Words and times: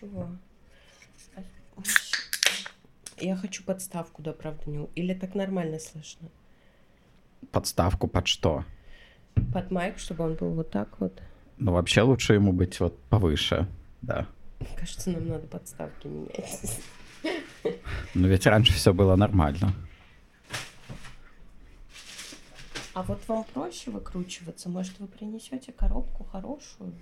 чего? 0.00 0.28
А, 1.36 1.42
Я 3.18 3.36
хочу 3.36 3.62
подставку, 3.62 4.22
да, 4.22 4.32
правда, 4.32 4.70
не... 4.70 4.86
Или 4.94 5.14
так 5.14 5.34
нормально 5.34 5.78
слышно? 5.78 6.28
Подставку 7.52 8.08
под 8.08 8.26
что? 8.26 8.64
Под 9.52 9.70
майк, 9.70 9.98
чтобы 9.98 10.24
он 10.24 10.34
был 10.34 10.50
вот 10.50 10.70
так 10.70 11.00
вот. 11.00 11.20
Ну, 11.58 11.72
вообще 11.72 12.02
лучше 12.02 12.34
ему 12.34 12.52
быть 12.52 12.80
вот 12.80 12.98
повыше, 13.04 13.68
да. 14.02 14.26
Кажется, 14.76 15.10
нам 15.10 15.28
надо 15.28 15.46
подставки 15.46 16.06
менять. 16.06 16.80
Но 18.14 18.28
ведь 18.28 18.46
раньше 18.46 18.72
все 18.72 18.92
было 18.92 19.16
нормально. 19.16 19.74
А 22.92 23.02
вот 23.02 23.26
вам 23.28 23.44
проще 23.44 23.90
выкручиваться? 23.90 24.68
Может, 24.68 24.98
вы 24.98 25.06
принесете 25.06 25.72
коробку 25.72 26.24
хорошую? 26.24 26.92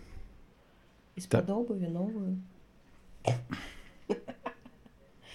Из-под 1.16 1.48
обуви 1.50 1.86
новую? 1.86 2.42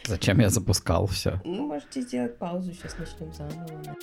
Зачем 0.05 0.39
я 0.39 0.49
запускал 0.49 1.07
все? 1.07 1.39
Ну, 1.45 1.67
можете 1.67 2.01
сделать 2.01 2.37
паузу, 2.37 2.73
сейчас 2.73 2.97
начнем 2.97 3.33
заново. 3.33 3.95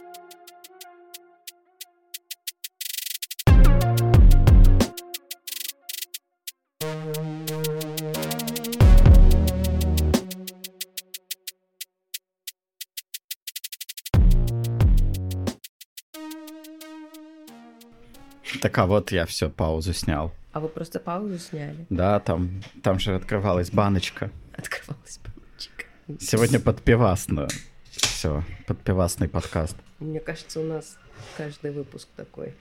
Так 18.60 18.76
а 18.78 18.86
вот 18.86 19.10
я 19.10 19.24
все, 19.24 19.48
паузу 19.48 19.94
снял. 19.94 20.32
А 20.52 20.60
вы 20.60 20.68
просто 20.68 20.98
паузу 20.98 21.38
сняли? 21.38 21.86
Да, 21.90 22.18
там, 22.20 22.62
там 22.82 22.98
же 22.98 23.14
открывалась 23.14 23.70
баночка. 23.70 24.30
Открывалась 24.56 25.20
баночка. 25.24 25.84
Сегодня 26.18 26.58
подпивасно. 26.58 27.46
Все, 27.90 28.42
подпивасный 28.66 29.28
подкаст. 29.28 29.76
Мне 30.00 30.18
кажется, 30.20 30.60
у 30.60 30.64
нас 30.64 30.96
каждый 31.36 31.70
выпуск 31.70 32.08
такой. 32.16 32.54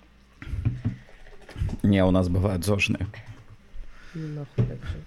Не, 1.83 2.03
у 2.05 2.11
нас 2.11 2.30
бывают 2.30 2.64
зожные. 2.64 3.08
Ну, 4.14 4.27
Нахуй 4.39 4.66
так 4.66 4.86
жить. 4.89 5.03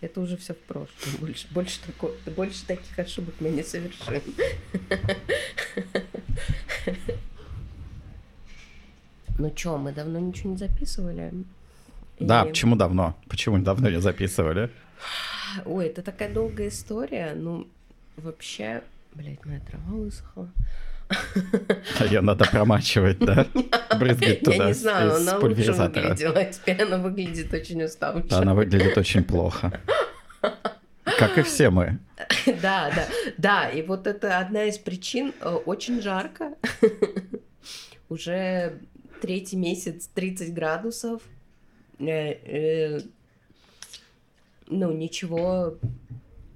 Это 0.00 0.20
уже 0.20 0.36
все 0.36 0.54
в 0.54 0.58
прошлом. 0.58 0.90
Больше, 1.20 1.46
больше, 1.50 1.80
тако- 1.86 2.14
больше 2.34 2.64
таких 2.66 2.98
ошибок 2.98 3.34
мы 3.40 3.50
не 3.50 3.62
совершим. 3.62 4.22
Ну 9.38 9.50
чё, 9.54 9.76
мы 9.78 9.92
давно 9.92 10.18
ничего 10.18 10.50
не 10.52 10.56
записывали? 10.56 11.32
Да, 12.20 12.42
И- 12.44 12.48
почему 12.48 12.76
давно? 12.76 13.16
Почему 13.28 13.58
давно 13.58 13.90
не 13.90 14.00
записывали? 14.00 14.70
Ой, 15.64 15.86
это 15.86 16.02
такая 16.02 16.32
долгая 16.32 16.68
история. 16.68 17.32
Ну, 17.34 17.66
вообще... 18.16 18.82
Блять, 19.14 19.44
моя 19.44 19.60
трава 19.60 19.84
высохла. 19.90 20.48
Ее 22.00 22.20
надо 22.20 22.44
промачивать, 22.44 23.18
да? 23.18 23.44
Брызгать 23.98 24.40
туда 24.40 24.54
Я 24.56 24.66
не 24.66 24.72
знаю, 24.74 25.16
она 25.16 25.38
лучше 25.38 25.72
выглядела. 25.72 26.38
а 26.38 26.44
Теперь 26.44 26.82
она 26.82 26.98
выглядит 26.98 27.52
очень 27.52 27.82
уставшей. 27.82 28.28
Да, 28.28 28.38
она 28.38 28.54
выглядит 28.54 28.96
очень 28.96 29.24
плохо. 29.24 29.72
Как 31.18 31.36
и 31.38 31.42
все 31.42 31.70
мы. 31.70 31.98
Да, 32.62 32.90
да, 32.94 33.06
да. 33.38 33.68
И 33.70 33.82
вот 33.82 34.06
это 34.06 34.38
одна 34.38 34.64
из 34.64 34.78
причин. 34.78 35.32
э, 35.40 35.48
Очень 35.66 36.00
жарко. 36.00 36.54
Уже 38.08 38.78
третий 39.20 39.56
месяц 39.56 40.08
30 40.14 40.54
градусов. 40.54 41.22
Э, 42.00 42.32
э, 42.44 43.00
Ну, 44.68 44.92
ничего, 44.92 45.76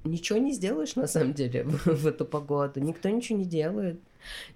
ничего 0.05 0.39
не 0.39 0.53
сделаешь 0.53 0.97
на 0.97 1.07
самом 1.07 1.35
деле 1.35 1.65
в, 1.85 2.07
эту 2.07 2.25
погоду. 2.25 2.81
Никто 2.81 3.09
ничего 3.09 3.39
не 3.39 3.45
делает. 3.45 4.01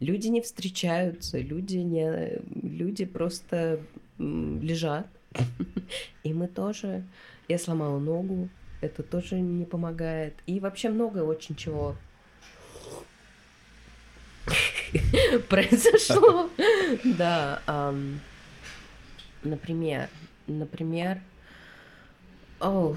Люди 0.01 0.29
не 0.29 0.41
встречаются, 0.41 1.39
люди 1.39 1.77
не, 1.77 2.41
люди 2.63 3.05
просто 3.05 3.81
лежат. 4.19 5.07
И 6.23 6.33
мы 6.33 6.49
тоже. 6.49 7.05
Я 7.49 7.59
сломала 7.59 7.99
ногу, 7.99 8.49
это 8.81 9.03
тоже 9.03 9.41
не 9.41 9.65
помогает. 9.65 10.35
И 10.47 10.61
вообще 10.61 10.89
много 10.89 11.19
очень 11.19 11.57
чего 11.57 11.97
произошло. 15.49 16.49
Да. 17.05 17.93
Например, 19.43 20.09
например, 20.49 21.21
о, 22.61 22.97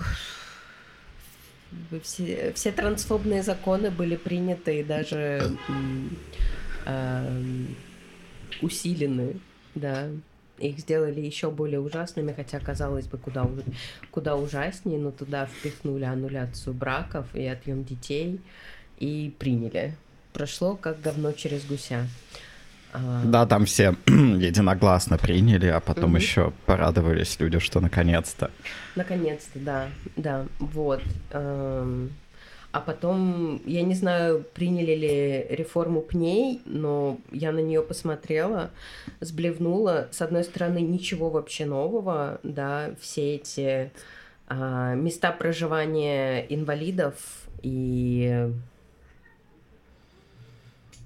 все, 2.03 2.51
все 2.53 2.72
трансфобные 2.72 3.44
законы 3.44 3.91
были 3.91 4.16
приняты 4.16 4.79
и 4.79 4.84
даже 4.84 5.56
ам, 6.85 7.75
усилены, 8.61 9.40
да. 9.75 10.09
Их 10.57 10.78
сделали 10.78 11.19
еще 11.19 11.50
более 11.50 11.79
ужасными, 11.79 12.34
хотя, 12.34 12.59
казалось 12.59 13.07
бы, 13.07 13.17
куда, 13.17 13.50
куда 14.11 14.35
ужаснее, 14.35 15.00
но 15.00 15.09
туда 15.09 15.47
впихнули 15.47 16.03
аннуляцию 16.03 16.75
браков 16.75 17.34
и 17.34 17.44
отъем 17.47 17.84
детей 17.84 18.40
и 19.00 19.34
приняли. 19.40 19.95
Прошло 20.34 20.75
как 20.75 21.01
говно 21.01 21.31
через 21.31 21.66
гуся. 21.66 22.07
Да, 23.25 23.46
там 23.46 23.66
все 23.66 23.96
единогласно 24.07 25.18
приняли, 25.18 25.68
а 25.68 25.79
потом 25.79 26.12
Мгм. 26.12 26.16
еще 26.19 26.53
порадовались 26.66 27.40
люди, 27.40 27.59
что 27.59 27.79
наконец-то. 27.79 28.50
Наконец-то, 28.96 29.59
да, 29.59 29.88
да, 30.16 30.46
вот. 30.59 31.02
Эм, 31.31 32.09
А 32.74 32.79
потом, 32.79 33.62
я 33.66 33.81
не 33.84 33.96
знаю, 33.96 34.46
приняли 34.53 34.96
ли 34.96 35.46
реформу 35.50 36.00
пней, 36.02 36.62
но 36.66 37.18
я 37.31 37.52
на 37.52 37.59
нее 37.59 37.81
посмотрела, 37.81 38.69
сблевнула. 39.19 40.08
С 40.12 40.22
одной 40.22 40.46
стороны, 40.46 40.79
ничего 40.79 41.29
вообще 41.29 41.66
нового, 41.66 42.40
да, 42.44 42.91
все 43.02 43.35
эти 43.35 43.91
а, 44.47 44.96
места 44.96 45.34
проживания 45.34 46.46
инвалидов 46.47 47.16
и 47.62 48.50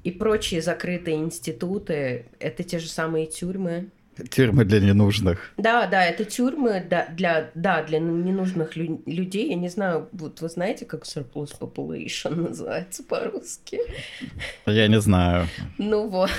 и 0.06 0.12
прочие 0.12 0.62
закрытые 0.62 1.18
институты, 1.18 2.28
это 2.40 2.64
те 2.64 2.78
же 2.78 2.88
самые 2.88 3.26
тюрьмы, 3.26 3.90
Тюрьмы 4.30 4.66
для 4.66 4.80
ненужных. 4.80 5.52
да, 5.58 5.88
да, 5.88 6.06
это 6.06 6.26
тюрьмы 6.26 6.84
да, 6.90 7.08
для, 7.12 7.52
да, 7.56 7.84
для 7.84 8.00
ненужных 8.00 8.76
лю- 8.76 9.02
людей. 9.06 9.50
Я 9.50 9.56
не 9.56 9.70
знаю, 9.70 10.10
вот 10.12 10.42
вы 10.42 10.50
знаете, 10.50 10.86
как 10.86 11.04
surplus 11.04 11.52
population 11.60 12.36
называется 12.50 13.04
по-русски? 13.04 13.80
Я 14.66 14.88
не 14.88 15.00
знаю. 15.00 15.48
Ну 15.78 16.08
вот. 16.10 16.30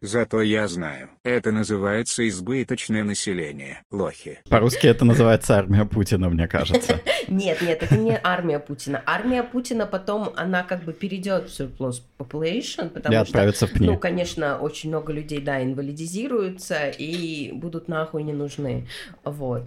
Зато 0.00 0.42
я 0.42 0.68
знаю. 0.68 1.10
Это 1.22 1.52
называется 1.52 2.26
избыточное 2.28 3.04
население. 3.04 3.82
Лохи. 3.90 4.38
По-русски 4.48 4.86
это 4.86 5.04
называется 5.04 5.56
армия 5.56 5.84
Путина, 5.84 6.28
мне 6.30 6.48
кажется. 6.48 7.00
Нет, 7.28 7.62
нет, 7.62 7.82
это 7.82 7.96
не 7.96 8.18
армия 8.22 8.58
Путина. 8.58 9.02
Армия 9.06 9.44
Путина 9.44 9.86
потом, 9.86 10.30
она 10.34 10.64
как 10.64 10.82
бы 10.82 10.92
перейдет 10.92 11.48
в 11.48 11.60
surplus 11.60 12.02
population, 12.18 12.88
потому 12.88 13.24
что, 13.24 13.68
ну, 13.78 13.96
конечно, 13.98 14.58
очень 14.58 14.88
много 14.88 15.12
людей, 15.12 15.40
да, 15.40 15.62
инвалидизируются 15.62 16.79
и 16.88 17.52
будут 17.52 17.88
нахуй 17.88 18.22
не 18.22 18.32
нужны. 18.32 18.86
Вот. 19.24 19.64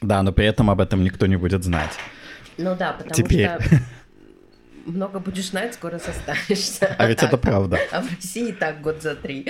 Да, 0.00 0.22
но 0.22 0.32
при 0.32 0.46
этом 0.46 0.70
об 0.70 0.80
этом 0.80 1.04
никто 1.04 1.26
не 1.26 1.36
будет 1.36 1.64
знать. 1.64 1.92
Ну 2.58 2.76
да, 2.76 2.92
потому 2.92 3.14
Теперь. 3.14 3.48
что 3.60 3.78
много 4.86 5.18
будешь 5.20 5.50
знать, 5.50 5.74
скоро 5.74 5.98
состаришься. 5.98 6.94
А 6.98 7.06
ведь 7.06 7.22
это 7.22 7.38
правда. 7.38 7.78
А 7.90 8.02
в 8.02 8.10
России 8.10 8.52
так 8.52 8.80
год 8.80 9.02
за 9.02 9.14
три. 9.14 9.46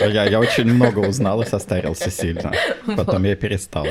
Я, 0.00 0.24
я 0.24 0.40
очень 0.40 0.64
много 0.64 0.98
узнал 1.00 1.42
и 1.42 1.46
состарился 1.46 2.10
сильно. 2.10 2.52
Потом 2.96 3.24
я 3.24 3.36
перестал. 3.36 3.86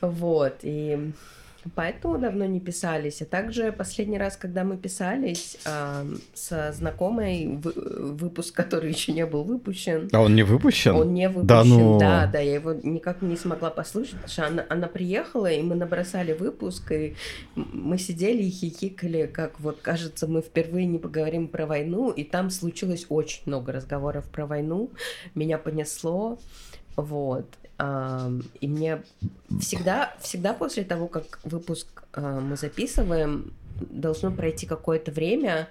Вот, 0.00 0.60
и 0.62 1.12
поэтому 1.74 2.18
давно 2.18 2.44
не 2.46 2.60
писались. 2.60 3.22
А 3.22 3.24
также 3.24 3.72
последний 3.72 4.18
раз, 4.18 4.36
когда 4.36 4.64
мы 4.64 4.76
писались 4.76 5.58
а, 5.66 6.06
со 6.34 6.72
знакомой, 6.72 7.46
вы- 7.62 7.72
выпуск, 8.14 8.54
который 8.54 8.90
еще 8.90 9.12
не 9.12 9.26
был 9.26 9.44
выпущен, 9.44 10.08
А 10.12 10.20
он 10.20 10.34
не 10.34 10.42
выпущен? 10.42 10.94
он 10.94 11.14
не 11.14 11.28
выпущен, 11.28 11.46
Да 11.46 11.64
ну. 11.64 11.98
да, 11.98 12.26
да, 12.26 12.40
я 12.40 12.54
его 12.54 12.72
никак 12.72 13.22
не 13.22 13.36
смогла 13.36 13.70
послушать, 13.70 14.14
потому 14.14 14.28
что 14.32 14.46
она, 14.46 14.66
она 14.68 14.86
приехала, 14.88 15.50
и 15.50 15.62
мы 15.62 15.74
набросали 15.74 16.32
выпуск, 16.32 16.92
и 16.92 17.14
мы 17.54 17.98
сидели 17.98 18.42
и 18.42 18.50
хихикали, 18.50 19.26
как 19.26 19.60
вот, 19.60 19.78
кажется, 19.82 20.26
мы 20.26 20.40
впервые 20.42 20.86
не 20.86 20.98
поговорим 20.98 21.48
про 21.48 21.66
войну, 21.66 22.10
и 22.10 22.24
там 22.24 22.50
случилось 22.50 23.06
очень 23.08 23.42
много 23.46 23.72
разговоров 23.72 24.28
про 24.30 24.46
войну, 24.46 24.90
меня 25.34 25.58
понесло, 25.58 26.38
вот, 26.96 27.46
и 28.60 28.68
мне 28.68 29.02
всегда, 29.60 30.14
всегда 30.20 30.52
после 30.52 30.84
того, 30.84 31.08
как 31.08 31.40
выпуск 31.44 32.04
а, 32.12 32.40
мы 32.40 32.56
записываем, 32.56 33.54
должно 33.80 34.30
пройти 34.30 34.66
какое-то 34.66 35.12
время, 35.12 35.68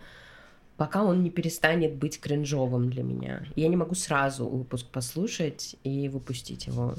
пока 0.78 1.04
он 1.04 1.24
не 1.24 1.30
перестанет 1.30 1.96
быть 1.96 2.20
кринжовым 2.20 2.90
для 2.90 3.04
меня. 3.04 3.46
Я 3.56 3.68
не 3.68 3.76
могу 3.76 3.96
сразу 3.96 4.48
выпуск 4.48 4.88
послушать 4.88 5.76
и 5.84 6.10
выпустить 6.10 6.68
его. 6.68 6.96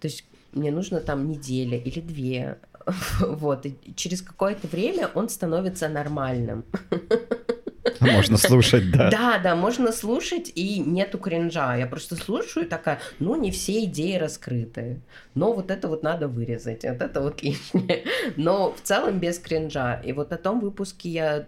То 0.00 0.08
есть 0.08 0.24
мне 0.52 0.70
нужно 0.70 1.00
там 1.00 1.28
неделя 1.28 1.78
или 1.78 2.00
две. 2.00 2.58
Вот, 3.20 3.64
и 3.64 3.76
через 3.94 4.22
какое-то 4.22 4.66
время 4.66 5.08
он 5.14 5.28
становится 5.28 5.88
нормальным. 5.88 6.64
Можно 8.00 8.36
слушать, 8.36 8.90
да. 8.90 9.10
Да, 9.10 9.38
да, 9.38 9.56
можно 9.56 9.92
слушать, 9.92 10.52
и 10.54 10.78
нету 10.80 11.18
кринжа. 11.18 11.76
Я 11.76 11.86
просто 11.86 12.16
слушаю 12.16 12.68
такая, 12.68 13.00
ну, 13.18 13.36
не 13.36 13.50
все 13.50 13.84
идеи 13.84 14.16
раскрыты. 14.16 15.00
Но 15.34 15.52
вот 15.52 15.70
это 15.70 15.88
вот 15.88 16.02
надо 16.02 16.28
вырезать, 16.28 16.84
вот 16.84 17.00
это 17.00 17.20
вот 17.20 17.42
лишнее. 17.42 18.04
Но 18.36 18.72
в 18.72 18.80
целом 18.82 19.18
без 19.18 19.38
кринжа. 19.38 20.00
И 20.04 20.12
вот 20.12 20.32
о 20.32 20.36
том 20.36 20.60
выпуске 20.60 21.08
я, 21.08 21.46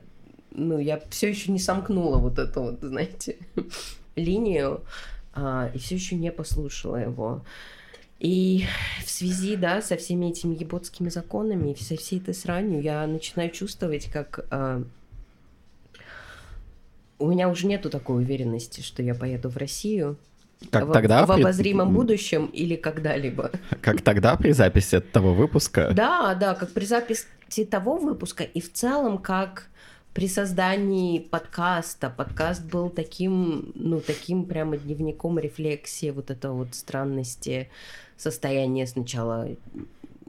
ну, 0.50 0.78
я 0.78 1.00
все 1.10 1.28
еще 1.28 1.52
не 1.52 1.58
сомкнула 1.58 2.18
вот 2.18 2.38
эту 2.38 2.62
вот, 2.62 2.80
знаете, 2.80 3.36
линию, 4.16 4.82
а, 5.32 5.70
и 5.74 5.78
все 5.78 5.96
еще 5.96 6.16
не 6.16 6.30
послушала 6.30 6.96
его. 6.96 7.42
И 8.20 8.64
в 9.04 9.10
связи, 9.10 9.56
да, 9.56 9.82
со 9.82 9.96
всеми 9.96 10.26
этими 10.26 10.54
еботскими 10.54 11.08
законами 11.08 11.74
со 11.74 11.96
всей 11.96 12.20
этой 12.20 12.32
сранью 12.32 12.80
я 12.80 13.06
начинаю 13.06 13.50
чувствовать, 13.50 14.10
как 14.10 14.46
а, 14.50 14.82
у 17.18 17.26
меня 17.28 17.48
уже 17.48 17.66
нету 17.66 17.90
такой 17.90 18.22
уверенности, 18.22 18.80
что 18.80 19.02
я 19.02 19.14
поеду 19.14 19.48
в 19.48 19.56
Россию. 19.56 20.16
Как 20.70 20.88
в, 20.88 20.92
тогда 20.92 21.26
в 21.26 21.32
обозримом 21.32 21.88
при... 21.88 21.94
будущем 21.94 22.46
или 22.46 22.76
когда-либо. 22.76 23.50
Как 23.80 24.00
тогда 24.02 24.36
при 24.36 24.52
записи 24.52 25.00
того 25.00 25.34
выпуска? 25.34 25.90
Да, 25.92 26.34
да, 26.34 26.54
как 26.54 26.70
при 26.70 26.84
записи 26.84 27.26
того 27.70 27.96
выпуска 27.96 28.44
и 28.44 28.60
в 28.60 28.72
целом 28.72 29.18
как 29.18 29.68
при 30.14 30.28
создании 30.28 31.18
подкаста. 31.18 32.08
Подкаст 32.08 32.64
был 32.64 32.88
таким, 32.88 33.72
ну, 33.74 34.00
таким 34.00 34.44
прямо 34.44 34.76
дневником 34.76 35.38
рефлексии 35.38 36.10
вот 36.10 36.30
этого 36.30 36.58
вот 36.58 36.74
странности 36.74 37.68
состояния 38.16 38.86
сначала 38.86 39.48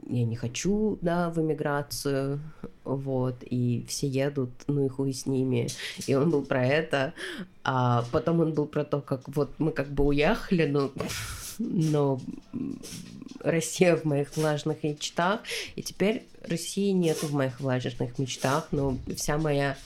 я 0.08 0.24
не 0.24 0.36
хочу, 0.36 0.98
да, 1.00 1.30
в 1.30 1.40
эмиграцию, 1.40 2.40
вот, 2.84 3.36
и 3.42 3.84
все 3.88 4.06
едут, 4.06 4.50
ну 4.66 4.86
и 4.86 4.88
хуй 4.88 5.12
с 5.12 5.26
ними. 5.26 5.68
И 6.06 6.14
он 6.14 6.30
был 6.30 6.42
про 6.42 6.64
это, 6.64 7.12
а 7.64 8.04
потом 8.12 8.40
он 8.40 8.52
был 8.52 8.66
про 8.66 8.84
то, 8.84 9.00
как 9.00 9.22
вот 9.28 9.50
мы 9.58 9.72
как 9.72 9.88
бы 9.88 10.04
уехали, 10.04 10.66
но, 10.66 10.90
но 11.58 12.20
Россия 13.40 13.96
в 13.96 14.04
моих 14.04 14.36
влажных 14.36 14.82
мечтах, 14.82 15.40
и 15.74 15.82
теперь 15.82 16.24
России 16.42 16.90
нету 16.90 17.26
в 17.26 17.32
моих 17.32 17.60
влажных 17.60 18.18
мечтах, 18.18 18.68
но 18.70 18.96
вся 19.16 19.38
моя 19.38 19.76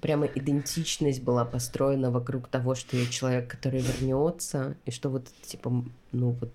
прямо 0.00 0.26
идентичность 0.26 1.22
была 1.22 1.44
построена 1.44 2.10
вокруг 2.10 2.48
того, 2.48 2.74
что 2.74 2.96
я 2.96 3.06
человек, 3.06 3.48
который 3.48 3.80
вернется, 3.80 4.76
и 4.86 4.90
что 4.90 5.10
вот 5.10 5.26
типа, 5.42 5.84
ну 6.12 6.30
вот 6.40 6.50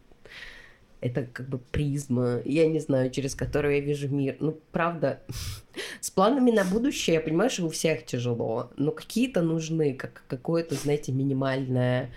это 1.05 1.23
как 1.23 1.47
бы 1.47 1.59
призма, 1.59 2.41
я 2.45 2.67
не 2.67 2.79
знаю, 2.79 3.11
через 3.11 3.35
которую 3.35 3.75
я 3.75 3.81
вижу 3.81 4.09
мир. 4.09 4.37
Ну, 4.39 4.57
правда, 4.71 5.19
с 6.01 6.09
планами 6.09 6.49
на 6.49 6.63
будущее, 6.63 7.15
я 7.15 7.21
понимаю, 7.21 7.51
что 7.51 7.65
у 7.65 7.69
всех 7.69 8.05
тяжело, 8.05 8.71
но 8.75 8.91
какие-то 8.91 9.43
нужны, 9.43 9.93
как 9.93 10.23
какое-то, 10.27 10.73
знаете, 10.73 11.11
минимальное 11.11 12.09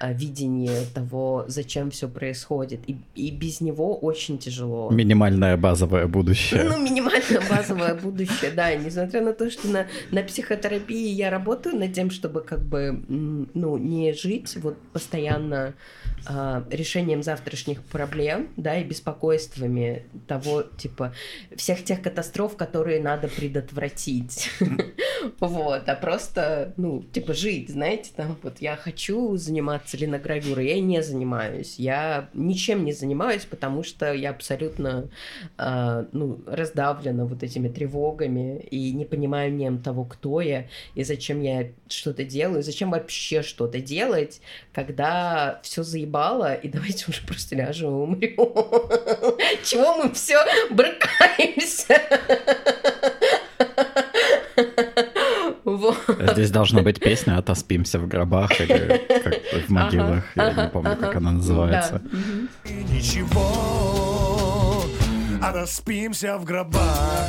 видение 0.00 0.84
того, 0.92 1.44
зачем 1.46 1.90
все 1.90 2.08
происходит. 2.08 2.80
И, 2.88 2.96
и 3.14 3.30
без 3.30 3.60
него 3.60 3.96
очень 3.96 4.38
тяжело. 4.38 4.90
Минимальное 4.90 5.56
базовое 5.56 6.06
будущее. 6.06 6.64
Ну, 6.64 6.82
минимальное 6.82 7.42
базовое 7.48 7.94
будущее, 7.94 8.50
да. 8.50 8.74
несмотря 8.74 9.22
на 9.22 9.32
то, 9.32 9.50
что 9.50 9.68
на, 9.68 9.86
на 10.10 10.22
психотерапии 10.22 11.08
я 11.08 11.30
работаю 11.30 11.76
над 11.76 11.92
тем, 11.92 12.10
чтобы 12.10 12.40
как 12.40 12.64
бы, 12.64 13.04
ну, 13.08 13.76
не 13.78 14.12
жить 14.12 14.56
вот 14.56 14.76
постоянно 14.92 15.74
а, 16.26 16.64
решением 16.70 17.22
завтрашних 17.22 17.82
проблем, 17.82 18.48
да, 18.56 18.78
и 18.78 18.84
беспокойствами 18.84 20.04
того, 20.26 20.62
типа, 20.62 21.14
всех 21.54 21.84
тех 21.84 22.00
катастроф, 22.00 22.56
которые 22.56 23.00
надо 23.00 23.28
предотвратить. 23.28 24.50
Вот, 25.40 25.88
а 25.88 25.94
просто, 25.94 26.74
ну, 26.76 27.02
типа, 27.02 27.32
жить, 27.32 27.70
знаете, 27.70 28.10
там, 28.14 28.36
вот 28.42 28.60
я 28.60 28.76
хочу 28.76 29.38
заниматься 29.38 29.83
линогравюрой, 29.92 30.68
я 30.68 30.80
не 30.80 31.02
занимаюсь, 31.02 31.76
я 31.78 32.28
ничем 32.32 32.84
не 32.84 32.92
занимаюсь, 32.92 33.44
потому 33.44 33.82
что 33.82 34.12
я 34.12 34.30
абсолютно, 34.30 35.10
ну, 35.58 36.40
раздавлена 36.46 37.26
вот 37.26 37.42
этими 37.42 37.68
тревогами 37.68 38.60
и 38.70 38.92
не 38.92 39.04
понимаю 39.04 39.52
ни 39.52 39.64
того, 39.78 40.04
кто 40.04 40.40
я 40.40 40.66
и 40.94 41.04
зачем 41.04 41.42
я 41.42 41.70
что-то 41.88 42.24
делаю, 42.24 42.62
зачем 42.62 42.90
вообще 42.90 43.42
что-то 43.42 43.80
делать, 43.80 44.40
когда 44.72 45.60
все 45.62 45.82
заебало, 45.82 46.54
и 46.54 46.68
давайте 46.74 47.06
уже 47.08 47.22
просто 47.26 47.56
ляжем 47.56 47.88
и 47.88 48.36
умрем. 48.36 48.36
Чего 49.64 49.96
мы 49.96 50.12
все 50.12 50.38
брыкаемся? 50.70 52.00
Здесь 56.32 56.50
должна 56.50 56.82
быть 56.82 57.00
песня 57.00 57.38
«Отоспимся 57.38 57.98
в 57.98 58.08
гробах» 58.08 58.60
или 58.60 59.02
как 59.22 59.34
в 59.66 59.70
могилах, 59.70 60.24
ага, 60.34 60.44
я 60.44 60.48
ага, 60.48 60.64
не 60.64 60.68
помню, 60.70 60.92
ага. 60.92 61.06
как 61.06 61.16
она 61.16 61.32
называется. 61.32 62.02
Да. 62.04 62.70
Ничего, 62.70 63.52
отоспимся 65.42 66.38
в 66.38 66.44
гробах. 66.44 67.28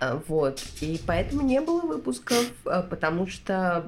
А, 0.00 0.20
вот, 0.26 0.64
и 0.80 1.00
поэтому 1.06 1.42
не 1.42 1.60
было 1.60 1.80
выпусков, 1.82 2.50
а, 2.64 2.82
потому 2.82 3.28
что 3.28 3.84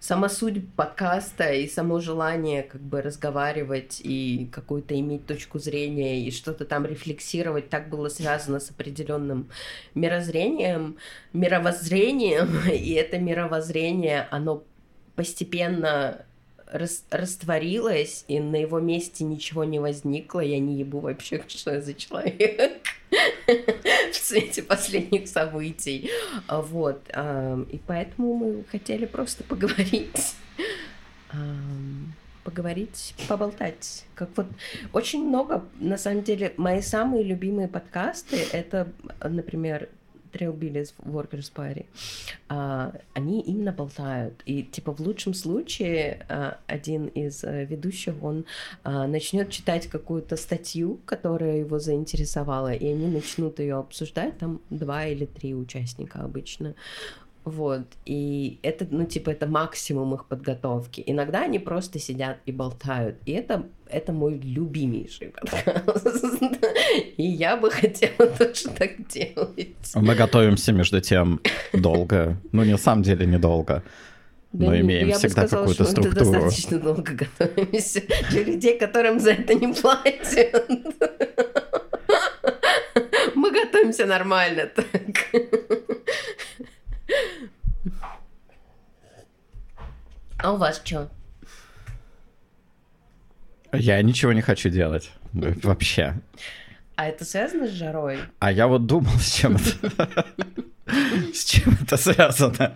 сама 0.00 0.28
суть 0.28 0.68
подкаста 0.74 1.52
и 1.52 1.68
само 1.68 2.00
желание 2.00 2.62
как 2.62 2.80
бы 2.80 3.02
разговаривать 3.02 4.00
и 4.02 4.48
какую-то 4.52 4.98
иметь 4.98 5.26
точку 5.26 5.58
зрения 5.58 6.20
и 6.26 6.30
что-то 6.30 6.64
там 6.64 6.86
рефлексировать 6.86 7.68
так 7.68 7.88
было 7.88 8.08
связано 8.08 8.60
с 8.60 8.70
определенным 8.70 9.48
мирозрением, 9.94 10.96
мировоззрением, 11.32 12.68
и 12.72 12.92
это 12.92 13.18
мировоззрение, 13.18 14.26
оно 14.30 14.64
постепенно 15.14 16.24
рас 16.72 17.04
растворилось, 17.10 18.24
и 18.28 18.40
на 18.40 18.56
его 18.56 18.80
месте 18.80 19.24
ничего 19.24 19.64
не 19.64 19.78
возникло, 19.78 20.40
я 20.40 20.58
не 20.58 20.76
ебу 20.76 21.00
вообще, 21.00 21.44
что 21.48 21.74
я 21.74 21.80
за 21.80 21.94
человек 21.94 22.80
в 24.12 24.14
свете 24.16 24.62
последних 24.62 25.28
событий. 25.28 26.10
Вот. 26.48 27.02
И 27.08 27.80
поэтому 27.86 28.34
мы 28.34 28.64
хотели 28.70 29.06
просто 29.06 29.44
поговорить 29.44 30.34
поговорить, 32.44 33.14
поболтать. 33.28 34.04
Как 34.14 34.28
вот 34.36 34.46
очень 34.92 35.26
много, 35.26 35.64
на 35.78 35.96
самом 35.96 36.22
деле, 36.22 36.52
мои 36.56 36.80
самые 36.80 37.22
любимые 37.22 37.68
подкасты 37.68 38.44
это, 38.52 38.88
например, 39.22 39.88
Trailbillies 40.32 40.94
Workers 41.04 41.52
Party, 41.54 41.86
а, 42.48 42.92
они 43.14 43.40
именно 43.40 43.72
болтают. 43.72 44.42
И, 44.46 44.62
типа, 44.62 44.92
в 44.92 45.00
лучшем 45.00 45.34
случае 45.34 46.24
а, 46.28 46.58
один 46.66 47.06
из 47.06 47.44
а, 47.44 47.64
ведущих, 47.64 48.14
он 48.22 48.44
а, 48.84 49.06
начнет 49.06 49.50
читать 49.50 49.86
какую-то 49.86 50.36
статью, 50.36 51.00
которая 51.04 51.58
его 51.58 51.78
заинтересовала, 51.78 52.72
и 52.72 52.86
они 52.86 53.06
начнут 53.06 53.58
ее 53.58 53.76
обсуждать, 53.76 54.38
там 54.38 54.60
два 54.70 55.06
или 55.06 55.26
три 55.26 55.54
участника 55.54 56.20
обычно. 56.20 56.74
Вот, 57.44 57.86
и 58.04 58.60
это, 58.62 58.86
ну, 58.88 59.04
типа, 59.04 59.30
это 59.30 59.46
максимум 59.48 60.14
их 60.14 60.26
подготовки. 60.26 61.02
Иногда 61.04 61.42
они 61.42 61.58
просто 61.58 61.98
сидят 61.98 62.38
и 62.46 62.52
болтают, 62.52 63.16
и 63.26 63.32
это, 63.32 63.66
это 63.92 64.12
мой 64.12 64.38
любимейший 64.38 65.28
подкаст. 65.28 66.42
И 67.16 67.22
я 67.22 67.56
бы 67.56 67.70
хотела 67.70 68.26
тоже 68.28 68.68
так 68.76 69.06
делать. 69.08 69.92
Мы 69.94 70.14
готовимся, 70.14 70.72
между 70.72 71.00
тем, 71.00 71.40
долго. 71.72 72.36
Ну, 72.52 72.64
не 72.64 72.72
на 72.72 72.78
самом 72.78 73.02
деле, 73.02 73.26
недолго. 73.26 73.82
Да 74.52 74.66
но 74.66 74.80
имеем 74.80 75.08
я 75.08 75.18
всегда 75.18 75.46
какую-то 75.46 75.84
структуру. 75.84 76.26
Мы 76.26 76.32
достаточно 76.32 76.78
долго 76.78 77.12
готовимся 77.12 78.02
для 78.30 78.44
людей, 78.44 78.78
которым 78.78 79.18
за 79.20 79.32
это 79.32 79.54
не 79.54 79.72
платят. 79.72 80.70
Мы 83.34 83.50
готовимся 83.50 84.06
нормально 84.06 84.66
так. 84.66 85.42
А 90.38 90.52
у 90.52 90.56
вас 90.56 90.82
что? 90.84 91.08
Я 93.72 94.00
ничего 94.02 94.32
не 94.32 94.42
хочу 94.42 94.68
делать. 94.68 95.10
Вообще. 95.32 96.14
А 96.96 97.06
это 97.08 97.24
связано 97.24 97.66
с 97.66 97.70
жарой? 97.70 98.18
А 98.38 98.52
я 98.52 98.66
вот 98.66 98.86
думал, 98.86 99.12
с 99.18 99.34
чем 99.34 99.56
это... 99.56 100.26
С 101.32 101.44
чем 101.44 101.78
это 101.80 101.96
связано? 101.96 102.74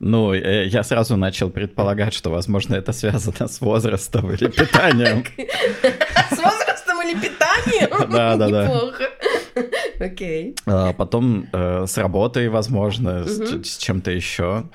Ну, 0.00 0.32
э, 0.32 0.66
я 0.66 0.82
сразу 0.82 1.16
начал 1.16 1.50
предполагать, 1.50 2.12
что, 2.14 2.30
возможно, 2.30 2.74
это 2.74 2.92
связано 2.92 3.46
с 3.46 3.60
возрастом 3.60 4.32
или 4.32 4.48
питанием. 4.48 5.24
С 6.30 6.38
возрастом 6.38 7.02
или 7.02 7.14
питанием? 7.14 8.10
Да, 8.10 8.36
да, 8.36 8.48
да. 8.48 8.64
Неплохо. 8.64 9.04
Окей. 10.00 10.56
А 10.66 10.92
потом 10.92 11.46
э, 11.52 11.86
с 11.86 11.96
работой, 11.98 12.48
возможно, 12.48 13.24
с, 13.24 13.64
с 13.64 13.78
чем-то 13.78 14.10
еще. 14.10 14.68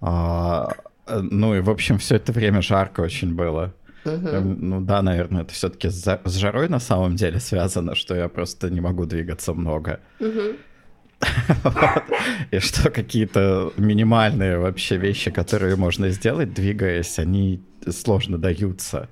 А, 0.00 0.72
э, 1.06 1.18
ну 1.18 1.54
и, 1.54 1.60
в 1.60 1.70
общем, 1.70 1.98
все 1.98 2.16
это 2.16 2.32
время 2.32 2.62
жарко 2.62 3.00
очень 3.00 3.34
было. 3.34 3.74
Ну 4.04 4.80
да, 4.80 5.02
наверное, 5.02 5.42
это 5.42 5.52
все-таки 5.52 5.88
с, 5.88 6.20
жарой 6.26 6.68
на 6.68 6.80
самом 6.80 7.16
деле 7.16 7.40
связано, 7.40 7.94
что 7.94 8.14
я 8.14 8.28
просто 8.28 8.70
не 8.70 8.80
могу 8.80 9.06
двигаться 9.06 9.54
много. 9.54 10.00
Вот. 11.62 12.02
И 12.50 12.58
что 12.58 12.90
какие-то 12.90 13.72
минимальные 13.78 14.58
вообще 14.58 14.96
вещи, 14.98 15.30
которые 15.30 15.74
можно 15.76 16.10
сделать, 16.10 16.52
двигаясь, 16.52 17.18
они 17.18 17.62
сложно 17.88 18.36
даются. 18.36 19.08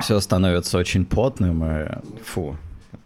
Все 0.00 0.20
становится 0.20 0.78
очень 0.78 1.04
потным 1.04 1.64
и 1.64 1.86
фу. 2.24 2.56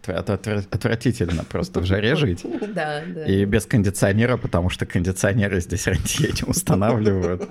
Это 0.05 0.33
отвра- 0.33 0.65
отвратительно 0.71 1.43
просто 1.43 1.81
в 1.81 1.85
жаре 1.85 2.15
жить. 2.15 2.43
Да, 2.73 3.03
да. 3.05 3.25
И 3.25 3.45
без 3.45 3.65
кондиционера, 3.65 4.37
потому 4.37 4.69
что 4.69 4.85
кондиционеры 4.85 5.59
здесь 5.61 5.87
рантье 5.87 6.29
не 6.29 6.49
устанавливают. 6.49 7.47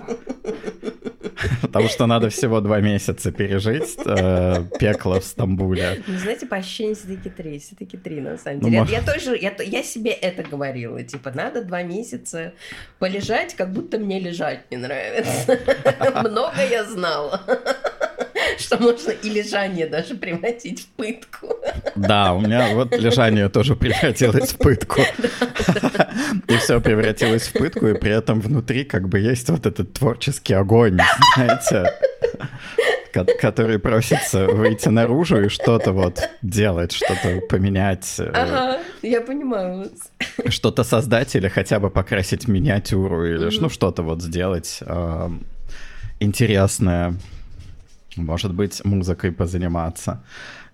Потому 1.61 1.87
что 1.87 2.05
надо 2.05 2.29
всего 2.29 2.61
два 2.61 2.79
месяца 2.81 3.31
пережить 3.31 3.97
э, 4.05 4.63
пекло 4.79 5.19
в 5.19 5.23
Стамбуле. 5.23 6.03
Ну, 6.07 6.17
знаете, 6.17 6.45
по 6.45 6.57
ощущениям 6.57 6.95
все-таки 6.95 7.29
три, 7.29 7.59
все-таки 7.59 7.97
три, 7.97 8.21
на 8.21 8.37
самом 8.37 8.59
Ну, 8.61 8.65
деле. 8.69 8.79
может- 8.81 8.93
Я 8.95 9.01
тоже, 9.13 9.37
я, 9.37 9.53
я 9.63 9.83
себе 9.83 10.11
это 10.11 10.43
говорила, 10.43 11.01
типа, 11.03 11.31
надо 11.33 11.63
два 11.63 11.83
месяца 11.83 12.53
полежать, 12.99 13.53
как 13.55 13.71
будто 13.71 13.99
мне 13.99 14.19
лежать 14.19 14.69
не 14.71 14.77
нравится. 14.77 15.57
Много 16.29 16.61
я 16.69 16.83
знала, 16.85 17.41
что 18.63 18.77
можно 18.77 19.11
и 19.11 19.29
лежание 19.29 19.87
даже 19.87 20.15
превратить 20.15 20.81
в 20.81 20.87
пытку. 20.89 21.55
Да, 21.95 22.33
у 22.33 22.41
меня 22.41 22.73
вот 22.75 22.95
лежание 22.97 23.49
тоже 23.49 23.75
превратилось 23.75 24.51
в 24.51 24.57
пытку. 24.57 25.01
И 26.47 26.57
все 26.57 26.79
превратилось 26.81 27.47
в 27.47 27.53
пытку, 27.53 27.87
и 27.87 27.93
при 27.93 28.11
этом 28.11 28.39
внутри 28.41 28.83
как 28.83 29.07
бы 29.07 29.19
есть 29.19 29.49
вот 29.49 29.65
этот 29.65 29.93
творческий 29.93 30.53
огонь, 30.53 30.97
знаете, 31.35 31.93
ко- 33.13 33.25
который 33.39 33.79
просится 33.79 34.47
выйти 34.47 34.89
наружу 34.89 35.41
и 35.41 35.49
что-то 35.49 35.91
вот 35.91 36.29
делать, 36.41 36.91
что-то 36.91 37.41
поменять, 37.47 38.15
э, 38.19 38.31
Ага, 38.33 38.79
я 39.01 39.21
понимаю 39.21 39.89
что-то 40.47 40.83
создать 40.83 41.35
или 41.35 41.47
хотя 41.47 41.79
бы 41.79 41.89
покрасить 41.89 42.47
миниатюру 42.47 43.25
или 43.25 43.49
ну 43.59 43.69
что-то 43.69 44.01
вот 44.03 44.21
сделать 44.21 44.79
эм, 44.81 45.45
интересное, 46.19 47.13
может 48.15 48.53
быть, 48.53 48.83
музыкой 48.85 49.31
позаниматься. 49.31 50.21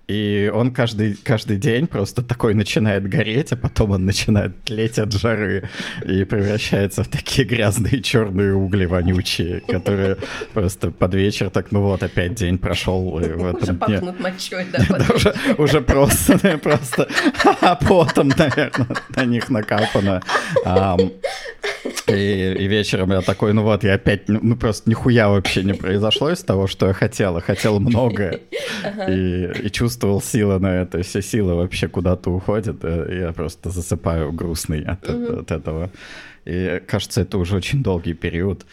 И 0.08 0.52
он 0.54 0.72
каждый, 0.72 1.16
каждый 1.16 1.58
день 1.58 1.88
просто 1.88 2.22
такой 2.22 2.54
начинает 2.54 3.10
гореть, 3.10 3.52
а 3.52 3.56
потом 3.56 3.92
он 3.92 4.06
начинает 4.06 4.64
тлеть 4.64 5.00
от 5.00 5.12
жары 5.12 5.70
и 6.06 6.24
превращается 6.26 7.04
в 7.04 7.08
такие 7.08 7.48
грязные 7.48 8.02
черные 8.02 8.54
угли 8.54 8.86
вонючие, 8.86 9.62
которые 9.62 10.18
просто 10.54 10.92
под 10.92 11.16
вечер 11.16 11.50
так, 11.50 11.72
ну 11.72 11.82
вот, 11.82 12.04
опять 12.04 12.36
день 12.36 12.60
прошел, 12.60 13.20
и 13.20 13.30
в 13.30 13.38
Уже 13.38 13.48
этом 13.48 13.78
дне... 13.78 13.78
пахнут 13.78 14.20
мочой, 14.20 14.66
да. 14.72 15.06
Уже, 15.16 15.36
уже 15.58 15.82
просто, 15.82 16.58
просто 16.64 17.08
потом, 17.88 18.30
наверное, 18.30 18.88
на 19.16 19.26
них 19.26 19.50
накапано. 19.50 20.22
И, 22.08 22.12
и 22.60 22.68
вечером 22.68 23.12
я 23.12 23.22
такой, 23.22 23.54
ну 23.54 23.64
вот, 23.64 23.84
я 23.84 23.96
опять, 23.96 24.30
ну, 24.30 24.40
ну, 24.42 24.56
просто 24.56 24.90
нихуя 24.90 25.30
вообще 25.30 25.64
не 25.64 25.74
произошло 25.74 26.32
из 26.32 26.44
того, 26.44 26.68
что 26.68 26.88
я 26.88 26.94
хотела. 26.94 27.42
Хотел 27.42 27.80
многое. 27.80 28.42
И, 29.08 29.50
и 29.66 29.70
чувствовал 29.96 30.22
силы 30.22 30.60
на 30.60 30.82
это. 30.82 31.02
Все 31.04 31.22
силы 31.22 31.56
вообще 31.56 31.88
куда-то 31.88 32.30
уходят. 32.30 32.84
и 32.84 33.20
я 33.20 33.32
просто 33.32 33.70
засыпаю 33.70 34.34
грустный 34.34 34.84
от, 34.84 35.10
от 35.10 35.52
этого. 35.52 35.90
И 36.46 36.82
кажется, 36.86 37.22
это 37.22 37.38
уже 37.38 37.56
очень 37.56 37.82
долгий 37.82 38.14
период. 38.14 38.66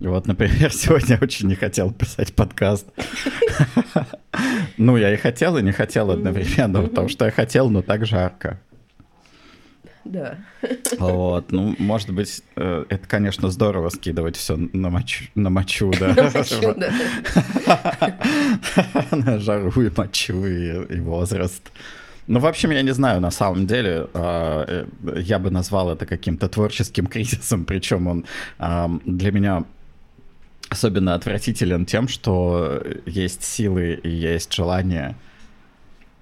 Вот, 0.00 0.26
например, 0.26 0.70
сегодня 0.72 1.18
очень 1.22 1.48
не 1.48 1.54
хотел 1.54 1.92
писать 1.92 2.34
подкаст. 2.34 2.86
Ну, 4.78 4.96
я 4.96 5.12
и 5.12 5.16
хотел, 5.16 5.58
и 5.58 5.62
не 5.62 5.72
хотел 5.72 6.10
одновременно, 6.10 6.80
потому 6.82 7.08
что 7.08 7.26
я 7.26 7.30
хотел, 7.30 7.68
но 7.68 7.82
так 7.82 8.06
жарко. 8.06 8.58
Да. 10.04 10.38
Вот, 10.98 11.52
ну, 11.52 11.74
может 11.78 12.10
быть, 12.10 12.42
э, 12.56 12.84
это, 12.88 13.06
конечно, 13.06 13.50
здорово 13.50 13.90
скидывать 13.90 14.36
все 14.36 14.56
на 14.56 14.90
мочу, 14.90 15.24
на 15.34 15.50
мочу, 15.50 15.92
да. 15.98 16.14
На 19.12 19.38
жару 19.38 19.82
и 19.82 19.90
мочу 19.94 20.46
и, 20.46 21.00
возраст. 21.00 21.70
Ну, 22.26 22.38
в 22.38 22.46
общем, 22.46 22.70
я 22.70 22.82
не 22.82 22.92
знаю, 22.92 23.20
на 23.20 23.30
самом 23.30 23.66
деле, 23.66 24.06
а, 24.14 24.64
э, 24.66 24.86
я 25.20 25.38
бы 25.38 25.50
назвал 25.50 25.90
это 25.92 26.06
каким-то 26.06 26.48
творческим 26.48 27.06
кризисом, 27.08 27.64
причем 27.64 28.06
он 28.06 28.24
а, 28.58 28.90
для 29.04 29.32
меня 29.32 29.64
особенно 30.70 31.14
отвратителен 31.14 31.84
тем, 31.84 32.08
что 32.08 32.82
есть 33.04 33.42
силы 33.42 34.00
и 34.02 34.08
есть 34.08 34.52
желание, 34.54 35.16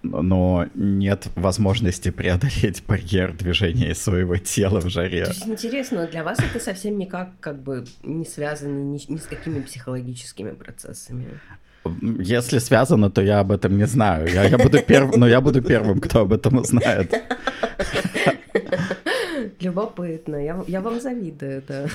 но 0.03 0.67
нет 0.75 1.29
возможности 1.35 2.11
преодолеть 2.11 2.85
барьер 2.87 3.33
движения 3.33 3.95
своего 3.95 4.37
тела 4.37 4.81
в 4.81 4.89
жаре. 4.89 5.25
То 5.25 5.31
есть 5.31 5.47
интересно, 5.47 6.07
для 6.07 6.25
вас 6.25 6.39
это 6.39 6.61
совсем 6.63 6.99
никак 6.99 7.31
как 7.41 7.63
бы 7.63 7.85
не 8.03 8.25
связано 8.25 8.83
ни, 8.83 9.01
ни 9.13 9.17
с 9.17 9.27
какими 9.27 9.61
психологическими 9.61 10.53
процессами. 10.53 11.27
Если 12.03 12.59
связано, 12.59 13.11
то 13.11 13.23
я 13.23 13.41
об 13.41 13.53
этом 13.53 13.77
не 13.79 13.87
знаю. 13.87 14.29
Я, 14.29 14.45
я 14.45 14.59
буду 14.59 14.83
перв... 14.83 15.17
Но 15.17 15.27
я 15.27 15.41
буду 15.41 15.63
первым, 15.63 16.01
кто 16.01 16.21
об 16.21 16.33
этом 16.33 16.59
узнает. 16.59 17.15
Любопытно, 19.61 20.37
я, 20.37 20.63
я 20.67 20.81
вам 20.81 21.01
завидую, 21.01 21.63
да. 21.67 21.87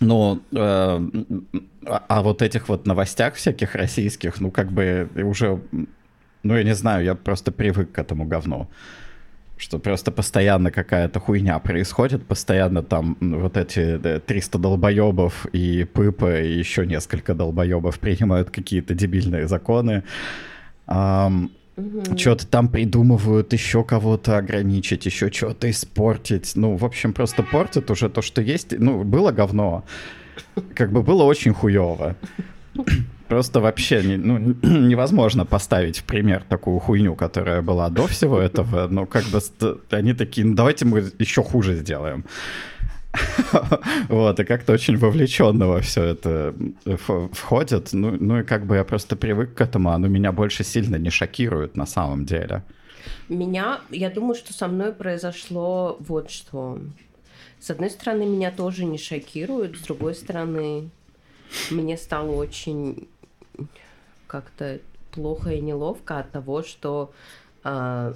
Ну, 0.00 0.42
э, 0.52 0.56
а, 0.58 2.04
а 2.08 2.22
вот 2.22 2.42
этих 2.42 2.68
вот 2.68 2.86
новостях 2.86 3.34
всяких 3.34 3.74
российских, 3.74 4.40
ну, 4.40 4.50
как 4.50 4.70
бы 4.70 5.08
уже, 5.14 5.60
ну, 6.46 6.56
я 6.56 6.64
не 6.64 6.74
знаю, 6.74 7.04
я 7.04 7.14
просто 7.14 7.52
привык 7.52 7.92
к 7.92 7.98
этому 7.98 8.24
говну. 8.24 8.68
Что 9.58 9.78
просто 9.78 10.10
постоянно 10.10 10.70
какая-то 10.70 11.18
хуйня 11.18 11.58
происходит, 11.58 12.26
постоянно 12.26 12.82
там 12.82 13.16
вот 13.20 13.56
эти 13.56 13.96
да, 13.96 14.20
300 14.20 14.58
долбоебов 14.58 15.46
и 15.46 15.84
Пыпа 15.84 16.42
и 16.42 16.58
еще 16.58 16.86
несколько 16.86 17.34
долбоебов 17.34 17.98
принимают 17.98 18.50
какие-то 18.50 18.94
дебильные 18.94 19.48
законы. 19.48 20.02
Ам, 20.86 21.50
Что-то 22.16 22.46
там 22.46 22.68
придумывают 22.68 23.52
еще 23.54 23.82
кого-то 23.82 24.36
ограничить, 24.36 25.06
еще 25.06 25.30
что-то 25.32 25.70
испортить. 25.70 26.52
Ну, 26.54 26.76
в 26.76 26.84
общем, 26.84 27.12
просто 27.12 27.42
портят 27.42 27.90
уже 27.90 28.10
то, 28.10 28.22
что 28.22 28.42
есть. 28.42 28.78
Ну, 28.78 29.04
было 29.04 29.32
говно. 29.32 29.84
Как 30.74 30.92
бы 30.92 31.02
было 31.02 31.22
очень 31.22 31.54
хуево. 31.54 32.14
Просто 33.28 33.60
вообще 33.60 34.02
ну, 34.02 34.38
невозможно 34.62 35.44
поставить 35.44 35.98
в 35.98 36.04
пример 36.04 36.44
такую 36.48 36.78
хуйню, 36.78 37.14
которая 37.14 37.62
была 37.62 37.88
до 37.90 38.06
всего 38.06 38.38
этого. 38.38 38.86
Ну, 38.88 39.06
как 39.06 39.24
бы 39.24 39.40
они 39.90 40.14
такие, 40.14 40.46
ну, 40.46 40.54
давайте 40.54 40.84
мы 40.84 41.12
еще 41.18 41.42
хуже 41.42 41.76
сделаем. 41.76 42.24
Вот, 44.08 44.40
и 44.40 44.44
как-то 44.44 44.72
очень 44.72 44.96
вовлеченно 44.98 45.66
во 45.66 45.80
все 45.80 46.02
это 46.04 46.54
в- 46.84 47.28
входят. 47.32 47.92
Ну, 47.92 48.16
ну 48.20 48.40
и 48.40 48.42
как 48.42 48.66
бы 48.66 48.76
я 48.76 48.84
просто 48.84 49.16
привык 49.16 49.54
к 49.54 49.60
этому, 49.60 49.90
оно 49.90 50.06
меня 50.06 50.32
больше 50.32 50.64
сильно 50.64 50.96
не 50.96 51.10
шокирует 51.10 51.76
на 51.76 51.86
самом 51.86 52.24
деле. 52.24 52.62
Меня, 53.28 53.80
я 53.90 54.10
думаю, 54.10 54.34
что 54.34 54.52
со 54.52 54.68
мной 54.68 54.92
произошло 54.92 55.96
вот 56.00 56.30
что. 56.30 56.78
С 57.58 57.70
одной 57.70 57.90
стороны, 57.90 58.26
меня 58.26 58.50
тоже 58.50 58.84
не 58.84 58.98
шокирует, 58.98 59.76
с 59.76 59.80
другой 59.80 60.14
стороны, 60.14 60.90
мне 61.70 61.96
стало 61.96 62.32
очень 62.32 63.08
как-то 64.26 64.80
плохо 65.12 65.50
и 65.52 65.60
неловко 65.60 66.18
от 66.18 66.30
того, 66.32 66.62
что 66.62 67.12
а, 67.64 68.12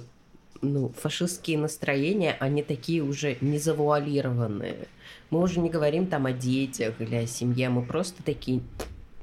ну, 0.61 0.89
фашистские 0.89 1.57
настроения, 1.57 2.35
они 2.39 2.63
такие 2.63 3.01
уже 3.01 3.37
не 3.41 3.57
завуалированные. 3.57 4.87
Мы 5.29 5.39
уже 5.41 5.59
не 5.59 5.69
говорим 5.69 6.07
там 6.07 6.25
о 6.25 6.31
детях 6.31 6.95
или 6.99 7.15
о 7.15 7.25
семье, 7.27 7.69
мы 7.69 7.83
просто 7.83 8.21
такие, 8.23 8.61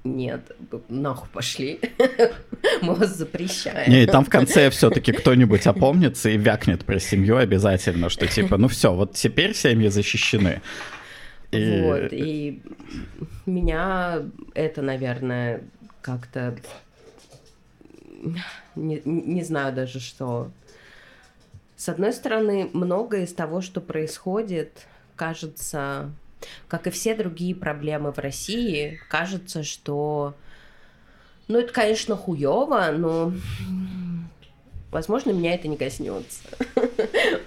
нет, 0.05 0.41
нахуй 0.89 1.29
пошли, 1.33 1.79
мы 2.83 2.95
вас 2.95 3.17
запрещаем. 3.17 3.91
Не, 3.91 4.03
и 4.05 4.07
там 4.07 4.25
в 4.25 4.31
конце 4.31 4.71
все-таки 4.71 5.13
кто-нибудь 5.13 5.67
опомнится 5.67 6.31
и 6.31 6.37
вякнет 6.39 6.85
про 6.85 6.99
семью 6.99 7.37
обязательно, 7.37 8.09
что 8.09 8.27
типа, 8.27 8.57
ну 8.57 8.69
все, 8.69 8.93
вот 8.95 9.15
теперь 9.15 9.55
семьи 9.55 9.89
защищены. 9.89 10.63
И- 11.51 11.81
Вот, 11.83 12.13
и 12.13 12.63
меня 13.47 14.23
это, 14.55 14.83
наверное, 14.83 15.63
как-то... 16.02 16.57
Не, 18.75 19.00
не 19.05 19.45
знаю 19.45 19.75
даже 19.75 20.00
что. 20.00 20.50
С 21.76 21.88
одной 21.88 22.12
стороны, 22.12 22.69
многое 22.73 23.25
из 23.25 23.33
того, 23.33 23.61
что 23.61 23.81
происходит, 23.81 24.87
кажется, 25.14 26.11
как 26.67 26.87
и 26.87 26.90
все 26.90 27.14
другие 27.14 27.55
проблемы 27.55 28.12
в 28.12 28.19
России, 28.19 29.00
кажется, 29.09 29.62
что... 29.62 30.35
Ну, 31.47 31.59
это, 31.61 31.73
конечно, 31.73 32.17
хуево, 32.17 32.90
но 32.93 33.33
Возможно, 34.90 35.33
меня 35.33 35.55
это 35.55 35.69
не 35.69 35.76
коснется. 35.76 36.43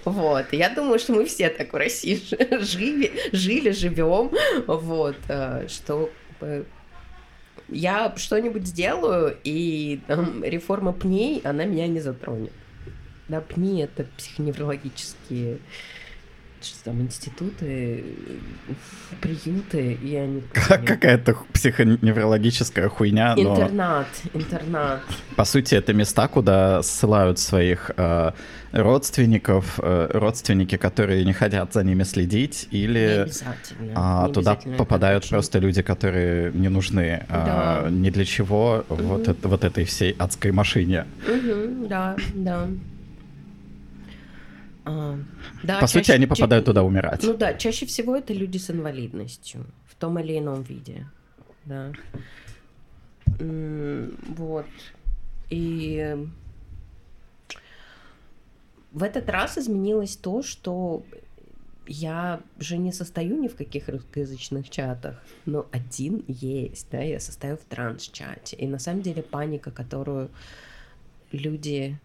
Вот. 0.04 0.52
Я 0.52 0.70
думаю, 0.70 0.98
что 0.98 1.12
мы 1.12 1.24
все 1.24 1.48
так 1.48 1.72
в 1.72 1.76
России 1.76 2.20
жили, 2.60 3.12
жили, 3.32 3.70
живем. 3.70 4.30
Вот. 4.66 5.16
Э, 5.28 5.66
что 5.68 6.10
я 7.72 8.12
что-нибудь 8.16 8.66
сделаю, 8.66 9.36
и 9.44 10.00
там, 10.06 10.44
реформа 10.44 10.92
пней, 10.92 11.40
она 11.44 11.64
меня 11.64 11.86
не 11.86 12.00
затронет. 12.00 12.52
Да, 13.28 13.40
пни— 13.40 13.80
это 13.82 14.06
психоневрологические 14.16 15.58
что 16.64 16.84
там, 16.84 17.02
институты, 17.02 18.04
приюты, 19.20 19.98
и 20.02 20.16
они... 20.16 20.42
Какая-то 20.52 21.36
психоневрологическая 21.52 22.88
хуйня, 22.88 23.34
но... 23.36 23.54
Интернат, 23.54 24.06
интернат. 24.34 25.00
По 25.36 25.44
сути, 25.44 25.74
это 25.74 25.92
места, 25.92 26.28
куда 26.28 26.82
ссылают 26.82 27.38
своих 27.38 27.90
э, 27.96 28.32
родственников, 28.72 29.78
э, 29.82 30.08
родственники, 30.12 30.76
которые 30.76 31.24
не 31.24 31.32
хотят 31.32 31.72
за 31.72 31.84
ними 31.84 32.04
следить, 32.04 32.68
или 32.70 33.26
а, 33.94 34.26
не 34.26 34.32
туда 34.32 34.58
попадают 34.78 35.28
просто 35.28 35.58
люди, 35.58 35.82
которые 35.82 36.52
не 36.52 36.68
нужны 36.68 37.24
да. 37.28 37.82
а, 37.84 37.90
ни 37.90 38.10
для 38.10 38.24
чего 38.24 38.84
угу. 38.88 39.02
вот, 39.02 39.28
это, 39.28 39.48
вот 39.48 39.64
этой 39.64 39.84
всей 39.84 40.12
адской 40.18 40.52
машине. 40.52 41.06
Угу, 41.26 41.86
да, 41.88 42.16
да. 42.34 42.68
А, 44.84 45.18
да, 45.62 45.74
По 45.80 45.86
чаще, 45.86 45.98
сути, 45.98 46.10
они 46.10 46.26
попадают 46.26 46.64
ча- 46.64 46.70
туда 46.70 46.82
умирать. 46.82 47.22
Ну 47.22 47.36
да, 47.36 47.54
чаще 47.54 47.86
всего 47.86 48.16
это 48.16 48.32
люди 48.32 48.58
с 48.58 48.70
инвалидностью 48.70 49.66
в 49.86 49.94
том 49.94 50.18
или 50.18 50.38
ином 50.38 50.62
виде. 50.62 51.06
Да. 51.64 51.92
Вот. 53.38 54.66
И 55.50 56.16
в 58.92 59.02
этот 59.02 59.28
раз 59.28 59.58
изменилось 59.58 60.16
то, 60.16 60.42
что 60.42 61.04
я 61.86 62.40
же 62.58 62.76
не 62.76 62.92
состою 62.92 63.40
ни 63.40 63.48
в 63.48 63.56
каких 63.56 63.88
русскоязычных 63.88 64.70
чатах, 64.70 65.22
но 65.46 65.66
один 65.72 66.24
есть, 66.28 66.86
да, 66.90 67.00
я 67.00 67.18
состою 67.20 67.56
в 67.56 67.60
транс-чате. 67.64 68.56
И 68.56 68.66
на 68.66 68.78
самом 68.78 69.02
деле 69.02 69.22
паника, 69.22 69.70
которую 69.70 70.30
люди 71.32 71.98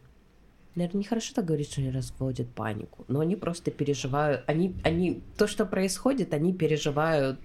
наверное, 0.77 0.99
нехорошо 0.99 1.33
так 1.33 1.45
говорить, 1.45 1.71
что 1.71 1.81
они 1.81 1.91
разводят 1.91 2.47
панику, 2.49 3.03
но 3.07 3.19
они 3.19 3.35
просто 3.35 3.71
переживают, 3.71 4.43
они, 4.47 4.75
они, 4.83 5.21
то, 5.37 5.47
что 5.47 5.65
происходит, 5.65 6.33
они 6.33 6.53
переживают 6.53 7.39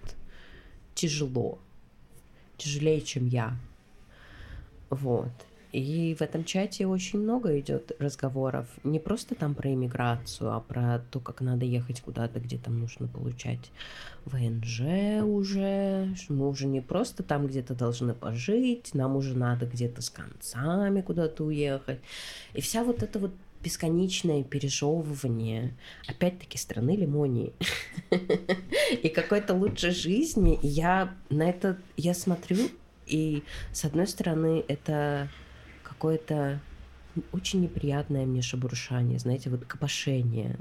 тяжело, 0.95 1.59
тяжелее, 2.59 3.01
чем 3.01 3.27
я. 3.27 3.57
Вот. 4.91 5.31
И 5.73 6.15
в 6.15 6.21
этом 6.21 6.45
чате 6.45 6.87
очень 6.87 7.19
много 7.19 7.59
идет 7.59 7.93
разговоров 7.99 8.69
не 8.85 8.99
просто 8.99 9.35
там 9.35 9.55
про 9.55 9.73
иммиграцию, 9.73 10.53
а 10.53 10.61
про 10.61 11.01
то, 11.11 11.19
как 11.19 11.41
надо 11.41 11.65
ехать 11.65 12.03
куда-то, 12.03 12.41
где 12.41 12.59
там 12.59 12.79
нужно 12.79 13.09
получать 13.09 13.71
ВНЖ 14.27 15.23
уже. 15.25 16.15
Мы 16.29 16.49
уже 16.49 16.67
не 16.67 16.83
просто 16.83 17.23
там 17.23 17.47
где-то 17.47 17.75
должны 17.75 18.13
пожить, 18.13 18.93
нам 18.93 19.17
уже 19.17 19.37
надо 19.37 19.65
где-то 19.65 20.03
с 20.03 20.11
концами 20.11 21.01
куда-то 21.01 21.45
уехать. 21.45 22.01
И 22.53 22.61
вся 22.61 22.85
вот 22.85 23.03
эта 23.03 23.19
вот 23.19 23.33
бесконечное 23.63 24.43
пережевывание, 24.43 25.75
опять-таки, 26.07 26.59
страны 26.59 26.97
лимонии 26.97 27.55
и 29.03 29.09
какой-то 29.09 29.55
лучшей 29.55 29.93
жизни. 29.93 30.59
Я 30.63 31.15
на 31.31 31.49
это, 31.49 31.79
я 31.97 32.13
смотрю, 32.13 32.59
и 33.07 33.43
с 33.73 33.85
одной 33.85 34.07
стороны, 34.07 34.65
это 34.69 35.29
какое-то 36.03 36.59
очень 37.31 37.61
неприятное 37.61 38.27
мне 38.27 38.43
шебуршание, 38.43 39.21
знаете, 39.21 39.51
вот 39.51 39.65
копошение. 39.67 40.57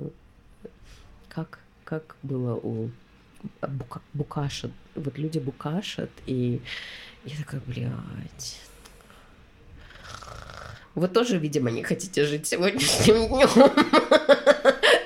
Как, 1.30 1.58
как 1.84 2.16
было 2.22 2.54
у 2.54 2.92
бука, 3.68 4.02
букаша, 4.14 4.70
вот 4.94 5.18
люди 5.18 5.40
букашат, 5.40 6.12
и 6.28 6.62
я 7.26 7.38
такая, 7.38 7.60
блядь. 7.66 8.62
Вы 10.94 11.08
тоже, 11.08 11.40
видимо, 11.40 11.72
не 11.72 11.82
хотите 11.82 12.24
жить 12.28 12.46
сегодняшним 12.46 13.28
днем. 13.28 13.72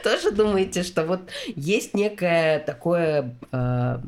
Тоже 0.03 0.31
думаете, 0.31 0.83
что 0.83 1.05
вот 1.05 1.29
есть 1.55 1.93
некое 1.93 2.59
такое 2.59 3.37
а, 3.53 4.01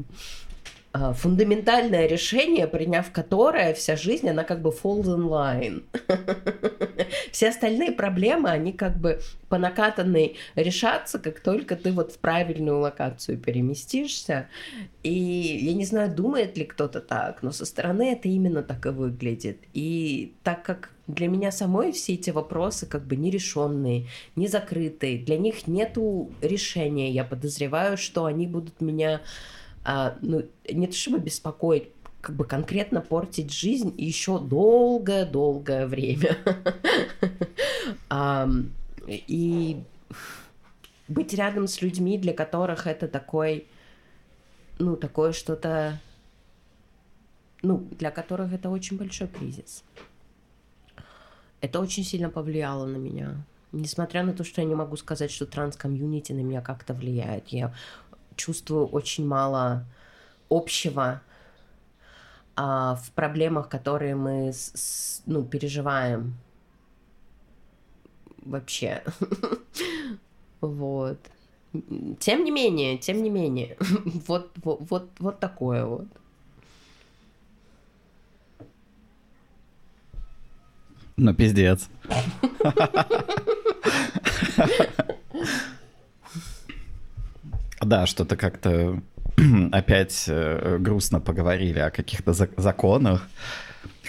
фундаментальное 1.14 2.08
решение, 2.08 2.68
приняв 2.68 3.12
которое 3.12 3.74
вся 3.74 3.96
жизнь, 3.96 4.30
она 4.30 4.44
как 4.44 4.62
бы 4.62 4.70
falls 4.70 5.06
in 5.06 5.28
line. 5.28 5.84
Все 7.32 7.50
остальные 7.50 7.92
проблемы, 7.92 8.50
они 8.50 8.74
как 8.74 8.98
бы 8.98 9.20
по 9.50 9.58
накатанной 9.58 10.38
решатся, 10.56 11.20
как 11.20 11.40
только 11.40 11.76
ты 11.76 11.92
вот 11.92 12.14
в 12.14 12.20
правильную 12.20 12.80
локацию 12.80 13.38
переместишься. 13.38 14.48
И 15.04 15.14
я 15.14 15.74
не 15.74 15.86
знаю, 15.86 16.14
думает 16.14 16.58
ли 16.58 16.66
кто-то 16.66 17.00
так, 17.00 17.44
но 17.44 17.52
со 17.52 17.66
стороны 17.66 18.12
это 18.12 18.28
именно 18.28 18.64
так 18.64 18.86
и 18.86 18.90
выглядит. 18.90 19.60
И 19.74 20.34
так 20.44 20.64
как 20.64 20.92
для 21.08 21.28
меня 21.28 21.52
самой 21.52 21.94
все 21.94 22.14
эти 22.14 22.30
вопросы 22.30 22.86
как 22.86 23.06
бы 23.06 23.16
нерешенные, 23.16 24.08
не 24.36 24.48
закрытые, 24.48 25.18
для 25.18 25.38
них 25.38 25.68
нету 25.68 26.30
решения. 26.42 27.10
Я 27.12 27.24
подозреваю, 27.24 27.98
что 27.98 28.26
они 28.26 28.46
будут 28.46 28.82
меня 28.82 29.16
а, 29.16 29.57
ну, 30.22 30.44
не 30.70 30.88
то 30.88 30.94
чтобы 30.94 31.20
беспокоить, 31.20 31.90
как 32.22 32.36
бы 32.36 32.46
конкретно 32.46 33.00
портить 33.02 33.54
жизнь 33.54 33.94
еще 33.98 34.38
долгое-долгое 34.40 35.88
время. 35.88 36.38
И 39.08 39.82
быть 41.08 41.34
рядом 41.34 41.68
с 41.68 41.82
людьми, 41.82 42.18
для 42.18 42.34
которых 42.34 42.86
это 42.86 43.08
такой, 43.08 43.66
ну, 44.78 44.98
такое 44.98 45.32
что-то, 45.32 46.02
ну, 47.62 47.88
для 47.92 48.12
которых 48.12 48.52
это 48.52 48.70
очень 48.70 48.98
большой 48.98 49.30
кризис. 49.30 49.86
Это 51.62 51.80
очень 51.80 52.04
сильно 52.04 52.30
повлияло 52.30 52.86
на 52.86 52.98
меня. 52.98 53.46
Несмотря 53.72 54.24
на 54.24 54.34
то, 54.34 54.44
что 54.44 54.62
я 54.62 54.68
не 54.68 54.76
могу 54.76 54.98
сказать, 54.98 55.32
что 55.32 55.46
транс-комьюнити 55.46 56.34
на 56.34 56.42
меня 56.42 56.62
как-то 56.62 56.94
влияет. 56.94 57.48
Я 57.50 57.74
чувствую 58.38 58.88
очень 58.88 59.28
мало 59.28 59.86
общего 60.50 61.22
а, 62.56 62.96
в 62.96 63.12
проблемах, 63.12 63.70
которые 63.70 64.16
мы 64.16 64.54
с, 64.54 64.72
с, 64.74 65.22
ну, 65.26 65.44
переживаем 65.44 66.36
вообще. 68.38 69.04
Вот. 70.60 71.20
Тем 72.20 72.44
не 72.44 72.50
менее, 72.50 72.98
тем 72.98 73.22
не 73.22 73.30
менее, 73.30 73.78
вот, 74.28 74.50
вот, 74.64 74.82
вот, 74.90 75.10
вот 75.20 75.40
такое 75.40 75.86
вот. 75.86 76.08
Ну, 81.16 81.36
пиздец. 81.36 81.90
Да, 87.82 88.06
что-то 88.06 88.36
как-то 88.36 89.02
опять 89.72 90.26
э, 90.28 90.78
грустно 90.80 91.20
поговорили 91.20 91.80
о 91.80 91.92
каких-то 91.92 92.34
законах. 92.34 93.28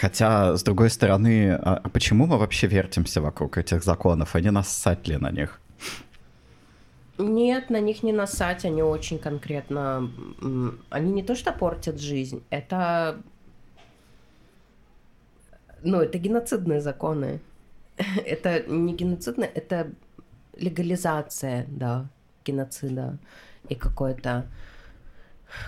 Хотя, 0.01 0.57
с 0.57 0.63
другой 0.63 0.91
стороны, 0.91 1.53
а, 1.53 1.81
а 1.85 1.89
почему 1.89 2.27
мы 2.27 2.39
вообще 2.39 2.67
вертимся 2.67 3.21
вокруг 3.21 3.59
этих 3.59 3.83
законов? 3.83 4.37
Они 4.37 4.51
нассать 4.51 5.09
ли 5.09 5.17
на 5.17 5.31
них? 5.31 5.61
Нет, 7.19 7.69
на 7.69 7.81
них 7.81 8.03
не 8.03 8.13
насать, 8.13 8.65
они 8.65 8.83
очень 8.83 9.19
конкретно... 9.19 10.09
Они 10.89 11.13
не 11.13 11.23
то 11.23 11.35
что 11.35 11.53
портят 11.53 12.01
жизнь, 12.01 12.43
это... 12.51 13.21
Ну, 15.83 16.01
это 16.01 16.19
геноцидные 16.19 16.81
законы. 16.81 17.41
Это 18.27 18.63
не 18.69 18.95
геноцидные, 18.95 19.49
это 19.49 19.91
легализация, 20.57 21.67
да, 21.69 22.07
геноцида 22.45 23.19
и 23.69 23.75
какое-то... 23.75 24.47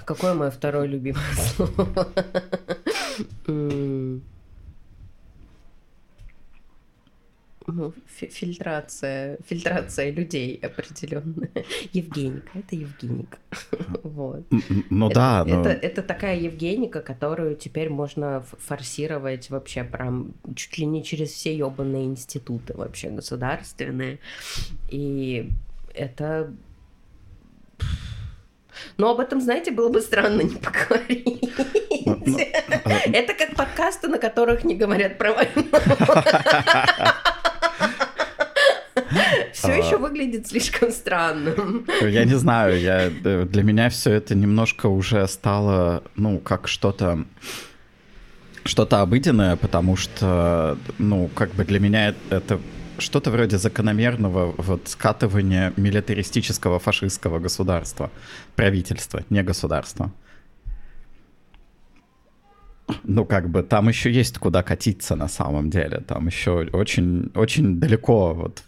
Какое 0.05 0.35
мое 0.35 0.51
второе 0.51 0.87
любимое 0.87 1.25
слово? 1.57 2.09
ну, 7.73 7.93
фильтрация, 8.07 9.39
фильтрация 9.47 10.11
людей 10.11 10.61
определенная. 10.63 11.51
Евгеника, 11.93 12.51
это 12.55 12.77
Евгеника. 12.77 13.39
вот. 14.03 14.45
Ну 14.91 15.07
это, 15.07 15.15
да. 15.15 15.45
Но... 15.47 15.61
Это, 15.61 15.71
это 15.71 16.03
такая 16.03 16.39
Евгеника, 16.39 17.01
которую 17.01 17.57
теперь 17.57 17.91
можно 17.91 18.43
форсировать 18.59 19.51
вообще 19.51 19.85
прям 19.85 20.33
чуть 20.55 20.79
ли 20.79 20.87
не 20.87 21.05
через 21.05 21.31
все 21.31 21.57
ебаные 21.57 22.07
институты 22.07 22.75
вообще 22.75 23.11
государственные. 23.11 24.19
И 24.91 25.51
это 25.95 26.53
но 28.97 29.11
об 29.11 29.21
этом, 29.21 29.41
знаете, 29.41 29.71
было 29.71 29.89
бы 29.89 30.01
странно 30.01 30.43
не 30.43 30.57
поговорить. 30.57 31.51
Это 33.13 33.35
как 33.35 33.55
подкасты, 33.57 34.09
на 34.09 34.19
которых 34.19 34.65
не 34.65 34.75
говорят 34.75 35.19
про 35.19 35.33
войну. 35.33 35.65
выглядит 40.21 40.47
слишком 40.47 40.91
странным. 40.91 41.87
Я 42.01 42.25
не 42.25 42.35
знаю, 42.35 42.81
я, 42.81 43.11
э, 43.25 43.45
для 43.45 43.63
меня 43.63 43.89
все 43.89 44.13
это 44.13 44.35
немножко 44.35 44.87
уже 44.87 45.27
стало, 45.29 46.03
ну, 46.17 46.39
как 46.39 46.69
что-то 46.69 47.25
что-то 48.65 49.01
обыденное, 49.01 49.57
потому 49.57 49.97
что, 49.97 50.77
ну, 50.99 51.31
как 51.35 51.55
бы 51.55 51.65
для 51.65 51.81
меня 51.81 52.15
это 52.29 52.61
что-то 53.01 53.31
вроде 53.31 53.59
закономерного 53.59 54.55
вот 54.57 54.89
скатывания 54.89 55.73
милитаристического 55.77 56.79
фашистского 56.79 57.39
государства, 57.39 58.11
правительства, 58.57 59.23
не 59.31 59.43
государства. 59.43 60.13
Ну, 63.05 63.25
как 63.25 63.49
бы 63.49 63.63
там 63.63 63.89
еще 63.89 64.11
есть 64.11 64.39
куда 64.39 64.63
катиться 64.63 65.17
на 65.17 65.29
самом 65.29 65.71
деле. 65.71 66.01
Там 66.01 66.27
еще 66.27 66.69
очень, 66.73 67.31
очень 67.35 67.79
далеко 67.79 68.35
вот 68.35 68.63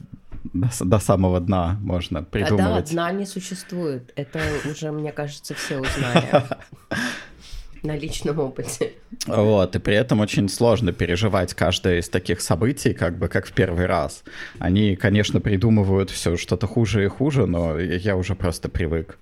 до, 0.52 0.68
до 0.80 0.98
самого 0.98 1.40
дна 1.40 1.78
можно 1.82 2.22
придумывать. 2.22 2.92
А 2.92 2.94
да, 2.94 3.10
дна 3.10 3.12
не 3.12 3.26
существует. 3.26 4.12
Это 4.16 4.40
уже, 4.70 4.92
мне 4.92 5.12
кажется, 5.12 5.54
все 5.54 5.78
узнали 5.78 6.44
на 7.82 7.96
личном 7.96 8.38
опыте. 8.38 8.92
Вот, 9.26 9.76
и 9.76 9.78
при 9.78 9.94
этом 9.94 10.20
очень 10.20 10.48
сложно 10.48 10.92
переживать 10.92 11.54
каждое 11.54 11.98
из 11.98 12.08
таких 12.08 12.40
событий, 12.40 12.94
как 12.94 13.18
бы 13.18 13.28
как 13.28 13.46
в 13.46 13.52
первый 13.52 13.86
раз. 13.86 14.24
Они, 14.58 14.96
конечно, 14.96 15.40
придумывают 15.40 16.10
все 16.10 16.36
что-то 16.36 16.66
хуже 16.66 17.04
и 17.04 17.08
хуже, 17.08 17.46
но 17.46 17.78
я 17.78 18.16
уже 18.16 18.34
просто 18.34 18.68
привык. 18.68 19.18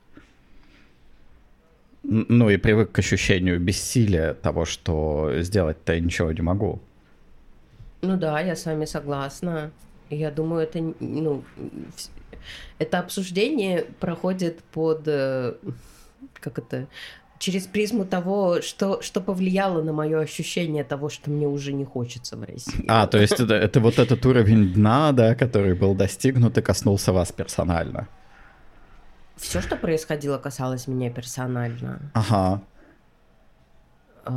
Ну 2.02 2.50
и 2.50 2.56
привык 2.56 2.92
к 2.92 2.98
ощущению 2.98 3.60
бессилия 3.60 4.34
того, 4.34 4.64
что 4.64 5.32
сделать-то 5.38 5.94
я 5.94 6.00
ничего 6.00 6.32
не 6.32 6.42
могу. 6.42 6.80
Ну 8.02 8.16
да, 8.16 8.40
я 8.40 8.56
с 8.56 8.64
вами 8.64 8.86
согласна. 8.86 9.70
Я 10.08 10.30
думаю, 10.30 10.62
это, 10.62 10.94
ну, 10.98 11.44
это 12.78 12.98
обсуждение 12.98 13.84
проходит 14.00 14.60
под, 14.72 15.02
э, 15.06 15.54
как 16.34 16.58
это, 16.58 16.88
через 17.40 17.66
призму 17.66 18.04
того, 18.04 18.60
что, 18.60 19.00
что 19.00 19.20
повлияло 19.22 19.82
на 19.82 19.92
мое 19.92 20.20
ощущение 20.20 20.84
того, 20.84 21.08
что 21.08 21.30
мне 21.30 21.48
уже 21.48 21.72
не 21.72 21.86
хочется 21.86 22.36
в 22.36 22.44
России. 22.44 22.84
А, 22.86 23.06
то 23.06 23.18
есть 23.18 23.40
это, 23.40 23.54
это 23.54 23.80
вот 23.80 23.98
этот 23.98 24.24
уровень 24.26 24.74
дна, 24.74 25.12
да, 25.12 25.34
который 25.34 25.74
был 25.74 25.94
достигнут 25.94 26.58
и 26.58 26.62
коснулся 26.62 27.12
вас 27.12 27.32
персонально. 27.32 28.08
Все, 29.36 29.62
что 29.62 29.76
происходило, 29.76 30.36
касалось 30.36 30.86
меня 30.86 31.10
персонально. 31.10 32.10
Ага. 32.12 32.62
А... 34.26 34.34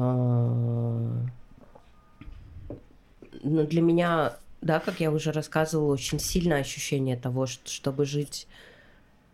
Ну, 3.43 3.67
для 3.67 3.81
меня, 3.81 4.37
да, 4.61 4.79
как 4.79 5.01
я 5.01 5.11
уже 5.11 5.33
рассказывала, 5.33 5.91
очень 5.91 6.19
сильное 6.19 6.61
ощущение 6.61 7.17
того, 7.17 7.47
что 7.47 7.69
чтобы 7.69 8.05
жить 8.05 8.47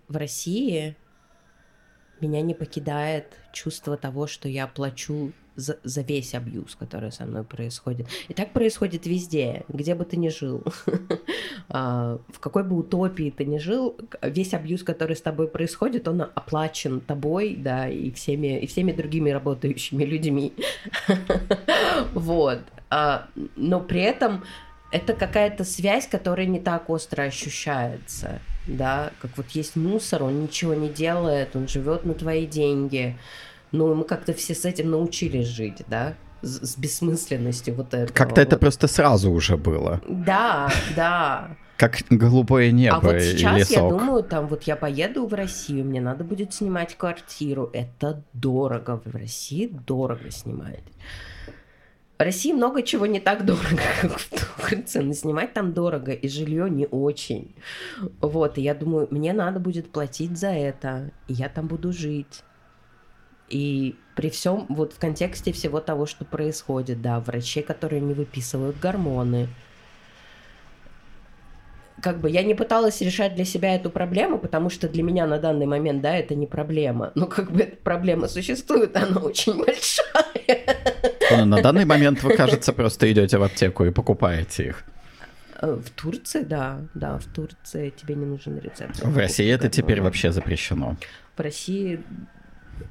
в 0.07 0.17
России, 0.17 0.95
меня 2.21 2.41
не 2.41 2.53
покидает 2.53 3.25
чувство 3.53 3.97
того, 3.97 4.27
что 4.27 4.47
я 4.47 4.67
плачу 4.67 5.31
за, 5.59 5.77
за 5.83 6.01
весь 6.01 6.33
абьюз, 6.33 6.75
который 6.75 7.11
со 7.11 7.25
мной 7.25 7.43
происходит. 7.43 8.07
И 8.27 8.33
так 8.33 8.51
происходит 8.51 9.05
везде, 9.05 9.65
где 9.67 9.95
бы 9.95 10.05
ты 10.05 10.17
ни 10.17 10.29
жил. 10.29 10.63
А, 11.71 12.17
в 12.29 12.39
какой 12.39 12.63
бы 12.63 12.75
утопии 12.75 13.29
ты 13.29 13.45
ни 13.45 13.59
жил, 13.59 13.95
весь 14.23 14.55
абьюз, 14.55 14.81
который 14.81 15.15
с 15.15 15.21
тобой 15.21 15.47
происходит, 15.47 16.07
он 16.07 16.21
оплачен 16.21 16.99
тобой, 16.99 17.55
да, 17.55 17.87
и 17.87 18.09
всеми, 18.09 18.59
и 18.59 18.65
всеми 18.65 18.91
другими 18.91 19.29
работающими 19.29 20.03
людьми. 20.03 20.53
Вот. 22.13 22.59
А, 22.89 23.27
но 23.55 23.81
при 23.81 24.01
этом 24.01 24.43
это 24.91 25.13
какая-то 25.13 25.63
связь, 25.63 26.07
которая 26.07 26.45
не 26.47 26.59
так 26.59 26.89
остро 26.89 27.23
ощущается 27.23 28.39
да, 28.69 29.11
как 29.21 29.31
вот 29.37 29.49
есть 29.49 29.75
мусор, 29.75 30.23
он 30.23 30.41
ничего 30.41 30.73
не 30.73 30.89
делает, 30.89 31.55
он 31.55 31.67
живет 31.67 32.05
на 32.05 32.13
твои 32.13 32.45
деньги. 32.45 33.17
Ну, 33.71 33.93
мы 33.93 34.03
как-то 34.03 34.33
все 34.33 34.55
с 34.55 34.65
этим 34.65 34.91
научились 34.91 35.47
жить, 35.47 35.83
да, 35.87 36.13
с, 36.41 36.71
с 36.73 36.77
бессмысленностью 36.77 37.75
вот 37.75 37.93
этого. 37.93 38.15
Как-то 38.15 38.41
вот. 38.41 38.47
это 38.47 38.57
просто 38.57 38.87
сразу 38.87 39.31
уже 39.31 39.57
было. 39.57 40.01
Да, 40.07 40.71
да. 40.95 41.55
Как 41.77 42.01
голубое 42.09 42.71
небо 42.71 42.97
а 42.97 42.99
вот 42.99 43.21
сейчас 43.21 43.55
и 43.55 43.59
лесок. 43.59 43.75
я 43.75 43.89
думаю, 43.89 44.23
там 44.23 44.47
вот 44.47 44.63
я 44.63 44.75
поеду 44.75 45.25
в 45.25 45.33
Россию, 45.33 45.85
мне 45.85 46.01
надо 46.01 46.23
будет 46.23 46.53
снимать 46.53 46.95
квартиру. 46.95 47.69
Это 47.73 48.23
дорого. 48.33 49.01
В 49.05 49.15
России 49.15 49.67
дорого 49.87 50.29
снимать. 50.29 50.83
В 52.19 52.21
России 52.21 52.51
много 52.51 52.83
чего 52.83 53.05
не 53.05 53.21
так 53.21 53.45
дорого, 53.45 53.81
как 54.01 54.19
в 54.19 54.29
Турции, 54.29 54.99
но 54.99 55.13
снимать 55.13 55.53
там 55.53 55.71
дорого, 55.71 56.11
и 56.11 56.27
жилье 56.27 56.69
не 56.69 56.85
очень. 56.85 57.55
Вот, 58.19 58.57
и 58.57 58.61
я 58.61 58.75
думаю, 58.75 59.07
мне 59.09 59.31
надо 59.31 59.61
будет 59.61 59.89
платить 59.89 60.37
за 60.37 60.49
это, 60.49 61.11
и 61.29 61.33
я 61.33 61.47
там 61.47 61.67
буду 61.67 61.93
жить. 61.93 62.43
И 63.47 63.95
при 64.17 64.29
всем, 64.29 64.65
вот 64.67 64.91
в 64.91 64.99
контексте 64.99 65.53
всего 65.53 65.79
того, 65.79 66.05
что 66.05 66.25
происходит, 66.25 67.01
да, 67.01 67.21
врачи, 67.21 67.61
которые 67.61 68.01
не 68.01 68.13
выписывают 68.13 68.77
гормоны, 68.77 69.47
как 72.01 72.19
бы 72.19 72.29
я 72.29 72.43
не 72.43 72.53
пыталась 72.53 72.99
решать 72.99 73.35
для 73.35 73.45
себя 73.45 73.75
эту 73.75 73.89
проблему, 73.89 74.39
потому 74.39 74.69
что 74.69 74.89
для 74.89 75.03
меня 75.03 75.25
на 75.25 75.39
данный 75.39 75.67
момент, 75.67 76.01
да, 76.01 76.17
это 76.17 76.35
не 76.35 76.47
проблема. 76.47 77.13
Но 77.15 77.27
как 77.27 77.49
бы 77.53 77.61
эта 77.61 77.77
проблема 77.77 78.27
существует, 78.27 78.97
она 78.97 79.21
очень 79.21 79.57
большая. 79.65 81.18
Ну, 81.31 81.45
на 81.45 81.61
данный 81.61 81.85
момент 81.85 82.23
вы, 82.23 82.35
кажется, 82.35 82.73
просто 82.73 83.11
идете 83.11 83.37
в 83.37 83.43
аптеку 83.43 83.85
и 83.85 83.91
покупаете 83.91 84.67
их. 84.67 84.83
Э, 85.61 85.73
в 85.73 85.89
Турции, 85.89 86.43
да, 86.43 86.81
да, 86.93 87.17
в 87.17 87.25
Турции 87.25 87.93
тебе 87.95 88.15
не 88.15 88.25
нужен 88.25 88.57
рецепт. 88.59 88.99
В 89.03 89.17
России 89.17 89.49
это 89.49 89.69
теперь 89.69 90.01
вообще 90.01 90.31
запрещено. 90.31 90.95
В 91.35 91.41
России 91.41 91.99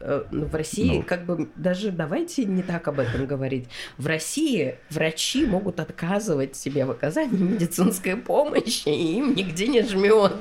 Э, 0.01 0.25
ну, 0.31 0.47
в 0.47 0.55
России, 0.55 0.99
ну. 0.99 1.03
как 1.03 1.25
бы, 1.25 1.49
даже 1.57 1.91
давайте 1.91 2.45
не 2.45 2.63
так 2.63 2.89
об 2.89 3.01
этом 3.01 3.27
говорить. 3.27 3.69
В 3.97 4.07
России 4.07 4.77
врачи 4.91 5.47
могут 5.47 5.81
отказывать 5.81 6.57
себе 6.57 6.85
в 6.85 6.91
оказании 6.91 7.37
медицинской 7.37 8.17
помощи, 8.17 8.89
и 8.89 9.19
им 9.19 9.35
нигде 9.35 9.67
не 9.69 9.83
жмет. 9.83 10.37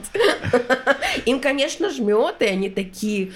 Им, 1.26 1.40
конечно, 1.40 1.90
жмет, 1.90 2.36
и 2.42 2.46
они 2.46 2.70
такие, 2.70 3.32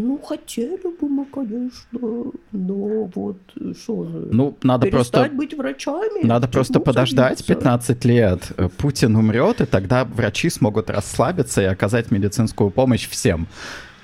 ну, 0.00 0.18
хотели 0.18 0.76
бы 0.76 1.08
мы, 1.08 1.24
конечно, 1.26 2.32
но 2.52 3.04
вот 3.14 3.36
что 3.76 4.04
же. 4.04 4.28
Ну, 4.32 4.56
надо 4.62 4.86
просто... 4.88 5.28
быть 5.32 5.54
врачами. 5.54 6.26
Надо 6.26 6.48
просто 6.48 6.80
подождать 6.80 7.44
15 7.44 8.04
лет. 8.04 8.52
Путин 8.78 9.16
умрет, 9.16 9.60
и 9.60 9.66
тогда 9.66 10.04
врачи 10.04 10.50
смогут 10.50 10.90
расслабиться 10.90 11.62
и 11.62 11.66
оказать 11.66 12.10
медицинскую 12.10 12.70
помощь 12.70 13.08
всем. 13.08 13.46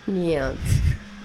Нет. 0.07 0.55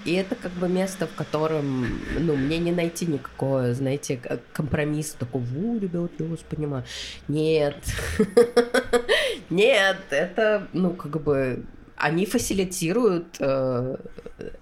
И 0.04 0.14
это 0.14 0.36
как 0.36 0.52
бы 0.54 0.68
место, 0.68 1.06
в 1.06 1.14
котором, 1.14 1.88
ну, 2.20 2.36
мне 2.36 2.58
не 2.58 2.72
найти 2.72 3.06
никакого, 3.06 3.74
знаете, 3.74 4.20
компромисса 4.52 5.18
такого, 5.18 5.44
у, 5.56 5.78
ребят, 5.78 6.12
я 6.18 6.26
вас 6.26 6.40
понимаю. 6.40 6.84
Нет. 7.28 7.76
Нет, 9.52 9.98
это, 10.10 10.68
ну, 10.74 10.92
как 10.92 11.22
бы, 11.22 11.64
они 12.02 12.26
фасилитируют, 12.26 13.36
э, 13.40 13.96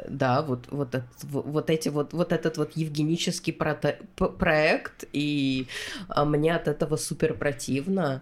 да, 0.09 0.41
вот, 0.41 0.65
вот, 0.71 0.95
этот, 0.95 1.23
вот 1.23 1.69
эти 1.69 1.89
вот, 1.89 2.13
вот 2.13 2.33
этот 2.33 2.57
вот 2.57 2.73
евгенический 2.75 3.53
проект, 3.53 5.05
и 5.13 5.67
а 6.09 6.25
мне 6.25 6.55
от 6.55 6.67
этого 6.67 6.97
супер 6.97 7.33
противно, 7.33 8.21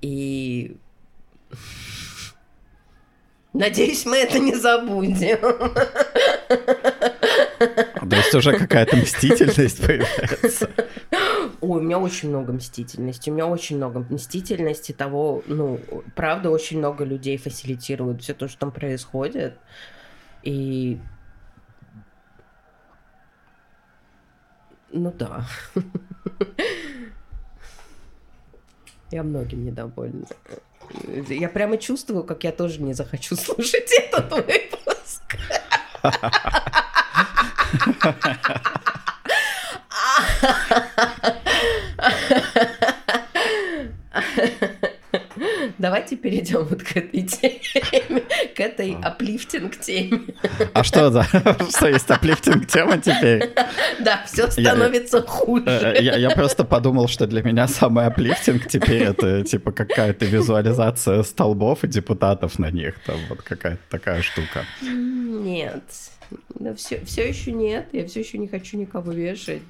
и 0.00 0.76
Надеюсь, 3.52 4.04
мы 4.04 4.18
это 4.18 4.38
не 4.38 4.54
забудем. 4.54 5.38
То 8.10 8.16
есть 8.16 8.34
уже 8.34 8.52
какая-то 8.52 8.96
мстительность 8.96 9.80
появляется. 9.80 10.70
Ой, 11.60 11.80
у 11.80 11.82
меня 11.82 11.98
очень 11.98 12.28
много 12.28 12.52
мстительности. 12.52 13.30
У 13.30 13.32
меня 13.32 13.46
очень 13.46 13.76
много 13.76 14.04
мстительности 14.10 14.92
того, 14.92 15.42
ну, 15.46 15.80
правда, 16.14 16.50
очень 16.50 16.78
много 16.78 17.04
людей 17.04 17.38
фасилитируют 17.38 18.22
все 18.22 18.34
то, 18.34 18.48
что 18.48 18.58
там 18.58 18.72
происходит. 18.72 19.58
И... 20.42 21.00
Ну 24.92 25.12
да. 25.12 25.46
Я 29.10 29.22
многим 29.22 29.64
недовольна. 29.64 30.26
Я 31.28 31.48
прямо 31.48 31.78
чувствую, 31.78 32.24
как 32.24 32.44
я 32.44 32.52
тоже 32.52 32.82
не 32.82 32.92
захочу 32.92 33.34
слушать 33.36 33.90
этот 33.92 34.30
выпуск. 34.30 35.38
давайте 45.78 46.16
перейдем 46.16 46.64
вот 46.64 46.82
к 46.82 46.96
этой 46.96 47.22
теме, 47.22 48.22
к 48.54 48.60
этой 48.60 48.96
аплифтинг 49.02 49.78
теме. 49.78 50.20
А 50.72 50.84
что 50.84 51.10
за... 51.10 51.24
Что 51.70 51.88
есть 51.88 52.10
аплифтинг 52.10 52.66
тема 52.66 52.98
теперь? 52.98 53.50
Да, 54.00 54.22
все 54.26 54.50
становится 54.50 55.22
хуже. 55.22 55.64
Э, 55.66 56.02
я, 56.02 56.16
я 56.16 56.30
просто 56.30 56.64
подумал, 56.64 57.08
что 57.08 57.26
для 57.26 57.42
меня 57.42 57.68
самый 57.68 58.06
аплифтинг 58.06 58.68
теперь 58.68 59.02
это 59.02 59.42
типа 59.42 59.72
какая-то 59.72 60.24
визуализация 60.24 61.22
столбов 61.22 61.84
и 61.84 61.88
депутатов 61.88 62.58
на 62.58 62.70
них. 62.70 62.94
Там 63.04 63.16
вот 63.28 63.42
какая-то 63.42 63.82
такая 63.90 64.22
штука. 64.22 64.64
Нет. 64.82 65.82
Да 66.54 66.74
все, 66.74 67.04
все 67.04 67.28
еще 67.28 67.52
нет. 67.52 67.88
Я 67.92 68.06
все 68.06 68.20
еще 68.20 68.38
не 68.38 68.48
хочу 68.48 68.76
никого 68.76 69.12
вешать. 69.12 69.62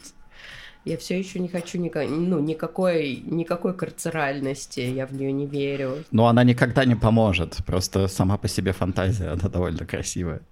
Я 0.87 0.97
все 0.99 1.19
еще 1.19 1.41
не 1.41 1.49
хочу 1.49 1.79
никак, 1.79 2.09
ну, 2.09 2.39
никакой, 2.39 3.17
никакой 3.17 3.75
карцеральности, 3.75 4.79
я 4.79 5.07
в 5.09 5.13
нее 5.13 5.33
не 5.33 5.45
верю. 5.45 6.05
Но 6.13 6.29
она 6.29 6.45
никогда 6.45 6.85
не 6.85 6.95
поможет, 6.95 7.57
просто 7.67 8.07
сама 8.07 8.37
по 8.39 8.47
себе 8.47 8.73
фантазия, 8.73 9.31
она 9.31 9.49
довольно 9.49 9.85
красивая. 9.85 10.43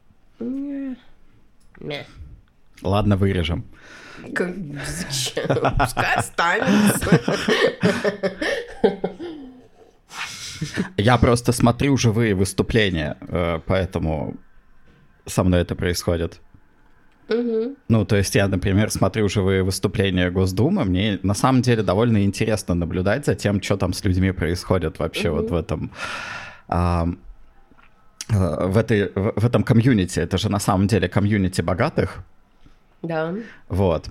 Не. 0.41 0.97
Ладно, 2.83 3.17
вырежем. 3.17 3.65
Как, 4.35 4.57
зачем? 4.87 5.47
Пускай 5.79 6.17
останется. 6.17 7.21
Я 10.97 11.17
просто 11.19 11.53
смотрю 11.53 11.97
живые 11.97 12.35
выступления, 12.35 13.17
э, 13.21 13.61
поэтому 13.67 14.35
со 15.27 15.45
мной 15.45 15.61
это 15.61 15.77
происходит. 15.77 16.41
Угу. 17.29 17.77
Ну, 17.89 18.05
то 18.05 18.17
есть 18.17 18.35
я, 18.35 18.49
например, 18.49 18.91
смотрю 18.91 19.29
живые 19.29 19.63
выступления 19.63 20.31
Госдумы, 20.31 20.85
мне 20.85 21.19
на 21.23 21.35
самом 21.35 21.63
деле 21.63 21.83
довольно 21.83 22.25
интересно 22.25 22.75
наблюдать 22.75 23.27
за 23.27 23.35
тем, 23.35 23.63
что 23.63 23.77
там 23.77 23.93
с 23.93 24.05
людьми 24.05 24.33
происходит 24.33 24.99
вообще 24.99 25.31
угу. 25.31 25.41
вот 25.41 25.51
в 25.51 25.55
этом... 25.55 25.91
А, 26.69 27.09
в, 28.29 28.79
этой, 28.79 29.13
в 29.15 29.45
этом 29.45 29.63
комьюнити. 29.63 30.19
Это 30.19 30.39
же 30.39 30.49
на 30.49 30.59
самом 30.59 30.87
деле 30.87 31.09
комьюнити 31.09 31.61
богатых. 31.61 32.25
Да. 33.03 33.35
Вот. 33.69 34.09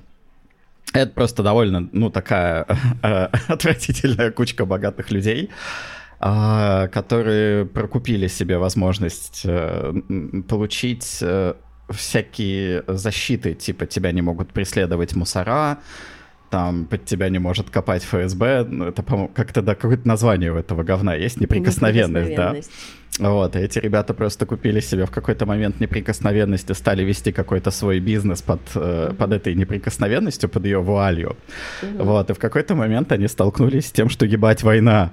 Это 0.94 1.12
просто 1.12 1.42
довольно, 1.44 1.90
ну, 1.92 2.10
такая 2.10 2.68
э, 3.02 3.26
отвратительная 3.48 4.32
кучка 4.32 4.66
богатых 4.66 5.12
людей, 5.12 5.50
э, 6.20 6.88
которые 6.90 7.66
прокупили 7.66 8.28
себе 8.28 8.58
возможность 8.58 9.42
э, 9.46 9.94
получить 10.48 11.18
э, 11.22 11.56
всякие 11.90 12.84
защиты, 12.88 13.54
типа 13.54 13.86
тебя 13.86 14.12
не 14.12 14.22
могут 14.22 14.52
преследовать 14.52 15.16
мусора, 15.16 15.80
там 16.50 16.86
под 16.86 17.06
тебя 17.06 17.30
не 17.30 17.40
может 17.40 17.70
копать 17.70 18.04
ФСБ, 18.04 18.66
ну, 18.70 18.86
это, 18.86 19.02
по-моему, 19.02 19.32
как-то, 19.34 19.62
да, 19.62 19.74
какое-то 19.74 20.08
название 20.08 20.52
у 20.52 20.56
этого 20.56 20.84
говна 20.84 21.16
есть, 21.16 21.42
неприкосновенность, 21.42 22.30
неприкосновенность. 22.30 22.70
да. 22.70 23.30
Вот, 23.30 23.56
эти 23.56 23.80
ребята 23.80 24.14
просто 24.14 24.46
купили 24.46 24.80
себе 24.80 25.06
в 25.06 25.12
какой-то 25.12 25.46
момент 25.46 25.80
неприкосновенность 25.80 26.70
и 26.70 26.74
стали 26.74 27.04
вести 27.04 27.32
какой-то 27.32 27.72
свой 27.72 28.00
бизнес 28.00 28.42
под, 28.42 28.62
mm-hmm. 28.74 29.16
под 29.16 29.32
этой 29.34 29.54
неприкосновенностью, 29.56 30.50
под 30.50 30.66
ее 30.66 30.80
вуалью. 30.80 31.38
Mm-hmm. 31.82 32.04
Вот, 32.04 32.30
и 32.30 32.34
в 32.34 32.40
какой-то 32.40 32.76
момент 32.76 33.12
они 33.12 33.28
столкнулись 33.28 33.88
с 33.88 33.92
тем, 33.92 34.10
что 34.10 34.26
ебать 34.26 34.64
война. 34.64 35.12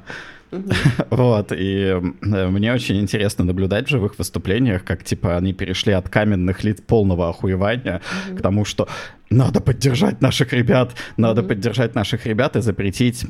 Вот, 1.11 1.53
и 1.53 1.97
мне 2.21 2.73
очень 2.73 3.01
интересно 3.01 3.45
наблюдать 3.45 3.87
в 3.87 3.91
живых 3.91 4.19
выступлениях, 4.19 4.85
как, 4.85 5.05
типа, 5.05 5.37
они 5.37 5.53
перешли 5.53 5.93
от 5.93 6.09
каменных 6.09 6.65
лиц 6.65 6.81
полного 6.81 7.29
охуевания 7.29 8.01
к 8.37 8.43
тому, 8.43 8.65
что 8.65 8.89
надо 9.31 9.61
поддержать 9.61 10.21
наших 10.21 10.53
ребят, 10.53 10.93
надо 11.17 11.43
поддержать 11.43 11.95
наших 11.95 12.27
ребят 12.27 12.57
и 12.57 12.61
запретить 12.61 13.25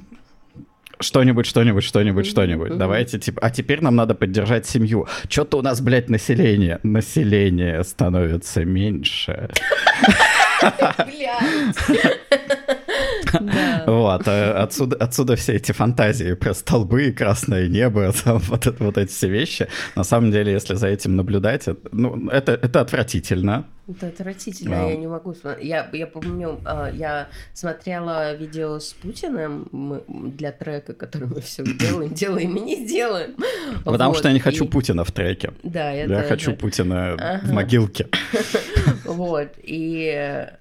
что-нибудь, 1.01 1.47
что-нибудь, 1.47 1.85
что-нибудь, 1.85 2.27
что-нибудь. 2.27 2.77
Давайте, 2.77 3.19
типа, 3.19 3.41
а 3.43 3.51
теперь 3.51 3.81
нам 3.81 3.97
надо 3.97 4.15
поддержать 4.15 4.67
семью. 4.67 5.09
Что-то 5.29 5.59
у 5.59 5.63
нас, 5.63 5.81
блядь, 5.81 6.11
население. 6.11 6.79
Население 6.83 7.83
становится 7.85 8.65
меньше. 8.65 9.51
Вот, 13.87 14.29
э, 14.29 14.53
отсюда, 14.53 14.97
отсюда 14.97 15.37
все 15.37 15.55
эти 15.55 15.73
фантазии 15.73 16.35
про 16.35 16.55
столбы, 16.55 17.13
красное 17.13 17.69
небо, 17.69 18.13
там, 18.25 18.39
вот, 18.39 18.67
это, 18.67 18.85
вот 18.85 18.99
эти 18.99 19.11
все 19.11 19.29
вещи. 19.29 19.69
На 19.97 20.05
самом 20.05 20.31
деле, 20.31 20.53
если 20.53 20.75
за 20.75 20.89
этим 20.89 21.17
наблюдать, 21.17 21.69
это, 21.69 21.89
ну, 21.93 22.29
это, 22.29 22.53
это 22.53 22.81
отвратительно. 22.81 23.67
Это 23.89 24.07
отвратительно, 24.07 24.89
я 24.89 24.97
не 24.97 25.07
могу 25.09 25.35
смотреть. 25.35 25.67
Я, 25.67 25.89
я 25.93 26.07
помню, 26.07 26.61
а, 26.65 26.91
я 26.93 27.29
смотрела 27.55 28.35
видео 28.35 28.79
с 28.79 28.93
Путиным 28.93 30.03
для 30.37 30.53
трека, 30.53 30.93
который 30.93 31.27
мы 31.29 31.41
все 31.41 31.65
делаем, 31.79 32.15
делаем 32.15 32.57
и 32.57 32.61
не 32.61 32.87
сделаем. 32.87 33.35
Потому 33.85 34.11
вот, 34.11 34.19
что 34.19 34.29
я 34.29 34.35
не 34.35 34.41
хочу 34.41 34.65
и... 34.65 34.69
Путина 34.69 35.05
в 35.05 35.11
треке. 35.11 35.53
Да, 35.65 35.93
это... 35.93 36.13
Я 36.13 36.23
хочу 36.23 36.55
Путина 36.55 37.15
ага. 37.15 37.41
в 37.45 37.53
могилке. 37.53 38.07
Вот, 39.05 39.49
и 39.63 40.13
э, 40.15 40.60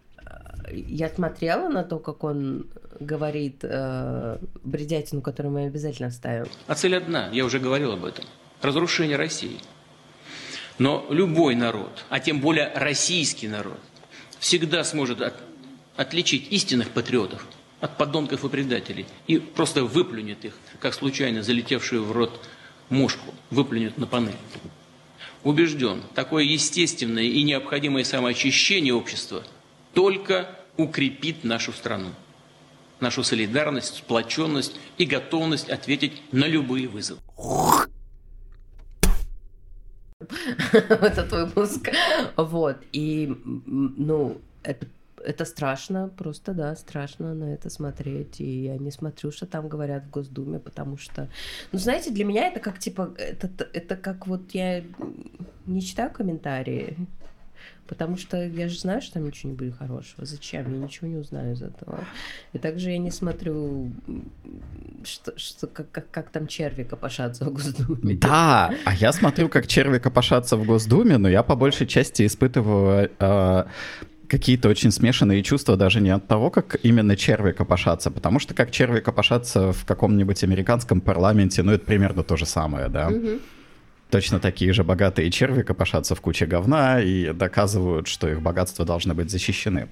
я 0.72 1.10
смотрела 1.10 1.70
на 1.70 1.84
то, 1.84 2.00
как 2.00 2.24
он 2.24 2.68
говорит 3.00 3.60
э, 3.64 4.38
бредятину, 4.64 5.22
которую 5.22 5.54
мы 5.54 5.66
обязательно 5.66 6.10
оставим. 6.10 6.48
А 6.68 6.76
цель 6.76 6.96
одна, 6.96 7.30
я 7.32 7.46
уже 7.46 7.60
говорил 7.60 7.92
об 7.92 8.06
этом. 8.06 8.26
Разрушение 8.62 9.18
России. 9.18 9.60
Но 10.78 11.06
любой 11.10 11.56
народ, 11.56 12.06
а 12.10 12.20
тем 12.20 12.40
более 12.40 12.72
российский 12.74 13.48
народ, 13.48 13.80
всегда 14.40 14.84
сможет 14.84 15.22
от, 15.22 15.34
отличить 15.96 16.52
истинных 16.52 16.90
патриотов 16.90 17.46
от 17.82 17.98
подонков 17.98 18.44
и 18.44 18.50
предателей 18.50 19.06
и 19.28 19.38
просто 19.38 19.84
выплюнет 19.84 20.44
их, 20.44 20.54
как 20.80 20.94
случайно 20.94 21.44
залетевшую 21.44 22.04
в 22.04 22.12
рот 22.12 22.46
мушку, 22.90 23.34
выплюнет 23.50 23.98
на 23.98 24.06
панель. 24.06 24.36
Убежден, 25.44 26.04
такое 26.16 26.44
естественное 26.44 27.24
и 27.24 27.44
необходимое 27.44 28.04
самоочищение 28.04 28.94
общества 28.94 29.44
только 29.94 30.59
укрепит 30.80 31.44
нашу 31.44 31.74
страну, 31.74 32.10
нашу 33.00 33.24
солидарность, 33.24 33.98
сплоченность 33.98 34.80
и 34.98 35.06
готовность 35.06 35.70
ответить 35.70 36.22
на 36.32 36.46
любые 36.46 36.88
вызовы. 36.88 37.20
Это 40.20 41.24
твой 41.24 41.52
мозг. 41.56 41.90
Вот. 42.38 42.78
И, 42.94 43.36
ну, 43.46 44.42
это 44.64 44.88
это 45.26 45.44
страшно, 45.44 46.08
просто, 46.08 46.54
да, 46.54 46.74
страшно 46.78 47.34
на 47.34 47.54
это 47.54 47.70
смотреть. 47.70 48.40
И 48.40 48.64
я 48.64 48.78
не 48.78 48.90
смотрю, 48.90 49.32
что 49.32 49.46
там 49.46 49.68
говорят 49.68 50.06
в 50.06 50.10
Госдуме, 50.10 50.60
потому 50.60 50.98
что, 50.98 51.28
ну, 51.74 51.80
знаете, 51.80 52.12
для 52.12 52.24
меня 52.24 52.48
это 52.48 52.62
как, 52.62 52.80
типа, 52.80 53.14
это, 53.18 53.68
это 53.74 53.98
как 53.98 54.28
вот 54.28 54.52
я 54.52 54.82
не 55.66 55.82
читаю 55.82 56.12
комментарии, 56.12 56.96
Потому 57.88 58.18
что 58.18 58.46
я 58.46 58.68
же 58.70 58.78
знаю, 58.78 59.02
что 59.02 59.14
там 59.14 59.26
ничего 59.26 59.52
не 59.52 59.58
будет 59.58 59.76
хорошего. 59.78 60.26
Зачем? 60.26 60.72
Я 60.72 60.78
ничего 60.78 61.08
не 61.08 61.16
узнаю 61.16 61.54
из 61.54 61.62
этого. 61.62 62.00
И 62.54 62.60
также 62.60 62.92
я 62.92 63.00
не 63.00 63.10
смотрю, 63.10 63.92
что, 65.04 65.34
что, 65.38 65.66
как, 65.66 65.90
как, 65.92 66.12
как 66.12 66.30
там 66.30 66.46
черви 66.46 66.84
копошатся 66.84 67.46
в 67.46 67.54
Госдуме. 67.54 68.16
Да, 68.16 68.72
а 68.86 68.94
я 68.94 69.12
смотрю, 69.12 69.50
как 69.50 69.66
черви 69.66 69.98
копошатся 69.98 70.56
в 70.56 70.66
Госдуме, 70.66 71.18
но 71.18 71.28
я 71.28 71.42
по 71.42 71.56
большей 71.56 71.88
части 71.88 72.28
испытываю 72.28 73.10
э, 73.18 73.66
какие-то 74.28 74.70
очень 74.70 74.92
смешанные 74.92 75.42
чувства 75.42 75.76
даже 75.76 76.00
не 76.00 76.12
от 76.12 76.28
того, 76.28 76.52
как 76.52 76.78
именно 76.84 77.16
черви 77.16 77.54
копошатся, 77.54 78.12
потому 78.12 78.40
что 78.40 78.54
как 78.54 78.70
черви 78.70 79.00
копошатся 79.00 79.72
в 79.74 79.86
каком-нибудь 79.86 80.44
американском 80.44 81.02
парламенте, 81.02 81.64
ну 81.64 81.72
это 81.72 81.86
примерно 81.86 82.24
то 82.24 82.38
же 82.38 82.46
самое, 82.46 82.88
да. 82.88 83.08
Угу 83.08 83.40
точно 84.10 84.40
такие 84.40 84.74
же 84.74 84.84
богатые 84.84 85.32
черви 85.32 85.62
копошатся 85.62 86.16
в 86.16 86.22
куче 86.22 86.46
говна 86.46 87.02
и 87.02 87.32
доказывают, 87.34 88.08
что 88.08 88.30
их 88.30 88.42
богатства 88.42 88.86
должны 88.86 89.14
быть 89.14 89.30
защищены. 89.30 89.88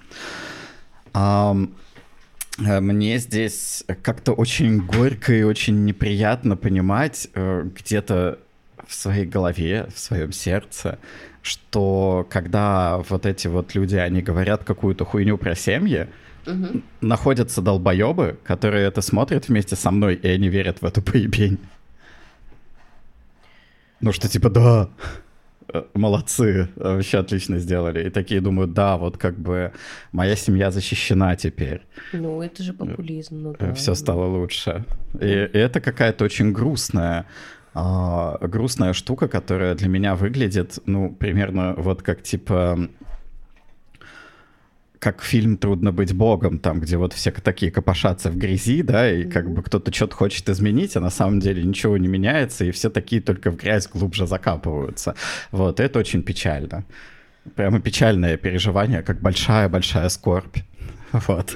Мне 2.57 3.19
здесь 3.19 3.83
как-то 4.01 4.33
очень 4.33 4.79
горько 4.79 5.33
и 5.33 5.43
очень 5.43 5.85
неприятно 5.85 6.57
понимать 6.57 7.27
э, 7.35 7.69
где-то 7.75 8.39
в 8.87 8.93
своей 8.95 9.25
голове, 9.25 9.89
в 9.93 9.99
своем 9.99 10.31
сердце, 10.31 10.97
что 11.43 12.25
когда 12.29 12.97
вот 13.09 13.27
эти 13.27 13.47
вот 13.47 13.75
люди, 13.75 13.95
они 13.95 14.23
говорят 14.23 14.63
какую-то 14.63 15.05
хуйню 15.05 15.37
про 15.37 15.55
семьи, 15.55 16.07
угу. 16.47 16.81
находятся 17.01 17.61
долбоебы, 17.61 18.37
которые 18.43 18.87
это 18.87 19.01
смотрят 19.01 19.49
вместе 19.49 19.75
со 19.75 19.91
мной, 19.91 20.15
и 20.15 20.27
они 20.27 20.49
верят 20.49 20.81
в 20.81 20.85
эту 20.85 21.01
поебень. 21.03 21.59
Ну 24.01 24.11
что 24.11 24.27
типа, 24.27 24.49
да, 24.49 24.89
э, 25.73 25.83
молодцы, 25.93 26.69
вообще 26.75 27.19
отлично 27.19 27.59
сделали. 27.59 28.07
И 28.07 28.09
такие 28.09 28.41
думают, 28.41 28.73
да, 28.73 28.97
вот 28.97 29.17
как 29.17 29.37
бы 29.37 29.71
моя 30.11 30.35
семья 30.35 30.71
защищена 30.71 31.35
теперь. 31.35 31.81
Ну, 32.13 32.41
это 32.41 32.63
же 32.63 32.73
популизм, 32.73 33.41
ну 33.41 33.55
да. 33.59 33.73
Все 33.73 33.95
стало 33.95 34.25
лучше. 34.25 34.85
И, 35.19 35.25
и 35.25 35.57
это 35.57 35.81
какая-то 35.81 36.25
очень 36.25 36.51
грустная, 36.51 37.25
а, 37.73 38.37
грустная 38.41 38.93
штука, 38.93 39.27
которая 39.27 39.75
для 39.75 39.87
меня 39.87 40.15
выглядит, 40.15 40.79
ну, 40.85 41.13
примерно 41.13 41.73
вот 41.77 42.01
как 42.01 42.23
типа 42.23 42.89
как 44.99 45.21
фильм 45.21 45.57
«Трудно 45.57 45.91
быть 45.91 46.13
богом», 46.13 46.59
там, 46.59 46.79
где 46.79 46.97
вот 46.97 47.13
все 47.13 47.31
такие 47.31 47.71
копошатся 47.71 48.29
в 48.29 48.37
грязи, 48.37 48.81
да, 48.81 49.11
и 49.11 49.23
как 49.23 49.49
бы 49.49 49.61
кто-то 49.63 49.93
что-то 49.93 50.15
хочет 50.15 50.49
изменить, 50.49 50.95
а 50.95 50.99
на 50.99 51.09
самом 51.09 51.39
деле 51.39 51.63
ничего 51.63 51.97
не 51.97 52.07
меняется, 52.07 52.65
и 52.65 52.71
все 52.71 52.89
такие 52.89 53.21
только 53.21 53.51
в 53.51 53.57
грязь 53.57 53.87
глубже 53.87 54.27
закапываются. 54.27 55.15
Вот, 55.51 55.79
это 55.79 55.99
очень 55.99 56.23
печально. 56.23 56.85
Прямо 57.55 57.79
печальное 57.79 58.37
переживание, 58.37 59.01
как 59.03 59.21
большая-большая 59.21 60.09
скорбь. 60.09 60.57
Вот. 61.11 61.55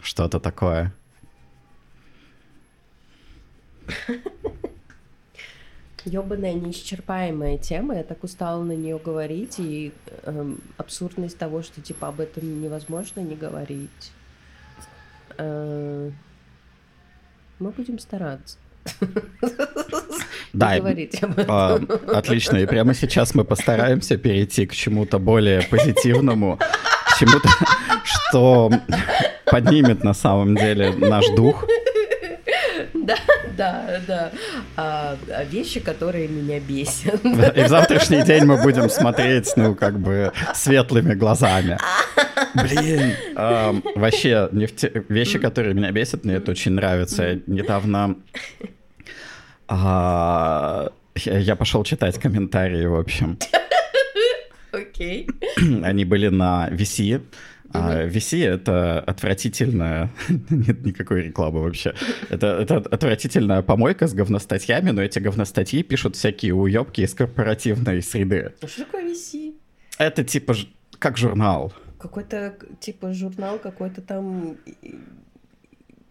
Что-то 0.00 0.38
такое. 0.38 0.94
Ёбаная 6.06 6.54
неисчерпаемая 6.54 7.58
тема, 7.58 7.96
я 7.96 8.04
так 8.04 8.22
устала 8.24 8.62
на 8.62 8.72
нее 8.72 8.98
говорить, 8.98 9.56
и 9.58 9.92
эм, 10.22 10.60
абсурдность 10.76 11.36
того, 11.36 11.62
что 11.62 11.80
типа 11.80 12.08
об 12.08 12.20
этом 12.20 12.62
невозможно 12.62 13.20
не 13.20 13.34
говорить. 13.34 14.12
Э, 15.36 16.10
мы 17.58 17.70
будем 17.70 17.98
стараться. 17.98 18.58
Да, 20.52 20.80
а, 21.48 21.80
отлично. 22.14 22.56
И 22.56 22.66
прямо 22.66 22.94
сейчас 22.94 23.34
мы 23.34 23.44
постараемся 23.44 24.16
перейти 24.16 24.66
к 24.66 24.74
чему-то 24.74 25.18
более 25.18 25.60
позитивному, 25.62 26.58
к 26.58 27.18
чему-то, 27.18 27.48
что 28.04 28.70
поднимет 29.44 30.02
на 30.02 30.14
самом 30.14 30.56
деле 30.56 30.92
наш 30.92 31.26
дух. 31.36 31.66
Да, 33.06 33.16
да, 33.56 34.00
да. 34.06 34.32
А, 34.76 35.16
а 35.30 35.44
вещи, 35.44 35.80
которые 35.80 36.28
меня 36.28 36.58
бесят. 36.60 37.24
И 37.24 37.62
в 37.62 37.68
завтрашний 37.68 38.22
день 38.22 38.44
мы 38.44 38.60
будем 38.62 38.90
смотреть, 38.90 39.52
ну, 39.56 39.74
как 39.74 39.98
бы, 39.98 40.32
светлыми 40.54 41.14
глазами. 41.14 41.78
Блин, 42.54 43.12
ам, 43.36 43.82
вообще, 43.94 44.48
нефте- 44.52 45.04
вещи, 45.08 45.38
которые 45.38 45.74
меня 45.74 45.92
бесят, 45.92 46.24
мне 46.24 46.34
это 46.34 46.50
очень 46.50 46.72
нравится. 46.72 47.22
Я 47.22 47.40
недавно... 47.46 48.16
а, 49.68 50.90
я 51.16 51.38
я 51.38 51.56
пошел 51.56 51.84
читать 51.84 52.18
комментарии, 52.18 52.86
в 52.86 52.96
общем. 52.96 53.38
Окей. 54.72 55.28
Они 55.84 56.04
были 56.04 56.28
на 56.28 56.68
VC. 56.70 57.22
А 57.76 58.06
VC— 58.06 58.44
это 58.46 59.00
отвратительная... 59.00 60.10
Нет 60.50 60.84
никакой 60.84 61.22
рекламы 61.22 61.62
вообще. 61.62 61.94
Это, 62.30 62.46
это 62.46 62.76
отвратительная 62.76 63.62
помойка 63.62 64.06
с 64.06 64.14
говностатьями, 64.14 64.90
но 64.90 65.02
эти 65.02 65.18
говностатьи 65.18 65.82
пишут 65.82 66.16
всякие 66.16 66.54
уебки 66.54 67.00
из 67.02 67.14
корпоративной 67.14 68.02
среды. 68.02 68.52
А 68.60 68.66
что 68.66 68.84
такое 68.84 69.12
VC? 69.12 69.54
Это 69.98 70.24
типа 70.24 70.54
как 70.98 71.16
журнал. 71.16 71.72
Какой-то, 71.98 72.54
типа, 72.80 73.12
журнал 73.12 73.58
какой-то 73.58 74.02
там... 74.02 74.56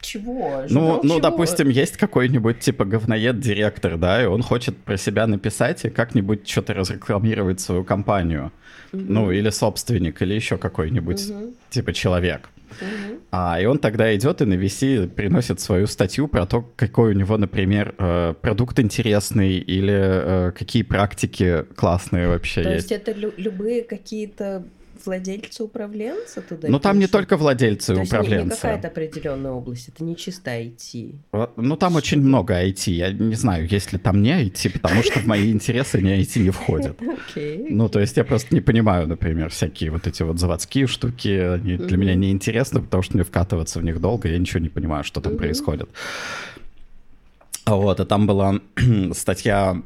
Чего? 0.05 0.61
Ну, 0.63 0.67
Журнал 0.67 0.99
ну, 1.03 1.09
чего? 1.09 1.19
допустим, 1.19 1.69
есть 1.69 1.97
какой-нибудь 1.97 2.59
типа 2.59 2.85
говноед-директор, 2.85 3.97
да, 3.97 4.23
и 4.23 4.25
он 4.25 4.41
хочет 4.41 4.77
про 4.77 4.97
себя 4.97 5.27
написать 5.27 5.85
и 5.85 5.89
как-нибудь 5.89 6.47
что-то 6.47 6.73
разрекламировать 6.73 7.59
свою 7.59 7.83
компанию. 7.83 8.51
Ну, 8.91 9.31
или 9.31 9.49
собственник, 9.49 10.21
или 10.21 10.33
еще 10.35 10.57
какой-нибудь 10.57 11.21
типа 11.69 11.93
человек. 11.93 12.49
Мгм. 12.81 13.19
А, 13.31 13.59
и 13.61 13.65
он 13.65 13.77
тогда 13.79 14.13
идет 14.15 14.41
и 14.41 14.45
на 14.45 14.55
VC 14.55 15.07
приносит 15.07 15.59
свою 15.59 15.87
статью 15.87 16.27
про 16.27 16.45
то, 16.45 16.61
какой 16.75 17.11
у 17.11 17.17
него, 17.17 17.37
например, 17.37 17.93
э, 17.97 18.33
продукт 18.41 18.79
интересный 18.79 19.57
или 19.57 19.93
э, 19.93 20.51
какие 20.51 20.83
практики 20.83 21.65
классные 21.75 22.27
вообще 22.27 22.63
То 22.63 22.73
есть. 22.73 22.91
есть 22.91 23.07
это 23.07 23.17
лю- 23.17 23.33
любые 23.37 23.83
какие-то 23.83 24.65
владельцы, 25.05 25.63
управленцы 25.63 26.41
туда 26.41 26.67
Ну, 26.69 26.79
там 26.79 26.99
не 26.99 27.08
только 27.08 27.38
владельцы 27.38 27.93
То 27.93 28.01
есть 28.01 28.12
не- 28.12 28.49
какая-то 28.49 28.88
определенная 28.88 29.51
область, 29.51 29.89
это 29.89 30.03
не 30.03 30.15
чисто 30.15 30.51
IT. 30.51 31.15
Ну, 31.58 31.75
там 31.75 31.95
очень 31.95 32.21
много 32.21 32.53
IT. 32.53 32.91
Я 32.91 33.12
не 33.12 33.36
знаю, 33.36 33.67
есть 33.67 33.93
ли 33.93 33.99
там 33.99 34.21
не 34.21 34.31
IT, 34.31 34.69
потому 34.73 35.03
что 35.03 35.19
в 35.19 35.25
мои 35.25 35.51
интересы 35.51 36.01
не 36.01 36.19
IT 36.21 36.39
не 36.39 36.49
входят. 36.51 36.97
Ну, 37.69 37.89
то 37.89 37.99
есть 37.99 38.17
я 38.17 38.23
просто 38.23 38.53
не 38.55 38.62
понимаю, 38.62 39.08
например, 39.08 39.49
всякие 39.49 39.91
вот 39.91 40.08
эти 40.08 40.23
вот 40.23 40.39
заводские 40.39 40.88
штуки, 40.88 41.27
они 41.27 41.77
для 41.77 41.97
меня 41.97 42.15
не 42.15 42.31
интересны, 42.31 42.81
потому 42.81 43.03
что 43.03 43.15
мне 43.15 43.23
вкатываться 43.23 43.79
в 43.79 43.84
них 43.84 43.99
долго, 43.99 44.29
я 44.29 44.38
ничего 44.38 44.60
не 44.60 44.69
понимаю, 44.69 45.03
что 45.03 45.21
там 45.21 45.38
происходит. 45.38 45.89
А 47.65 47.75
Вот, 47.75 47.99
и 47.99 48.05
там 48.05 48.27
была 48.27 48.60
статья, 49.13 49.81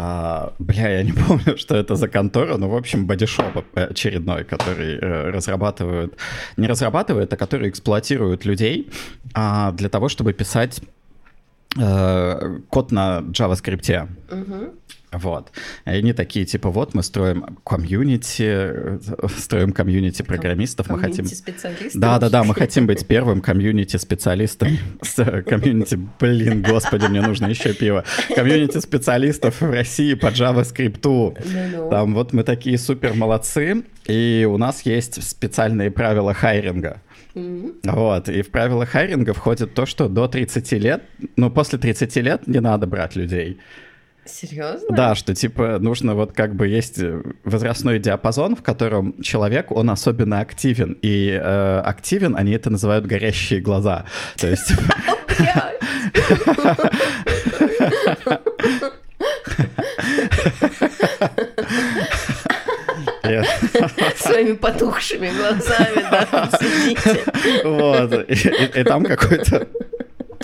а, 0.00 0.52
бля, 0.60 0.88
я 0.88 1.02
не 1.02 1.12
помню, 1.28 1.56
что 1.56 1.74
это 1.74 1.96
за 1.96 2.06
контора, 2.06 2.56
но, 2.56 2.68
в 2.68 2.76
общем, 2.76 3.06
бодишоп 3.06 3.64
очередной, 3.74 4.44
который 4.44 4.96
э, 4.96 5.30
разрабатывают, 5.30 6.16
не 6.56 6.68
разрабатывает, 6.68 7.32
а 7.32 7.36
который 7.36 7.68
эксплуатирует 7.68 8.44
людей 8.44 8.88
а, 9.34 9.72
для 9.72 9.88
того, 9.88 10.08
чтобы 10.08 10.32
писать 10.32 10.80
э, 11.76 12.58
код 12.68 12.92
на 12.92 13.24
JavaScript. 13.32 14.08
Мгм. 14.30 14.70
Вот. 15.12 15.52
И 15.86 15.90
они 15.90 16.12
такие, 16.12 16.44
типа, 16.44 16.70
вот 16.70 16.94
мы 16.94 17.02
строим 17.02 17.58
комьюнити, 17.64 18.44
э, 18.46 18.98
строим 19.36 19.72
комьюнити 19.72 20.22
программистов, 20.22 20.88
мы 20.90 20.98
хотим... 20.98 21.24
Комьюнити-специалисты? 21.24 21.98
Да, 21.98 22.18
да, 22.18 22.28
да, 22.28 22.44
мы 22.44 22.54
хотим 22.54 22.86
быть 22.86 23.06
первым 23.06 23.40
комьюнити-специалистом. 23.40 24.68
Э, 25.18 25.42
комьюнити, 25.42 25.98
блин, 26.20 26.62
господи, 26.62 27.06
мне 27.06 27.22
нужно 27.22 27.46
еще 27.46 27.72
пиво. 27.72 28.04
Комьюнити-специалистов 28.34 29.60
в 29.60 29.70
России 29.70 30.14
по 30.14 30.26
JavaScript. 30.26 31.90
Там 31.90 32.14
вот 32.14 32.32
мы 32.32 32.44
такие 32.44 32.78
супер 32.78 33.14
молодцы, 33.14 33.84
и 34.06 34.46
у 34.48 34.58
нас 34.58 34.82
есть 34.82 35.22
специальные 35.22 35.90
правила 35.90 36.34
хайринга. 36.34 37.02
Вот, 37.34 38.28
и 38.28 38.42
в 38.42 38.50
правила 38.50 38.84
хайринга 38.86 39.32
входит 39.32 39.74
то, 39.74 39.86
что 39.86 40.08
до 40.08 40.28
30 40.28 40.72
лет, 40.72 41.02
ну, 41.36 41.50
после 41.50 41.78
30 41.78 42.16
лет 42.16 42.46
не 42.46 42.60
надо 42.60 42.86
брать 42.86 43.16
людей. 43.16 43.58
Серьезно? 44.28 44.94
Да, 44.94 45.14
что 45.14 45.34
типа 45.34 45.78
нужно 45.78 46.14
вот 46.14 46.32
как 46.32 46.54
бы 46.54 46.68
есть 46.68 46.98
э, 46.98 47.22
возрастной 47.44 47.98
диапазон, 47.98 48.56
в 48.56 48.62
котором 48.62 49.20
человек, 49.22 49.72
он 49.72 49.90
особенно 49.90 50.40
активен. 50.40 50.98
И 51.02 51.30
э, 51.30 51.80
активен, 51.80 52.36
они 52.36 52.52
это 52.52 52.70
называют 52.70 53.06
горящие 53.06 53.60
глаза. 53.60 54.04
То 54.36 54.48
есть... 54.48 54.72
Своими 64.16 64.52
потухшими 64.52 65.30
глазами, 65.30 66.06
да. 66.10 66.50
Вот. 67.64 68.30
И 68.30 68.84
там 68.84 69.04
какой-то... 69.04 69.66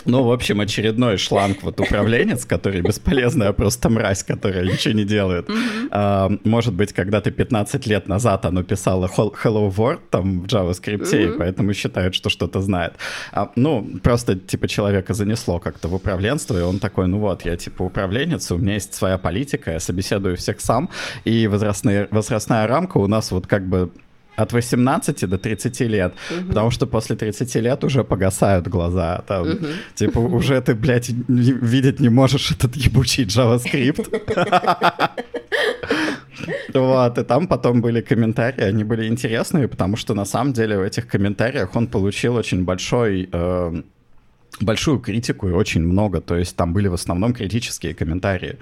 Ну, 0.04 0.22
в 0.22 0.32
общем, 0.32 0.60
очередной 0.60 1.16
шланг 1.16 1.62
вот 1.62 1.80
управленец, 1.80 2.44
который 2.44 2.80
бесполезная 2.82 3.52
просто 3.52 3.88
мразь, 3.88 4.22
которая 4.22 4.64
ничего 4.64 4.94
не 4.94 5.04
делает. 5.04 5.48
А, 5.90 6.30
может 6.44 6.74
быть, 6.74 6.92
когда-то 6.92 7.30
15 7.30 7.86
лет 7.86 8.08
назад 8.08 8.44
оно 8.46 8.62
писало 8.62 9.06
Hello 9.06 9.74
World 9.74 10.00
там 10.10 10.40
в 10.42 10.46
JavaScript, 10.46 11.16
и 11.16 11.38
поэтому 11.38 11.74
считают, 11.74 12.14
что 12.14 12.30
что-то 12.30 12.60
знает. 12.60 12.94
А, 13.32 13.50
ну, 13.56 13.98
просто 14.02 14.36
типа 14.36 14.68
человека 14.68 15.14
занесло 15.14 15.58
как-то 15.58 15.88
в 15.88 15.94
управленство, 15.94 16.58
и 16.58 16.62
он 16.62 16.78
такой, 16.78 17.06
ну 17.06 17.18
вот, 17.18 17.44
я 17.44 17.56
типа 17.56 17.82
управленец, 17.82 18.50
у 18.50 18.58
меня 18.58 18.74
есть 18.74 18.94
своя 18.94 19.18
политика, 19.18 19.72
я 19.72 19.80
собеседую 19.80 20.36
всех 20.36 20.60
сам, 20.60 20.90
и 21.24 21.46
возрастные, 21.46 22.08
возрастная 22.10 22.66
рамка 22.66 22.98
у 22.98 23.06
нас 23.06 23.30
вот 23.30 23.46
как 23.46 23.66
бы 23.66 23.90
от 24.37 24.53
18 24.53 25.29
до 25.29 25.38
30 25.38 25.81
лет, 25.81 26.14
потому 26.49 26.70
что 26.70 26.87
после 26.87 27.16
30 27.16 27.55
лет 27.57 27.85
уже 27.85 28.05
погасают 28.05 28.68
глаза, 28.68 29.23
там, 29.27 29.47
типа, 29.94 30.18
уже 30.18 30.61
ты, 30.61 30.75
блядь, 30.75 31.09
видеть 31.09 32.01
не 32.01 32.09
можешь 32.09 32.51
этот 32.53 32.77
ебучий 32.77 33.25
JavaScript. 33.25 34.09
Вот, 36.75 37.18
и 37.18 37.25
там 37.25 37.47
потом 37.47 37.81
были 37.81 38.01
комментарии, 38.01 38.64
они 38.64 38.85
были 38.85 39.07
интересные, 39.07 39.68
потому 39.68 39.97
что 39.97 40.14
на 40.14 40.25
самом 40.25 40.53
деле 40.53 40.77
в 40.79 40.83
этих 40.83 41.07
комментариях 41.07 41.77
он 41.77 41.87
получил 41.87 42.35
очень 42.35 42.64
большой 42.64 43.29
э, 43.33 43.83
большую 44.61 44.99
критику 45.01 45.49
и 45.49 45.53
очень 45.53 45.83
много. 45.83 46.20
То 46.20 46.37
есть 46.37 46.57
там 46.57 46.73
были 46.73 46.88
в 46.88 46.94
основном 46.94 47.33
критические 47.33 47.94
комментарии 47.94 48.59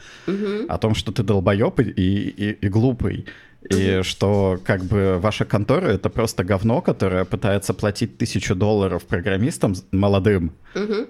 о 0.68 0.78
том, 0.78 0.94
что 0.94 1.12
ты 1.12 1.22
долбоеб 1.22 1.80
и, 1.80 1.82
и, 1.84 2.50
и 2.66 2.68
глупый. 2.68 3.26
И 3.70 4.02
что 4.02 4.58
как 4.64 4.82
бы 4.84 5.18
ваша 5.18 5.44
контора 5.44 5.88
это 5.88 6.10
просто 6.10 6.44
говно, 6.44 6.80
которое 6.80 7.24
пытается 7.24 7.74
платить 7.74 8.18
тысячу 8.18 8.54
долларов 8.54 9.04
программистам 9.04 9.74
молодым 9.92 10.52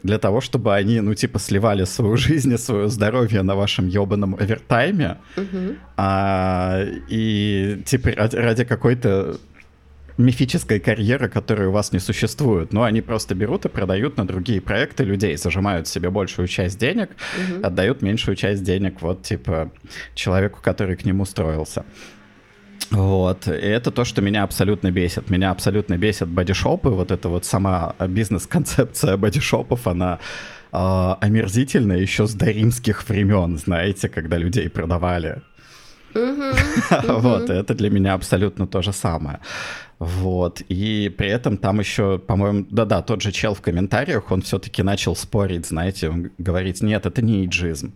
для 0.02 0.18
того, 0.18 0.40
чтобы 0.40 0.74
они, 0.74 1.00
ну, 1.00 1.14
типа, 1.14 1.38
сливали 1.38 1.84
свою 1.84 2.16
жизнь 2.16 2.52
и 2.52 2.58
свое 2.58 2.88
здоровье 2.88 3.42
на 3.42 3.54
вашем 3.54 3.88
ебаном 3.88 4.34
овертайме. 4.34 5.18
А, 5.96 6.84
и 7.08 7.82
типа 7.84 8.10
ради, 8.16 8.36
ради 8.36 8.64
какой-то 8.64 9.38
мифической 10.18 10.78
карьеры, 10.80 11.28
которой 11.28 11.68
у 11.68 11.72
вас 11.72 11.92
не 11.92 11.98
существует. 11.98 12.72
Но 12.72 12.82
они 12.82 13.00
просто 13.00 13.34
берут 13.34 13.64
и 13.64 13.68
продают 13.68 14.16
на 14.16 14.26
другие 14.26 14.60
проекты 14.60 15.04
людей, 15.04 15.36
зажимают 15.36 15.88
себе 15.88 16.10
большую 16.10 16.48
часть 16.48 16.78
денег, 16.78 17.10
отдают 17.62 18.02
меньшую 18.02 18.36
часть 18.36 18.62
денег 18.62 19.00
вот, 19.00 19.22
типа, 19.22 19.70
человеку, 20.14 20.60
который 20.62 20.96
к 20.96 21.04
нему 21.04 21.24
строился. 21.24 21.84
Вот. 22.92 23.48
И 23.48 23.50
это 23.50 23.90
то, 23.90 24.04
что 24.04 24.22
меня 24.22 24.42
абсолютно 24.42 24.90
бесит. 24.90 25.30
Меня 25.30 25.50
абсолютно 25.50 25.96
бесит 25.96 26.28
бодишопы. 26.28 26.90
Вот 26.90 27.10
эта 27.10 27.28
вот 27.28 27.44
сама 27.44 27.94
бизнес-концепция 27.98 29.16
бодишопов, 29.16 29.86
она 29.86 30.18
э, 30.72 31.14
омерзительная 31.20 31.98
еще 31.98 32.26
с 32.26 32.34
доримских 32.34 33.08
времен, 33.08 33.58
знаете, 33.58 34.08
когда 34.08 34.36
людей 34.36 34.68
продавали. 34.68 35.42
Вот, 37.08 37.48
это 37.48 37.74
для 37.74 37.90
меня 37.90 38.14
абсолютно 38.14 38.66
то 38.66 38.82
же 38.82 38.92
самое. 38.92 39.38
Вот, 39.98 40.62
и 40.68 41.08
при 41.16 41.28
этом 41.28 41.56
там 41.56 41.80
еще, 41.80 42.18
по-моему, 42.18 42.66
да-да, 42.70 43.02
тот 43.02 43.22
же 43.22 43.32
чел 43.32 43.54
в 43.54 43.62
комментариях, 43.62 44.30
он 44.30 44.42
все-таки 44.42 44.82
начал 44.82 45.16
спорить, 45.16 45.66
знаете, 45.66 46.10
он 46.10 46.30
говорит, 46.38 46.82
нет, 46.82 47.06
это 47.06 47.22
не 47.22 47.46
иджизм. 47.46 47.92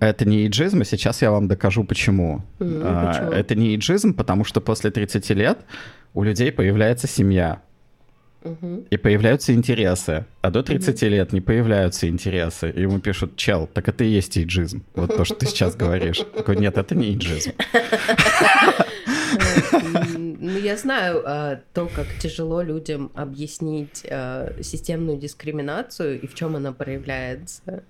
Это 0.00 0.24
не 0.24 0.46
иджизм, 0.46 0.82
и 0.82 0.84
сейчас 0.84 1.22
я 1.22 1.30
вам 1.30 1.48
докажу, 1.48 1.84
почему. 1.84 2.44
Мгм, 2.58 2.82
А, 2.84 3.12
почему? 3.12 3.30
Это 3.32 3.54
не 3.54 3.74
иджизм, 3.74 4.14
потому 4.14 4.44
что 4.44 4.60
после 4.60 4.90
30 4.90 5.30
лет 5.34 5.58
у 6.14 6.22
людей 6.22 6.52
появляется 6.52 7.06
семья, 7.06 7.60
и 8.90 8.96
появляются 8.98 9.54
интересы, 9.54 10.26
а 10.42 10.50
до 10.50 10.62
30 10.62 11.00
лет 11.08 11.32
не 11.32 11.40
появляются 11.40 12.08
интересы. 12.08 12.70
И 12.70 12.82
ему 12.82 13.00
пишут, 13.00 13.36
чел, 13.36 13.66
так 13.66 13.88
это 13.88 14.04
и 14.04 14.08
есть 14.08 14.36
иджизм. 14.36 14.84
Вот 14.94 15.16
то, 15.16 15.24
что 15.24 15.34
ты 15.34 15.46
сейчас 15.46 15.74
говоришь. 15.74 16.18
Такой, 16.36 16.56
нет, 16.56 16.76
это 16.76 16.94
не 16.94 17.14
иджизм. 17.14 17.52
Ну, 20.16 20.58
я 20.58 20.76
знаю 20.76 21.22
а, 21.24 21.60
то, 21.72 21.86
как 21.86 22.06
тяжело 22.20 22.60
людям 22.60 23.10
объяснить 23.14 24.04
а, 24.10 24.52
системную 24.62 25.18
дискриминацию 25.18 26.20
и 26.20 26.26
в 26.26 26.34
чем 26.34 26.54
она 26.54 26.72
проявляется. 26.72 27.82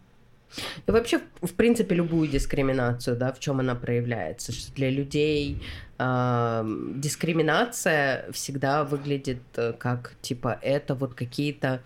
И 0.87 0.91
вообще, 0.91 1.21
в 1.43 1.53
принципе, 1.55 1.95
любую 1.95 2.29
дискриминацию, 2.29 3.17
да, 3.17 3.33
в 3.33 3.41
чем 3.41 3.61
она 3.61 3.75
проявляется. 3.75 4.53
Что 4.53 4.73
для 4.75 4.91
людей 4.91 5.63
а, 5.99 6.67
дискриминация 6.97 8.31
всегда 8.33 8.85
выглядит 8.85 9.43
э, 9.57 9.73
как, 9.73 10.15
типа, 10.23 10.59
это 10.63 10.95
вот 10.95 11.15
какие-то 11.15 11.83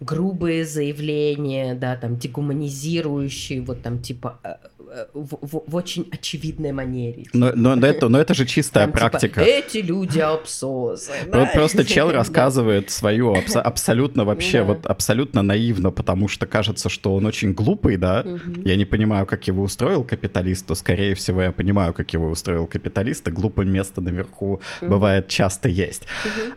грубые 0.00 0.64
заявления, 0.64 1.74
да, 1.74 1.96
там, 1.96 2.16
дегуманизирующие, 2.16 3.62
вот 3.62 3.82
там, 3.82 4.00
типа, 4.00 4.38
э, 4.44 4.48
э, 4.48 4.75
в, 5.14 5.38
в- 5.40 5.62
в 5.66 5.74
очень 5.74 6.08
очевидной 6.12 6.72
манере. 6.72 7.24
Но, 7.32 7.52
но 7.54 7.74
это, 7.86 8.08
но 8.08 8.18
это 8.18 8.34
же 8.34 8.46
чистая 8.46 8.84
Там, 8.86 8.92
типа, 8.92 9.08
практика. 9.10 9.40
Эти 9.40 9.78
люди 9.78 10.18
абсосы. 10.20 11.12
Про- 11.30 11.44
да? 11.44 11.50
Просто 11.54 11.84
чел 11.84 12.10
рассказывает 12.12 12.90
свою 12.90 13.34
абсо- 13.34 13.60
абсолютно 13.60 14.24
вообще, 14.24 14.58
Да. 14.62 14.64
вот 14.64 14.86
абсолютно 14.86 15.42
наивно, 15.42 15.90
потому 15.90 16.28
что 16.28 16.46
кажется, 16.46 16.88
что 16.88 17.14
он 17.14 17.26
очень 17.26 17.52
глупый, 17.52 17.96
да? 17.96 18.22
Мгм. 18.24 18.62
Я 18.64 18.76
не 18.76 18.84
понимаю, 18.84 19.26
как 19.26 19.46
его 19.48 19.62
устроил 19.62 20.04
капиталист, 20.04 20.66
то, 20.66 20.74
скорее 20.74 21.14
всего, 21.14 21.42
я 21.42 21.52
понимаю, 21.52 21.92
как 21.92 22.12
его 22.12 22.28
устроил 22.28 22.66
капиталист, 22.66 23.26
и 23.28 23.30
глупое 23.30 23.68
место 23.68 24.00
наверху 24.00 24.60
бывает 24.80 25.28
часто 25.28 25.68
есть. 25.68 26.02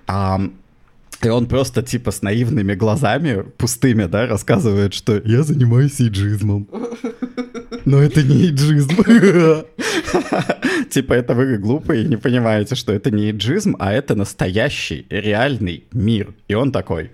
А, 0.07 0.39
и 1.23 1.29
он 1.29 1.47
просто 1.47 1.81
типа 1.83 2.11
с 2.11 2.21
наивными 2.21 2.75
глазами, 2.75 3.43
пустыми, 3.57 4.05
да, 4.05 4.27
рассказывает, 4.27 4.93
что 4.93 5.17
я 5.25 5.43
занимаюсь 5.43 5.99
иджизмом. 6.01 6.67
Но 7.85 7.99
это 8.01 8.23
не 8.23 8.47
иджизм. 8.49 8.95
Типа 10.89 11.13
это 11.13 11.33
вы 11.33 11.57
глупые 11.57 12.03
и 12.03 12.07
не 12.07 12.17
понимаете, 12.17 12.75
что 12.75 12.93
это 12.93 13.11
не 13.11 13.31
иджизм, 13.31 13.75
а 13.79 13.91
это 13.93 14.15
настоящий, 14.15 15.05
реальный 15.09 15.83
мир. 15.91 16.33
И 16.47 16.55
он 16.55 16.71
такой, 16.71 17.11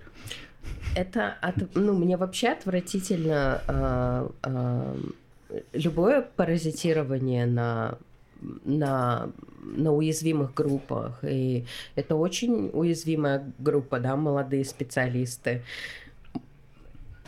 Это, 0.96 1.36
от- 1.42 1.76
ну, 1.76 1.94
мне 1.94 2.16
вообще 2.18 2.50
отвратительно 2.50 3.62
а, 3.68 4.32
а, 4.44 4.96
любое 5.74 6.22
паразитирование 6.36 7.46
на 7.46 7.98
на, 8.64 9.32
на 9.62 9.94
уязвимых 9.94 10.54
группах. 10.54 11.20
И 11.24 11.66
это 11.96 12.16
очень 12.16 12.70
уязвимая 12.74 13.52
группа, 13.60 14.00
да, 14.00 14.16
молодые 14.16 14.66
специалисты. 14.66 15.62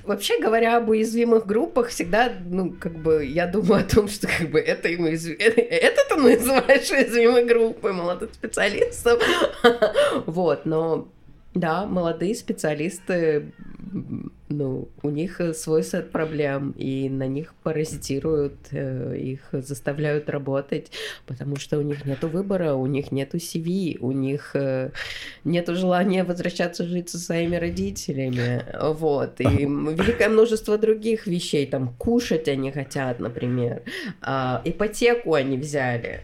Вообще 0.04 0.40
говоря 0.40 0.78
об 0.78 0.88
уязвимых 0.88 1.46
группах, 1.46 1.90
всегда, 1.90 2.32
ну, 2.46 2.72
как 2.72 2.94
бы, 2.94 3.26
я 3.26 3.46
думаю 3.46 3.82
о 3.82 3.84
том, 3.84 4.08
что, 4.08 4.28
как 4.28 4.50
бы, 4.52 4.60
это, 4.60 4.88
им 4.88 5.06
уязв- 5.06 5.36
это, 5.38 5.60
это 5.60 6.02
ты 6.08 6.16
называешь 6.16 6.90
уязвимой 6.90 7.44
группой 7.46 7.92
молодых 7.92 8.34
специалистов. 8.34 9.22
Вот, 10.26 10.66
но, 10.66 11.10
да, 11.54 11.86
молодые 11.86 12.36
специалисты, 12.36 13.52
ну, 14.50 14.88
у 15.02 15.10
них 15.10 15.42
э, 15.42 15.54
свой 15.54 15.84
сет 15.84 16.12
проблем, 16.12 16.72
и 16.78 17.10
на 17.10 17.28
них 17.28 17.54
паразитируют, 17.64 18.56
э, 18.72 19.18
их 19.18 19.42
заставляют 19.52 20.30
работать, 20.30 20.92
потому 21.26 21.56
что 21.58 21.78
у 21.80 21.82
них 21.82 22.06
нету 22.06 22.28
выбора, 22.28 22.74
у 22.74 22.86
них 22.86 23.12
нету 23.12 23.38
CV, 23.38 23.98
у 24.00 24.12
них 24.12 24.52
э, 24.56 24.92
нету 25.44 25.76
желания 25.76 26.24
возвращаться 26.24 26.86
жить 26.86 27.10
со 27.10 27.18
своими 27.18 27.56
родителями, 27.56 28.64
вот, 28.94 29.42
и 29.42 29.44
великое 29.66 30.30
множество 30.30 30.78
других 30.78 31.28
вещей, 31.28 31.66
там, 31.66 31.94
кушать 31.98 32.48
они 32.48 32.72
хотят, 32.72 33.20
например, 33.20 33.84
а, 34.22 34.62
ипотеку 34.64 35.34
они 35.34 35.58
взяли. 35.58 36.22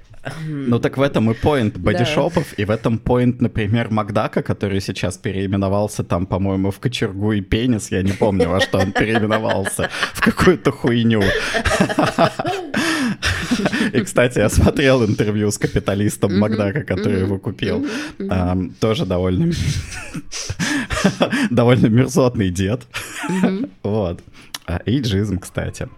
Ну 0.48 0.80
так 0.80 0.98
в 0.98 1.02
этом 1.02 1.32
и 1.32 1.34
поинт 1.34 1.78
бодишопов, 1.78 2.54
и 2.58 2.66
в 2.66 2.72
этом 2.72 2.98
поинт, 2.98 3.42
например, 3.42 3.90
Макдака, 3.90 4.42
который 4.42 4.80
сейчас 4.80 5.18
переименовался 5.18 6.04
там, 6.04 6.26
по-моему, 6.26 6.72
в 6.72 6.80
кочергу 6.80 7.34
и 7.34 7.42
пенис, 7.42 7.92
я 7.92 8.02
не 8.02 8.14
помню, 8.14 8.50
во 8.50 8.62
что 8.62 8.80
он 8.80 8.92
переименовался, 8.94 9.90
в 10.14 10.22
какую-то 10.22 10.72
хуйню. 10.72 11.24
И, 13.92 14.02
кстати, 14.02 14.40
я 14.40 14.50
смотрел 14.50 15.04
интервью 15.06 15.52
с 15.52 15.58
капиталистом 15.58 16.40
Макдака, 16.40 16.84
который 16.84 17.20
его 17.20 17.38
купил. 17.38 17.86
Тоже 18.80 19.06
довольно... 19.06 19.52
Довольно 21.50 21.88
мерзотный 21.88 22.50
дед. 22.50 22.82
Вот. 23.84 24.22
А, 24.66 24.82
Иджизм, 24.86 25.40
кстати. 25.40 25.90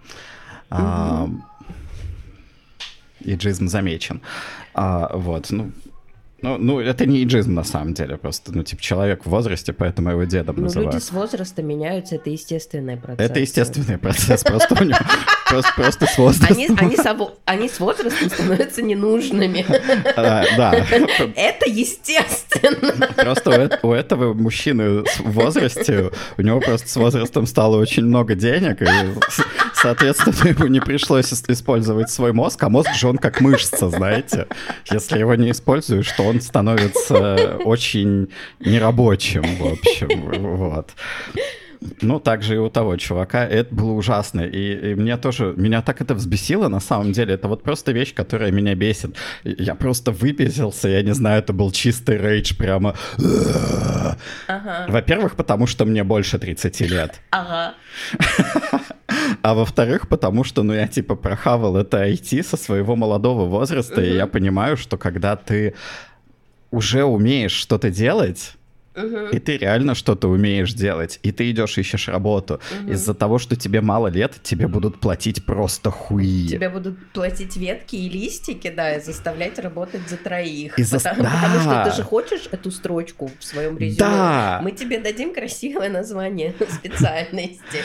Ам, 0.70 1.46
Иджизм 3.26 3.68
замечен. 3.68 4.22
А, 4.74 5.16
Вот, 5.18 5.52
ну... 5.52 5.72
Ну, 6.42 6.58
ну, 6.60 6.80
это 6.80 7.06
не 7.08 7.24
иджизм 7.24 7.54
на 7.56 7.64
самом 7.64 7.94
деле, 7.94 8.18
просто, 8.18 8.52
ну, 8.54 8.62
типа, 8.64 8.80
человек 8.82 9.26
в 9.26 9.30
возрасте, 9.30 9.74
поэтому 9.74 10.12
его 10.12 10.26
дедом 10.26 10.58
Ну, 10.58 10.64
называют. 10.64 10.94
люди 10.94 11.04
с 11.04 11.12
возрастом 11.12 11.66
меняются, 11.66 12.16
это 12.16 12.30
естественный 12.30 12.98
процесс. 12.98 13.30
Это 13.32 13.40
естественный 13.40 13.98
процесс, 13.98 14.44
просто 14.44 14.76
у 14.80 14.84
него 14.84 14.98
просто, 15.62 15.74
просто 15.82 16.06
с 16.08 16.18
возрастом. 16.18 16.58
Они, 16.58 16.70
они, 16.78 16.96
со 16.98 17.14
во- 17.14 17.34
они 17.46 17.70
с 17.70 17.80
возрастом 17.80 18.30
становятся 18.30 18.82
ненужными. 18.82 19.66
А, 20.16 20.44
Да, 20.58 20.86
Это 21.36 21.70
естественно. 21.70 23.08
просто 23.16 23.80
у 23.82 23.88
у 23.90 23.94
этого 23.94 24.34
мужчины 24.34 25.04
в 25.04 25.32
возрасте, 25.32 26.12
у 26.38 26.42
него 26.42 26.60
просто 26.60 26.88
с 26.90 26.96
возрастом 26.96 27.46
стало 27.46 27.78
очень 27.78 28.04
много 28.06 28.36
денег, 28.36 28.82
и, 28.82 28.88
соответственно, 29.74 30.50
ему 30.50 30.68
не 30.68 30.80
пришлось 30.82 31.32
ис- 31.32 31.46
использовать 31.52 32.10
свой 32.10 32.34
мозг, 32.34 32.62
а 32.64 32.70
мозг 32.70 32.94
же 32.94 33.08
он 33.08 33.18
как 33.18 33.42
мышца, 33.42 33.90
знаете. 33.90 34.48
Если 34.92 35.20
его 35.20 35.36
не 35.36 35.52
используешь, 35.52 36.12
то 36.12 36.24
он 36.24 36.42
становится 36.42 37.58
очень 37.64 38.28
нерабочим, 38.60 39.44
в 39.58 39.66
общем, 39.74 40.32
вот. 40.58 40.90
Ну, 42.02 42.20
также 42.20 42.56
и 42.56 42.58
у 42.58 42.70
того 42.70 42.98
чувака. 42.98 43.46
Это 43.46 43.74
было 43.74 43.92
ужасно. 43.92 44.42
И, 44.42 44.92
и 44.92 44.96
мне 44.96 45.18
тоже, 45.18 45.54
меня 45.56 45.82
так 45.82 46.02
это 46.02 46.16
взбесило, 46.16 46.68
на 46.68 46.80
самом 46.80 47.12
деле. 47.12 47.34
Это 47.34 47.48
вот 47.48 47.64
просто 47.64 47.92
вещь, 47.92 48.14
которая 48.14 48.52
меня 48.52 48.76
бесит. 48.76 49.16
Я 49.44 49.76
просто 49.76 50.12
выбесился, 50.12 50.88
я 50.90 51.02
не 51.02 51.14
знаю, 51.14 51.40
это 51.40 51.54
был 51.54 51.72
чистый 51.72 52.18
рейдж 52.18 52.56
прямо. 52.56 52.96
Ага, 54.48 54.86
Во-первых, 54.88 55.36
потому 55.36 55.68
что 55.68 55.86
мне 55.86 56.04
больше 56.04 56.40
30 56.40 56.82
лет. 56.82 57.22
ага. 57.32 57.74
А 59.42 59.54
во-вторых, 59.54 60.08
потому 60.08 60.44
что, 60.44 60.64
ну, 60.64 60.74
я 60.74 60.88
типа 60.88 61.16
прохавал 61.16 61.78
это 61.78 62.06
IT 62.08 62.44
со 62.44 62.58
своего 62.58 62.96
молодого 62.96 63.46
возраста, 63.46 64.02
и 64.02 64.16
я 64.16 64.28
понимаю, 64.28 64.78
что 64.78 64.98
когда 64.98 65.36
ты 65.36 65.74
уже 66.72 67.04
умеешь 67.04 67.52
что-то 67.54 67.90
делать, 67.90 68.56
и 68.96 69.40
ты 69.40 69.58
реально 69.58 69.96
что-то 69.96 70.28
умеешь 70.30 70.74
делать, 70.74 71.20
и 71.24 71.32
ты 71.32 71.52
идешь 71.52 71.78
ищешь 71.78 72.08
работу. 72.08 72.60
Из-за 72.88 73.14
того, 73.14 73.38
что 73.40 73.56
тебе 73.56 73.82
мало 73.82 74.08
лет, 74.08 74.34
тебе 74.44 74.68
будут 74.68 75.00
платить 75.00 75.46
просто 75.46 75.92
хуи. 75.92 76.48
Тебе 76.48 76.70
будут 76.70 76.98
платить 77.12 77.56
ветки 77.58 77.96
и 77.96 78.10
листики, 78.10 78.70
да, 78.70 78.96
и 78.96 79.02
заставлять 79.02 79.60
работать 79.60 80.08
за 80.10 80.18
троих. 80.18 80.78
И 80.80 80.84
за- 80.84 80.98
Потому, 81.00 81.24
потому 81.26 81.60
что 81.60 81.70
Да. 81.70 81.90
ты 81.90 81.96
же 81.96 82.04
хочешь 82.04 82.48
эту 82.52 82.72
строчку 82.72 83.30
в 83.40 83.44
своем 83.44 83.78
резюме. 83.78 84.00
Да. 84.00 84.60
Мы 84.64 84.72
тебе 84.72 85.00
дадим 85.00 85.34
красивое 85.34 85.90
название 85.90 86.54
специальности. 86.70 87.80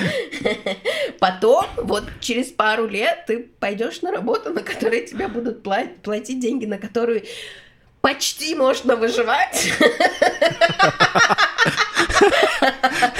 Потом, 1.19 1.67
вот 1.77 2.05
через 2.21 2.47
пару 2.49 2.87
лет, 2.87 3.25
ты 3.27 3.39
пойдешь 3.59 4.03
на 4.03 4.11
работу, 4.13 4.51
на 4.51 4.63
которой 4.63 5.07
тебе 5.07 5.29
будут 5.29 5.67
пла- 5.67 5.89
платить 6.03 6.41
деньги, 6.41 6.67
на 6.67 6.79
которые 6.79 7.25
почти 8.01 8.55
можно 8.55 8.97
выживать. 8.97 9.73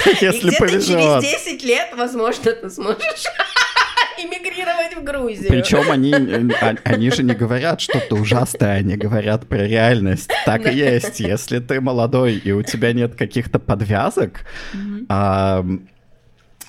И 0.05 0.25
Если 0.25 0.49
где-то 0.49 0.69
через 0.69 0.87
повезет. 0.87 1.21
10 1.21 1.63
лет, 1.63 1.89
возможно, 1.95 2.51
ты 2.51 2.69
сможешь 2.69 2.99
эмигрировать 4.17 4.95
в 4.95 5.03
Грузию. 5.03 5.47
Причем 5.49 5.89
они, 5.91 6.13
а, 6.13 6.75
они 6.83 7.09
же 7.11 7.23
не 7.23 7.33
говорят 7.33 7.81
что-то 7.81 8.15
ужасное, 8.15 8.77
они 8.77 8.95
говорят 8.95 9.47
про 9.47 9.67
реальность. 9.67 10.31
Так 10.45 10.67
и 10.67 10.75
есть. 10.75 11.19
Если 11.19 11.59
ты 11.59 11.81
молодой 11.81 12.35
и 12.35 12.51
у 12.51 12.61
тебя 12.61 12.93
нет 12.93 13.15
каких-то 13.15 13.59
подвязок, 13.59 14.45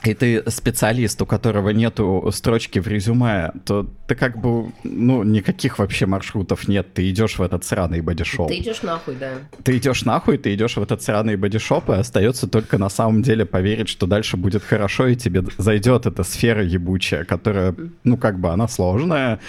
и 0.04 0.14
ты 0.14 0.42
специалист, 0.50 1.20
у 1.22 1.26
которого 1.26 1.70
нету 1.70 2.30
строчки 2.32 2.78
в 2.78 2.88
резюме, 2.88 3.52
то 3.64 3.88
ты 4.06 4.14
как 4.14 4.40
бы, 4.40 4.72
ну, 4.82 5.22
никаких 5.22 5.78
вообще 5.78 6.06
маршрутов 6.06 6.68
нет. 6.68 6.92
Ты 6.94 7.08
идешь 7.10 7.38
в 7.38 7.42
этот 7.42 7.64
сраный 7.64 8.00
бодишоп. 8.00 8.48
Ты 8.48 8.58
идешь 8.58 8.82
нахуй, 8.82 9.14
да. 9.14 9.30
Ты 9.62 9.76
идешь 9.76 10.04
нахуй, 10.04 10.38
ты 10.38 10.54
идешь 10.54 10.76
в 10.76 10.82
этот 10.82 11.02
сраный 11.02 11.36
бодишоп, 11.36 11.90
и 11.90 11.94
остается 11.94 12.48
только 12.48 12.78
на 12.78 12.88
самом 12.88 13.22
деле 13.22 13.46
поверить, 13.46 13.88
что 13.88 14.06
дальше 14.06 14.36
будет 14.36 14.62
хорошо, 14.62 15.06
и 15.06 15.16
тебе 15.16 15.44
зайдет 15.58 16.06
эта 16.06 16.24
сфера 16.24 16.64
ебучая, 16.64 17.24
которая, 17.24 17.74
ну, 18.04 18.16
как 18.16 18.40
бы 18.40 18.50
она 18.50 18.68
сложная, 18.68 19.40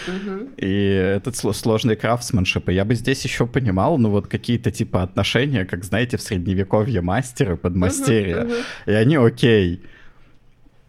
и 0.57 0.67
этот 0.67 1.35
сложный 1.35 1.95
крафтсменшип. 1.95 2.69
И 2.69 2.73
я 2.73 2.85
бы 2.85 2.95
здесь 2.95 3.23
еще 3.23 3.47
понимал, 3.47 3.97
ну, 3.97 4.09
вот 4.09 4.27
какие-то 4.27 4.71
типа 4.71 5.03
отношения, 5.03 5.65
как, 5.65 5.83
знаете, 5.83 6.17
в 6.17 6.21
средневековье 6.21 7.01
мастеры, 7.01 7.57
подмастерья, 7.57 8.47
и 8.85 8.91
они 8.91 9.15
окей. 9.15 9.81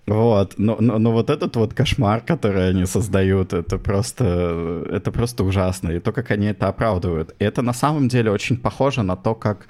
Вот, 0.06 0.54
но, 0.58 0.76
но, 0.80 0.98
но 0.98 1.12
вот 1.12 1.30
этот 1.30 1.56
вот 1.56 1.72
кошмар, 1.72 2.20
который 2.20 2.68
они 2.68 2.84
создают, 2.84 3.54
это 3.54 3.78
просто, 3.78 4.84
это 4.90 5.10
просто 5.10 5.44
ужасно. 5.44 5.90
И 5.92 5.98
то, 6.00 6.12
как 6.12 6.30
они 6.30 6.48
это 6.48 6.68
оправдывают. 6.68 7.34
И 7.38 7.44
это 7.44 7.62
на 7.62 7.72
самом 7.72 8.08
деле 8.08 8.30
очень 8.30 8.58
похоже 8.58 9.02
на 9.02 9.16
то, 9.16 9.34
как 9.34 9.66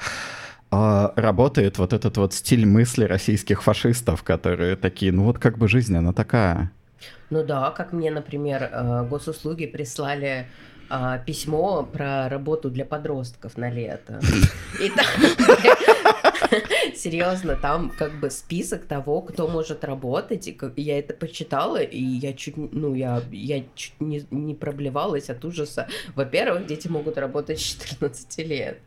э, 0.73 1.09
работает 1.15 1.79
вот 1.79 1.93
этот 1.93 2.17
вот 2.17 2.35
стиль 2.35 2.67
мысли 2.67 3.05
российских 3.05 3.63
фашистов, 3.63 4.25
которые 4.25 4.75
такие, 4.75 5.13
ну 5.13 5.23
вот 5.23 5.39
как 5.39 5.57
бы 5.57 5.69
жизнь, 5.69 5.97
она 5.97 6.13
такая. 6.13 6.73
Ну 7.31 7.45
да, 7.45 7.71
как 7.71 7.93
мне, 7.93 8.11
например, 8.11 8.69
э, 8.73 9.07
госуслуги 9.09 9.67
прислали 9.67 10.47
а, 10.91 11.19
письмо 11.19 11.83
про 11.83 12.29
работу 12.29 12.71
для 12.71 12.85
подростков 12.85 13.57
на 13.57 13.71
лето. 13.71 14.21
И 14.81 14.91
там, 14.91 15.07
серьезно, 16.95 17.57
там 17.57 17.91
как 17.91 18.19
бы 18.21 18.31
список 18.31 18.85
того, 18.87 19.23
кто 19.23 19.49
может 19.49 19.85
работать. 19.85 20.49
И 20.49 20.57
я 20.77 20.99
это 20.99 21.15
почитала, 21.15 21.83
и 21.83 22.01
я 22.01 22.33
чуть, 22.33 22.57
ну, 22.57 22.95
я, 22.95 23.23
я 23.31 23.65
чуть 23.75 24.01
не, 24.01 24.25
не 24.31 24.55
проблевалась 24.55 25.31
от 25.31 25.45
ужаса. 25.45 25.89
Во-первых, 26.15 26.67
дети 26.67 26.89
могут 26.89 27.19
работать 27.19 27.59
с 27.59 27.63
14 27.63 28.39
лет. 28.39 28.79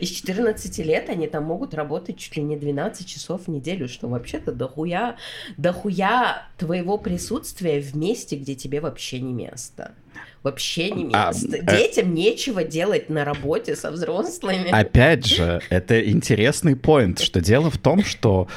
И 0.00 0.06
с 0.06 0.10
14 0.10 0.78
лет 0.78 1.08
они 1.08 1.26
там 1.26 1.44
могут 1.44 1.74
работать 1.74 2.16
чуть 2.16 2.36
ли 2.36 2.42
не 2.42 2.56
12 2.56 3.06
часов 3.06 3.46
в 3.46 3.48
неделю, 3.48 3.88
что 3.88 4.08
вообще-то 4.08 4.52
дохуя, 4.52 5.16
дохуя 5.56 6.48
твоего 6.58 6.96
присутствия 6.96 7.80
в 7.80 7.96
месте, 7.96 8.36
где 8.36 8.54
тебе 8.54 8.80
вообще 8.80 9.20
не 9.20 9.32
место 9.32 9.94
вообще 10.42 10.90
не 10.90 11.10
а, 11.12 11.28
место. 11.28 11.58
А, 11.66 11.76
Детям 11.76 12.10
э... 12.10 12.14
нечего 12.14 12.64
делать 12.64 13.08
на 13.08 13.24
работе 13.24 13.76
со 13.76 13.90
взрослыми. 13.90 14.70
Опять 14.70 15.26
же, 15.26 15.60
это 15.70 16.00
интересный 16.08 16.76
поинт, 16.76 17.20
что 17.20 17.40
дело 17.40 17.70
в 17.70 17.78
том, 17.78 18.04
что 18.04 18.48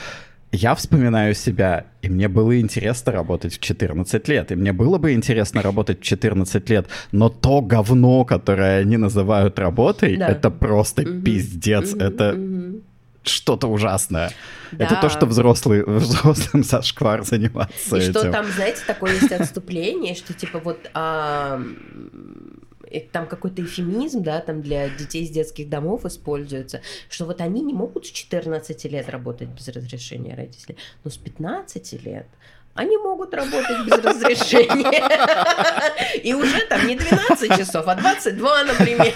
я 0.54 0.76
вспоминаю 0.76 1.34
себя, 1.34 1.88
и 2.04 2.10
мне 2.10 2.28
было 2.28 2.60
интересно 2.60 3.12
работать 3.12 3.54
в 3.54 3.60
14 3.60 4.28
лет, 4.28 4.52
и 4.52 4.56
мне 4.56 4.72
было 4.72 5.00
бы 5.00 5.14
интересно 5.14 5.64
работать 5.64 6.00
в 6.00 6.04
14 6.04 6.70
лет, 6.70 6.88
но 7.12 7.30
то 7.30 7.62
говно, 7.62 8.24
которое 8.24 8.82
они 8.82 8.98
называют 8.98 9.58
работой, 9.58 10.16
да. 10.16 10.28
это 10.30 10.52
просто 10.52 11.02
угу. 11.02 11.22
пиздец, 11.22 11.94
угу, 11.94 12.04
это 12.04 12.34
угу. 12.34 12.82
Что-то 13.24 13.68
ужасное. 13.68 14.32
Да. 14.72 14.86
Это 14.86 14.96
то, 14.96 15.10
что 15.10 15.26
взрослый, 15.26 15.84
взрослым 15.88 16.64
зашквар 16.64 17.24
заниматься 17.24 17.98
И 17.98 18.00
этим. 18.00 18.12
что 18.12 18.32
там, 18.32 18.46
знаете, 18.46 18.82
такое 18.86 19.14
есть 19.14 19.32
отступление, 19.32 20.16
что 20.16 20.34
типа 20.34 20.60
вот 20.60 20.90
а, 20.94 21.62
там 23.12 23.28
какой-то 23.28 23.64
эфемизм, 23.64 24.24
да, 24.24 24.40
там 24.40 24.62
для 24.62 24.90
детей 24.90 25.24
из 25.24 25.30
детских 25.30 25.70
домов 25.70 26.06
используется, 26.06 26.82
что 27.10 27.26
вот 27.26 27.42
они 27.42 27.62
не 27.62 27.74
могут 27.74 28.06
с 28.06 28.10
14 28.10 28.86
лет 28.86 29.10
работать 29.10 29.50
без 29.50 29.68
разрешения 29.70 30.36
родителей, 30.36 30.78
но 31.04 31.12
с 31.12 31.18
15 31.18 32.04
лет 32.04 32.28
они 32.76 32.98
могут 32.98 33.34
работать 33.36 33.86
без 33.86 34.04
разрешения. 34.04 35.04
И 36.24 36.34
уже 36.34 36.66
там 36.66 36.88
не 36.88 36.96
12 36.96 37.58
часов, 37.58 37.88
а 37.88 37.96
22, 37.96 38.64
например. 38.64 39.14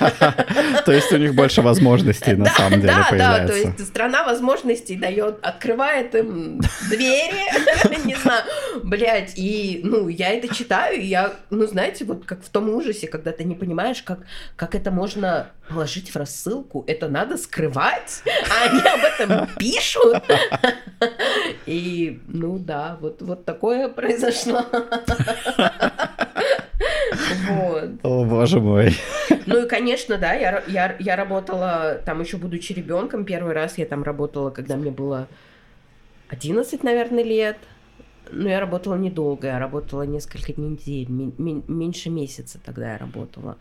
То 0.86 0.92
есть 0.92 1.12
у 1.12 1.18
них 1.18 1.34
больше 1.34 1.62
возможностей 1.62 2.36
на 2.36 2.50
самом 2.50 2.82
деле 2.82 2.94
появляется. 3.10 3.18
Да, 3.18 3.48
то 3.48 3.54
есть 3.56 3.88
страна 3.88 4.24
возможностей 4.24 4.96
дает, 4.96 5.40
открывает 5.42 6.14
им 6.14 6.62
двери, 6.90 8.06
не 8.06 8.16
знаю, 8.16 8.44
блядь, 8.84 9.34
и, 9.36 9.82
ну, 9.84 10.08
я 10.08 10.34
это 10.34 10.54
читаю, 10.54 11.02
и 11.02 11.06
я, 11.06 11.34
ну, 11.50 11.66
знаете, 11.66 12.06
вот 12.06 12.26
как 12.26 12.44
в 12.44 12.50
том 12.50 12.70
ужасе, 12.70 13.08
когда 13.08 13.32
ты 13.32 13.44
не 13.44 13.56
понимаешь, 13.56 14.04
как, 14.04 14.20
как 14.56 14.76
это 14.76 14.92
можно 14.92 15.48
положить 15.68 16.12
в 16.12 16.16
рассылку, 16.16 16.84
это 16.88 17.08
надо 17.10 17.38
скрывать, 17.38 18.22
а 18.50 18.70
они 18.70 18.82
об 18.82 19.04
этом 19.04 19.48
пишут. 19.58 20.24
И, 21.66 22.20
ну 22.28 22.58
да, 22.60 22.98
вот, 23.02 23.22
вот 23.22 23.47
такое 23.48 23.88
произошло. 24.00 24.64
Вот. 27.48 27.90
О, 28.04 28.26
боже 28.26 28.60
мой. 28.60 28.96
Ну 29.46 29.64
и, 29.64 29.68
конечно, 29.68 30.18
да, 30.18 30.34
я, 30.34 30.64
я, 30.68 30.96
я 31.00 31.16
работала 31.16 32.02
там 32.06 32.20
еще 32.22 32.38
будучи 32.38 32.74
ребенком. 32.74 33.26
Первый 33.26 33.54
раз 33.54 33.78
я 33.78 33.86
там 33.86 34.04
работала, 34.04 34.52
когда 34.52 34.76
мне 34.76 34.92
было 34.92 35.28
11, 36.30 36.84
наверное, 36.84 37.24
лет. 37.24 37.58
Но 38.30 38.50
я 38.50 38.60
работала 38.60 38.96
недолго, 38.96 39.48
я 39.48 39.58
работала 39.58 40.02
несколько 40.02 40.60
недель, 40.60 41.08
меньше 41.10 42.10
месяца 42.10 42.60
тогда 42.64 42.92
я 42.92 42.98
работала. 42.98 43.58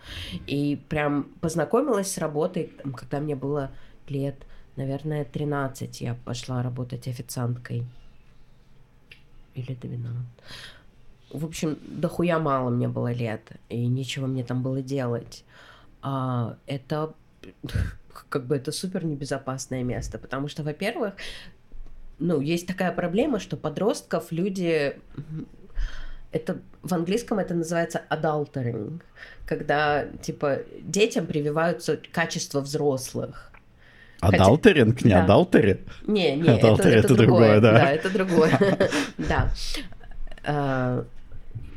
И 0.49 0.81
прям 0.89 1.29
познакомилась 1.41 2.13
с 2.13 2.19
работой, 2.19 2.73
когда 2.97 3.21
мне 3.21 3.37
было 3.37 3.71
лет, 4.09 4.35
наверное, 4.75 5.25
13, 5.25 6.01
я 6.01 6.17
пошла 6.25 6.65
работать 6.65 7.07
официанткой. 7.07 7.85
Или 9.57 9.75
12. 9.75 10.17
В 11.33 11.45
общем, 11.45 11.79
дохуя 11.83 12.39
мало 12.39 12.71
мне 12.71 12.89
было 12.89 13.13
лет, 13.13 13.41
и 13.69 13.87
нечего 13.87 14.27
мне 14.27 14.45
там 14.45 14.63
было 14.63 14.83
делать. 14.83 15.45
А, 16.03 16.57
это 16.67 17.15
как 18.29 18.47
бы 18.47 18.57
это 18.57 18.71
супер 18.71 19.05
небезопасное 19.05 19.83
место, 19.83 20.19
потому 20.19 20.49
что, 20.49 20.63
во-первых, 20.63 21.15
ну, 22.19 22.41
есть 22.41 22.67
такая 22.67 22.93
проблема, 22.93 23.41
что 23.41 23.57
подростков 23.57 24.33
люди 24.33 24.97
это 26.33 26.59
в 26.83 26.93
английском 26.93 27.39
это 27.39 27.55
называется 27.55 28.03
adultering, 28.11 29.01
когда 29.47 30.07
типа 30.23 30.61
детям 30.81 31.27
прививаются 31.27 31.99
качества 32.13 32.61
взрослых. 32.61 33.53
Адалтеринг, 34.21 35.03
не 35.05 35.13
адалтери? 35.13 35.85
Не, 36.07 36.37
не, 36.37 36.49
это, 36.59 36.89
это, 36.89 37.15
другое, 37.15 37.61
да. 37.61 37.73
Да, 37.73 37.91
это 37.91 38.11
другое, 38.11 38.89
да. 39.19 39.51
А, 40.45 41.05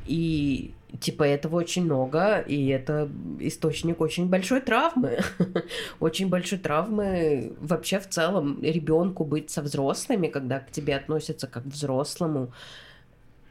и 0.05 0.73
типа 0.99 1.23
этого 1.23 1.57
очень 1.57 1.85
много, 1.85 2.39
и 2.39 2.67
это 2.67 3.09
источник 3.39 4.01
очень 4.01 4.27
большой 4.27 4.61
травмы. 4.61 5.19
очень 5.99 6.29
большой 6.29 6.59
травмы 6.59 7.53
вообще 7.59 7.99
в 7.99 8.07
целом 8.07 8.61
ребенку 8.61 9.25
быть 9.25 9.49
со 9.49 9.61
взрослыми, 9.61 10.27
когда 10.27 10.59
к 10.59 10.71
тебе 10.71 10.95
относятся 10.95 11.47
как 11.47 11.63
к 11.63 11.67
взрослому. 11.67 12.51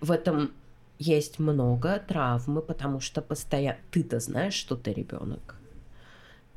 В 0.01 0.11
этом 0.11 0.53
есть 0.99 1.39
много 1.39 2.03
травмы, 2.07 2.61
потому 2.61 3.01
что 3.01 3.23
постоянно 3.23 3.79
ты-то 3.91 4.19
знаешь, 4.19 4.55
что 4.55 4.77
ты 4.77 4.93
ребенок. 4.93 5.58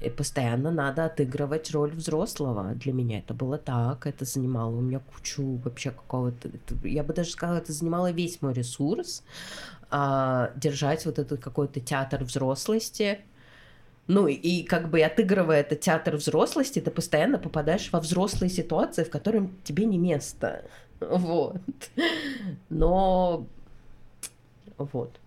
И 0.02 0.10
постоянно 0.10 0.72
надо 0.72 1.06
отыгрывать 1.06 1.72
роль 1.72 1.92
взрослого. 1.92 2.74
Для 2.74 2.92
меня 2.92 3.20
это 3.20 3.36
было 3.36 3.60
так, 3.60 4.08
это 4.08 4.26
занимало 4.26 4.76
у 4.76 4.82
меня 4.82 5.00
кучу 5.00 5.58
вообще 5.64 5.92
какого-то... 5.92 6.50
Я 6.84 7.04
бы 7.04 7.14
даже 7.14 7.30
сказала, 7.30 7.58
это 7.58 7.72
занимало 7.72 8.12
весь 8.12 8.42
мой 8.42 8.54
ресурс 8.54 9.24
а, 9.92 10.52
держать 10.56 11.06
вот 11.06 11.20
этот 11.20 11.40
какой-то 11.40 11.80
театр 11.80 12.24
взрослости. 12.24 13.20
Ну 14.08 14.28
и 14.28 14.64
как 14.64 14.90
бы 14.90 15.02
отыгрывая 15.02 15.62
этот 15.62 15.82
театр 15.82 16.16
взрослости, 16.16 16.80
ты 16.80 16.90
постоянно 16.90 17.38
попадаешь 17.38 17.92
во 17.92 18.00
взрослые 18.00 18.50
ситуации, 18.50 19.04
в 19.04 19.12
которых 19.12 19.50
тебе 19.64 19.86
не 19.86 20.00
место. 20.00 20.66
Вот. 21.00 21.62
Но 22.70 23.46
вот. 24.78 25.21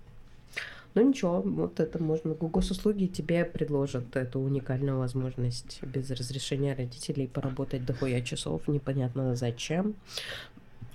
Ну 0.95 1.09
ничего, 1.09 1.43
вот 1.43 1.81
это 1.81 2.01
можно. 2.01 2.35
Госуслуги 2.35 3.07
тебе 3.07 3.45
предложат 3.45 4.15
эту 4.17 4.39
уникальную 4.39 4.99
возможность 4.99 5.83
без 5.83 6.09
разрешения 6.11 6.75
родителей 6.75 7.27
поработать 7.27 7.85
дохуя 7.85 8.21
часов, 8.21 8.69
непонятно 8.69 9.35
зачем. 9.35 9.95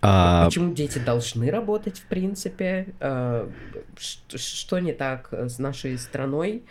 А... 0.02 0.46
Почему 0.46 0.74
дети 0.74 1.00
должны 1.00 1.52
работать, 1.52 2.00
в 2.00 2.06
принципе? 2.06 2.94
А, 3.02 3.50
что 3.98 4.80
не 4.80 4.94
так 4.94 5.34
с 5.34 5.60
нашей 5.60 5.98
страной 5.98 6.64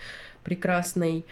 прекрасной? 0.42 1.26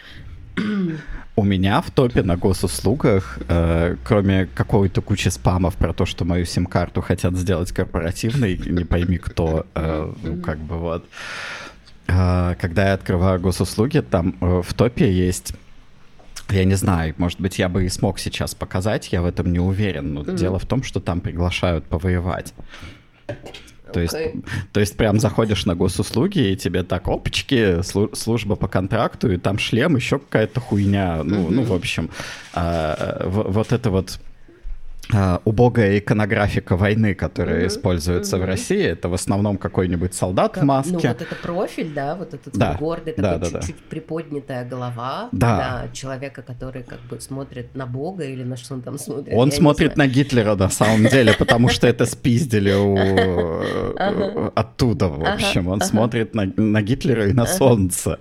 У 1.37 1.45
меня 1.45 1.81
в 1.81 1.91
топе 1.91 2.23
на 2.23 2.37
госуслугах, 2.37 3.39
э, 3.49 3.97
кроме 4.05 4.47
какой-то 4.47 5.03
кучи 5.03 5.29
спамов 5.29 5.77
про 5.77 5.93
то, 5.93 6.07
что 6.07 6.25
мою 6.25 6.47
сим-карту 6.47 7.03
хотят 7.03 7.37
сделать 7.37 7.73
корпоративной, 7.73 8.57
не 8.57 8.85
пойми 8.85 9.19
кто, 9.19 9.67
э, 9.75 10.13
ну 10.23 10.41
как 10.43 10.59
бы 10.59 10.77
вот. 10.79 11.05
Э, 11.05 11.07
когда 12.07 12.89
я 12.89 12.93
открываю 12.95 13.41
госуслуги, 13.41 14.01
там 14.01 14.37
э, 14.41 14.63
в 14.63 14.75
топе 14.75 15.11
есть 15.11 15.55
я 16.51 16.65
не 16.65 16.75
знаю, 16.75 17.15
может 17.19 17.41
быть, 17.41 17.59
я 17.59 17.69
бы 17.69 17.85
и 17.85 17.89
смог 17.89 18.19
сейчас 18.19 18.55
показать, 18.55 19.13
я 19.13 19.23
в 19.23 19.27
этом 19.27 19.53
не 19.53 19.59
уверен. 19.59 20.15
Но 20.15 20.21
mm-hmm. 20.23 20.37
дело 20.37 20.59
в 20.59 20.67
том, 20.67 20.83
что 20.83 21.01
там 21.01 21.21
приглашают 21.21 21.87
повоевать. 21.87 22.55
То 23.93 24.01
есть, 24.01 24.17
то 24.73 24.81
есть 24.81 24.97
прям 24.97 25.19
заходишь 25.21 25.65
на 25.65 25.75
госуслуги, 25.75 26.51
и 26.51 26.57
тебе 26.57 26.83
так, 26.83 27.09
опачки, 27.09 27.83
служба 27.83 28.57
по 28.57 28.69
контракту, 28.69 29.31
и 29.31 29.37
там 29.37 29.59
шлем, 29.59 29.97
еще 29.97 30.19
какая-то 30.19 30.61
хуйня. 30.61 31.23
Ну, 31.25 31.49
mm-hmm. 31.49 31.51
ну 31.51 31.63
в 31.63 31.73
общем, 31.73 32.11
а, 32.53 33.23
вот 33.27 33.73
это 33.73 33.91
вот 33.91 34.21
убогая 35.45 35.99
иконографика 35.99 36.77
войны, 36.77 37.15
которая 37.15 37.63
uh-huh, 37.63 37.69
используется 37.69 38.37
uh-huh. 38.37 38.43
в 38.43 38.45
России, 38.45 38.83
это 38.83 39.09
в 39.09 39.15
основном 39.15 39.57
какой-нибудь 39.57 40.15
солдат 40.15 40.55
как, 40.55 40.65
в 40.65 40.67
маске. 40.67 40.93
Ну 40.93 40.99
вот 40.99 41.23
это 41.23 41.35
профиль, 41.37 41.93
да, 41.95 42.17
вот 42.17 42.35
этот 42.35 42.57
да, 42.57 42.75
гордый, 42.75 43.15
да, 43.17 43.35
такой 43.35 43.53
да, 43.53 43.61
чуть-чуть 43.61 43.77
да. 43.77 43.83
приподнятая 43.89 44.65
голова 44.65 45.29
да. 45.33 45.57
да, 45.57 45.89
человека, 45.93 46.43
который 46.43 46.83
как 46.83 47.01
бы 47.09 47.21
смотрит 47.21 47.75
на 47.75 47.87
Бога 47.87 48.25
или 48.25 48.43
на 48.43 48.57
что 48.57 48.75
он 48.75 48.83
там 48.83 48.99
смотрит. 48.99 49.35
Он 49.35 49.53
смотрит 49.53 49.97
на 49.97 50.07
Гитлера 50.07 50.57
на 50.57 50.69
самом 50.71 51.07
деле, 51.07 51.35
потому 51.39 51.69
что 51.69 51.87
это 51.87 52.05
спиздили 52.07 52.73
оттуда, 54.55 55.09
в 55.09 55.25
общем. 55.25 55.69
Он 55.69 55.81
смотрит 55.81 56.35
на 56.35 56.83
Гитлера 56.83 57.29
и 57.29 57.33
на 57.33 57.47
солнце, 57.47 58.19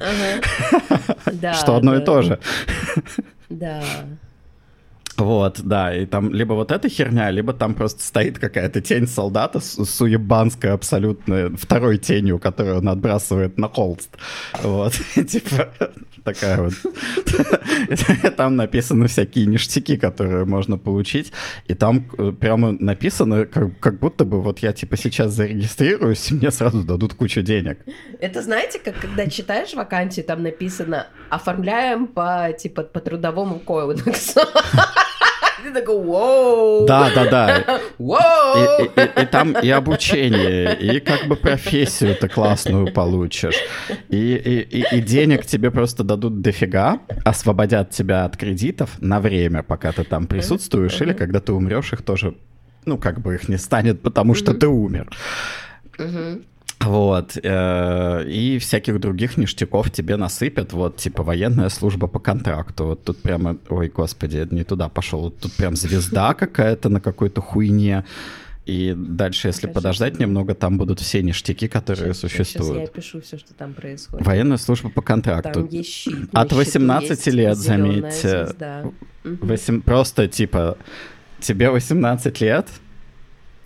что 1.53 1.75
одно 1.75 1.95
и 1.95 2.03
то 2.03 2.21
же. 2.21 2.39
Да. 3.49 3.81
Вот, 5.17 5.61
да, 5.63 5.95
и 5.95 6.05
там 6.05 6.33
либо 6.33 6.53
вот 6.53 6.71
эта 6.71 6.89
херня, 6.89 7.31
либо 7.31 7.53
там 7.53 7.73
просто 7.73 8.03
стоит 8.03 8.37
какая-то 8.37 8.81
тень 8.81 9.07
солдата 9.07 9.61
суебанская 9.61 10.73
абсолютно, 10.73 11.55
второй 11.55 11.97
тенью, 11.97 12.37
которую 12.37 12.79
он 12.79 12.89
отбрасывает 12.89 13.57
на 13.57 13.69
холст. 13.69 14.09
Вот, 14.61 14.93
типа, 15.27 15.69
такая 16.25 16.61
вот. 16.61 16.73
Там 18.35 18.57
написаны 18.57 19.07
всякие 19.07 19.45
ништяки, 19.45 19.95
которые 19.95 20.43
можно 20.43 20.77
получить, 20.77 21.31
и 21.67 21.73
там 21.73 22.05
э, 22.17 22.33
прямо 22.37 22.73
написано, 22.73 23.45
как, 23.45 23.79
как 23.79 23.99
будто 23.99 24.25
бы 24.25 24.41
вот 24.41 24.59
я 24.59 24.73
типа 24.73 24.97
сейчас 24.97 25.31
зарегистрируюсь, 25.31 26.29
и 26.31 26.33
мне 26.33 26.51
сразу 26.51 26.83
дадут 26.83 27.13
кучу 27.13 27.41
денег. 27.41 27.79
Это 28.19 28.41
знаете, 28.41 28.79
как 28.79 28.99
когда 28.99 29.27
читаешь 29.27 29.73
вакансию, 29.73 30.25
там 30.25 30.43
написано 30.43 31.07
«оформляем 31.29 32.07
по, 32.07 32.49
типа, 32.57 32.83
по 32.83 32.99
трудовому 32.99 33.59
кодексу». 33.59 34.41
Ты 35.65 35.71
такой, 35.71 35.99
вау! 36.05 36.85
Да, 36.85 37.09
да, 37.15 37.25
да. 37.25 37.81
Вау! 37.97 38.83
И, 38.83 39.01
и, 39.01 39.21
и 39.23 39.25
там 39.25 39.53
и 39.53 39.67
обучение, 39.71 40.77
и 40.77 40.99
как 40.99 41.27
бы 41.27 41.35
профессию-то 41.35 42.29
классную 42.29 42.93
получишь. 42.93 43.55
И, 44.09 44.35
и, 44.35 44.59
и, 44.59 44.97
и 44.97 45.01
денег 45.01 45.43
тебе 45.47 45.71
просто 45.71 46.03
дадут 46.03 46.41
дофига, 46.41 46.99
освободят 47.23 47.89
тебя 47.89 48.25
от 48.25 48.37
кредитов 48.37 49.01
на 49.01 49.19
время, 49.19 49.63
пока 49.63 49.91
ты 49.91 50.03
там 50.03 50.27
присутствуешь, 50.27 51.01
или 51.01 51.13
когда 51.13 51.39
ты 51.39 51.51
умрешь, 51.51 51.93
их 51.93 52.03
тоже, 52.03 52.35
ну, 52.85 52.99
как 52.99 53.19
бы 53.21 53.33
их 53.33 53.49
не 53.49 53.57
станет, 53.57 54.03
потому 54.03 54.35
что 54.35 54.53
ты 54.53 54.67
умер. 54.67 55.09
Вот. 56.85 57.37
Э, 57.43 58.23
и 58.27 58.57
всяких 58.59 58.99
других 58.99 59.37
ништяков 59.37 59.91
тебе 59.91 60.15
насыпят. 60.17 60.73
Вот, 60.73 60.97
типа, 60.97 61.23
военная 61.23 61.69
служба 61.69 62.07
по 62.07 62.19
контракту. 62.19 62.85
Вот 62.85 63.03
тут 63.03 63.21
прямо... 63.21 63.57
Ой, 63.69 63.89
господи, 63.89 64.47
не 64.51 64.63
туда 64.63 64.89
пошел. 64.89 65.21
Вот 65.21 65.39
тут 65.39 65.53
прям 65.53 65.75
звезда 65.75 66.33
какая-то 66.33 66.89
на 66.89 67.01
какой-то 67.01 67.41
хуйне. 67.41 68.05
И 68.65 68.95
дальше, 68.97 69.47
если 69.49 69.67
Покажи 69.67 69.73
подождать 69.73 70.19
немного, 70.19 70.55
там 70.55 70.77
будут 70.77 70.99
все 70.99 71.21
ништяки, 71.21 71.67
которые 71.67 72.13
сейчас, 72.13 72.31
существуют. 72.31 72.77
Сейчас 72.77 72.87
я 72.87 72.87
пишу 72.87 73.21
все, 73.21 73.37
что 73.37 73.53
там 73.53 73.73
происходит. 73.73 74.25
Военная 74.25 74.57
служба 74.57 74.89
по 74.89 75.01
контракту. 75.01 75.53
Там 75.53 75.67
есть 75.67 75.89
щит. 75.89 76.29
От 76.33 76.51
18 76.51 77.27
лет, 77.27 77.57
заметьте. 77.57 78.47
8, 79.23 79.81
просто, 79.81 80.27
типа, 80.27 80.77
тебе 81.39 81.69
18 81.69 82.41
лет, 82.41 82.67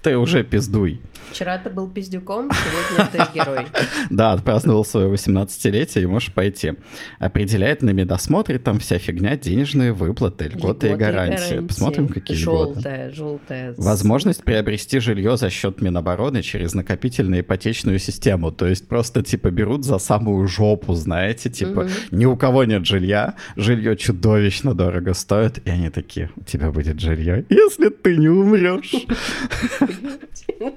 ты 0.01 0.17
уже 0.17 0.43
пиздуй. 0.43 1.01
Вчера 1.31 1.57
ты 1.57 1.69
был 1.69 1.87
пиздюком, 1.87 2.49
сегодня 2.51 3.11
ты 3.11 3.37
герой. 3.37 3.65
Да, 4.09 4.33
отпраздновал 4.33 4.83
свое 4.83 5.07
18-летие 5.09 6.03
и 6.03 6.05
можешь 6.05 6.33
пойти. 6.33 6.73
Определяет 7.19 7.81
на 7.83 7.91
медосмотре 7.91 8.57
там 8.57 8.79
вся 8.79 8.97
фигня, 8.97 9.37
денежные 9.37 9.93
выплаты, 9.93 10.45
льготы 10.45 10.91
и 10.91 10.95
гарантии. 10.95 11.59
Посмотрим, 11.59 12.07
какие 12.07 12.37
желтая. 12.37 13.11
Желтая, 13.11 13.73
Возможность 13.77 14.43
приобрести 14.43 14.99
жилье 14.99 15.37
за 15.37 15.49
счет 15.49 15.81
Минобороны 15.81 16.41
через 16.41 16.73
накопительную 16.73 17.41
ипотечную 17.41 17.99
систему. 17.99 18.51
То 18.51 18.65
есть 18.67 18.87
просто 18.87 19.21
типа 19.21 19.51
берут 19.51 19.85
за 19.85 19.99
самую 19.99 20.47
жопу, 20.47 20.93
знаете, 20.95 21.49
типа 21.49 21.87
ни 22.11 22.25
у 22.25 22.35
кого 22.35 22.63
нет 22.63 22.85
жилья, 22.85 23.35
жилье 23.55 23.95
чудовищно 23.95 24.73
дорого 24.73 25.13
стоит, 25.13 25.59
и 25.65 25.69
они 25.69 25.89
такие, 25.89 26.31
у 26.35 26.43
тебя 26.43 26.71
будет 26.71 26.99
жилье, 26.99 27.45
если 27.49 27.89
ты 27.89 28.17
не 28.17 28.29
умрешь. 28.29 28.93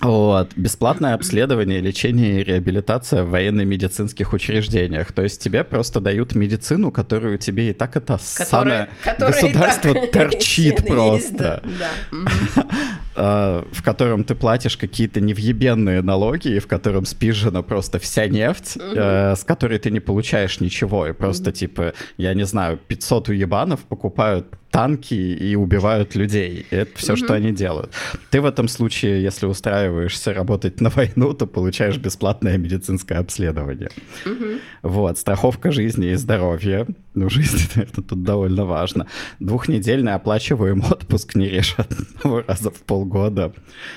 Вот. 0.00 0.52
Бесплатное 0.54 1.14
обследование, 1.14 1.80
лечение 1.80 2.40
и 2.40 2.44
реабилитация 2.44 3.24
в 3.24 3.30
военно-медицинских 3.30 4.34
учреждениях. 4.34 5.12
То 5.12 5.22
есть 5.22 5.42
тебе 5.42 5.64
просто 5.64 6.00
дают 6.00 6.34
медицину, 6.34 6.90
которую 6.90 7.38
тебе 7.38 7.70
и 7.70 7.72
так 7.72 7.96
это 7.96 8.18
ссаное 8.18 8.90
государство 9.18 9.94
торчит 10.12 10.86
просто. 10.86 11.62
А, 11.64 12.66
в 13.14 13.82
котором 13.82 14.24
ты 14.24 14.34
платишь 14.34 14.76
какие-то 14.76 15.20
невъебенные 15.20 16.02
налоги, 16.02 16.48
и 16.48 16.58
в 16.58 16.66
котором 16.66 17.04
спижена 17.04 17.62
просто 17.62 17.98
вся 17.98 18.26
нефть, 18.26 18.76
э, 18.76 19.34
с 19.36 19.44
которой 19.44 19.78
ты 19.78 19.90
не 19.90 20.00
получаешь 20.00 20.60
ничего. 20.60 21.06
И 21.06 21.12
просто, 21.12 21.52
типа, 21.52 21.94
я 22.16 22.34
не 22.34 22.44
знаю, 22.44 22.78
500 22.88 23.28
уебанов 23.28 23.80
покупают 23.80 24.46
танки 24.74 25.14
и 25.14 25.54
убивают 25.54 26.16
людей. 26.16 26.66
И 26.68 26.74
это 26.74 26.98
все, 26.98 27.12
mm-hmm. 27.12 27.24
что 27.24 27.34
они 27.34 27.52
делают. 27.52 27.92
Ты 28.30 28.40
в 28.40 28.46
этом 28.46 28.66
случае, 28.66 29.22
если 29.22 29.46
устраиваешься 29.46 30.34
работать 30.34 30.80
на 30.80 30.90
войну, 30.90 31.32
то 31.32 31.46
получаешь 31.46 31.96
бесплатное 31.96 32.58
медицинское 32.58 33.20
обследование. 33.20 33.90
Mm-hmm. 34.24 34.60
Вот, 34.82 35.18
страховка 35.18 35.70
жизни 35.70 36.08
и 36.08 36.14
здоровья. 36.16 36.88
Ну, 37.14 37.30
жизнь, 37.30 37.70
наверное, 37.76 38.02
тут 38.02 38.22
довольно 38.22 38.64
важно. 38.64 39.06
Двухнедельный 39.38 40.14
оплачиваемый 40.14 40.90
отпуск 40.90 41.34
не 41.36 41.48
реже 41.48 41.74
одного 41.76 42.42
раза 42.46 42.70
в 42.70 42.82
полгода. 42.82 43.52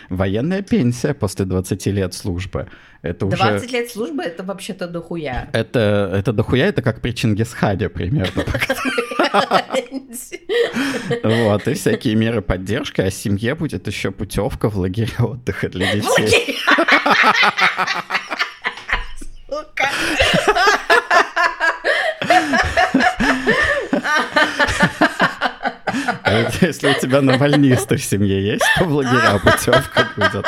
Военная 0.09 0.61
пенсия 0.61 1.13
после 1.13 1.45
20 1.45 1.86
лет 1.88 2.13
службы. 2.13 2.68
Это 3.01 3.26
20 3.26 3.63
уже... 3.63 3.74
лет 3.74 3.89
службы— 3.91 4.24
это 4.24 4.43
вообще-то 4.43 4.88
дохуя. 4.88 5.49
Это, 5.53 6.11
это 6.13 6.34
дохуя, 6.34 6.68
это 6.68 6.82
как 6.82 7.01
при 7.01 7.11
Чингисхаде 7.11 7.89
примерно. 7.89 8.43
Вот, 11.24 11.68
и 11.68 11.74
всякие 11.74 12.15
меры 12.15 12.41
поддержки, 12.41 13.01
а 13.01 13.11
семье 13.11 13.55
будет 13.55 13.88
еще 13.88 14.11
путевка 14.11 14.70
в 14.70 14.78
лагерь 14.78 15.13
отдыха 15.20 15.70
для 15.70 15.95
детей. 15.95 16.57
Сука. 19.47 19.89
Если 26.62 26.90
у 26.90 26.94
тебя 26.94 27.22
навальнисты 27.22 27.98
в 27.98 28.04
семье 28.04 28.42
есть, 28.54 28.66
то 28.78 28.86
в 28.86 28.94
лагеря 28.94 29.40
путевка 29.40 30.10
будет. 30.16 30.46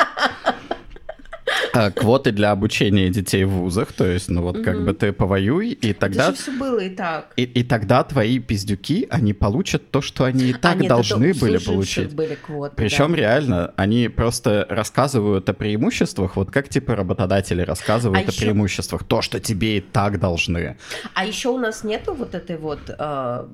А, 1.72 1.90
квоты 1.90 2.32
для 2.32 2.50
обучения 2.50 3.08
детей 3.10 3.44
в 3.44 3.50
вузах, 3.50 3.92
то 3.92 4.06
есть, 4.06 4.28
ну 4.28 4.42
вот 4.42 4.56
угу. 4.56 4.64
как 4.64 4.84
бы 4.84 4.92
ты 4.94 5.12
повоюй, 5.12 5.70
и 5.70 5.92
тогда... 5.92 6.28
Это 6.28 6.34
все 6.34 6.52
было 6.52 6.78
и 6.78 6.90
так. 6.90 7.32
И, 7.36 7.44
и 7.44 7.62
тогда 7.62 8.02
твои 8.04 8.38
пиздюки, 8.38 9.06
они 9.10 9.32
получат 9.32 9.90
то, 9.90 10.00
что 10.00 10.24
они 10.24 10.50
и 10.50 10.52
так 10.52 10.76
а, 10.76 10.78
нет, 10.78 10.88
должны 10.88 11.34
были 11.34 11.58
получить. 11.58 12.14
Были 12.14 12.34
квоты, 12.34 12.74
Причем 12.76 13.12
да. 13.12 13.16
реально, 13.16 13.74
они 13.76 14.08
просто 14.08 14.66
рассказывают 14.68 15.48
о 15.48 15.54
преимуществах, 15.54 16.36
вот 16.36 16.50
как 16.50 16.68
типа 16.68 16.96
работодатели 16.96 17.62
рассказывают 17.62 18.26
а 18.26 18.30
о 18.30 18.32
еще... 18.32 18.40
преимуществах, 18.40 19.04
то, 19.04 19.22
что 19.22 19.40
тебе 19.40 19.78
и 19.78 19.80
так 19.80 20.18
должны. 20.18 20.76
А 21.14 21.24
еще 21.24 21.50
у 21.50 21.58
нас 21.58 21.84
нету 21.84 22.14
вот 22.14 22.34
этой 22.34 22.56
вот, 22.56 22.80
э, 22.88 23.46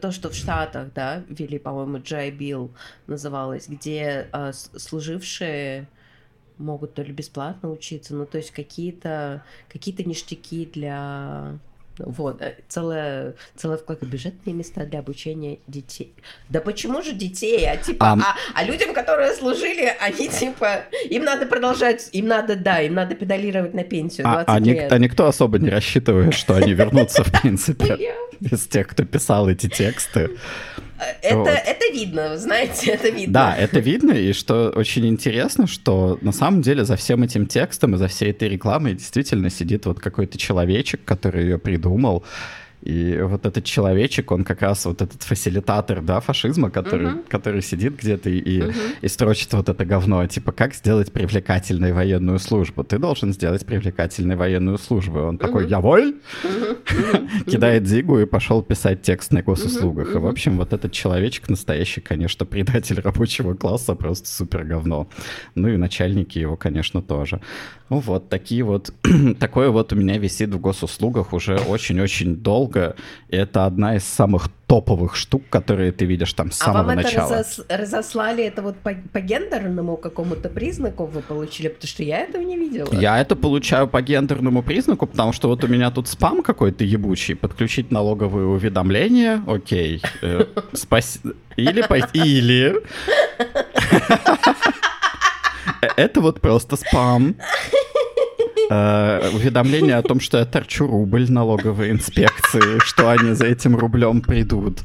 то, 0.00 0.12
что 0.12 0.30
в 0.30 0.34
Штатах, 0.34 0.88
да, 0.94 1.22
ввели, 1.28 1.58
по-моему, 1.58 1.98
Джай 1.98 2.30
Билл 2.30 2.70
называлось, 3.06 3.68
где 3.68 4.28
э, 4.32 4.52
служившие 4.52 5.88
могут 6.58 6.94
то 6.94 7.02
ли 7.02 7.12
бесплатно 7.12 7.70
учиться, 7.70 8.14
ну 8.14 8.26
то 8.26 8.38
есть 8.38 8.50
какие-то 8.50 9.42
какие 9.72 9.94
ништяки 10.02 10.68
для 10.72 11.58
Вот, 11.98 12.40
целая, 12.68 13.34
целая 13.56 13.76
вкладка 13.78 14.06
бюджетные 14.06 14.54
места 14.54 14.84
для 14.86 15.00
обучения 15.00 15.58
детей. 15.66 16.14
Да 16.48 16.60
почему 16.60 17.02
же 17.02 17.12
детей? 17.12 17.66
А 17.68 17.76
типа, 17.76 18.06
А, 18.06 18.12
а, 18.20 18.36
а 18.54 18.62
людям, 18.64 18.94
которые 18.94 19.32
служили, 19.34 19.92
они 20.00 20.28
типа, 20.28 20.84
им 21.10 21.24
надо 21.24 21.46
продолжать, 21.46 22.08
им 22.12 22.28
надо, 22.28 22.54
да, 22.54 22.80
им 22.82 22.94
надо 22.94 23.16
педалировать 23.16 23.74
на 23.74 23.82
пенсию 23.82 24.28
А, 24.28 24.44
20 24.44 24.48
а 24.48 24.60
ник- 24.60 24.76
лет. 24.76 24.92
а 24.92 24.98
никто 24.98 25.26
особо 25.26 25.58
не 25.58 25.70
рассчитывает, 25.70 26.34
что 26.34 26.54
они 26.54 26.72
вернутся, 26.72 27.24
в 27.24 27.32
принципе, 27.42 28.14
из 28.40 28.66
тех, 28.68 28.86
кто 28.86 29.04
писал 29.04 29.48
эти 29.48 29.68
тексты. 29.68 30.30
Это, 31.22 31.36
Вот. 31.36 31.48
это 31.48 31.92
видно, 31.92 32.30
вы 32.30 32.38
знаете, 32.38 32.90
это 32.92 33.08
видно. 33.08 33.32
Да, 33.32 33.56
это 33.56 33.78
видно, 33.80 34.12
и 34.12 34.32
что 34.32 34.70
очень 34.74 35.06
интересно, 35.06 35.66
что 35.66 36.18
на 36.22 36.32
самом 36.32 36.62
деле 36.62 36.84
за 36.84 36.96
всем 36.96 37.22
этим 37.22 37.46
текстом 37.46 37.94
и 37.94 37.98
за 37.98 38.08
всей 38.08 38.30
этой 38.30 38.48
рекламой 38.48 38.94
действительно 38.94 39.50
сидит 39.50 39.86
вот 39.86 40.00
какой-то 40.00 40.38
человечек, 40.38 41.04
который 41.04 41.42
ее 41.44 41.58
придумал. 41.58 42.24
И 42.82 43.18
вот 43.22 43.44
этот 43.44 43.64
человечек, 43.64 44.30
он 44.30 44.44
как 44.44 44.62
раз 44.62 44.84
вот 44.86 45.02
этот 45.02 45.22
фасилитатор, 45.22 46.00
да, 46.00 46.20
фашизма, 46.20 46.70
который, 46.70 47.06
Мгм. 47.08 47.22
который 47.28 47.60
сидит 47.62 47.96
где-то 47.98 48.30
и, 48.30 48.62
Мгм. 48.62 48.72
и 49.02 49.08
строчит 49.08 49.52
вот 49.52 49.68
это 49.68 49.84
говно, 49.84 50.24
типа, 50.26 50.52
как 50.52 50.74
сделать 50.74 51.12
привлекательной 51.12 51.92
военную 51.92 52.38
службу? 52.38 52.84
Ты 52.84 52.98
должен 52.98 53.32
сделать 53.32 53.66
привлекательной 53.66 54.36
военную 54.36 54.78
службу. 54.78 55.18
Он 55.20 55.38
такой, 55.38 55.62
Мгм. 55.64 55.70
я 55.70 55.80
воль? 55.80 56.14
Кидает 57.46 57.86
зигу 57.86 58.20
и 58.20 58.26
пошел 58.26 58.62
писать 58.62 59.02
текст 59.02 59.32
на 59.32 59.42
госуслугах. 59.42 60.14
И, 60.14 60.18
в 60.18 60.26
общем, 60.26 60.56
вот 60.56 60.72
этот 60.72 60.92
человечек 60.92 61.48
настоящий, 61.48 62.00
конечно, 62.00 62.46
предатель 62.50 63.00
рабочего 63.00 63.54
класса, 63.54 63.94
просто 63.94 64.28
супер 64.28 64.64
говно. 64.64 65.08
Ну 65.54 65.68
и 65.68 65.76
начальники 65.76 66.38
его, 66.38 66.56
конечно, 66.56 67.02
тоже. 67.02 67.40
Ну 67.90 68.00
вот, 68.00 68.28
такие 68.28 68.62
вот, 68.64 68.92
такое 69.40 69.70
вот 69.70 69.92
у 69.92 69.96
меня 69.96 70.18
висит 70.18 70.50
в 70.50 70.60
госуслугах 70.60 71.32
уже 71.32 71.56
очень-очень 71.56 72.36
долго. 72.36 72.67
И 72.76 73.36
это 73.36 73.66
одна 73.66 73.96
из 73.96 74.04
самых 74.04 74.48
топовых 74.66 75.16
штук, 75.16 75.42
которые 75.48 75.92
ты 75.92 76.04
видишь 76.04 76.32
там 76.34 76.50
с 76.50 76.60
А 76.60 76.64
самого 76.66 76.82
вам 76.88 76.98
это 76.98 77.02
начала. 77.08 77.40
разос- 77.40 77.64
разослали 77.68 78.44
это 78.44 78.60
вот 78.62 78.76
по, 78.76 78.94
по 79.12 79.20
гендерному 79.20 79.96
какому-то 79.96 80.48
признаку 80.50 81.06
вы 81.06 81.22
получили? 81.22 81.68
Потому 81.68 81.88
что 81.88 82.02
я 82.02 82.18
этого 82.18 82.42
не 82.42 82.56
видела. 82.58 82.88
Я 82.92 83.18
это 83.18 83.34
получаю 83.36 83.88
по 83.88 84.02
гендерному 84.02 84.62
признаку, 84.62 85.06
потому 85.06 85.32
что 85.32 85.48
вот 85.48 85.64
у 85.64 85.68
меня 85.68 85.90
тут 85.90 86.06
спам 86.08 86.42
какой-то 86.42 86.84
ебучий, 86.84 87.34
подключить 87.34 87.90
налоговые 87.90 88.46
уведомления, 88.46 89.42
окей, 89.46 90.02
э, 90.22 90.44
спаси- 90.72 91.34
или 91.56 91.82
или 92.12 92.76
Э, 95.80 95.86
это 95.96 96.20
вот 96.20 96.40
просто 96.40 96.76
спам. 96.76 97.36
Э, 98.70 99.30
уведомление 99.34 99.96
о 99.96 100.02
том, 100.02 100.20
что 100.20 100.38
я 100.38 100.44
торчу 100.44 100.86
рубль 100.86 101.30
налоговой 101.30 101.90
инспекции, 101.90 102.78
что 102.84 103.10
они 103.10 103.32
за 103.32 103.46
этим 103.46 103.76
рублем 103.76 104.20
придут. 104.20 104.80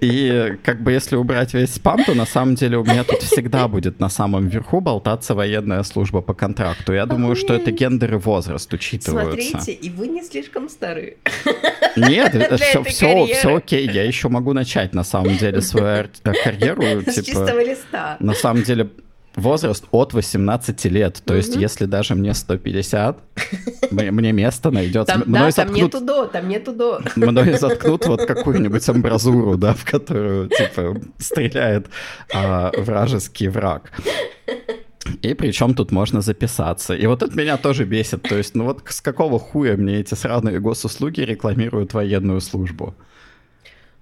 И 0.00 0.56
как 0.64 0.82
бы 0.82 0.92
если 0.92 1.16
убрать 1.16 1.52
весь 1.52 1.74
спам, 1.74 2.02
то 2.04 2.14
на 2.14 2.24
самом 2.24 2.54
деле 2.54 2.78
у 2.78 2.84
меня 2.84 3.04
тут 3.04 3.22
всегда 3.22 3.68
будет 3.68 4.00
на 4.00 4.08
самом 4.08 4.48
верху 4.48 4.80
болтаться 4.80 5.34
военная 5.34 5.82
служба 5.82 6.22
по 6.22 6.32
контракту. 6.32 6.94
Я 6.94 7.04
думаю, 7.04 7.36
что 7.36 7.52
это 7.54 7.70
гендер 7.70 8.14
и 8.14 8.16
возраст 8.16 8.72
учитываются. 8.72 9.50
Смотрите, 9.50 9.72
и 9.72 9.90
вы 9.90 10.08
не 10.08 10.22
слишком 10.22 10.68
стары. 10.70 11.18
Нет, 11.96 12.34
все, 12.60 12.82
все, 12.84 13.26
все 13.26 13.56
окей. 13.56 13.88
Я 13.90 14.04
еще 14.04 14.28
могу 14.28 14.52
начать 14.54 14.94
на 14.94 15.04
самом 15.04 15.36
деле 15.36 15.60
свою 15.60 15.86
ар- 15.86 16.10
карьеру. 16.44 16.82
С 17.06 17.14
Типа, 17.14 17.26
чистого 17.26 17.62
листа. 17.62 18.16
на 18.20 18.32
самом 18.34 18.62
деле 18.62 18.88
возраст 19.36 19.84
от 19.90 20.12
18 20.12 20.84
лет. 20.86 21.22
То 21.24 21.34
есть, 21.34 21.52
Мгм. 21.52 21.60
если 21.60 21.84
даже 21.86 22.14
мне 22.14 22.34
150, 22.34 23.18
мне, 23.90 24.32
место 24.32 24.70
найдется. 24.70 25.14
Там, 25.14 25.22
Мной 25.26 25.50
да, 25.50 25.52
там 25.52 25.68
заткнут- 25.68 25.82
нету 25.82 26.00
до, 26.00 26.26
там 26.26 26.48
нету 26.48 26.72
до. 26.72 27.00
мной 27.16 27.52
заткнут 27.58 28.06
вот 28.06 28.24
какую-нибудь 28.26 28.88
амбразуру, 28.88 29.56
да, 29.56 29.72
в 29.74 29.84
которую, 29.84 30.48
типа, 30.48 31.00
стреляет 31.18 31.86
а, 32.34 32.70
вражеский 32.76 33.48
враг. 33.48 33.92
И 35.22 35.34
причем 35.34 35.74
тут 35.74 35.92
можно 35.92 36.20
записаться. 36.20 36.94
И 36.94 37.06
вот 37.06 37.22
это 37.22 37.34
меня 37.36 37.56
тоже 37.56 37.84
бесит. 37.84 38.22
То 38.22 38.36
есть, 38.36 38.54
ну 38.54 38.64
вот 38.64 38.82
с 38.86 39.00
какого 39.00 39.38
хуя 39.38 39.76
мне 39.76 39.96
эти 40.00 40.14
сраные 40.14 40.60
госуслуги 40.60 41.22
рекламируют 41.22 41.94
военную 41.94 42.40
службу? 42.40 42.94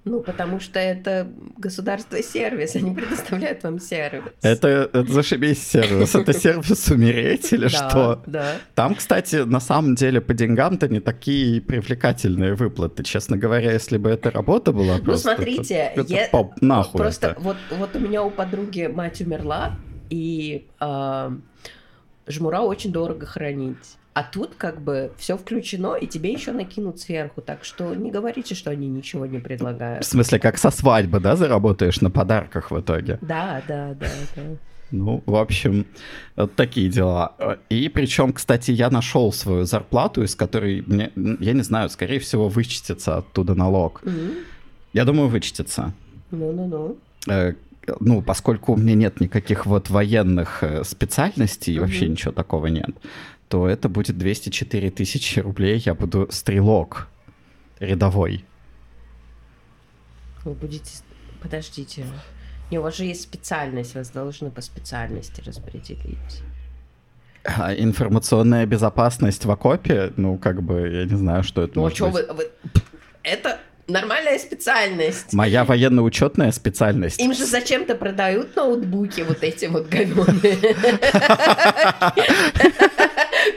Ну, 0.09 0.21
потому 0.21 0.59
что 0.59 0.81
это 0.81 1.29
государство-сервис, 1.59 2.77
они 2.77 2.95
предоставляют 2.95 3.63
вам 3.63 3.79
сервис. 3.79 4.23
Это, 4.43 4.69
это 4.69 5.05
зашибись 5.05 5.63
сервис. 5.67 6.15
Это 6.15 6.33
сервис 6.33 6.89
умереть 6.91 7.53
или 7.53 7.69
что? 7.69 8.23
Да. 8.27 8.55
Там, 8.75 8.95
кстати, 8.95 9.37
на 9.37 9.61
самом 9.61 9.95
деле 9.95 10.21
по 10.21 10.33
деньгам-то 10.33 10.89
не 10.89 11.01
такие 11.01 11.61
привлекательные 11.61 12.55
выплаты. 12.55 13.03
Честно 13.05 13.37
говоря, 13.37 13.73
если 13.73 13.99
бы 13.99 14.09
эта 14.09 14.31
работа 14.31 14.73
была 14.73 14.99
Ну, 15.05 15.17
смотрите, 15.17 15.93
нахуй 16.61 16.99
Просто 16.99 17.37
вот, 17.39 17.57
вот 17.71 17.95
у 17.95 17.99
меня 17.99 18.23
у 18.23 18.31
подруги 18.31 18.87
мать 18.87 19.21
умерла, 19.21 19.77
и 20.09 20.67
а, 20.81 21.37
жмура 22.27 22.61
очень 22.61 22.93
дорого 22.93 23.27
хранить. 23.27 23.77
А 24.19 24.25
тут 24.25 24.55
как 24.59 24.81
бы 24.83 25.13
все 25.17 25.37
включено, 25.37 25.95
и 25.95 26.07
тебе 26.09 26.33
еще 26.33 26.51
накинут 26.53 26.99
сверху. 26.99 27.41
Так 27.41 27.65
что 27.65 27.95
не 27.95 28.11
говорите, 28.11 28.55
что 28.57 28.71
они 28.71 28.89
ничего 28.89 29.27
не 29.27 29.39
В 29.39 29.43
предлагают. 29.43 30.05
смысле, 30.05 30.41
как 30.41 30.59
со 30.59 30.71
свадьбы, 30.71 31.21
да, 31.21 31.37
заработаешь 31.37 32.01
на 32.01 32.11
подарках 32.11 32.73
в 32.73 32.81
итоге? 32.81 33.19
Да, 33.23 33.63
да, 33.69 33.95
да, 33.95 34.09
да. 34.35 34.43
Ну, 34.91 35.23
в 35.27 35.37
общем, 35.37 35.85
вот 36.35 36.55
такие 36.57 36.89
дела. 36.89 37.35
И 37.69 37.89
причем, 37.89 38.33
кстати, 38.33 38.73
я 38.73 38.91
нашел 38.91 39.33
свою 39.33 39.65
зарплату, 39.67 40.23
из 40.25 40.35
которой 40.35 40.83
мне, 40.87 41.13
я 41.41 41.53
не 41.53 41.63
знаю, 41.63 41.89
скорее 41.89 42.19
всего, 42.19 42.49
вычтется 42.49 43.19
оттуда 43.19 43.55
налог. 43.55 44.01
М, 44.05 44.15
Я 44.95 45.05
думаю, 45.05 45.29
вычтется. 45.29 45.93
Ну-ну-ну. 46.33 46.97
Э, 47.29 47.53
Ну, 48.01 48.21
поскольку 48.23 48.73
у 48.73 48.77
меня 48.77 48.95
нет 48.95 49.21
никаких 49.21 49.65
вот 49.67 49.91
военных 49.91 50.63
э, 50.63 50.83
специальностей, 50.85 51.75
и 51.75 51.79
вообще 51.79 52.09
ничего 52.09 52.33
такого 52.33 52.67
нет, 52.67 52.91
то 53.49 53.69
это 53.69 53.89
будет 53.89 54.19
204 54.19 54.91
тысячи 54.91 55.41
рублей, 55.41 55.79
я 55.85 55.95
буду 55.95 56.29
стрелок 56.31 57.09
рядовой. 57.81 58.45
Вы 60.45 60.53
будете... 60.55 60.91
Подождите. 61.41 62.05
Не, 62.71 62.79
у 62.79 62.83
вас 62.83 62.97
же 62.97 63.05
есть 63.05 63.23
специальность, 63.23 63.95
вас 63.95 64.11
должны 64.11 64.51
по 64.51 64.61
специальности 64.61 65.41
распределить. 65.41 66.43
А 67.45 67.73
информационная 67.75 68.67
безопасность 68.67 69.45
в 69.45 69.51
окопе, 69.51 70.13
ну, 70.17 70.37
как 70.37 70.63
бы, 70.63 70.89
я 70.89 71.05
не 71.05 71.17
знаю, 71.17 71.43
что 71.45 71.63
это 71.63 71.73
Ну, 71.77 71.83
а 71.83 71.85
может 71.85 71.97
что 71.97 72.11
быть. 72.11 72.27
вы, 72.29 72.35
вы- 72.35 72.51
Это 73.23 73.59
нормальная 73.87 74.39
специальность. 74.39 75.33
Моя 75.33 75.65
военно-учетная 75.65 76.51
специальность. 76.53 77.21
Им 77.21 77.33
же 77.33 77.47
зачем-то 77.47 77.95
продают 77.95 78.55
ноутбуки 78.57 79.23
вот 79.23 79.43
эти 79.43 79.67
вот 79.67 79.89
говёные. 79.89 80.59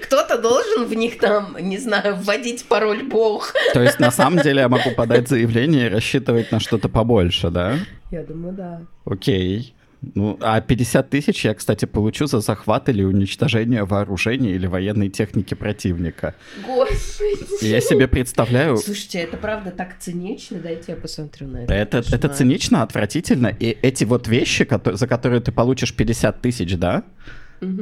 Кто-то 0.04 0.38
должен 0.38 0.86
в 0.86 0.94
них 0.94 1.18
там, 1.20 1.58
не 1.60 1.78
знаю, 1.78 2.16
вводить 2.16 2.66
пароль 2.66 3.04
бог. 3.04 3.54
То 3.74 3.82
есть, 3.82 4.00
на 4.00 4.12
самом 4.12 4.40
деле, 4.42 4.62
я 4.62 4.70
могу 4.70 4.92
подать 4.92 5.28
заявление 5.28 5.88
и 5.88 5.90
рассчитывать 5.90 6.52
на 6.52 6.60
что-то 6.60 6.90
побольше, 6.90 7.50
да? 7.50 7.78
Я 8.12 8.24
думаю, 8.24 8.54
да. 8.54 8.82
Окей. 9.06 9.74
Ну, 10.16 10.36
а 10.42 10.60
50 10.62 11.12
тысяч 11.12 11.46
я, 11.46 11.54
кстати, 11.54 11.86
получу 11.86 12.26
за 12.26 12.40
захват 12.40 12.90
или 12.90 13.04
уничтожение 13.04 13.84
вооружения 13.86 14.50
или 14.52 14.66
военной 14.66 15.10
техники 15.10 15.54
противника. 15.54 16.34
Господи. 16.66 17.64
Я 17.64 17.82
себе 17.82 18.08
представляю, 18.08 18.78
Слушайте, 18.78 19.20
это 19.20 19.38
правда 19.38 19.70
так 19.70 20.00
цинично, 20.00 20.58
дайте 20.58 20.94
я 20.94 20.96
посмотрю 20.96 21.48
на 21.48 21.66
это. 21.66 21.74
это, 21.76 21.98
это 22.00 22.30
цинично, 22.30 22.82
отвратительно. 22.82 23.56
И 23.60 23.78
эти 23.84 24.04
вот 24.04 24.28
вещи, 24.28 24.64
кото- 24.64 24.96
за 24.96 25.06
которые 25.08 25.40
ты 25.40 25.52
получишь 25.52 25.94
50 25.96 26.42
тысяч, 26.42 26.76
да, 26.78 27.04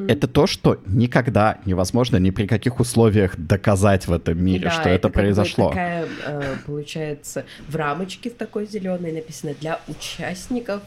Это 0.08 0.28
то, 0.28 0.46
что 0.46 0.82
никогда 0.86 1.60
невозможно 1.66 2.18
ни 2.18 2.32
при 2.32 2.48
каких 2.48 2.80
условиях 2.82 3.38
доказать 3.38 4.08
в 4.08 4.12
этом 4.12 4.44
мире, 4.44 4.66
Да, 4.66 4.72
что 4.72 4.90
это, 4.90 5.08
бы 5.08 5.14
произошло. 5.14 5.70
такая, 5.70 6.06
э, 6.26 6.56
получается, 6.66 7.46
в 7.68 7.76
рамочке 7.76 8.30
в 8.30 8.36
такой 8.36 8.66
зеленой 8.68 9.12
написано 9.14 9.54
для 9.62 9.80
участников 9.88 10.82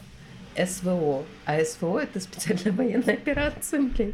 СВО. 0.55 1.23
А 1.45 1.63
СВО 1.65 1.99
это 1.99 2.19
специальная 2.19 2.71
военная 2.77 3.15
операция, 3.15 3.81
блин. 3.81 4.13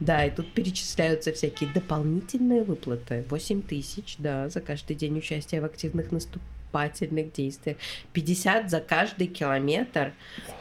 Да, 0.00 0.24
и 0.24 0.30
тут 0.30 0.52
перечисляются 0.52 1.32
всякие 1.32 1.70
дополнительные 1.72 2.64
выплаты. 2.64 3.24
8 3.30 3.62
тысяч, 3.62 4.16
да, 4.18 4.48
за 4.48 4.60
каждый 4.60 4.96
день 4.96 5.16
участия 5.16 5.60
в 5.60 5.64
активных 5.64 6.10
наступ- 6.10 6.42
наступательных 6.68 7.32
действиях. 7.32 7.76
50 8.12 8.70
за 8.70 8.80
каждый 8.80 9.26
километр 9.26 10.12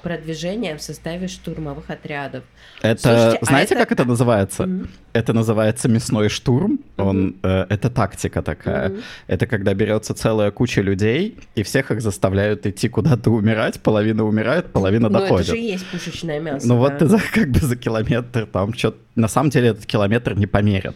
продвижения 0.01 0.75
в 0.75 0.81
составе 0.81 1.27
штурмовых 1.27 1.89
отрядов. 1.89 2.43
Это, 2.81 3.01
Слушайте, 3.01 3.39
а 3.41 3.45
знаете, 3.45 3.75
а 3.75 3.77
это... 3.77 3.85
как 3.85 3.91
это 3.91 4.05
называется? 4.05 4.63
Mm-hmm. 4.63 4.89
Это 5.17 5.33
называется 5.33 5.89
мясной 5.89 6.29
штурм. 6.29 6.73
Mm-hmm. 6.73 7.03
Он, 7.03 7.35
э, 7.41 7.65
это 7.69 7.89
тактика 7.89 8.43
такая. 8.43 8.89
Mm-hmm. 8.89 9.03
Это 9.25 9.47
когда 9.47 9.73
берется 9.73 10.13
целая 10.13 10.51
куча 10.51 10.81
людей, 10.81 11.39
и 11.55 11.63
всех 11.63 11.89
их 11.91 12.01
заставляют 12.01 12.67
идти 12.67 12.87
куда-то 12.87 13.31
умирать. 13.31 13.79
Половина 13.79 14.23
умирает, 14.25 14.71
половина 14.71 15.09
доходит. 15.09 15.31
Ну, 15.31 15.37
это 15.39 15.45
же 15.45 15.57
есть 15.57 15.87
пушечное 15.87 16.39
мясо. 16.39 16.67
Ну, 16.67 16.75
да? 16.75 16.79
вот 16.79 16.97
ты 16.99 17.07
за, 17.07 17.17
как 17.33 17.49
бы 17.49 17.59
за 17.59 17.75
километр 17.75 18.45
там 18.45 18.73
что-то... 18.75 18.97
На 19.15 19.27
самом 19.27 19.49
деле 19.49 19.69
этот 19.69 19.87
километр 19.87 20.35
не 20.35 20.45
померят. 20.45 20.95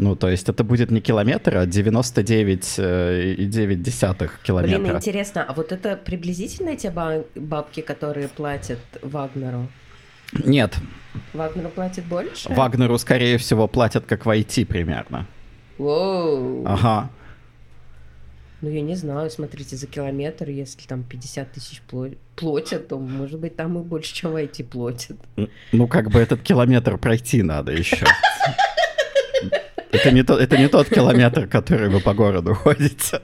Ну, 0.00 0.16
то 0.16 0.28
есть 0.28 0.48
это 0.48 0.64
будет 0.64 0.90
не 0.90 1.00
километр, 1.00 1.58
а 1.58 1.66
99,9 1.66 2.74
э, 2.78 4.28
километра. 4.42 4.78
Блин, 4.78 4.96
интересно, 4.96 5.44
а 5.48 5.52
вот 5.52 5.70
это 5.70 5.96
приблизительно 5.96 6.74
те 6.74 6.90
бабки, 7.36 7.82
которые 7.82 8.26
платят 8.26 8.80
Вагнеру? 9.02 9.68
Нет. 10.32 10.76
Вагнеру 11.32 11.68
платит 11.68 12.04
больше? 12.04 12.52
Вагнеру, 12.52 12.98
скорее 12.98 13.38
всего, 13.38 13.68
платят 13.68 14.06
как 14.06 14.26
в 14.26 14.30
IT 14.30 14.66
примерно. 14.66 15.26
Воу. 15.78 16.64
Ага. 16.66 17.10
Ну, 18.62 18.68
я 18.68 18.82
не 18.82 18.94
знаю, 18.94 19.30
смотрите, 19.30 19.76
за 19.76 19.86
километр, 19.86 20.50
если 20.50 20.86
там 20.86 21.02
50 21.02 21.52
тысяч 21.52 21.82
платят, 22.36 22.88
то, 22.88 22.98
может 22.98 23.40
быть, 23.40 23.56
там 23.56 23.78
и 23.78 23.82
больше, 23.82 24.14
чем 24.14 24.32
в 24.32 24.36
IT 24.36 24.64
платят. 24.64 25.16
Ну, 25.72 25.88
как 25.88 26.10
бы 26.10 26.20
этот 26.20 26.42
километр 26.42 26.98
пройти 26.98 27.42
надо 27.42 27.72
еще. 27.72 28.06
Это 29.92 30.12
не, 30.12 30.22
то, 30.22 30.38
это 30.38 30.56
не 30.56 30.68
тот 30.68 30.88
километр, 30.88 31.46
который 31.46 31.88
вы 31.88 32.00
по 32.00 32.14
городу 32.14 32.54
ходите. 32.54 33.22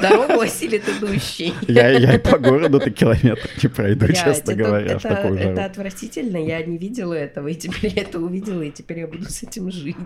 Дорогу 0.00 0.40
осилит 0.40 0.88
идущий. 0.88 1.54
Я, 1.68 1.90
я 1.90 2.14
и 2.14 2.18
по 2.18 2.38
городу-то 2.38 2.90
километр 2.90 3.48
не 3.62 3.68
пройду, 3.68 4.06
Блядь, 4.06 4.16
честно 4.16 4.52
это, 4.52 4.54
говоря, 4.54 4.92
это. 4.92 5.08
Это 5.08 5.64
отвратительно, 5.64 6.36
я 6.36 6.62
не 6.64 6.78
видела 6.78 7.14
этого, 7.14 7.48
и 7.48 7.54
теперь 7.54 7.92
я 7.94 8.02
это 8.02 8.18
увидела, 8.18 8.62
и 8.62 8.70
теперь 8.70 9.00
я 9.00 9.06
буду 9.06 9.24
с 9.28 9.42
этим 9.42 9.70
жить. 9.70 9.96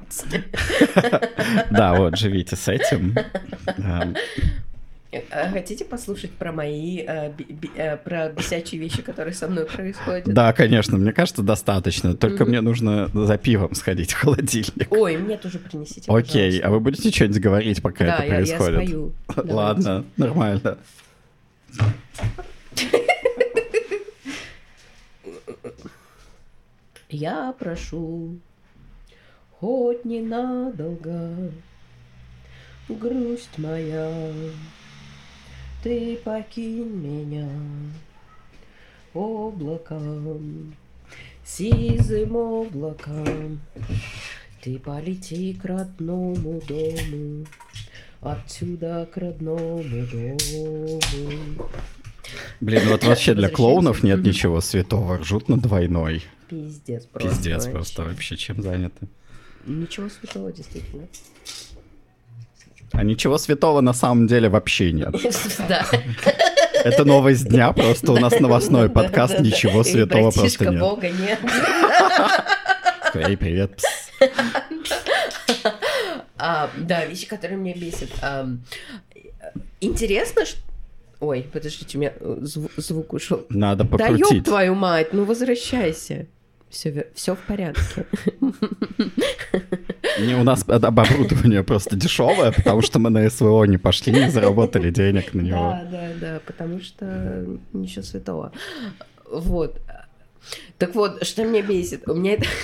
Да, 1.70 1.94
вот, 1.94 2.16
живите 2.16 2.56
с 2.56 2.68
этим. 2.68 3.14
А 5.30 5.50
хотите 5.50 5.84
послушать 5.84 6.32
про 6.32 6.52
мои, 6.52 6.98
э, 7.06 7.32
э, 7.76 7.96
про 7.96 8.28
бесячие 8.30 8.80
вещи, 8.80 9.02
которые 9.02 9.34
со 9.34 9.48
мной 9.48 9.64
происходят? 9.64 10.24
Да, 10.26 10.52
конечно, 10.52 10.98
мне 10.98 11.12
кажется, 11.12 11.42
достаточно. 11.42 12.14
Только 12.14 12.44
mm-hmm. 12.44 12.48
мне 12.48 12.60
нужно 12.60 13.08
за 13.14 13.38
пивом 13.38 13.74
сходить 13.74 14.12
в 14.12 14.20
холодильник. 14.20 14.90
Ой, 14.90 15.16
мне 15.16 15.36
тоже 15.36 15.58
принесите, 15.58 16.10
Окей, 16.10 16.46
пожалуйста. 16.60 16.66
а 16.66 16.70
вы 16.70 16.80
будете 16.80 17.10
что-нибудь 17.10 17.40
говорить, 17.40 17.82
пока 17.82 18.04
да, 18.04 18.18
это 18.18 18.34
происходит? 18.34 18.80
я 18.80 18.86
спою. 18.86 19.12
Ладно, 19.44 20.04
нормально. 20.16 20.78
Я 27.08 27.54
прошу, 27.56 28.38
хоть 29.52 30.04
ненадолго, 30.04 31.52
грусть 32.88 33.56
моя, 33.58 34.32
ты 35.86 36.16
покинь 36.16 36.96
меня 36.96 37.48
облаком, 39.14 40.74
сизым 41.44 42.34
облаком. 42.34 43.60
Ты 44.60 44.80
полети 44.80 45.54
к 45.54 45.64
родному 45.64 46.60
дому, 46.66 47.46
отсюда 48.20 49.08
к 49.14 49.16
родному 49.16 49.84
дому. 50.10 51.00
Блин, 52.60 52.88
вот 52.88 53.04
вообще 53.04 53.34
для 53.34 53.48
клоунов 53.48 54.02
нет 54.02 54.24
ничего 54.24 54.60
святого, 54.60 55.18
ржут 55.18 55.48
на 55.48 55.56
двойной. 55.56 56.24
Пиздец 56.48 57.06
просто. 57.06 57.28
Пиздец 57.28 57.56
вообще. 57.58 57.70
просто 57.70 58.02
вообще, 58.02 58.36
чем 58.36 58.60
заняты. 58.60 59.06
Ничего 59.66 60.08
святого, 60.08 60.50
действительно. 60.50 61.06
А 62.92 63.02
ничего 63.02 63.38
святого 63.38 63.80
на 63.80 63.92
самом 63.92 64.26
деле 64.26 64.48
вообще 64.48 64.92
нет. 64.92 65.14
Да. 65.68 65.84
Это 66.84 67.04
новость 67.04 67.48
дня, 67.48 67.72
просто 67.72 68.12
у 68.12 68.16
нас 68.18 68.38
новостной 68.38 68.88
подкаст, 68.88 69.40
ничего 69.40 69.82
святого 69.82 70.30
просто 70.30 70.70
нет. 70.70 70.80
Бога 70.80 71.08
нет. 71.10 71.40
Эй, 73.14 73.36
привет. 73.36 73.82
А, 76.38 76.70
да, 76.76 77.06
вещи, 77.06 77.26
которые 77.26 77.58
меня 77.58 77.74
бесят. 77.74 78.10
А, 78.22 78.46
интересно, 79.80 80.44
что 80.44 80.60
Ой, 81.18 81.46
подождите, 81.50 81.96
у 81.96 82.00
меня 82.02 82.12
звук, 82.42 82.70
звук 82.76 83.12
ушел. 83.14 83.46
Надо 83.48 83.86
покрутить. 83.86 84.28
Да 84.28 84.34
ёб 84.36 84.44
твою 84.44 84.74
мать, 84.74 85.12
ну 85.12 85.24
возвращайся. 85.24 86.26
Все, 86.70 87.06
все 87.14 87.34
в 87.34 87.38
порядке. 87.40 88.06
Не, 90.20 90.34
у 90.34 90.42
нас 90.42 90.64
оборудование 90.68 91.62
просто 91.62 91.96
дешевое, 91.96 92.52
потому 92.52 92.82
что 92.82 92.98
мы 92.98 93.10
на 93.10 93.28
СВО 93.30 93.64
не 93.64 93.78
пошли, 93.78 94.12
не 94.12 94.30
заработали 94.30 94.90
денег 94.90 95.34
на 95.34 95.42
него. 95.42 95.58
Да, 95.58 95.88
да, 95.90 96.10
да, 96.20 96.40
потому 96.44 96.80
что 96.80 97.46
ничего 97.72 98.02
святого. 98.02 98.52
Вот. 99.30 99.80
Так 100.78 100.94
вот, 100.94 101.26
что 101.26 101.44
меня 101.44 101.62
бесит? 101.62 102.08
У 102.08 102.14
меня 102.14 102.34
это... 102.34 102.46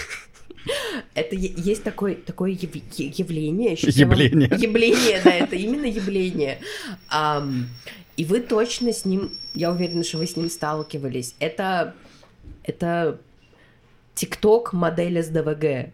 Это 1.15 1.35
есть 1.35 1.83
такое, 1.83 2.15
такое 2.15 2.51
явление. 2.53 3.75
Явление. 3.75 4.49
Вам... 4.49 4.59
Явление, 4.61 5.21
да, 5.25 5.33
это 5.33 5.57
именно 5.57 5.87
явление. 5.87 6.61
Um, 7.13 7.65
и 8.17 8.25
вы 8.25 8.41
точно 8.41 8.93
с 8.93 9.05
ним, 9.05 9.33
я 9.55 9.73
уверена, 9.73 10.05
что 10.05 10.19
вы 10.19 10.27
с 10.29 10.37
ним 10.37 10.49
сталкивались. 10.49 11.35
Это, 11.41 11.95
это 12.63 13.19
ТикТок 14.15 14.73
модель 14.73 15.23
СДВГ. 15.23 15.93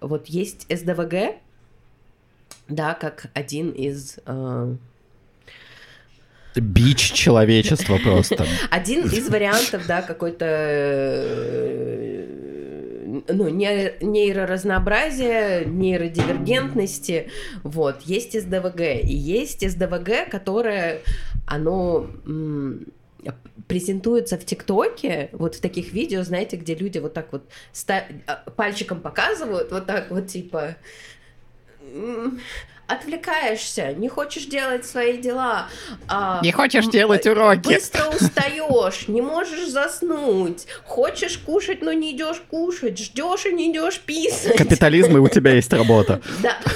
Вот 0.00 0.26
есть 0.26 0.66
СДВГ, 0.70 1.36
да, 2.68 2.94
как 2.94 3.26
один 3.34 3.70
из... 3.70 4.18
Э... 4.26 4.76
Бич 6.54 7.12
человечества 7.12 7.98
просто. 8.02 8.46
Один 8.70 9.06
из 9.06 9.28
вариантов, 9.28 9.86
да, 9.86 10.00
какой-то 10.02 10.46
э, 10.48 12.38
ну, 13.28 13.48
нейроразнообразия, 13.48 15.64
нейродивергентности, 15.64 17.30
вот, 17.62 18.02
есть 18.02 18.38
СДВГ, 18.40 18.80
и 19.02 19.14
есть 19.14 19.68
СДВГ, 19.68 20.30
которое, 20.30 21.00
оно 21.46 22.08
презентуется 23.66 24.38
в 24.38 24.44
ТикТоке, 24.44 25.28
вот 25.32 25.56
в 25.56 25.60
таких 25.60 25.92
видео, 25.92 26.22
знаете, 26.22 26.56
где 26.56 26.74
люди 26.74 26.98
вот 26.98 27.14
так 27.14 27.32
вот 27.32 27.44
ста- 27.72 28.06
а, 28.26 28.50
пальчиком 28.50 29.00
показывают, 29.00 29.70
вот 29.70 29.86
так 29.86 30.10
вот 30.10 30.26
типа 30.28 30.76
отвлекаешься, 32.86 33.92
не 33.92 34.08
хочешь 34.08 34.46
делать 34.46 34.86
свои 34.86 35.18
дела. 35.18 35.68
А, 36.08 36.40
не 36.42 36.52
хочешь 36.52 36.86
делать 36.86 37.26
уроки. 37.26 37.66
Быстро 37.74 38.04
устаешь, 38.08 39.08
не 39.08 39.20
можешь 39.20 39.68
заснуть. 39.68 40.66
Хочешь 40.86 41.36
кушать, 41.38 41.82
но 41.82 41.92
не 41.92 42.12
идешь 42.16 42.42
кушать. 42.50 42.98
Ждешь 42.98 43.44
и 43.44 43.52
не 43.52 43.70
идешь 43.70 44.00
писать. 44.00 44.56
Капитализм, 44.56 45.18
и 45.18 45.20
у 45.20 45.28
тебя 45.28 45.52
есть 45.52 45.72
работа. 45.72 46.20
Да. 46.42 46.56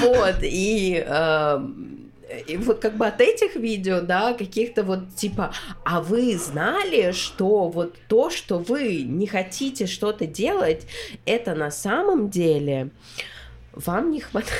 Вот, 0.00 0.36
и 0.42 1.04
и 2.46 2.56
вот 2.56 2.78
как 2.80 2.96
бы 2.96 3.06
от 3.06 3.20
этих 3.20 3.56
видео, 3.56 4.00
да, 4.00 4.34
каких-то 4.34 4.82
вот 4.82 5.14
типа, 5.14 5.52
а 5.84 6.00
вы 6.00 6.36
знали, 6.36 7.12
что 7.12 7.68
вот 7.68 7.96
то, 8.08 8.30
что 8.30 8.58
вы 8.58 9.02
не 9.02 9.26
хотите 9.26 9.86
что-то 9.86 10.26
делать, 10.26 10.86
это 11.24 11.54
на 11.54 11.70
самом 11.70 12.28
деле 12.30 12.90
вам 13.72 14.10
не 14.10 14.20
хватает. 14.20 14.58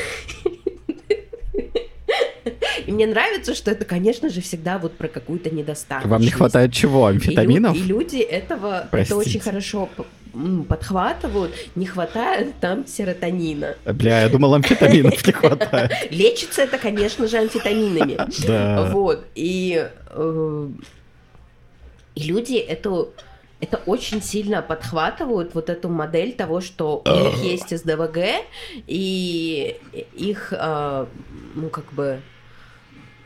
И 2.87 2.91
мне 2.93 3.07
нравится, 3.07 3.55
что 3.55 3.71
это, 3.71 3.85
конечно 3.85 4.31
же, 4.31 4.41
всегда 4.41 4.79
вот 4.79 4.97
про 4.97 5.09
какую-то 5.09 5.51
недостаточность. 5.51 6.11
Вам 6.11 6.23
не 6.23 6.31
хватает 6.31 6.73
чего? 6.73 7.07
Амфетаминов? 7.07 7.77
И, 7.77 7.81
лю- 7.81 7.85
и 7.85 7.89
люди 7.89 8.17
этого 8.17 8.89
это 8.91 9.17
очень 9.17 9.41
хорошо 9.41 9.91
подхватывают, 10.69 11.55
не 11.75 11.87
хватает 11.87 12.55
там 12.61 12.87
серотонина. 12.87 13.77
Бля, 13.85 14.23
я 14.23 14.29
думал, 14.29 14.55
амфетаминов 14.55 15.27
не 15.27 15.33
хватает. 15.33 15.93
Лечится 16.11 16.63
это, 16.63 16.79
конечно 16.79 17.27
же, 17.27 17.39
амфетаминами. 17.39 18.19
Да. 18.47 18.91
Вот. 18.93 19.25
И, 19.35 19.89
э, 20.11 20.69
и 22.15 22.23
люди 22.23 22.55
эту 22.55 23.13
это 23.61 23.79
очень 23.87 24.23
сильно 24.23 24.63
подхватывают 24.63 25.55
вот 25.55 25.69
эту 25.69 25.89
модель 25.89 26.33
того, 26.33 26.61
что 26.61 27.03
у 27.05 27.11
них 27.11 27.43
есть 27.43 27.77
СДВГ, 27.77 28.19
и 28.87 29.77
их, 30.15 30.53
э, 30.57 31.07
ну, 31.55 31.69
как 31.69 31.93
бы, 31.93 32.21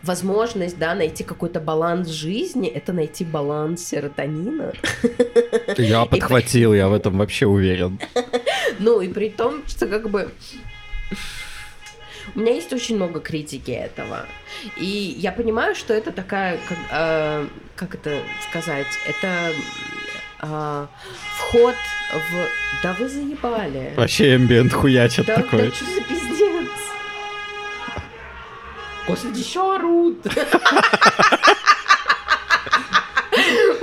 возможность, 0.02 0.78
да, 0.78 0.94
найти 0.94 1.24
какой-то 1.24 1.60
баланс 1.60 2.08
жизни, 2.08 2.68
это 2.68 2.92
найти 2.92 3.24
баланс 3.24 3.84
серотонина. 3.86 4.72
Я 5.78 6.04
подхватил, 6.06 6.74
я 6.74 6.88
в 6.88 6.92
этом 6.94 7.18
вообще 7.18 7.46
уверен. 7.46 7.98
Ну, 8.78 9.00
и 9.00 9.08
при 9.08 9.28
том, 9.30 9.62
что 9.66 9.86
как 9.86 10.08
бы 10.10 10.30
у 12.34 12.38
меня 12.40 12.52
есть 12.54 12.72
очень 12.72 12.96
много 12.96 13.20
критики 13.20 13.70
этого. 13.70 14.26
И 14.76 15.16
я 15.18 15.32
понимаю, 15.32 15.74
что 15.74 15.92
это 15.92 16.12
такая, 16.12 16.58
как, 16.68 16.78
э, 16.90 17.46
как 17.76 17.94
это 17.94 18.20
сказать, 18.48 18.86
это 19.06 19.52
э, 20.42 20.86
вход 21.36 21.74
в... 22.12 22.48
Да 22.82 22.94
вы 22.98 23.08
заебали. 23.08 23.92
Вообще 23.96 24.36
эмбиент 24.36 24.72
хуячит 24.72 25.26
Да, 25.26 25.36
такой. 25.36 25.68
да 25.68 25.74
что 25.74 25.84
за 25.84 26.00
пиздец? 26.02 26.31
Господи, 29.06 29.40
еще 29.40 29.74
орут. 29.74 30.18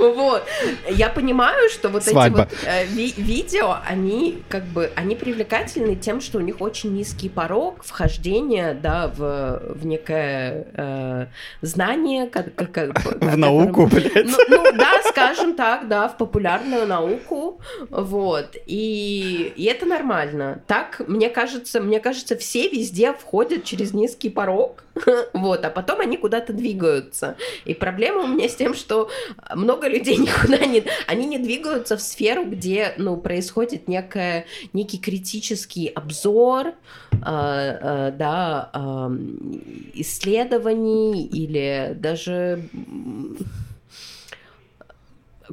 Вот. 0.00 0.42
Я 0.88 1.08
понимаю, 1.10 1.68
что 1.70 1.88
вот 1.88 2.04
Свадьба. 2.04 2.42
эти 2.42 2.48
вот 2.50 2.58
э, 2.66 2.86
ви- 2.86 3.14
видео, 3.16 3.76
они 3.86 4.42
как 4.48 4.64
бы, 4.64 4.90
они 4.96 5.14
привлекательны 5.14 5.94
тем, 5.96 6.20
что 6.20 6.38
у 6.38 6.40
них 6.40 6.60
очень 6.60 6.92
низкий 6.94 7.28
порог 7.28 7.84
вхождения, 7.84 8.74
да, 8.74 9.08
в, 9.08 9.62
в 9.74 9.86
некое 9.86 10.66
э, 10.74 11.26
знание, 11.62 12.26
как, 12.28 12.54
как- 12.54 12.72
как- 12.72 13.20
В 13.20 13.36
науку, 13.36 13.86
блядь. 13.92 14.26
ну, 14.26 14.38
ну, 14.48 14.72
да, 14.72 15.00
скажем 15.04 15.54
так, 15.54 15.88
да, 15.88 16.08
в 16.08 16.16
популярную 16.16 16.86
науку, 16.86 17.60
вот, 17.90 18.56
и, 18.66 19.52
и 19.56 19.64
это 19.64 19.86
нормально. 19.86 20.62
Так, 20.66 21.02
мне 21.06 21.28
кажется, 21.30 21.80
мне 21.80 22.00
кажется, 22.00 22.36
все 22.36 22.68
везде 22.68 23.12
входят 23.12 23.64
через 23.64 23.92
низкий 23.92 24.30
порог, 24.30 24.84
вот, 25.32 25.64
а 25.64 25.70
потом 25.70 26.00
они 26.00 26.16
куда-то 26.16 26.52
двигаются. 26.52 27.36
И 27.64 27.74
проблема 27.74 28.22
у 28.22 28.26
меня 28.26 28.48
с 28.48 28.54
тем, 28.56 28.74
что 28.74 29.08
много 29.54 29.88
людей 29.90 30.16
никуда 30.18 30.64
не... 30.64 30.84
Они 31.06 31.26
не 31.26 31.38
двигаются 31.38 31.96
в 31.96 32.00
сферу, 32.00 32.44
где, 32.44 32.94
ну, 32.96 33.16
происходит 33.16 33.88
некое, 33.88 34.46
некий 34.72 34.98
критический 34.98 35.88
обзор, 35.88 36.68
э, 36.68 37.14
э, 37.22 38.12
да, 38.16 38.70
эм, 38.72 39.62
исследований 39.94 41.26
или 41.26 41.94
даже 41.98 42.62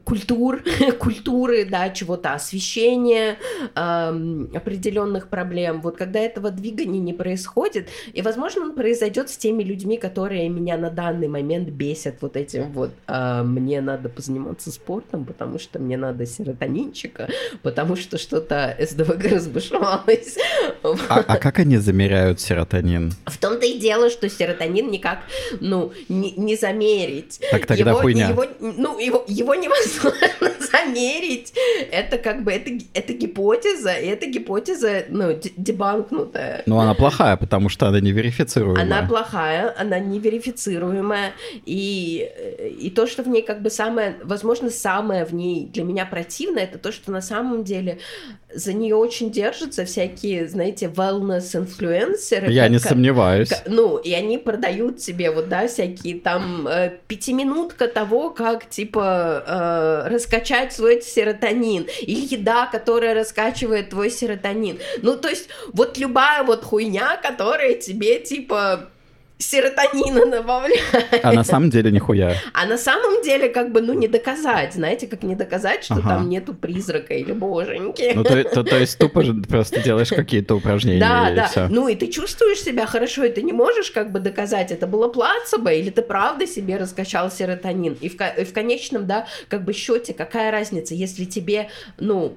культур, 0.04 0.64
культуры, 1.00 1.66
да, 1.66 1.90
чего-то, 1.90 2.34
освещения 2.34 3.38
эм, 3.76 4.50
определенных 4.54 5.30
проблем. 5.30 5.82
Вот 5.82 5.98
когда 5.98 6.20
этого 6.20 6.52
двигания 6.52 7.00
не 7.00 7.14
происходит, 7.14 7.90
и, 8.14 8.22
возможно, 8.22 8.64
он 8.64 8.76
произойдет 8.76 9.30
с 9.30 9.38
теми 9.38 9.64
людьми, 9.64 9.98
которые 9.98 10.50
меня 10.50 10.78
на 10.78 10.90
данный 10.90 11.28
момент 11.28 11.70
бесят 11.70 12.22
вот 12.22 12.36
этим 12.36 12.72
вот. 12.72 12.92
а, 13.08 13.44
мне 13.44 13.82
надо 13.82 14.10
позаниматься 14.10 14.72
спортом, 14.72 15.26
потому 15.26 15.60
что 15.60 15.80
мне 15.80 15.98
надо 15.98 16.26
серотонинчика, 16.26 17.30
потому 17.64 17.96
что 17.96 18.18
что-то 18.18 18.76
СДВГ 18.80 19.24
разбушевалось. 19.32 20.38
А, 21.10 21.24
а 21.28 21.38
как 21.38 21.60
они 21.60 21.78
замеряют 21.78 22.40
серотонин? 22.40 23.14
В 23.26 23.38
том-то 23.38 23.66
и 23.66 23.80
дело, 23.80 24.10
что 24.10 24.30
серотонин 24.30 24.90
никак, 24.90 25.20
ну, 25.60 25.92
не, 26.10 26.32
не 26.32 26.56
замерить. 26.56 27.40
Так 27.52 27.66
тогда 27.66 27.92
его, 27.92 28.00
хуйня. 28.00 28.30
Его, 28.30 28.46
ну, 28.60 29.00
его, 29.00 29.24
его 29.28 29.56
невозможно 29.56 29.87
замерить. 30.72 31.54
Это 31.92 32.18
как 32.18 32.44
бы, 32.44 32.52
это, 32.52 32.72
это 32.94 33.14
гипотеза, 33.14 33.94
и 33.94 34.08
эта 34.08 34.26
гипотеза, 34.28 35.06
ну, 35.10 35.40
дебанкнутая. 35.58 36.64
Ну, 36.66 36.80
она 36.80 36.94
плохая, 36.94 37.38
потому 37.38 37.70
что 37.70 37.88
она 37.88 38.00
не 38.00 38.12
верифицируемая. 38.12 38.84
Она 38.84 39.08
плохая, 39.08 39.74
она 39.78 40.00
неверифицируемая, 40.00 41.34
и, 41.66 42.30
и 42.80 42.90
то, 42.90 43.08
что 43.08 43.24
в 43.24 43.28
ней 43.28 43.42
как 43.42 43.62
бы 43.62 43.70
самое, 43.70 44.18
возможно, 44.24 44.70
самое 44.70 45.26
в 45.26 45.34
ней 45.34 45.68
для 45.68 45.84
меня 45.84 46.06
противное, 46.06 46.64
это 46.64 46.78
то, 46.78 46.92
что 46.92 47.12
на 47.12 47.22
самом 47.22 47.64
деле 47.64 48.00
за 48.54 48.74
нее 48.74 48.96
очень 48.96 49.30
держатся 49.32 49.84
всякие, 49.86 50.48
знаете, 50.48 50.88
wellness-инфлюенсеры. 50.88 52.50
Я 52.52 52.64
как- 52.64 52.72
не 52.72 52.80
как- 52.80 52.90
сомневаюсь. 52.90 53.50
К- 53.50 53.64
Ну, 53.68 53.98
и 53.98 54.14
они 54.14 54.38
продают 54.38 55.02
себе 55.02 55.32
вот, 55.32 55.50
да, 55.50 55.68
всякие 55.68 56.20
там 56.20 56.68
э, 56.68 56.98
пятиминутка 57.08 57.88
того, 57.88 58.30
как, 58.30 58.70
типа, 58.70 59.44
э, 60.08 60.08
раскачать 60.10 60.74
свой 60.74 61.02
серотонин. 61.02 61.88
Или 62.02 62.36
еда, 62.36 62.68
которая 62.68 63.14
раскачивает 63.14 63.90
твой 63.90 64.10
серотонин. 64.10 64.80
Ну, 65.02 65.18
то 65.18 65.28
есть, 65.30 65.50
вот 65.74 65.98
любая 65.98 66.44
вот 66.44 66.64
хуйня, 66.64 67.18
которая 67.22 67.74
тебе, 67.76 68.20
типа, 68.20 68.90
серотонина 69.38 70.26
добавляет. 70.26 70.82
А 71.24 71.34
на 71.34 71.44
самом 71.44 71.70
деле 71.70 71.92
нихуя. 71.92 72.36
А 72.54 72.66
на 72.66 72.78
самом 72.78 73.22
деле, 73.24 73.50
как 73.50 73.72
бы, 73.72 73.82
ну, 73.82 73.94
не 73.94 74.08
доказать. 74.08 74.74
Знаете, 74.74 75.08
как 75.08 75.24
не 75.24 75.36
доказать, 75.36 75.84
что 75.84 75.96
Ага. 75.96 76.10
там 76.10 76.30
нету 76.30 76.54
призрака 76.54 77.14
или 77.14 77.32
боженьки. 77.34 78.12
Ну, 78.16 78.24
то, 78.24 78.44
то- 78.44 78.64
то 78.64 78.78
есть 78.80 78.98
тупо 78.98 79.24
же 79.24 79.34
просто 79.34 79.82
делаешь 79.82 80.10
какие-то 80.10 80.56
упражнения 80.56 81.00
Да, 81.00 81.32
да. 81.36 81.48
всё. 81.48 81.68
Ну 81.70 81.88
и 81.88 81.96
ты 81.96 82.08
чувствуешь 82.08 82.60
себя 82.62 82.86
хорошо, 82.86 83.24
и 83.26 83.30
ты 83.32 83.42
не 83.44 83.54
можешь 83.54 83.92
как 83.92 84.12
бы 84.12 84.20
доказать, 84.20 84.72
это 84.72 84.88
было 84.88 85.08
плацебо, 85.08 85.72
или 85.72 85.90
ты 85.90 86.02
правда 86.02 86.48
себе 86.48 86.78
раскачал 86.78 87.30
серотонин. 87.32 87.98
И 88.02 88.10
в, 88.10 88.16
и 88.40 88.44
в 88.44 88.54
конечном, 88.54 89.06
да, 89.08 89.28
как 89.50 89.64
бы 89.64 89.74
счете, 89.74 90.14
какая 90.14 90.52
разница, 90.52 90.94
если 90.96 91.26
тебе, 91.26 91.70
ну, 92.00 92.34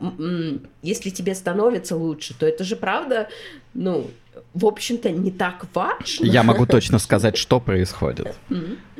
если 0.83 1.11
тебе 1.11 1.35
становится 1.35 1.97
лучше, 1.97 2.35
то 2.39 2.47
это 2.47 2.65
же 2.65 2.77
правда, 2.77 3.29
ну, 3.75 4.11
в 4.53 4.67
общем-то, 4.67 5.11
не 5.11 5.31
так 5.31 5.67
важно. 5.75 6.25
Я 6.25 6.43
могу 6.43 6.67
точно 6.67 6.99
сказать, 6.99 7.37
что 7.37 7.61
происходит. 7.61 8.37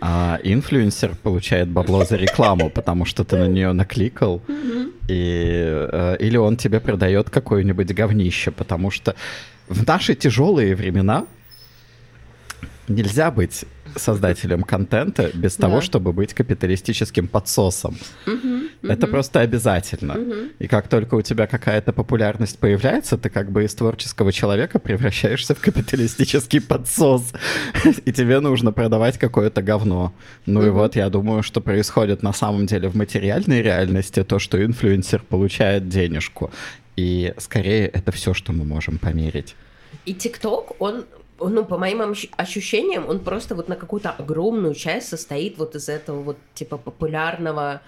А, 0.01 0.39
инфлюенсер 0.43 1.15
получает 1.17 1.69
бабло 1.69 2.05
за 2.05 2.17
рекламу, 2.17 2.71
потому 2.71 3.05
что 3.05 3.25
ты 3.25 3.37
на 3.37 3.47
нее 3.49 3.73
накликал, 3.73 4.41
и, 5.09 5.89
э, 5.93 6.17
или 6.21 6.37
он 6.37 6.57
тебе 6.57 6.81
продает 6.81 7.29
какое-нибудь 7.29 7.93
говнище, 7.93 8.51
потому 8.51 8.91
что 8.91 9.15
в 9.69 9.87
наши 9.87 10.15
тяжелые 10.15 10.75
времена 10.75 11.27
нельзя 12.89 13.31
быть 13.31 13.65
создателем 13.97 14.63
контента 14.63 15.31
без 15.35 15.57
Да. 15.57 15.67
того, 15.69 15.81
чтобы 15.81 16.13
быть 16.13 16.35
капиталистическим 16.35 17.27
подсосом. 17.29 17.97
Мгм. 18.27 18.69
Это 18.83 19.07
Мгм. 19.07 19.11
просто 19.11 19.41
обязательно. 19.41 20.15
Мгм. 20.15 20.49
И 20.59 20.67
как 20.67 20.89
только 20.89 21.15
у 21.17 21.23
тебя 21.23 21.47
какая-то 21.47 21.93
популярность 21.93 22.59
появляется, 22.59 23.17
ты 23.19 23.29
как 23.31 23.51
бы 23.51 23.65
из 23.65 23.75
творческого 23.75 24.33
человека 24.33 24.79
превращаешься 24.79 25.55
в 25.55 25.61
капиталистический 25.61 26.61
подсос. 26.61 27.33
И 28.05 28.13
тебе 28.13 28.41
нужно 28.41 28.73
продавать 28.73 29.19
какое-то 29.19 29.63
говно. 29.63 30.13
Ну 30.47 30.65
и 30.67 30.71
вот 30.71 30.97
я 30.97 31.09
думаю, 31.11 31.43
что 31.43 31.61
происходит 31.61 32.23
на 32.23 32.33
самом 32.33 32.67
деле 32.67 32.89
в 32.89 32.97
материальной 32.97 33.63
реальности, 33.63 34.25
то, 34.25 34.39
что 34.39 34.63
инфлюенсер 34.65 35.23
получает 35.29 35.89
денежку. 35.89 36.51
И 36.97 37.33
скорее 37.39 37.87
это 37.87 38.13
все, 38.13 38.35
что 38.35 38.53
мы 38.53 38.65
можем 38.65 38.99
померить. 38.99 39.55
И 40.07 40.15
ТикТок, 40.15 40.81
он, 40.81 41.05
ну, 41.49 41.65
по 41.65 41.79
моим 41.79 42.01
ощ- 42.03 42.31
ощущениям, 42.37 43.09
он 43.09 43.21
просто 43.21 43.55
вот 43.55 43.69
на 43.69 43.77
какую-то 43.77 44.11
огромную 44.11 44.75
часть 44.75 45.09
состоит 45.09 45.59
вот 45.59 45.75
из 45.75 45.89
этого 45.89 46.23
вот, 46.23 46.37
типа, 46.55 46.77
популярного... 46.77 47.81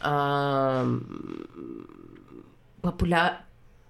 ам, 0.00 1.02
популя- 2.82 3.38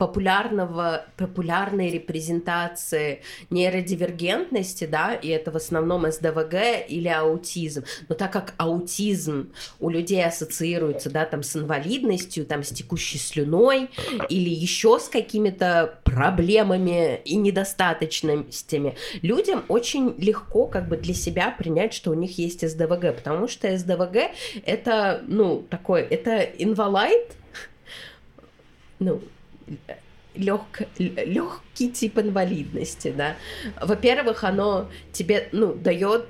популярного, 0.00 1.04
популярной 1.18 1.90
репрезентации 1.90 3.20
нейродивергентности, 3.50 4.86
да, 4.86 5.12
и 5.12 5.28
это 5.28 5.50
в 5.50 5.56
основном 5.56 6.10
СДВГ 6.10 6.54
или 6.88 7.08
аутизм. 7.08 7.84
Но 8.08 8.14
так 8.14 8.32
как 8.32 8.54
аутизм 8.56 9.52
у 9.78 9.90
людей 9.90 10.24
ассоциируется, 10.24 11.10
да, 11.10 11.26
там 11.26 11.42
с 11.42 11.54
инвалидностью, 11.54 12.46
там 12.46 12.64
с 12.64 12.70
текущей 12.70 13.18
слюной 13.18 13.90
или 14.30 14.48
еще 14.48 14.98
с 14.98 15.10
какими-то 15.10 15.98
проблемами 16.02 17.20
и 17.26 17.36
недостаточностями, 17.36 18.96
людям 19.20 19.64
очень 19.68 20.14
легко 20.16 20.66
как 20.66 20.88
бы 20.88 20.96
для 20.96 21.12
себя 21.12 21.50
принять, 21.50 21.92
что 21.92 22.10
у 22.10 22.14
них 22.14 22.38
есть 22.38 22.66
СДВГ, 22.66 23.16
потому 23.16 23.48
что 23.48 23.76
СДВГ 23.76 24.30
это, 24.64 25.22
ну, 25.26 25.62
такой, 25.68 26.00
это 26.00 26.40
инвалид, 26.40 27.32
ну, 28.98 29.20
лег, 30.34 30.82
легкий 30.98 31.90
тип 31.90 32.18
инвалидности, 32.18 33.12
да. 33.16 33.36
Во-первых, 33.80 34.44
оно 34.44 34.88
тебе, 35.12 35.48
ну, 35.52 35.74
дает 35.74 36.28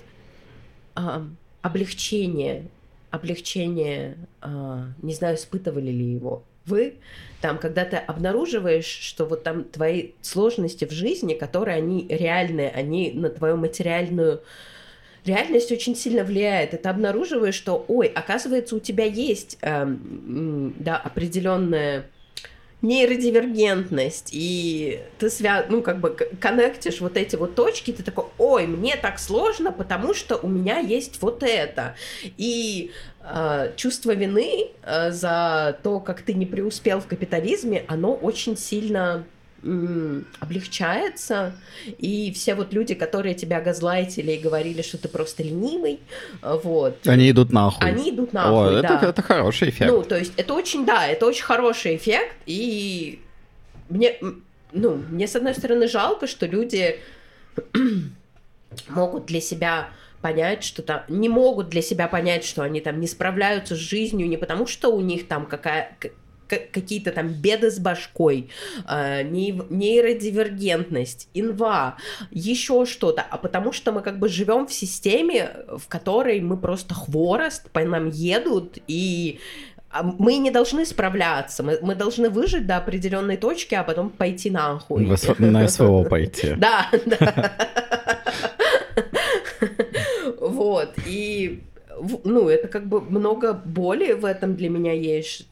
а, 0.95 1.26
облегчение, 1.62 2.66
облегчение, 3.11 4.16
а, 4.41 4.88
не 5.03 5.14
знаю, 5.14 5.36
испытывали 5.36 5.91
ли 5.91 6.12
его 6.12 6.43
вы, 6.66 6.95
там, 7.41 7.59
когда 7.59 7.84
ты 7.84 7.97
обнаруживаешь, 7.97 8.84
что 8.84 9.24
вот 9.24 9.43
там 9.43 9.64
твои 9.64 10.11
сложности 10.20 10.84
в 10.84 10.93
жизни, 10.93 11.34
которые 11.34 11.76
они 11.78 12.07
реальные, 12.09 12.70
они 12.70 13.12
на 13.12 13.30
твою 13.30 13.57
материальную 13.57 14.43
реальность 15.24 15.72
очень 15.72 15.97
сильно 15.97 16.22
влияет. 16.22 16.74
И 16.74 16.76
ты 16.76 16.88
обнаруживаешь, 16.88 17.55
что, 17.55 17.84
ой, 17.88 18.07
оказывается, 18.09 18.76
у 18.76 18.80
тебя 18.80 19.05
есть, 19.05 19.59
м, 19.62 20.74
да, 20.78 20.97
определенная 20.97 22.07
нейродивергентность, 22.83 24.31
и 24.33 25.01
ты 25.18 25.28
свя... 25.31 25.66
ну, 25.68 25.83
как 25.83 26.01
бы 26.01 26.11
коннектишь 26.41 27.01
вот 27.01 27.16
эти 27.16 27.37
вот 27.37 27.55
точки, 27.55 27.93
ты 27.93 28.03
такой, 28.03 28.26
ой, 28.39 28.66
мне 28.66 28.97
так 28.97 29.18
сложно, 29.18 29.72
потому 29.72 30.14
что 30.14 30.37
у 30.37 30.49
меня 30.49 30.78
есть 30.78 31.20
вот 31.20 31.43
это. 31.43 31.95
И 32.37 32.91
э, 33.22 33.72
чувство 33.76 34.12
вины 34.12 34.68
э, 34.83 35.11
за 35.11 35.78
то, 35.83 36.01
как 36.01 36.22
ты 36.22 36.33
не 36.33 36.47
преуспел 36.47 37.01
в 37.01 37.07
капитализме, 37.07 37.85
оно 37.87 38.14
очень 38.14 38.57
сильно 38.57 39.24
облегчается, 39.63 41.53
и 41.99 42.33
все 42.33 42.55
вот 42.55 42.73
люди, 42.73 42.95
которые 42.95 43.35
тебя 43.35 43.61
газлайтили 43.61 44.33
и 44.33 44.39
говорили, 44.39 44.83
что 44.83 44.97
ты 44.97 45.09
просто 45.09 45.43
ленивый, 45.43 46.01
вот. 46.43 47.07
Они 47.07 47.31
идут 47.31 47.53
нахуй. 47.53 47.87
Они 47.87 48.11
идут 48.11 48.33
нахуй, 48.33 48.79
О, 48.79 48.83
да. 48.83 48.97
это, 48.97 49.07
это 49.07 49.23
хороший 49.23 49.69
эффект. 49.69 49.91
Ну, 49.91 50.03
то 50.03 50.19
есть 50.19 50.33
это 50.37 50.55
очень, 50.55 50.87
да, 50.87 51.07
это 51.07 51.27
очень 51.27 51.45
хороший 51.45 51.97
эффект, 51.97 52.35
и 52.47 53.21
мне, 53.91 54.17
ну, 54.73 55.03
мне 55.11 55.27
с 55.27 55.37
одной 55.37 55.55
стороны 55.55 55.89
жалко, 55.89 56.27
что 56.27 56.47
люди 56.47 56.99
могут 58.89 59.27
для 59.27 59.41
себя 59.41 59.91
понять, 60.23 60.65
что 60.65 60.83
там 60.83 61.03
не 61.09 61.29
могут 61.29 61.69
для 61.69 61.83
себя 61.83 62.09
понять, 62.09 62.45
что 62.45 62.63
они 62.63 62.81
там 62.81 63.01
не 63.01 63.07
справляются 63.07 63.75
с 63.75 63.79
жизнью 63.79 64.29
не 64.29 64.37
потому, 64.37 64.67
что 64.67 64.95
у 64.95 65.01
них 65.01 65.27
там 65.29 65.47
какая 65.47 65.97
какие-то 66.72 67.12
там 67.12 67.28
беды 67.28 67.70
с 67.70 67.78
башкой, 67.78 68.51
э, 68.88 69.22
нейродивергентность, 69.22 71.28
инва, 71.34 71.96
еще 72.30 72.86
что-то, 72.86 73.22
а 73.22 73.38
потому 73.38 73.72
что 73.72 73.92
мы 73.92 74.03
как 74.03 74.18
бы 74.18 74.28
живем 74.28 74.66
в 74.66 74.72
системе, 74.72 75.51
в 75.76 75.88
которой 75.88 76.40
мы 76.40 76.57
просто 76.57 76.94
хворост, 76.94 77.70
по 77.70 77.84
нам 77.84 78.09
едут, 78.09 78.78
и 78.86 79.40
а, 79.90 80.03
мы 80.03 80.38
не 80.38 80.51
должны 80.51 80.86
справляться, 80.86 81.62
мы, 81.62 81.78
мы 81.82 81.94
должны 81.94 82.30
выжить 82.30 82.66
до 82.66 82.76
определенной 82.76 83.36
точки, 83.36 83.74
а 83.74 83.82
потом 83.82 84.11
пойти 84.11 84.51
нахуй. 84.51 85.07
На 85.38 85.68
СВО 85.68 86.05
пойти. 86.05 86.55
Да, 86.57 86.88
да. 87.07 87.53
Вот, 90.40 90.94
и 91.07 91.62
ну, 92.24 92.48
это 92.48 92.68
как 92.68 92.86
бы 92.86 93.01
много 93.01 93.53
боли 93.53 94.12
в 94.12 94.24
этом 94.24 94.57
для 94.57 94.70
меня 94.70 94.92
есть. 94.92 95.46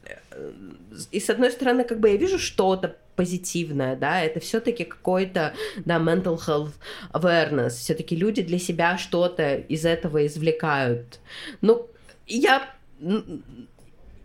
И 1.11 1.19
с 1.19 1.29
одной 1.29 1.51
стороны, 1.51 1.83
как 1.83 1.99
бы 1.99 2.09
я 2.09 2.17
вижу 2.17 2.39
что-то 2.39 2.95
позитивное, 3.15 3.97
да, 3.97 4.21
это 4.21 4.39
все-таки 4.39 4.85
какой-то, 4.85 5.53
да, 5.83 5.97
mental 5.97 6.39
health 6.39 6.71
awareness, 7.11 7.71
все-таки 7.71 8.15
люди 8.15 8.41
для 8.41 8.59
себя 8.59 8.97
что-то 8.97 9.55
из 9.55 9.85
этого 9.85 10.25
извлекают. 10.25 11.19
Ну, 11.61 11.89
я 12.27 12.73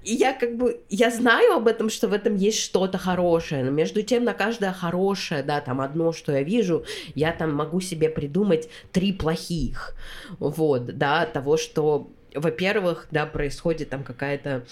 я 0.05 0.33
как 0.33 0.57
бы, 0.57 0.81
я 0.91 1.11
знаю 1.11 1.55
об 1.55 1.67
этом, 1.67 1.89
что 1.89 2.09
в 2.09 2.13
этом 2.13 2.37
есть 2.37 2.61
что-то 2.61 2.99
хорошее, 2.99 3.65
но 3.65 3.71
между 3.71 4.03
тем 4.03 4.25
на 4.25 4.35
каждое 4.35 4.73
хорошее, 4.73 5.43
да, 5.43 5.61
там 5.61 5.81
одно, 5.81 6.13
что 6.13 6.33
я 6.33 6.43
вижу, 6.43 6.85
я 7.15 7.33
там 7.33 7.55
могу 7.55 7.81
себе 7.81 8.09
придумать 8.09 8.69
три 8.93 9.13
плохих, 9.13 9.97
вот, 10.39 10.99
да, 10.99 11.27
того, 11.27 11.57
что, 11.57 12.11
во-первых, 12.35 13.09
да, 13.11 13.27
происходит 13.27 13.91
там 13.91 14.05
какая-то 14.05 14.65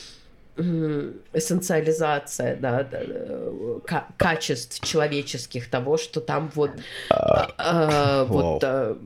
эссенциализация 0.57 2.57
да, 2.57 2.85
да, 2.85 3.01
качеств 4.17 4.85
человеческих 4.85 5.71
того, 5.71 5.97
что 5.97 6.21
там 6.21 6.51
вот, 6.55 6.73
э, 7.11 8.25
вот 8.29 8.63
э, 8.63 8.97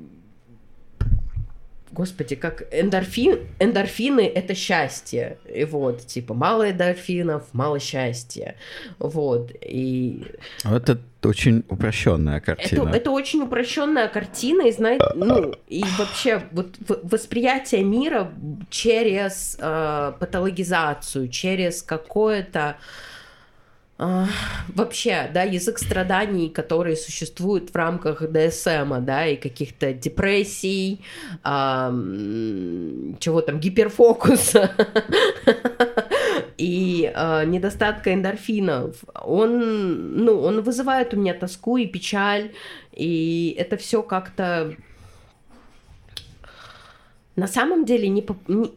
господи, 1.96 2.36
как 2.36 2.62
эндорфин, 2.70 3.40
эндорфины— 3.58 4.20
это 4.34 4.54
счастье, 4.54 5.38
и 5.52 5.64
вот, 5.64 6.06
типа, 6.06 6.34
мало 6.34 6.70
эндорфинов, 6.70 7.44
мало 7.52 7.80
счастья, 7.80 8.56
вот, 8.98 9.50
и... 9.62 10.26
Это 10.64 10.98
очень 11.24 11.64
упрощенная 11.68 12.40
картина. 12.40 12.88
Это, 12.88 12.96
это 12.98 13.10
очень 13.10 13.42
упрощенная 13.42 14.08
картина, 14.08 14.68
и 14.68 14.72
знаете, 14.72 15.04
ну, 15.14 15.54
и 15.68 15.84
вообще 15.98 16.42
вот 16.52 16.76
восприятие 17.02 17.82
мира 17.82 18.30
через 18.70 19.56
э, 19.58 20.12
патологизацию, 20.20 21.28
через 21.28 21.82
какое-то 21.82 22.76
вообще, 23.98 25.30
да, 25.32 25.42
язык 25.42 25.78
страданий, 25.78 26.50
которые 26.50 26.96
существуют 26.96 27.70
в 27.70 27.76
рамках 27.76 28.22
ДСМ, 28.30 29.04
да, 29.04 29.26
и 29.26 29.36
каких-то 29.36 29.92
депрессий, 29.94 31.00
а, 31.42 31.90
чего 33.18 33.40
там, 33.40 33.58
гиперфокуса 33.58 34.70
и 36.58 37.10
а, 37.14 37.44
недостатка 37.44 38.12
эндорфинов, 38.12 38.96
он, 39.14 40.24
ну, 40.24 40.40
он 40.40 40.60
вызывает 40.60 41.14
у 41.14 41.16
меня 41.16 41.32
тоску 41.32 41.78
и 41.78 41.86
печаль, 41.86 42.52
и 42.92 43.54
это 43.58 43.78
все 43.78 44.02
как-то 44.02 44.74
на 47.36 47.46
самом 47.46 47.84
деле 47.84 48.08
не, 48.08 48.26
не 48.48 48.72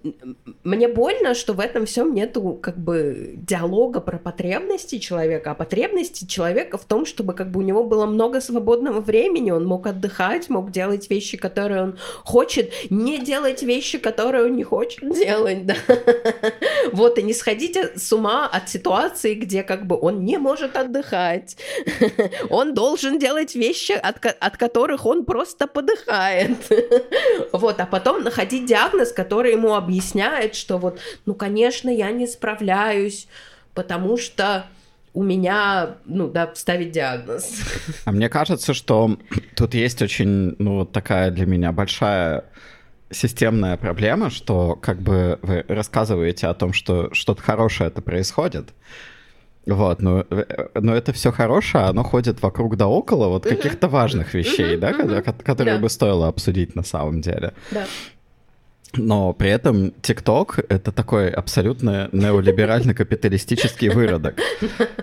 мне 0.63 0.87
больно, 0.89 1.33
что 1.33 1.53
в 1.53 1.59
этом 1.61 1.85
всем 1.85 2.13
нету 2.13 2.59
как 2.61 2.77
бы 2.77 3.35
диалога 3.37 4.01
про 4.01 4.17
потребности 4.17 4.99
человека, 4.99 5.51
а 5.51 5.55
потребности 5.55 6.25
человека 6.25 6.77
в 6.77 6.83
том, 6.83 7.05
чтобы 7.05 7.33
как 7.33 7.51
бы 7.51 7.61
у 7.61 7.63
него 7.63 7.83
было 7.85 8.05
много 8.05 8.41
свободного 8.41 8.99
времени, 8.99 9.51
он 9.51 9.65
мог 9.65 9.87
отдыхать, 9.87 10.49
мог 10.49 10.71
делать 10.71 11.09
вещи, 11.09 11.37
которые 11.37 11.83
он 11.83 11.97
хочет, 12.25 12.73
не 12.89 13.19
делать 13.19 13.63
вещи, 13.63 13.97
которые 13.97 14.45
он 14.45 14.55
не 14.57 14.63
хочет 14.63 14.99
делать, 15.13 15.65
да. 15.65 15.75
Вот, 16.91 17.17
и 17.17 17.23
не 17.23 17.33
сходите 17.33 17.91
с 17.95 18.11
ума 18.11 18.47
от 18.47 18.69
ситуации, 18.69 19.35
где 19.35 19.63
как 19.63 19.85
бы 19.85 19.97
он 19.99 20.25
не 20.25 20.37
может 20.37 20.75
отдыхать, 20.75 21.55
он 22.49 22.73
должен 22.73 23.19
делать 23.19 23.55
вещи, 23.55 23.93
от, 23.93 24.25
от 24.25 24.57
которых 24.57 25.05
он 25.05 25.23
просто 25.23 25.67
подыхает. 25.67 26.57
Вот, 27.51 27.79
а 27.79 27.85
потом 27.85 28.23
находить 28.23 28.48
вводить 28.49 28.65
диагноз, 28.65 29.11
который 29.11 29.51
ему 29.53 29.75
объясняет, 29.75 30.55
что 30.55 30.77
вот, 30.77 30.99
ну, 31.25 31.35
конечно, 31.35 31.89
я 31.89 32.11
не 32.11 32.27
справляюсь, 32.27 33.27
потому 33.73 34.17
что 34.17 34.65
у 35.13 35.23
меня, 35.23 35.97
ну, 36.05 36.27
да, 36.27 36.51
ставить 36.55 36.91
диагноз. 36.91 37.61
А 38.05 38.11
мне 38.11 38.29
кажется, 38.29 38.73
что 38.73 39.17
тут 39.55 39.73
есть 39.73 40.01
очень, 40.01 40.55
ну, 40.59 40.79
вот 40.79 40.91
такая 40.91 41.31
для 41.31 41.45
меня 41.45 41.71
большая 41.71 42.45
системная 43.11 43.77
проблема, 43.77 44.29
что 44.29 44.75
как 44.75 45.01
бы 45.01 45.39
вы 45.41 45.65
рассказываете 45.67 46.47
о 46.47 46.53
том, 46.53 46.73
что 46.73 47.13
что-то 47.13 47.41
хорошее 47.41 47.89
это 47.89 48.01
происходит, 48.01 48.69
вот, 49.65 50.01
но, 50.01 50.25
но 50.75 50.95
это 50.95 51.11
все 51.11 51.31
хорошее, 51.31 51.85
оно 51.85 52.03
ходит 52.03 52.41
вокруг 52.41 52.77
да 52.77 52.87
около 52.87 53.27
вот 53.27 53.45
uh-huh. 53.45 53.55
каких-то 53.55 53.87
важных 53.87 54.33
вещей, 54.33 54.75
uh-huh, 54.75 54.79
да, 54.79 54.91
uh-huh. 54.91 55.43
которые 55.43 55.75
да. 55.75 55.81
бы 55.81 55.89
стоило 55.89 56.27
обсудить 56.27 56.75
на 56.75 56.83
самом 56.83 57.21
деле. 57.21 57.53
Да. 57.71 57.85
Но 58.93 59.33
при 59.33 59.51
этом 59.51 59.93
TikTok— 60.01 60.65
это 60.69 60.91
такой 60.91 61.29
абсолютно 61.29 62.09
неолиберально-капиталистический 62.11 63.89
выродок. 63.89 64.35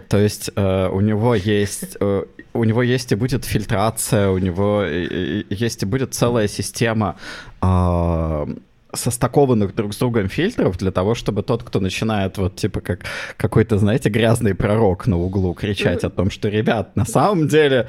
То 0.08 0.18
есть 0.18 0.50
э, 0.56 0.88
у 0.88 1.00
него 1.00 1.34
есть... 1.34 1.96
Э, 2.00 2.24
у 2.52 2.64
него 2.64 2.82
есть 2.82 3.12
и 3.12 3.14
будет 3.14 3.44
фильтрация, 3.44 4.30
у 4.30 4.38
него 4.38 4.82
есть 4.82 5.82
и 5.82 5.86
будет 5.86 6.14
целая 6.14 6.48
система 6.48 7.16
э, 7.62 8.46
состакованных 8.92 9.74
друг 9.74 9.92
с 9.94 9.98
другом 9.98 10.28
фильтров 10.28 10.78
для 10.78 10.90
того, 10.90 11.14
чтобы 11.14 11.42
тот, 11.42 11.62
кто 11.62 11.80
начинает 11.80 12.38
вот 12.38 12.56
типа 12.56 12.80
как 12.80 13.00
какой-то, 13.36 13.78
знаете, 13.78 14.08
грязный 14.08 14.54
пророк 14.54 15.06
на 15.06 15.18
углу 15.18 15.54
кричать 15.54 16.04
о 16.04 16.10
том, 16.10 16.30
что, 16.30 16.48
ребят, 16.48 16.96
на 16.96 17.04
самом 17.04 17.46
деле, 17.48 17.88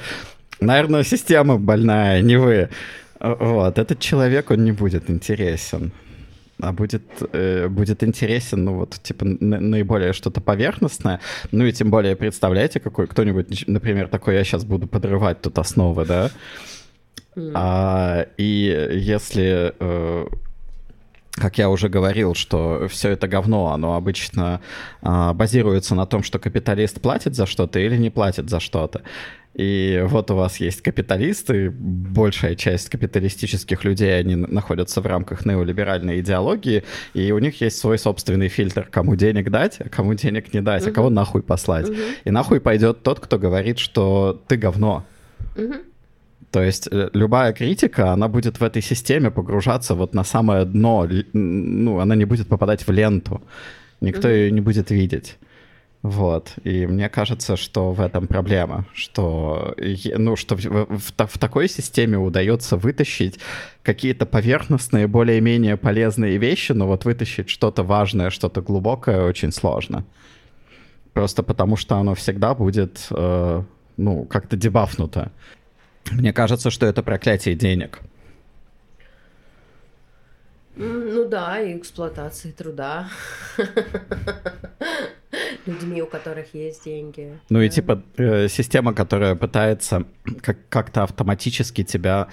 наверное, 0.60 1.04
система 1.04 1.58
больная, 1.58 2.22
не 2.22 2.38
вы. 2.38 2.70
Вот, 3.20 3.78
этот 3.78 4.00
человек, 4.00 4.52
он 4.52 4.64
не 4.64 4.72
будет 4.72 5.10
интересен 5.10 5.92
а 6.60 6.72
будет, 6.72 7.04
э, 7.34 7.68
будет 7.68 8.04
интересен, 8.04 8.66
ну 8.66 8.74
вот, 8.74 9.00
типа, 9.04 9.26
наиболее 9.26 10.14
что-то 10.14 10.42
поверхностное. 10.42 11.20
Ну 11.52 11.66
и 11.66 11.72
тем 11.72 11.92
более, 11.92 12.16
представляете, 12.16 12.80
какой 12.80 13.08
кто-нибудь, 13.08 13.66
например, 13.68 14.08
такой, 14.08 14.36
я 14.36 14.44
сейчас 14.44 14.66
буду 14.66 14.88
подрывать 14.88 15.42
тут 15.42 15.60
основы, 15.60 16.06
да? 16.06 16.32
А, 17.54 18.26
и 18.38 18.90
если 18.94 19.74
э, 19.80 20.28
как 21.38 21.58
я 21.58 21.70
уже 21.70 21.88
говорил, 21.88 22.34
что 22.34 22.88
все 22.90 23.10
это 23.10 23.28
говно, 23.28 23.72
оно 23.72 23.96
обычно 23.96 24.60
а, 25.02 25.34
базируется 25.34 25.96
на 25.96 26.06
том, 26.06 26.24
что 26.24 26.40
капиталист 26.40 27.00
платит 27.02 27.36
за 27.36 27.46
что-то 27.46 27.80
или 27.80 27.96
не 27.96 28.10
платит 28.10 28.50
за 28.50 28.60
что-то. 28.60 29.04
И 29.54 30.04
вот 30.06 30.30
у 30.30 30.36
вас 30.36 30.60
есть 30.60 30.82
капиталисты, 30.82 31.72
большая 31.72 32.56
часть 32.56 32.90
капиталистических 32.90 33.84
людей, 33.84 34.20
они 34.20 34.36
находятся 34.36 35.02
в 35.02 35.08
рамках 35.08 35.46
неолиберальной 35.46 36.20
идеологии, 36.20 36.84
и 37.16 37.32
у 37.32 37.40
них 37.40 37.60
есть 37.60 37.80
свой 37.80 37.98
собственный 37.98 38.50
фильтр, 38.50 38.88
кому 38.92 39.16
денег 39.16 39.50
дать, 39.50 39.78
а 39.80 39.90
кому 39.90 40.14
денег 40.14 40.54
не 40.54 40.62
дать, 40.62 40.84
угу. 40.84 40.92
а 40.92 40.94
кого 40.94 41.10
нахуй 41.10 41.42
послать. 41.42 41.90
Угу. 41.90 41.98
И 42.26 42.32
нахуй 42.32 42.60
пойдет 42.60 43.02
тот, 43.02 43.20
кто 43.20 43.40
говорит, 43.40 43.80
что 43.80 44.40
ты 44.48 44.58
говно. 44.58 45.06
Угу. 45.56 45.74
То 46.52 46.64
есть 46.64 46.88
э, 46.92 47.10
любая 47.14 47.54
критика, 47.54 48.14
она 48.14 48.28
будет 48.28 48.60
в 48.60 48.64
этой 48.64 48.82
системе 48.82 49.32
погружаться 49.32 49.96
вот 49.96 50.14
на 50.14 50.24
самое 50.24 50.66
дно, 50.66 51.08
ну, 51.34 52.00
она 52.00 52.16
не 52.16 52.26
будет 52.26 52.48
попадать 52.48 52.88
в 52.88 52.92
ленту, 52.92 53.42
никто 54.02 54.30
mm-hmm. 54.30 54.36
ее 54.36 54.52
не 54.52 54.62
будет 54.62 54.92
видеть. 54.92 55.38
Вот. 56.04 56.54
И 56.64 56.86
мне 56.86 57.10
кажется, 57.10 57.58
что 57.58 57.92
в 57.92 58.00
этом 58.00 58.28
проблема, 58.28 58.86
что, 58.94 59.76
ну, 60.16 60.36
что 60.36 60.56
в, 60.56 60.62
в, 60.62 61.28
в 61.28 61.38
такой 61.38 61.68
системе 61.68 62.18
удается 62.18 62.78
вытащить 62.78 63.40
какие-то 63.84 64.26
поверхностные, 64.26 65.08
более-менее 65.08 65.76
полезные 65.76 66.38
вещи, 66.38 66.72
но 66.72 66.88
вот 66.88 67.04
вытащить 67.04 67.50
что-то 67.50 67.84
важное, 67.84 68.30
что-то 68.30 68.62
глубокое 68.62 69.26
очень 69.26 69.52
сложно. 69.52 70.06
Просто 71.14 71.44
потому 71.44 71.76
что 71.76 71.96
оно 71.96 72.14
всегда 72.14 72.54
будет 72.54 73.08
э, 73.10 73.64
ну, 73.98 74.26
как-то 74.26 74.56
дебафнуто. 74.56 75.32
Мне 76.12 76.34
кажется, 76.34 76.70
что 76.72 76.86
это 76.86 77.04
проклятие 77.04 77.56
денег. 77.56 78.00
Ну 80.76 81.28
да, 81.28 81.60
и 81.60 81.76
эксплуатации 81.78 82.52
труда. 82.52 83.10
Людьми, 85.66 86.02
у 86.02 86.08
которых 86.08 86.54
есть 86.54 86.86
деньги. 86.86 87.38
Ну 87.50 87.62
и 87.62 87.70
типа 87.70 88.02
э, 88.18 88.48
система, 88.48 88.94
которая 88.94 89.36
пытается 89.36 90.06
как- 90.42 90.70
как-то 90.70 91.04
автоматически 91.04 91.84
тебя 91.84 92.28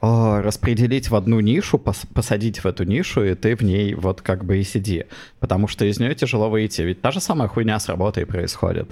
о, 0.00 0.40
распределить 0.42 1.10
в 1.10 1.14
одну 1.14 1.40
нишу, 1.40 1.76
пос- 1.76 2.06
посадить 2.12 2.58
в 2.64 2.66
эту 2.66 2.84
нишу, 2.84 3.22
и 3.24 3.34
ты 3.34 3.54
в 3.56 3.62
ней 3.62 3.94
вот 3.94 4.20
как 4.22 4.44
бы 4.44 4.58
и 4.58 4.62
сиди. 4.64 5.04
Потому 5.38 5.68
что 5.68 5.84
из 5.84 6.00
нее 6.00 6.14
тяжело 6.14 6.48
выйти. 6.50 6.82
Ведь 6.82 7.00
та 7.02 7.12
же 7.12 7.20
самая 7.20 7.48
хуйня 7.48 7.78
с 7.78 7.88
работой 7.88 8.26
происходит. 8.26 8.88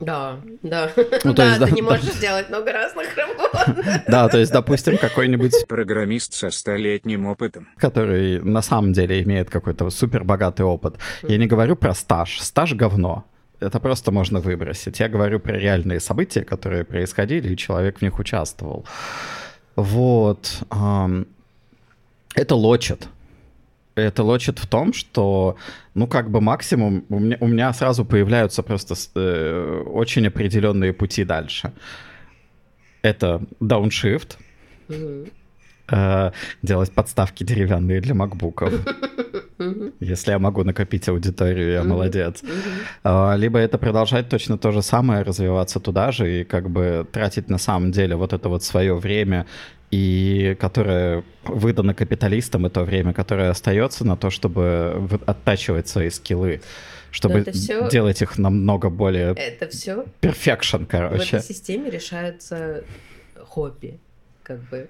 Да, 0.00 0.40
да. 0.62 0.90
Ну, 0.96 1.34
то 1.34 1.34
да, 1.34 1.46
есть, 1.46 1.58
ты 1.60 1.66
да, 1.66 1.70
не 1.70 1.80
да. 1.82 1.88
можешь 1.88 2.14
делать 2.16 2.48
много 2.48 2.72
разных 2.72 3.06
работ. 3.16 3.52
Да, 4.08 4.28
то 4.28 4.38
есть, 4.38 4.52
допустим, 4.52 4.98
какой-нибудь 4.98 5.66
Программист 5.68 6.34
со 6.34 6.50
столетним 6.50 7.26
опытом. 7.26 7.68
который 7.76 8.40
на 8.40 8.60
самом 8.60 8.92
деле 8.92 9.22
имеет 9.22 9.50
какой-то 9.50 9.88
супер 9.90 10.24
богатый 10.24 10.62
опыт. 10.62 10.96
Я 11.22 11.38
не 11.38 11.46
говорю 11.46 11.76
про 11.76 11.94
стаж. 11.94 12.40
Стаж 12.40 12.74
говно. 12.74 13.24
Это 13.60 13.78
просто 13.80 14.10
можно 14.10 14.40
выбросить. 14.40 15.00
Я 15.00 15.08
говорю 15.08 15.38
про 15.40 15.56
реальные 15.56 16.00
события, 16.00 16.44
которые 16.44 16.84
происходили, 16.84 17.52
и 17.52 17.56
человек 17.56 17.98
в 18.00 18.02
них 18.02 18.18
участвовал. 18.18 18.84
Вот. 19.76 20.64
Это 22.34 22.54
лочит. 22.54 23.08
Это 23.96 24.24
лочит 24.24 24.58
в 24.58 24.66
том, 24.66 24.92
что, 24.92 25.56
ну, 25.94 26.06
как 26.08 26.28
бы 26.30 26.40
максимум, 26.40 27.04
у 27.08 27.18
меня, 27.20 27.36
у 27.40 27.46
меня 27.46 27.72
сразу 27.72 28.04
появляются 28.04 28.62
просто 28.62 28.94
э, 29.14 29.82
очень 29.86 30.26
определенные 30.26 30.92
пути 30.92 31.24
дальше. 31.24 31.72
Это 33.02 33.40
дауншифт, 33.60 34.38
Мгм. 34.88 35.26
э, 35.92 36.30
делать 36.62 36.92
подставки 36.92 37.44
деревянные 37.44 38.00
для 38.00 38.14
макбуков. 38.14 38.72
Если 40.00 40.32
я 40.32 40.38
могу 40.38 40.64
накопить 40.64 41.08
аудиторию, 41.08 41.72
я 41.72 41.84
молодец. 41.84 42.42
А, 43.04 43.36
Либо 43.36 43.58
это 43.58 43.78
продолжать 43.78 44.28
точно 44.28 44.58
то 44.58 44.72
же 44.72 44.82
самое, 44.82 45.22
развиваться 45.22 45.78
туда 45.80 46.10
же 46.12 46.40
и 46.40 46.44
как 46.44 46.68
бы 46.68 47.06
тратить 47.12 47.48
на 47.48 47.58
самом 47.58 47.92
деле 47.92 48.16
вот 48.16 48.32
это 48.32 48.48
вот 48.48 48.64
свое 48.64 48.94
время, 48.94 49.46
и 49.94 50.56
которое 50.58 51.22
выдано 51.44 51.94
капиталистам, 51.94 52.66
и 52.66 52.70
то 52.70 52.82
время, 52.82 53.12
которое 53.12 53.50
остается 53.50 54.04
на 54.04 54.16
то, 54.16 54.28
чтобы 54.30 55.08
оттачивать 55.24 55.86
свои 55.88 56.10
скиллы, 56.10 56.60
чтобы 57.12 57.44
всё- 57.52 57.88
делать 57.90 58.20
их 58.22 58.36
намного 58.38 58.90
более 58.90 59.34
Это 59.36 59.68
все 59.68 60.04
perfection, 60.20 60.78
в 60.78 60.86
короче. 60.88 61.36
этой 61.36 61.46
системе 61.46 61.90
решается 61.90 62.82
хобби. 63.48 64.00
Как 64.42 64.58
бы. 64.68 64.88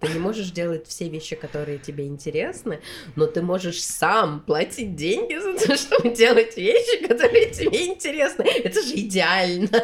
Ты 0.00 0.08
не 0.12 0.18
можешь 0.18 0.50
делать 0.50 0.86
все 0.88 1.08
вещи, 1.08 1.36
которые 1.36 1.78
тебе 1.78 2.06
интересны, 2.06 2.80
но 3.16 3.26
ты 3.26 3.40
можешь 3.40 3.82
сам 3.82 4.40
платить 4.40 4.94
деньги 4.94 5.38
за 5.38 5.54
то, 5.66 5.76
чтобы 5.82 6.10
делать 6.14 6.56
вещи, 6.58 7.06
которые 7.08 7.46
тебе 7.50 7.86
интересны. 7.86 8.42
Это 8.42 8.82
же 8.82 8.94
идеально. 8.94 9.68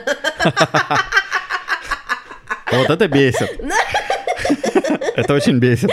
Вот 2.71 2.91
это 2.91 3.09
бесит. 3.09 3.49
Это 5.17 5.35
очень 5.35 5.59
бесит. 5.59 5.91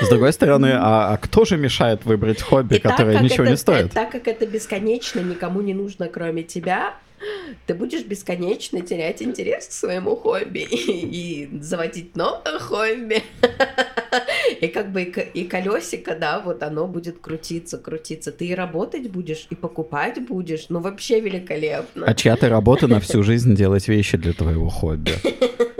С 0.00 0.08
другой 0.08 0.32
стороны, 0.32 0.72
а, 0.74 1.12
а 1.14 1.16
кто 1.16 1.44
же 1.44 1.56
мешает 1.56 2.04
выбрать 2.04 2.42
хобби, 2.42 2.76
И 2.76 2.78
которое 2.80 3.20
ничего 3.20 3.44
это- 3.44 3.50
не 3.52 3.56
стоит? 3.56 3.92
Так 3.92 4.10
как 4.10 4.26
это 4.26 4.46
бесконечно, 4.46 5.20
никому 5.20 5.60
не 5.60 5.74
нужно, 5.74 6.08
кроме 6.08 6.42
тебя, 6.42 6.94
ты 7.66 7.74
будешь 7.74 8.04
бесконечно 8.04 8.80
терять 8.80 9.22
интерес 9.22 9.66
к 9.66 9.72
своему 9.72 10.16
хобби 10.16 10.60
и, 10.70 11.46
и 11.52 11.60
заводить 11.60 12.16
новое 12.16 12.58
хобби. 12.58 13.22
И 14.60 14.68
как 14.68 14.92
бы 14.92 15.02
и, 15.02 15.44
колесико, 15.44 16.14
да, 16.14 16.40
вот 16.40 16.62
оно 16.62 16.86
будет 16.86 17.18
крутиться, 17.18 17.78
крутиться. 17.78 18.30
Ты 18.30 18.46
и 18.46 18.54
работать 18.54 19.10
будешь, 19.10 19.46
и 19.50 19.54
покупать 19.54 20.24
будешь. 20.26 20.66
Ну, 20.68 20.80
вообще 20.80 21.20
великолепно. 21.20 22.06
А 22.06 22.14
чья-то 22.14 22.48
работа 22.48 22.86
на 22.86 23.00
всю 23.00 23.22
жизнь 23.22 23.54
делать 23.56 23.88
вещи 23.88 24.18
для 24.18 24.32
твоего 24.32 24.68
хобби. 24.68 25.12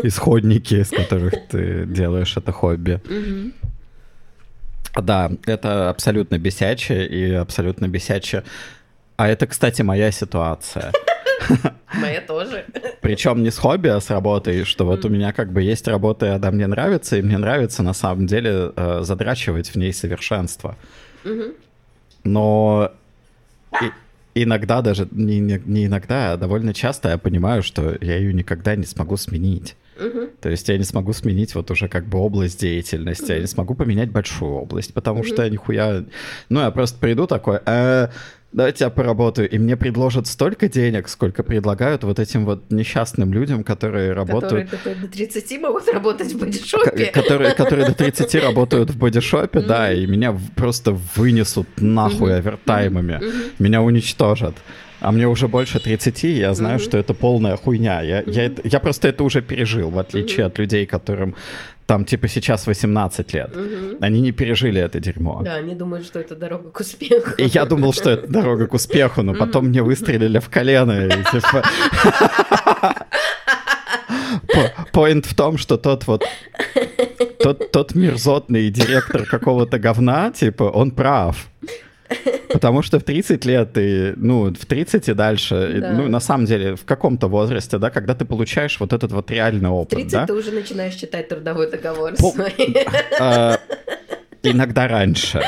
Исходники, 0.02 0.74
из 0.74 0.90
которых 0.90 1.34
ты 1.50 1.84
делаешь 1.86 2.36
это 2.36 2.52
хобби. 2.52 3.00
Да, 5.00 5.30
это 5.46 5.90
абсолютно 5.90 6.38
бесячее 6.38 7.06
и 7.06 7.32
абсолютно 7.32 7.86
бесячее. 7.88 8.44
А 9.16 9.28
это, 9.28 9.46
кстати, 9.46 9.82
моя 9.82 10.10
ситуация. 10.10 10.92
Моя 11.94 12.20
тоже. 12.20 12.64
Причем 13.00 13.42
не 13.42 13.50
с 13.50 13.58
хобби, 13.58 13.88
а 13.88 14.00
с 14.00 14.10
работой, 14.10 14.64
что 14.64 14.84
вот 14.86 15.04
у 15.04 15.08
меня 15.08 15.32
как 15.32 15.52
бы 15.52 15.62
есть 15.62 15.88
работа, 15.88 16.26
и 16.26 16.28
она 16.30 16.50
мне 16.50 16.66
нравится, 16.66 17.16
и 17.16 17.22
мне 17.22 17.38
нравится 17.38 17.82
на 17.82 17.92
самом 17.92 18.26
деле 18.26 18.72
э, 18.76 19.00
задрачивать 19.02 19.68
в 19.70 19.76
ней 19.76 19.92
совершенство. 19.92 20.76
Но 22.24 22.92
иногда 24.34 24.80
даже, 24.82 25.08
не- 25.10 25.40
не 25.40 25.86
иногда, 25.86 26.32
а 26.32 26.36
довольно 26.36 26.72
часто 26.72 27.10
я 27.10 27.18
понимаю, 27.18 27.62
что 27.62 27.96
я 28.00 28.16
ее 28.16 28.32
никогда 28.32 28.76
не 28.76 28.86
смогу 28.86 29.16
сменить. 29.16 29.76
То 30.40 30.48
есть 30.48 30.68
я 30.68 30.78
не 30.78 30.84
смогу 30.84 31.12
сменить 31.12 31.54
вот 31.54 31.70
уже 31.70 31.88
как 31.88 32.06
бы 32.06 32.18
область 32.18 32.60
деятельности, 32.60 33.32
я 33.32 33.40
не 33.40 33.46
смогу 33.46 33.74
поменять 33.74 34.10
большую 34.10 34.52
область, 34.52 34.94
потому 34.94 35.24
что 35.24 35.42
я 35.42 35.48
нихуя... 35.48 36.04
Ну, 36.48 36.60
я 36.60 36.70
просто 36.70 36.98
приду 36.98 37.26
такой, 37.26 37.60
«Э, 37.66 38.08
давайте 38.52 38.84
я 38.84 38.90
поработаю, 38.90 39.48
и 39.48 39.58
мне 39.58 39.76
предложат 39.76 40.26
столько 40.26 40.68
денег, 40.68 41.08
сколько 41.08 41.42
предлагают 41.42 42.04
вот 42.04 42.18
этим 42.18 42.44
вот 42.44 42.70
несчастным 42.70 43.32
людям, 43.32 43.64
которые 43.64 44.10
Которые 44.10 44.14
работают... 44.14 44.70
такой 44.70 44.94
до 44.94 45.08
30 45.08 45.60
могут 45.60 45.88
работать 45.88 46.32
в 46.32 46.38
бодишопе. 46.38 47.06
Которые, 47.06 47.54
которые 47.54 47.86
до 47.86 47.94
30 47.94 48.34
работают 48.42 48.90
в 48.90 48.98
бодишопе, 48.98 49.60
да, 49.60 49.92
и 49.92 50.06
меня 50.06 50.38
просто 50.56 50.92
вынесут 51.16 51.68
нахуй 51.78 52.36
овертаймами, 52.36 53.20
меня 53.58 53.82
уничтожат. 53.82 54.54
А 55.02 55.10
мне 55.10 55.26
уже 55.26 55.48
больше 55.48 55.80
30, 55.80 56.24
и 56.24 56.28
я 56.38 56.54
знаю, 56.54 56.78
что 56.78 56.96
это 56.96 57.12
полная 57.14 57.56
хуйня. 57.56 58.02
Я, 58.02 58.22
я, 58.26 58.44
это- 58.44 58.62
я 58.64 58.78
просто 58.80 59.08
это 59.08 59.24
уже 59.24 59.42
пережил, 59.42 59.90
в 59.90 59.98
отличие 59.98 60.46
от 60.46 60.58
людей, 60.58 60.86
которым 60.86 61.34
там 61.86 62.04
типа 62.04 62.28
сейчас 62.28 62.66
18 62.68 63.34
лет. 63.34 63.50
Они 64.00 64.20
не 64.20 64.32
пережили 64.32 64.80
это 64.80 65.00
дерьмо. 65.00 65.42
Да, 65.44 65.56
они 65.56 65.74
думают, 65.74 66.06
что 66.06 66.20
это 66.20 66.36
дорога 66.36 66.70
к 66.70 66.80
успеху. 66.80 67.32
И 67.36 67.44
я 67.44 67.64
думал, 67.66 67.92
что 67.92 68.10
это 68.10 68.28
дорога 68.28 68.66
к 68.68 68.74
успеху, 68.74 69.22
но 69.22 69.34
потом 69.34 69.66
мне 69.66 69.82
выстрелили 69.82 70.38
в 70.38 70.48
колено. 70.48 71.06
И, 71.06 71.10
типа... 71.32 71.62
По- 74.54 74.86
Поинт 74.92 75.26
в 75.26 75.34
том, 75.34 75.58
что 75.58 75.76
тот 75.76 76.06
вот 76.06 76.24
тот, 77.42 77.72
тот 77.72 77.94
мерзотный 77.94 78.70
директор 78.70 79.24
какого-то 79.26 79.78
говна, 79.78 80.30
типа, 80.30 80.64
он 80.64 80.90
прав. 80.92 81.48
Потому 82.52 82.82
что 82.82 82.98
в 82.98 83.02
30 83.02 83.44
лет 83.44 83.72
ты, 83.72 84.14
ну, 84.16 84.52
в 84.52 84.66
30 84.66 85.08
и 85.08 85.14
дальше, 85.14 85.78
Да. 85.80 85.92
ну, 85.92 86.08
на 86.08 86.20
самом 86.20 86.44
деле, 86.46 86.74
в 86.76 86.84
каком-то 86.84 87.26
возрасте, 87.28 87.78
да, 87.78 87.90
когда 87.90 88.14
ты 88.14 88.24
получаешь 88.24 88.78
вот 88.80 88.92
этот 88.92 89.12
вот 89.12 89.30
реальный 89.30 89.68
В 89.70 89.74
опыт, 89.74 89.98
30 89.98 90.12
да, 90.12 90.26
ты 90.26 90.32
уже 90.34 90.50
начинаешь 90.52 90.94
читать 90.94 91.28
трудовой 91.28 91.70
договор 91.70 92.12
По- 92.18 92.30
свой. 92.30 92.52
иногда 94.42 94.88
раньше, 94.88 95.42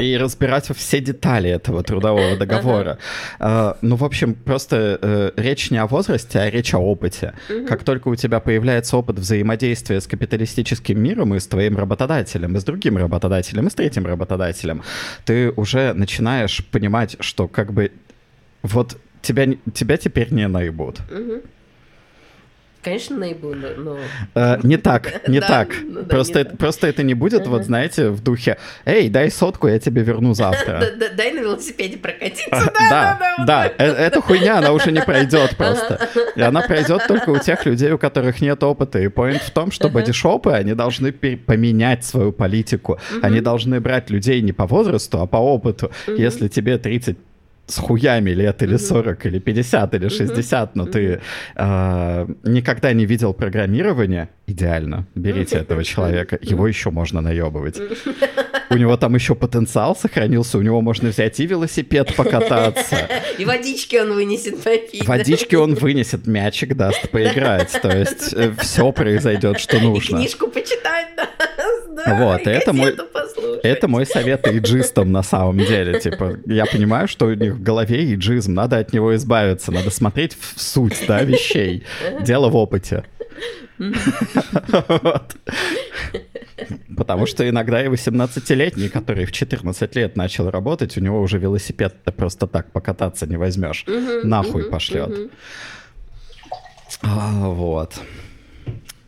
и 0.00 0.16
разбирать 0.16 0.68
все 0.76 1.00
детали 1.00 1.50
этого 1.50 1.82
трудового 1.82 2.36
договора. 2.36 2.98
Э, 3.40 3.74
Ну, 3.82 3.96
в 3.96 4.04
общем, 4.04 4.34
просто 4.34 4.98
э, 5.00 5.30
речь 5.36 5.70
не 5.70 5.78
о 5.78 5.86
возрасте, 5.86 6.38
а 6.40 6.50
речь 6.50 6.74
о 6.74 6.78
опыте. 6.78 7.32
Как 7.66 7.84
только 7.84 8.08
у 8.08 8.14
тебя 8.16 8.40
появляется 8.40 8.96
опыт 8.96 9.18
взаимодействия 9.18 10.00
с 10.00 10.06
капиталистическим 10.06 11.00
миром 11.00 11.34
и 11.34 11.38
с 11.38 11.46
твоим 11.46 11.76
работодателем, 11.76 12.56
и 12.56 12.60
с 12.60 12.64
другим 12.64 12.96
работодателем, 12.96 13.66
и 13.66 13.70
с 13.70 13.74
третьим 13.74 14.06
работодателем, 14.06 14.82
ты 15.24 15.50
уже 15.50 15.92
начинаешь 15.94 16.64
понимать, 16.70 17.16
что 17.20 17.48
как 17.48 17.72
бы 17.72 17.92
вот 18.62 18.96
тебя, 19.22 19.46
тебя 19.74 19.96
теперь 19.96 20.32
не 20.32 20.48
наебут. 20.48 20.98
Конечно, 22.88 23.16
наебу, 23.18 23.54
но... 23.54 23.98
Э, 24.34 24.58
не 24.62 24.78
так, 24.78 25.12
не 25.28 25.40
так. 25.40 25.68
ну 25.84 26.00
да, 26.00 26.06
просто, 26.08 26.34
не 26.38 26.40
это, 26.40 26.50
так. 26.50 26.58
просто 26.58 26.86
это 26.86 27.02
не 27.02 27.12
будет, 27.12 27.46
вот 27.46 27.64
знаете, 27.64 28.08
в 28.08 28.22
духе 28.22 28.56
«Эй, 28.86 29.10
дай 29.10 29.30
сотку, 29.30 29.68
я 29.68 29.78
тебе 29.78 30.02
верну 30.02 30.32
завтра». 30.34 30.80
Да- 30.80 31.08
да- 31.08 31.14
Дай 31.14 31.32
на 31.32 31.40
велосипеде 31.40 31.98
прокатиться. 31.98 32.72
Да, 32.90 33.18
Да, 33.38 33.44
да, 33.44 33.66
э- 33.76 33.92
эта 33.92 34.22
хуйня, 34.22 34.58
она 34.58 34.72
уже 34.72 34.90
не 34.90 35.02
пройдет 35.02 35.56
просто. 35.56 36.08
И 36.34 36.40
она 36.40 36.62
пройдет 36.62 37.02
только 37.06 37.28
у 37.30 37.38
тех 37.38 37.66
людей, 37.66 37.92
у 37.92 37.98
которых 37.98 38.40
нет 38.40 38.62
опыта. 38.62 38.98
И 39.00 39.08
поинт 39.08 39.42
в 39.42 39.50
том, 39.50 39.70
что 39.70 39.90
бодишопы, 39.90 40.52
они 40.52 40.72
должны 40.74 41.12
поменять 41.12 42.04
свою 42.06 42.32
политику. 42.32 42.98
Они 43.20 43.40
должны 43.40 43.80
брать 43.80 44.08
людей 44.10 44.40
не 44.40 44.52
по 44.52 44.66
возрасту, 44.66 45.20
а 45.20 45.26
по 45.26 45.36
опыту. 45.36 45.90
Если 46.06 46.48
тебе 46.48 46.78
30 46.78 47.18
с 47.68 47.78
хуями 47.78 48.30
лет 48.30 48.62
или 48.62 48.76
40, 48.76 49.26
или 49.26 49.38
50, 49.38 49.94
или 49.94 50.08
60, 50.08 50.76
но 50.76 50.86
ты 50.86 51.20
э, 51.56 52.26
никогда 52.44 52.92
не 52.92 53.06
видел 53.06 53.34
программирование, 53.34 54.28
идеально. 54.46 55.06
Берите 55.14 55.58
этого 55.58 55.84
человека, 55.84 56.38
его 56.40 56.66
еще 56.66 56.90
можно 56.90 57.20
наебывать. 57.20 57.80
У 58.70 58.76
него 58.76 58.96
там 58.96 59.14
еще 59.14 59.34
потенциал 59.34 59.96
сохранился, 59.96 60.58
у 60.58 60.62
него 60.62 60.80
можно 60.80 61.08
взять 61.08 61.40
и 61.40 61.46
велосипед 61.46 62.14
покататься. 62.16 63.08
И 63.38 63.44
водички 63.44 63.96
он 63.96 64.12
вынесет 64.12 64.62
попить. 64.62 65.06
Водички 65.06 65.54
он 65.54 65.74
вынесет, 65.74 66.26
мячик 66.26 66.74
даст 66.74 67.10
поиграть. 67.10 67.78
То 67.80 67.90
есть 67.96 68.34
э, 68.34 68.52
все 68.58 68.92
произойдет, 68.92 69.60
что 69.60 69.78
нужно. 69.80 70.16
И 70.16 70.20
книжку 70.20 70.48
почитать, 70.48 71.08
да. 71.16 71.28
Вот, 72.06 72.46
и 72.46 72.50
это 72.50 72.72
мой, 72.72 72.96
это 73.62 73.88
мой 73.88 74.06
совет 74.06 74.46
иджистам 74.46 75.12
на 75.12 75.22
самом 75.22 75.58
деле. 75.58 76.00
Типа, 76.00 76.38
я 76.46 76.66
понимаю, 76.66 77.08
что 77.08 77.26
у 77.26 77.34
них 77.34 77.54
в 77.54 77.62
голове 77.62 78.14
иджизм, 78.14 78.54
надо 78.54 78.78
от 78.78 78.92
него 78.92 79.14
избавиться, 79.16 79.72
надо 79.72 79.90
смотреть 79.90 80.36
в 80.38 80.60
суть, 80.60 81.04
да, 81.06 81.22
вещей. 81.22 81.84
Дело 82.20 82.48
в 82.48 82.56
опыте. 82.56 83.04
Потому 86.96 87.26
что 87.26 87.48
иногда 87.48 87.84
и 87.84 87.88
18-летний, 87.88 88.88
который 88.88 89.24
в 89.24 89.32
14 89.32 89.96
лет 89.96 90.16
начал 90.16 90.50
работать, 90.50 90.96
у 90.96 91.00
него 91.00 91.20
уже 91.20 91.38
велосипед 91.38 91.94
ты 92.04 92.12
просто 92.12 92.46
так 92.46 92.72
покататься 92.72 93.26
не 93.26 93.36
возьмешь. 93.36 93.84
Нахуй 94.24 94.64
пошлет. 94.64 95.30
А, 97.02 97.48
вот. 97.48 98.00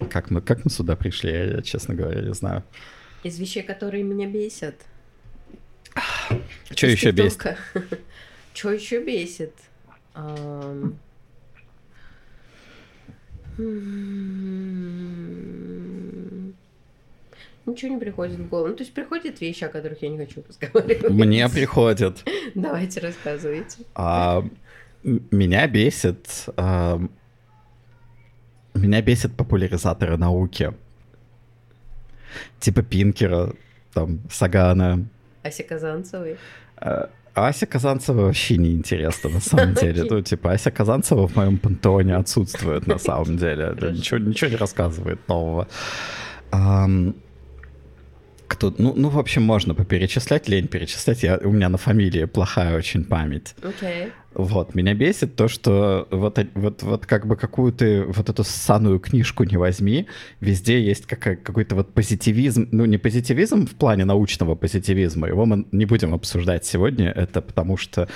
Как 0.09 0.31
мы, 0.31 0.41
как 0.41 0.65
мы 0.65 0.71
сюда 0.71 0.97
пришли, 0.97 1.31
я, 1.31 1.63
честно 1.63 1.95
говоря, 1.95 2.23
не 2.23 2.35
знаю. 2.35 2.63
Из 3.23 3.39
вещей, 3.39 3.63
которые 3.63 4.03
меня 4.03 4.27
бесят. 4.27 4.77
Что 6.71 6.87
еще 6.87 7.11
бесит? 7.11 7.57
Что 8.55 8.73
еще 8.73 9.05
бесит? 9.05 9.55
Ничего 17.67 17.95
не 17.95 18.01
приходит 18.01 18.39
в 18.39 18.49
голову. 18.49 18.69
Ну, 18.69 18.75
то 18.75 18.83
есть 18.83 18.95
приходят 18.95 19.41
вещи, 19.41 19.65
о 19.65 19.69
которых 19.69 20.03
я 20.03 20.09
не 20.09 20.19
хочу 20.19 20.43
разговаривать. 20.47 21.11
Мне 21.11 21.49
приходят. 21.49 22.25
Давайте 22.55 23.01
рассказывайте. 23.01 23.85
А, 23.95 24.45
меня 25.03 25.69
бесит... 25.69 26.27
А, 26.57 27.01
меня 28.81 29.03
бесит 29.03 29.37
популяризаторы 29.37 30.17
науки. 30.17 30.73
Типа 32.59 32.83
Пинкера, 32.83 33.53
там, 33.93 34.21
Сагана. 34.31 35.05
Ася 35.43 35.63
Казанцевой. 35.63 36.37
А, 36.77 37.11
Ася 37.35 37.67
Казанцева 37.67 38.23
вообще 38.23 38.57
не 38.57 38.73
интересна 38.73 39.31
на 39.31 39.41
самом 39.41 39.75
деле. 39.81 40.05
Ну, 40.09 40.23
типа, 40.23 40.53
Ася 40.53 40.71
Казанцева 40.71 41.27
в 41.27 41.37
моем 41.37 41.59
пантеоне 41.59 42.17
отсутствует 42.17 42.87
на 42.87 42.99
самом 42.99 43.37
деле. 43.37 43.75
Ничего, 43.93 44.19
ничего 44.19 44.51
не 44.51 44.57
рассказывает 44.57 45.29
нового. 45.29 45.67
Кто, 48.51 48.75
ну, 48.79 48.95
ну, 48.97 49.11
в 49.11 49.19
общем, 49.19 49.45
можно 49.45 49.75
поперечислять, 49.77 50.49
лень 50.49 50.67
перечислять. 50.67 51.23
Я, 51.23 51.39
у 51.39 51.53
меня 51.53 51.69
на 51.69 51.79
фамилии 51.79 52.25
плохая 52.25 52.77
очень 52.77 53.05
память. 53.05 53.55
Okay. 53.63 54.11
Вот, 54.35 54.77
меня 54.77 54.95
бесит 54.95 55.35
то, 55.35 55.49
что 55.49 56.07
вот, 56.11 56.39
вот, 56.55 56.83
вот 56.83 57.07
как 57.07 57.27
бы 57.27 57.37
какую 57.37 57.73
ты 57.73 58.03
вот 58.05 58.29
эту 58.29 58.45
ссаную 58.45 59.01
книжку 59.01 59.43
не 59.43 59.57
возьми, 59.57 60.07
везде 60.41 60.81
есть 60.81 61.07
какая, 61.07 61.35
какой-то 61.35 61.75
вот 61.75 61.93
позитивизм, 61.93 62.69
ну 62.71 62.85
не 62.85 62.97
позитивизм 62.97 63.67
в 63.67 63.75
плане 63.75 64.05
научного 64.05 64.55
позитивизма, 64.55 65.27
его 65.27 65.47
мы 65.47 65.67
не 65.73 65.85
будем 65.85 66.15
обсуждать 66.15 66.65
сегодня, 66.65 67.11
это 67.11 67.41
потому 67.41 67.77
что 67.77 68.09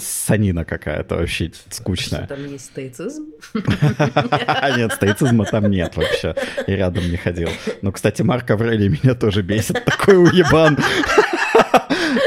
санина 0.00 0.64
какая-то 0.64 1.16
вообще 1.16 1.50
скучная. 1.70 2.24
Что 2.24 2.36
там 2.36 2.46
есть 2.46 2.66
стоицизм? 2.66 3.26
Нет, 4.76 4.92
стоицизма 4.92 5.44
там 5.44 5.70
нет 5.70 5.96
вообще. 5.96 6.34
И 6.66 6.72
рядом 6.72 7.08
не 7.10 7.16
ходил. 7.16 7.48
Ну, 7.82 7.92
кстати, 7.92 8.22
Марк 8.22 8.50
Аврелий 8.50 8.88
меня 8.88 9.14
тоже 9.14 9.42
бесит. 9.42 9.84
Такой 9.84 10.16
уебан. 10.16 10.78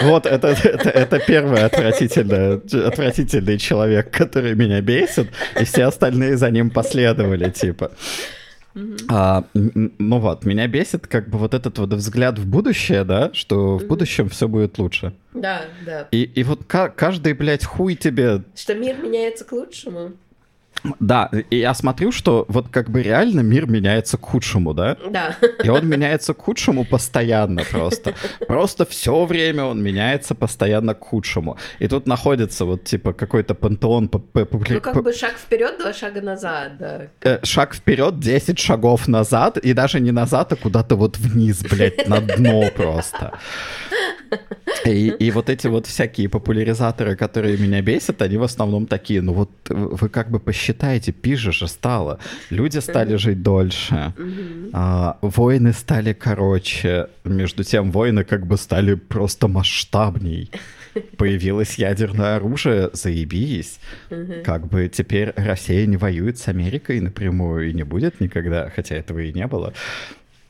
Вот, 0.02 0.26
это, 0.26 0.50
это, 0.50 0.90
это 0.90 1.20
первый 1.20 1.64
отвратительный, 1.64 2.56
отвратительный 2.88 3.58
человек, 3.58 4.12
который 4.12 4.56
меня 4.56 4.82
бесит, 4.82 5.30
и 5.60 5.66
все 5.66 5.86
остальные 5.86 6.38
за 6.38 6.50
ним 6.52 6.70
последовали, 6.70 7.50
типа. 7.50 7.92
А, 9.10 9.46
ну 9.54 10.20
вот, 10.20 10.46
меня 10.46 10.68
бесит 10.68 11.08
как 11.08 11.30
бы 11.30 11.38
вот 11.38 11.54
этот 11.54 11.78
вот 11.78 11.94
взгляд 11.94 12.40
в 12.40 12.48
будущее, 12.48 13.04
да, 13.04 13.32
что 13.34 13.78
в 13.78 13.86
будущем 13.86 14.30
все 14.30 14.48
будет 14.48 14.78
лучше. 14.78 15.14
Да, 15.34 15.64
да. 15.86 16.08
И, 16.12 16.24
и 16.24 16.44
вот 16.44 16.62
каждый, 16.66 17.34
блядь, 17.34 17.66
хуй 17.66 17.96
тебе... 17.96 18.44
Что 18.56 18.74
мир 18.76 18.98
меняется 18.98 19.46
к 19.46 19.52
лучшему. 19.52 20.14
Да, 21.00 21.30
и 21.50 21.58
я 21.58 21.74
смотрю, 21.74 22.12
что 22.12 22.46
вот 22.48 22.68
как 22.70 22.90
бы 22.90 23.02
реально 23.02 23.42
мир 23.42 23.68
меняется 23.68 24.18
к 24.18 24.22
худшему, 24.22 24.74
да? 24.74 24.98
Да. 25.10 25.36
И 25.64 25.70
он 25.70 25.88
меняется 25.88 26.34
к 26.34 26.42
худшему 26.42 26.86
постоянно 26.86 27.64
просто. 27.64 28.14
Просто 28.48 28.86
все 28.86 29.26
время 29.26 29.64
он 29.64 29.82
меняется 29.82 30.36
постоянно 30.36 30.94
к 30.94 31.04
худшему. 31.04 31.58
И 31.80 31.88
тут 31.88 32.08
находится 32.08 32.66
вот 32.66 32.84
типа 32.84 33.14
какой-то 33.14 33.56
пантеон... 33.56 34.10
Ну 34.34 34.82
как 34.82 35.04
бы 35.04 35.14
шаг 35.14 35.34
вперед, 35.38 35.78
два 35.80 35.94
шага 35.94 36.22
назад, 36.22 36.78
да. 36.78 37.08
Э, 37.22 37.40
шаг 37.44 37.74
вперед, 37.76 38.20
10 38.20 38.60
шагов 38.60 39.08
назад, 39.08 39.58
и 39.58 39.74
даже 39.74 40.00
не 40.00 40.12
назад, 40.12 40.54
а 40.54 40.56
куда-то 40.56 40.96
вот 40.96 41.18
вниз, 41.18 41.64
блядь, 41.64 42.08
на 42.08 42.20
дно 42.20 42.70
просто. 42.76 43.32
И, 44.86 45.08
и 45.08 45.32
вот 45.32 45.50
эти 45.50 45.68
вот 45.68 45.88
всякие 45.88 46.30
популяризаторы, 46.30 47.16
которые 47.16 47.58
меня 47.58 47.82
бесят, 47.82 48.22
они 48.22 48.38
в 48.38 48.44
основном 48.44 48.86
такие, 48.86 49.22
ну 49.22 49.34
вот 49.34 49.50
вы 49.70 50.10
как 50.10 50.30
бы 50.30 50.40
посчитаете, 50.40 51.12
пизже 51.12 51.52
же 51.52 51.68
стало, 51.68 52.20
люди 52.50 52.80
стали 52.80 53.16
жить 53.16 53.42
дольше, 53.42 54.14
а, 54.74 55.18
войны 55.22 55.74
стали 55.74 56.14
короче, 56.14 57.08
между 57.24 57.64
тем 57.64 57.92
войны 57.92 58.24
как 58.24 58.46
бы 58.46 58.58
стали 58.58 58.96
просто 58.96 59.48
масштабней. 59.48 60.52
Появилось 61.18 61.76
ядерное 61.80 62.36
оружие, 62.36 62.92
заебись. 62.94 63.80
Как 64.44 64.68
бы 64.68 64.90
теперь 64.90 65.34
Россия 65.36 65.88
не 65.88 65.98
воюет 65.98 66.38
с 66.38 66.48
Америкой 66.48 67.00
напрямую 67.00 67.70
и 67.70 67.74
не 67.74 67.84
будет 67.84 68.20
никогда, 68.20 68.70
хотя 68.70 68.96
этого 68.96 69.20
и 69.20 69.34
не 69.34 69.48
было. 69.48 69.74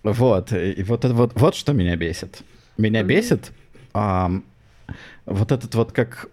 Вот, 0.03 0.51
и 0.51 0.83
вот, 0.83 1.05
вот, 1.05 1.31
вот 1.35 1.55
что 1.55 1.71
меня 1.71 1.95
бесит. 1.95 2.41
Меня 2.77 3.03
бесит 3.03 3.51
а, 3.93 4.31
вот 5.25 5.51
этот 5.51 5.75
вот 5.75 5.91
как 5.91 6.29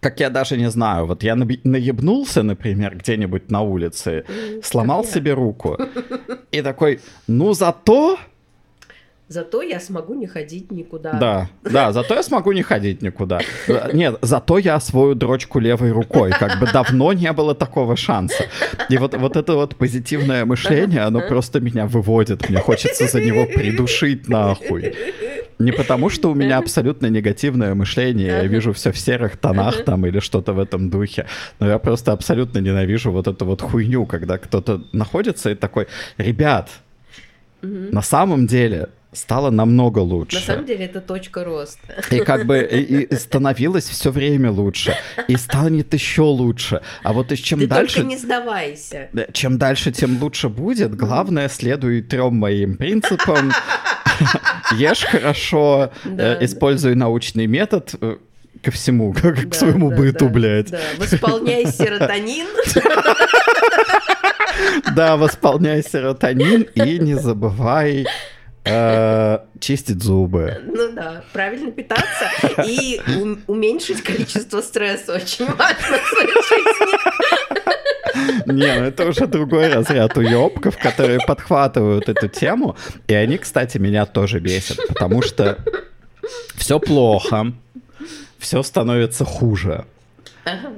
как 0.00 0.20
я 0.20 0.30
даже 0.30 0.56
не 0.56 0.70
знаю, 0.70 1.06
вот 1.06 1.22
я 1.22 1.34
наебнулся, 1.34 2.42
например, 2.42 2.96
где-нибудь 2.96 3.50
на 3.50 3.62
улице, 3.62 4.24
сломал 4.62 5.04
себе 5.04 5.34
руку, 5.34 5.76
и 6.52 6.62
такой, 6.62 7.00
ну 7.26 7.52
зато... 7.52 8.18
Зато 9.30 9.60
я 9.60 9.78
смогу 9.78 10.14
не 10.14 10.26
ходить 10.26 10.70
никуда. 10.70 11.12
Да, 11.12 11.50
да, 11.62 11.92
зато 11.92 12.14
я 12.14 12.22
смогу 12.22 12.52
не 12.52 12.62
ходить 12.62 13.02
никуда. 13.02 13.40
Нет, 13.92 14.18
зато 14.22 14.56
я 14.56 14.76
освою 14.76 15.14
дрочку 15.14 15.58
левой 15.58 15.92
рукой. 15.92 16.30
Как 16.30 16.58
бы 16.58 16.66
давно 16.72 17.12
не 17.12 17.30
было 17.34 17.54
такого 17.54 17.94
шанса. 17.94 18.44
И 18.88 18.96
вот, 18.96 19.14
вот 19.14 19.36
это 19.36 19.52
вот 19.52 19.76
позитивное 19.76 20.46
мышление, 20.46 21.02
оно 21.02 21.20
просто 21.20 21.60
меня 21.60 21.84
выводит. 21.86 22.48
Мне 22.48 22.60
хочется 22.60 23.06
за 23.06 23.20
него 23.20 23.44
придушить 23.44 24.30
нахуй. 24.30 24.94
Не 25.58 25.72
потому, 25.72 26.08
что 26.08 26.30
у 26.30 26.34
меня 26.34 26.58
абсолютно 26.58 27.06
негативное 27.06 27.74
мышление, 27.74 28.28
я 28.28 28.44
вижу 28.44 28.72
все 28.72 28.92
в 28.92 28.98
серых 28.98 29.36
тонах 29.36 29.84
там 29.84 30.06
или 30.06 30.20
что-то 30.20 30.52
в 30.52 30.58
этом 30.58 30.90
духе, 30.90 31.26
но 31.58 31.68
я 31.68 31.78
просто 31.78 32.12
абсолютно 32.12 32.58
ненавижу 32.58 33.10
вот 33.10 33.26
эту 33.26 33.44
вот 33.44 33.62
хуйню, 33.62 34.06
когда 34.06 34.38
кто-то 34.38 34.82
находится 34.92 35.50
и 35.50 35.54
такой, 35.54 35.88
ребят, 36.16 36.70
на 37.62 38.02
самом 38.02 38.46
деле 38.46 38.88
стало 39.12 39.50
намного 39.50 39.98
лучше. 39.98 40.36
На 40.36 40.42
самом 40.42 40.66
деле 40.66 40.84
это 40.84 41.00
точка 41.00 41.44
роста. 41.44 41.80
И 42.10 42.20
как 42.20 42.46
бы 42.46 42.60
и, 42.60 43.02
и 43.02 43.14
становилось 43.16 43.88
все 43.88 44.10
время 44.10 44.50
лучше. 44.50 44.96
И 45.28 45.36
станет 45.36 45.94
еще 45.94 46.22
лучше. 46.22 46.82
А 47.02 47.12
вот 47.12 47.32
и 47.32 47.36
чем 47.36 47.60
Ты 47.60 47.66
дальше... 47.66 47.96
только 47.96 48.08
не 48.08 48.16
сдавайся. 48.16 49.08
Чем 49.32 49.58
дальше, 49.58 49.92
тем 49.92 50.20
лучше 50.22 50.48
будет. 50.48 50.94
Главное, 50.94 51.48
следуй 51.48 52.02
трем 52.02 52.36
моим 52.36 52.76
принципам. 52.76 53.50
Ешь 54.76 55.04
хорошо, 55.04 55.92
э, 56.04 56.44
используй 56.44 56.94
научный 56.94 57.46
метод 57.46 57.94
э, 58.00 58.16
ко 58.62 58.70
всему, 58.70 59.12
к 59.50 59.54
своему 59.54 59.90
быту, 59.90 60.28
блядь. 60.28 60.70
Да, 60.70 60.80
восполняй 60.98 61.66
серотонин. 61.66 62.46
Да, 64.94 65.16
восполняй 65.16 65.82
серотонин 65.82 66.62
и 66.74 66.98
не 66.98 67.14
забывай 67.14 68.06
э, 68.64 69.38
чистить 69.60 70.02
зубы. 70.02 70.60
Ну 70.66 70.92
да, 70.92 71.22
правильно 71.32 71.70
питаться 71.70 72.28
и 72.66 73.00
уменьшить 73.46 74.02
количество 74.02 74.60
стресса 74.60 75.14
очень 75.14 75.46
важно 75.46 75.98
в 75.98 76.06
своей 76.08 76.32
жизни. 76.32 77.07
Не, 78.52 78.80
ну 78.80 78.84
это 78.86 79.06
уже 79.06 79.26
другой 79.26 79.68
разряд 79.72 80.16
уебков, 80.16 80.76
которые 80.78 81.20
подхватывают 81.26 82.08
эту 82.08 82.28
тему. 82.28 82.76
И 83.06 83.14
они, 83.14 83.38
кстати, 83.38 83.78
меня 83.78 84.06
тоже 84.06 84.40
бесят, 84.40 84.78
потому 84.88 85.22
что 85.22 85.58
все 86.54 86.78
плохо, 86.80 87.52
все 88.38 88.62
становится 88.62 89.24
хуже. 89.24 89.84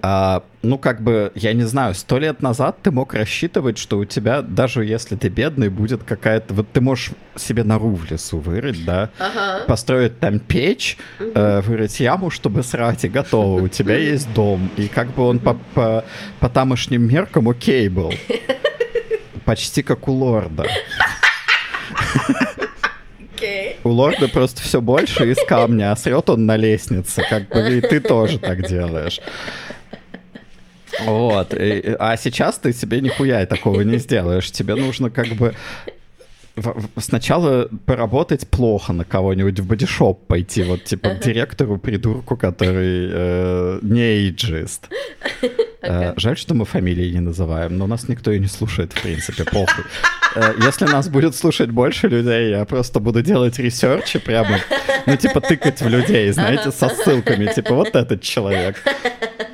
А, 0.02 0.42
ну, 0.62 0.78
как 0.78 1.02
бы, 1.02 1.32
я 1.34 1.52
не 1.52 1.64
знаю, 1.64 1.94
сто 1.94 2.18
лет 2.18 2.42
назад 2.42 2.78
ты 2.82 2.90
мог 2.90 3.14
рассчитывать, 3.14 3.78
что 3.78 3.98
у 3.98 4.04
тебя, 4.04 4.42
даже 4.42 4.84
если 4.84 5.16
ты 5.16 5.28
бедный, 5.28 5.68
будет 5.68 6.02
какая-то... 6.04 6.54
Вот 6.54 6.70
ты 6.72 6.80
можешь 6.80 7.10
себе 7.36 7.64
нору 7.64 7.94
в 7.94 8.10
лесу 8.10 8.38
вырыть, 8.38 8.84
да? 8.84 9.10
Ага. 9.18 9.64
Построить 9.66 10.18
там 10.20 10.38
печь, 10.38 10.98
э, 11.18 11.60
вырыть 11.60 12.00
яму, 12.00 12.30
чтобы 12.30 12.62
срать, 12.62 13.04
и 13.04 13.08
готово. 13.08 13.62
У 13.62 13.68
тебя 13.68 13.96
есть 13.96 14.32
дом. 14.34 14.70
И 14.76 14.88
как 14.88 15.08
бы 15.14 15.24
он 15.24 15.38
по, 15.38 15.54
по, 15.74 16.04
по 16.40 16.48
тамошним 16.48 17.02
меркам 17.02 17.48
окей 17.48 17.88
был. 17.88 18.12
Почти 19.44 19.82
как 19.82 20.08
у 20.08 20.12
лорда. 20.12 20.66
Окей. 23.40 23.76
У 23.84 23.88
лорда 23.88 24.28
просто 24.28 24.60
все 24.60 24.80
больше 24.80 25.30
из 25.30 25.38
камня, 25.46 25.92
а 25.92 25.96
срет 25.96 26.28
он 26.28 26.44
на 26.44 26.56
лестнице, 26.56 27.24
как 27.28 27.48
бы 27.48 27.78
и 27.78 27.80
ты 27.80 28.00
тоже 28.00 28.38
так 28.38 28.68
делаешь. 28.68 29.20
Вот. 31.04 31.54
А 31.54 32.16
сейчас 32.16 32.58
ты 32.58 32.72
себе 32.72 33.00
нихуя 33.00 33.46
такого 33.46 33.80
не 33.80 33.96
сделаешь. 33.98 34.50
Тебе 34.50 34.74
нужно 34.74 35.08
как 35.08 35.28
бы 35.28 35.54
сначала 36.96 37.68
поработать 37.86 38.48
плохо 38.48 38.92
на 38.92 39.04
кого-нибудь 39.04 39.60
в 39.60 39.66
бодишоп 39.66 40.26
пойти, 40.26 40.62
вот 40.62 40.84
типа 40.84 41.10
к 41.10 41.20
директору 41.20 41.78
придурку, 41.78 42.36
который 42.36 43.08
э, 43.12 43.78
не 43.82 44.00
эйджист. 44.02 44.88
Э, 45.82 46.12
Жаль, 46.18 46.36
что 46.36 46.52
мы 46.54 46.66
фамилии 46.66 47.10
не 47.10 47.20
называем, 47.20 47.78
но 47.78 47.86
нас 47.86 48.06
никто 48.06 48.30
и 48.30 48.38
не 48.38 48.48
слушает, 48.48 48.92
в 48.92 49.00
принципе, 49.00 49.44
похуй. 49.44 49.84
Э, 50.36 50.52
Если 50.62 50.84
нас 50.84 51.08
будет 51.08 51.34
слушать 51.34 51.70
больше 51.70 52.08
людей, 52.08 52.50
я 52.50 52.66
просто 52.66 53.00
буду 53.00 53.22
делать 53.22 53.58
ресерчи 53.58 54.18
прямо, 54.18 54.58
ну, 55.06 55.16
типа, 55.16 55.40
тыкать 55.40 55.80
в 55.80 55.88
людей, 55.88 56.30
знаете, 56.32 56.70
со 56.70 56.90
ссылками, 56.90 57.50
типа, 57.50 57.74
вот 57.74 57.96
этот 57.96 58.20
человек. 58.20 58.76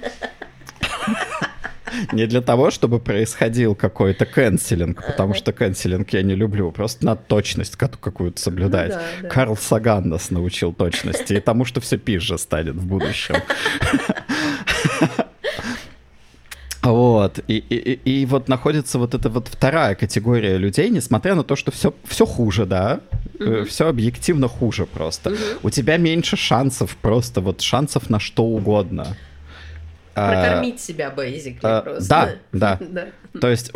Не 2.12 2.26
для 2.26 2.40
того, 2.40 2.70
чтобы 2.70 2.98
происходил 3.00 3.74
какой-то 3.74 4.26
канцелинг, 4.26 5.04
потому 5.06 5.34
что 5.34 5.52
канцелинг 5.52 6.10
я 6.12 6.22
не 6.22 6.34
люблю, 6.34 6.70
просто 6.72 7.06
надо 7.06 7.20
точность 7.26 7.76
ка- 7.76 7.88
какую-то 7.88 8.40
соблюдать. 8.40 8.90
Ну 8.90 8.94
да, 8.96 9.02
да. 9.22 9.28
Карл 9.28 9.56
Саган 9.56 10.08
нас 10.08 10.30
научил 10.30 10.72
точности 10.72 11.34
и 11.34 11.40
тому, 11.40 11.64
что 11.64 11.80
все 11.80 11.96
пизже 11.98 12.38
станет 12.38 12.74
в 12.76 12.86
будущем. 12.86 13.36
Вот, 16.82 17.40
и, 17.48 17.56
и, 17.56 17.92
и- 18.22 18.26
вот 18.26 18.48
находится 18.48 18.98
вот 19.00 19.12
эта 19.14 19.28
вот 19.28 19.48
вторая 19.48 19.96
категория 19.96 20.56
людей, 20.56 20.88
несмотря 20.88 21.34
на 21.34 21.42
то, 21.42 21.56
что 21.56 21.72
все, 21.72 21.92
все 22.04 22.24
хуже, 22.26 22.64
да, 22.64 23.00
все 23.68 23.88
объективно 23.88 24.46
хуже 24.46 24.86
просто. 24.86 25.34
У 25.64 25.70
тебя 25.70 25.96
меньше 25.96 26.36
шансов 26.36 26.96
просто, 26.96 27.40
вот 27.40 27.60
шансов 27.60 28.08
на 28.08 28.20
что 28.20 28.44
угодно. 28.44 29.16
А, 30.16 30.32
Прокормить 30.32 30.80
себя, 30.80 31.12
basically, 31.14 31.58
а, 31.62 31.82
просто. 31.82 32.38
да, 32.52 32.78
да. 32.80 33.06
То 33.38 33.50
есть 33.50 33.70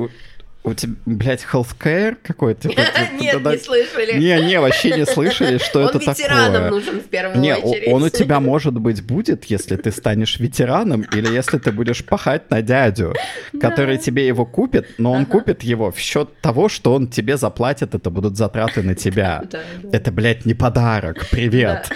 у, 0.63 0.75
тебя, 0.75 0.95
блядь, 1.05 1.43
healthcare 1.51 2.17
какой-то? 2.23 2.69
Нет, 3.21 3.45
не 3.45 3.59
слышали. 3.59 4.19
Не, 4.19 4.47
не, 4.47 4.59
вообще 4.61 4.97
не 4.97 5.05
слышали, 5.05 5.59
что 5.59 5.81
Он 5.81 5.89
это 5.89 5.99
ветеранам 5.99 6.53
такое. 6.53 6.71
нужен 6.71 7.01
в 7.01 7.05
первую 7.05 7.41
Не, 7.41 7.57
очередь. 7.57 7.93
он 7.93 8.03
у 8.03 8.09
тебя, 8.09 8.41
может 8.41 8.75
быть, 8.75 9.03
будет, 9.03 9.45
если 9.45 9.77
ты 9.77 9.91
станешь 9.91 10.39
ветераном, 10.39 11.03
или 11.03 11.31
если 11.31 11.59
ты 11.59 11.73
будешь 11.73 12.05
пахать 12.05 12.51
на 12.51 12.63
дядю, 12.63 13.15
который 13.61 13.99
тебе 13.99 14.27
его 14.27 14.45
купит, 14.47 14.87
но 14.99 15.13
он 15.13 15.27
купит 15.27 15.63
его 15.63 15.91
в 15.93 15.99
счет 15.99 16.29
того, 16.41 16.69
что 16.71 16.95
он 16.95 17.09
тебе 17.09 17.37
заплатит, 17.37 17.95
это 17.95 18.11
будут 18.11 18.37
затраты 18.37 18.83
на 18.83 18.95
тебя. 18.95 19.45
Это, 19.93 20.11
блядь, 20.11 20.47
не 20.47 20.55
подарок, 20.55 21.27
привет. 21.31 21.91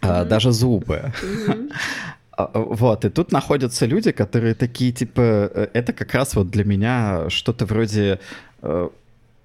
А, 0.00 0.24
Даже 0.24 0.50
зубы. 0.50 1.12
А, 2.36 2.50
Вот, 2.54 3.04
и 3.04 3.10
тут 3.10 3.32
находятся 3.32 3.86
люди, 3.86 4.12
которые 4.12 4.54
такие, 4.54 4.92
типа, 4.92 5.20
э, 5.20 5.68
это 5.74 5.92
как 5.92 6.14
раз 6.14 6.34
вот 6.34 6.50
для 6.50 6.64
меня 6.64 7.28
что-то 7.28 7.66
вроде 7.66 8.20
э, 8.62 8.88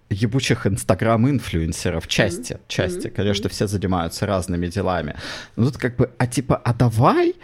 ебучих 0.10 0.66
инстаграм-инфлюенсеров, 0.68 2.08
части, 2.08 2.60
части, 2.68 3.10
конечно, 3.10 3.50
все 3.50 3.68
занимаются 3.68 4.26
разными 4.26 4.68
делами. 4.68 5.16
Но 5.56 5.66
тут 5.66 5.78
как 5.78 5.96
бы, 5.98 6.10
а 6.18 6.28
типа, 6.28 6.56
а 6.56 6.74
давай 6.74 7.36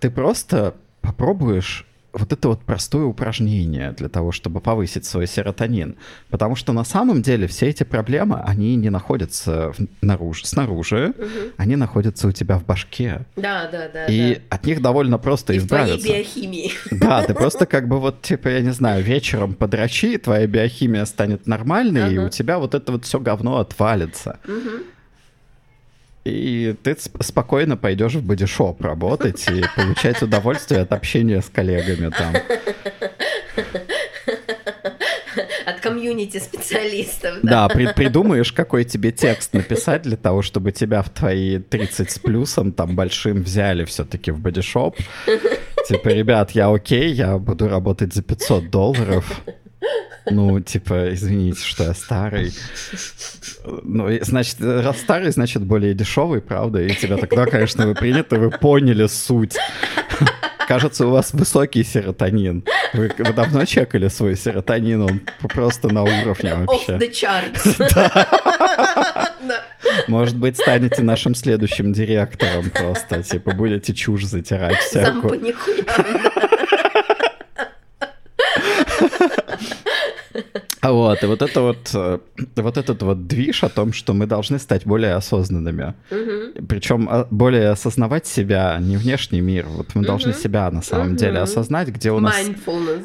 ты 0.00 0.10
просто 0.10 0.74
попробуешь 1.00 1.86
вот 2.18 2.32
это 2.32 2.48
вот 2.48 2.60
простое 2.62 3.04
упражнение 3.04 3.92
для 3.92 4.08
того, 4.08 4.32
чтобы 4.32 4.60
повысить 4.60 5.04
свой 5.04 5.26
серотонин. 5.26 5.96
Потому 6.30 6.56
что 6.56 6.72
на 6.72 6.84
самом 6.84 7.22
деле 7.22 7.46
все 7.46 7.66
эти 7.68 7.82
проблемы, 7.84 8.40
они 8.44 8.74
не 8.76 8.90
находятся 8.90 9.72
в- 9.72 9.86
наружу, 10.04 10.44
снаружи, 10.46 11.14
они 11.56 11.76
находятся 11.76 12.28
у 12.28 12.32
тебя 12.32 12.58
в 12.58 12.64
башке. 12.64 13.26
Да, 13.36 13.68
да, 13.70 13.88
да. 13.92 14.06
И 14.06 14.36
да. 14.36 14.40
от 14.50 14.66
них 14.66 14.82
довольно 14.82 15.18
просто 15.18 15.52
И 15.52 15.58
в 15.58 15.66
твоей 15.68 15.84
избавиться. 15.96 16.08
биохимии. 16.08 16.72
Да, 16.90 17.22
ты 17.22 17.34
просто 17.34 17.66
как 17.66 17.88
бы 17.88 17.98
вот, 18.00 18.22
типа, 18.22 18.48
я 18.48 18.60
не 18.60 18.72
знаю, 18.72 19.02
вечером 19.04 19.54
подрачи, 19.54 20.16
твоя 20.18 20.46
биохимия 20.46 21.04
станет 21.04 21.46
нормальной, 21.46 22.12
и 22.14 22.16
Ага. 22.18 22.26
у 22.26 22.28
тебя 22.30 22.58
вот 22.58 22.74
это 22.74 22.92
вот 22.92 23.04
все 23.04 23.20
говно 23.20 23.58
отвалится. 23.58 24.38
И 26.26 26.74
ты 26.82 26.92
сп- 26.92 27.22
спокойно 27.22 27.76
пойдешь 27.76 28.14
в 28.14 28.22
бодишоп 28.26 28.80
работать 28.82 29.46
и 29.48 29.62
получать 29.76 30.20
удовольствие 30.22 30.80
от 30.80 30.92
общения 30.92 31.40
с 31.40 31.48
коллегами 31.48 32.10
там. 32.10 32.34
От 35.66 35.80
комьюнити 35.80 36.38
специалистов. 36.38 37.38
Да. 37.42 37.68
Да, 37.68 37.74
при- 37.74 37.92
придумаешь, 37.92 38.52
какой 38.52 38.84
тебе 38.84 39.12
текст 39.12 39.52
написать 39.52 40.02
для 40.02 40.16
того, 40.16 40.42
чтобы 40.42 40.72
тебя 40.72 41.02
в 41.02 41.10
твои 41.10 41.58
30 41.58 42.10
с 42.10 42.18
плюсом 42.18 42.72
там 42.72 42.96
большим 42.96 43.42
взяли 43.42 43.84
все-таки 43.84 44.32
в 44.32 44.40
бодишоп. 44.40 44.96
Типа, 45.88 46.08
ребят, 46.08 46.50
я 46.52 46.70
окей, 46.72 47.12
я 47.12 47.38
буду 47.38 47.68
работать 47.68 48.14
за 48.14 48.22
500 48.22 48.70
долларов. 48.70 49.42
Ну, 50.30 50.60
типа, 50.60 51.14
извините, 51.14 51.60
что 51.62 51.84
я 51.84 51.94
старый. 51.94 52.52
Ну, 53.64 54.08
значит, 54.22 54.56
раз 54.60 54.98
старый, 54.98 55.30
значит, 55.30 55.62
более 55.62 55.94
дешевый, 55.94 56.40
правда? 56.40 56.82
И 56.82 56.94
тебя 56.94 57.16
тогда, 57.16 57.46
конечно, 57.46 57.86
вы 57.86 57.94
приняты, 57.94 58.36
вы 58.38 58.50
поняли 58.50 59.06
суть. 59.06 59.56
Кажется, 60.66 61.06
у 61.06 61.10
вас 61.10 61.32
высокий 61.32 61.84
серотонин. 61.84 62.64
Вы, 62.92 63.12
вы 63.16 63.32
давно 63.32 63.64
чекали 63.66 64.08
свой 64.08 64.36
серотонин? 64.36 65.02
Он 65.02 65.20
просто 65.48 65.92
на 65.92 66.02
уровне 66.02 66.50
Off 66.50 66.64
вообще. 66.66 66.92
the 66.96 67.10
charts. 67.10 67.76
Да. 69.46 69.62
Может 70.08 70.36
быть, 70.36 70.56
станете 70.56 71.02
нашим 71.02 71.36
следующим 71.36 71.92
директором 71.92 72.68
просто. 72.70 73.22
Типа, 73.22 73.52
будете 73.52 73.94
чушь 73.94 74.24
затирать 74.24 74.78
всякую. 74.78 75.40
нихуя. 75.40 75.84
А 79.45 79.45
Вот, 80.82 81.22
и 81.22 81.26
вот 81.26 81.42
это 81.42 81.60
вот, 81.60 81.90
э, 81.94 82.18
вот 82.56 82.76
этот 82.76 83.02
вот 83.02 83.26
движ 83.26 83.64
о 83.64 83.68
том, 83.68 83.92
что 83.92 84.12
мы 84.14 84.26
должны 84.26 84.58
стать 84.58 84.86
более 84.86 85.14
осознанными. 85.14 85.94
Причем 86.68 87.08
а, 87.10 87.26
более 87.30 87.70
осознавать 87.70 88.26
себя, 88.26 88.76
не 88.80 88.96
внешний 88.96 89.40
мир. 89.40 89.66
Вот 89.66 89.94
мы 89.94 90.04
должны 90.04 90.32
себя 90.32 90.70
на 90.70 90.82
самом 90.82 91.16
деле 91.16 91.40
осознать, 91.40 91.88
где 91.88 92.10
у 92.12 92.20
нас... 92.20 92.34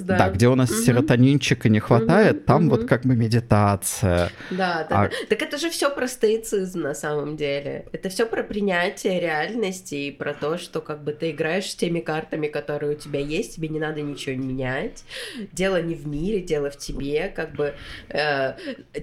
Да. 0.02 0.18
Да, 0.18 0.30
где 0.30 0.48
у 0.48 0.56
нас 0.56 0.70
серотонинчика 0.84 1.70
не 1.70 1.80
хватает, 1.80 2.46
там 2.46 2.70
вот 2.70 2.86
как 2.88 3.04
бы 3.06 3.16
медитация. 3.16 4.32
Да, 4.50 4.86
да, 4.90 5.02
А- 5.02 5.08
да. 5.08 5.10
Так 5.30 5.42
это 5.42 5.58
же 5.58 5.70
все 5.70 5.90
про 5.90 6.08
стоицизм 6.08 6.82
на 6.82 6.94
самом 6.94 7.38
деле. 7.38 7.86
Это 7.92 8.10
все 8.10 8.26
про 8.26 8.44
принятие 8.44 9.20
реальности 9.20 9.96
и 9.96 10.12
про 10.12 10.34
то, 10.34 10.58
что 10.58 10.82
как 10.82 11.04
бы 11.04 11.14
ты 11.14 11.32
играешь 11.32 11.70
с 11.72 11.76
теми 11.76 12.00
картами, 12.00 12.48
которые 12.48 12.94
у 12.94 12.96
тебя 12.96 13.20
есть, 13.20 13.56
тебе 13.56 13.70
не 13.70 13.80
надо 13.80 14.02
ничего 14.02 14.36
менять. 14.36 15.04
Дело 15.52 15.82
не 15.82 15.96
в 15.96 16.08
мире, 16.08 16.42
дело 16.42 16.70
в 16.70 16.78
тебе, 16.78 17.32
как 17.36 17.54
бы 17.54 17.61
э, 18.10 18.54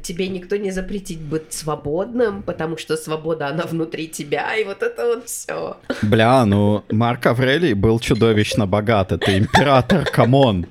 тебе 0.03 0.29
никто 0.29 0.57
не 0.57 0.71
запретит 0.71 1.21
быть 1.21 1.53
свободным, 1.53 2.43
потому 2.43 2.77
что 2.77 2.97
свобода 2.97 3.49
она 3.49 3.65
внутри 3.65 4.09
тебя, 4.09 4.57
и 4.57 4.65
вот 4.65 4.83
это 4.83 5.07
вот 5.07 5.29
все. 5.29 5.77
Бля, 6.03 6.45
ну 6.45 6.85
Марк 6.91 7.27
Аврелий 7.27 7.75
был 7.75 8.01
чудовищно 8.01 8.67
богат, 8.67 9.13
это 9.13 9.37
император, 9.39 10.05
come 10.05 10.40
on. 10.40 10.67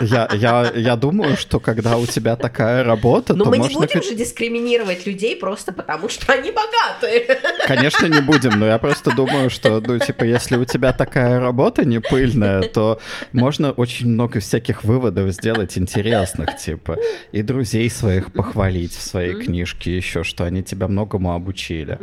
Я, 0.00 0.28
я, 0.32 0.72
я 0.74 0.96
думаю, 0.96 1.36
что 1.36 1.60
когда 1.60 1.96
у 1.96 2.06
тебя 2.06 2.36
такая 2.36 2.84
работа, 2.84 3.34
Но 3.34 3.44
то 3.44 3.50
мы 3.50 3.58
не 3.58 3.64
можно... 3.64 3.80
будем 3.80 4.00
хоть- 4.00 4.08
же 4.08 4.14
дискриминировать 4.14 5.06
людей 5.06 5.36
просто 5.36 5.72
потому, 5.72 6.08
что 6.08 6.32
они 6.32 6.50
богатые. 6.52 7.38
Конечно, 7.66 8.06
не 8.06 8.20
будем, 8.20 8.58
но 8.58 8.66
я 8.66 8.78
просто 8.78 9.14
думаю, 9.14 9.50
что, 9.50 9.80
ну, 9.80 9.98
типа, 9.98 10.24
если 10.24 10.56
у 10.56 10.64
тебя 10.64 10.92
такая 10.92 11.40
работа 11.40 11.84
не 11.84 12.00
пыльная, 12.00 12.62
то 12.62 13.00
можно 13.32 13.72
очень 13.72 14.08
много 14.08 14.40
всяких 14.40 14.84
выводов 14.84 15.30
сделать 15.32 15.76
интересных, 15.78 16.56
типа, 16.56 16.98
и 17.32 17.42
друзей 17.42 17.90
своих 17.90 18.32
похвалить 18.32 18.94
в 18.94 19.02
своей 19.02 19.34
книжке 19.34 19.96
еще, 19.96 20.24
что 20.24 20.44
они 20.44 20.62
тебя 20.62 20.88
многому 20.88 21.34
обучили. 21.34 21.98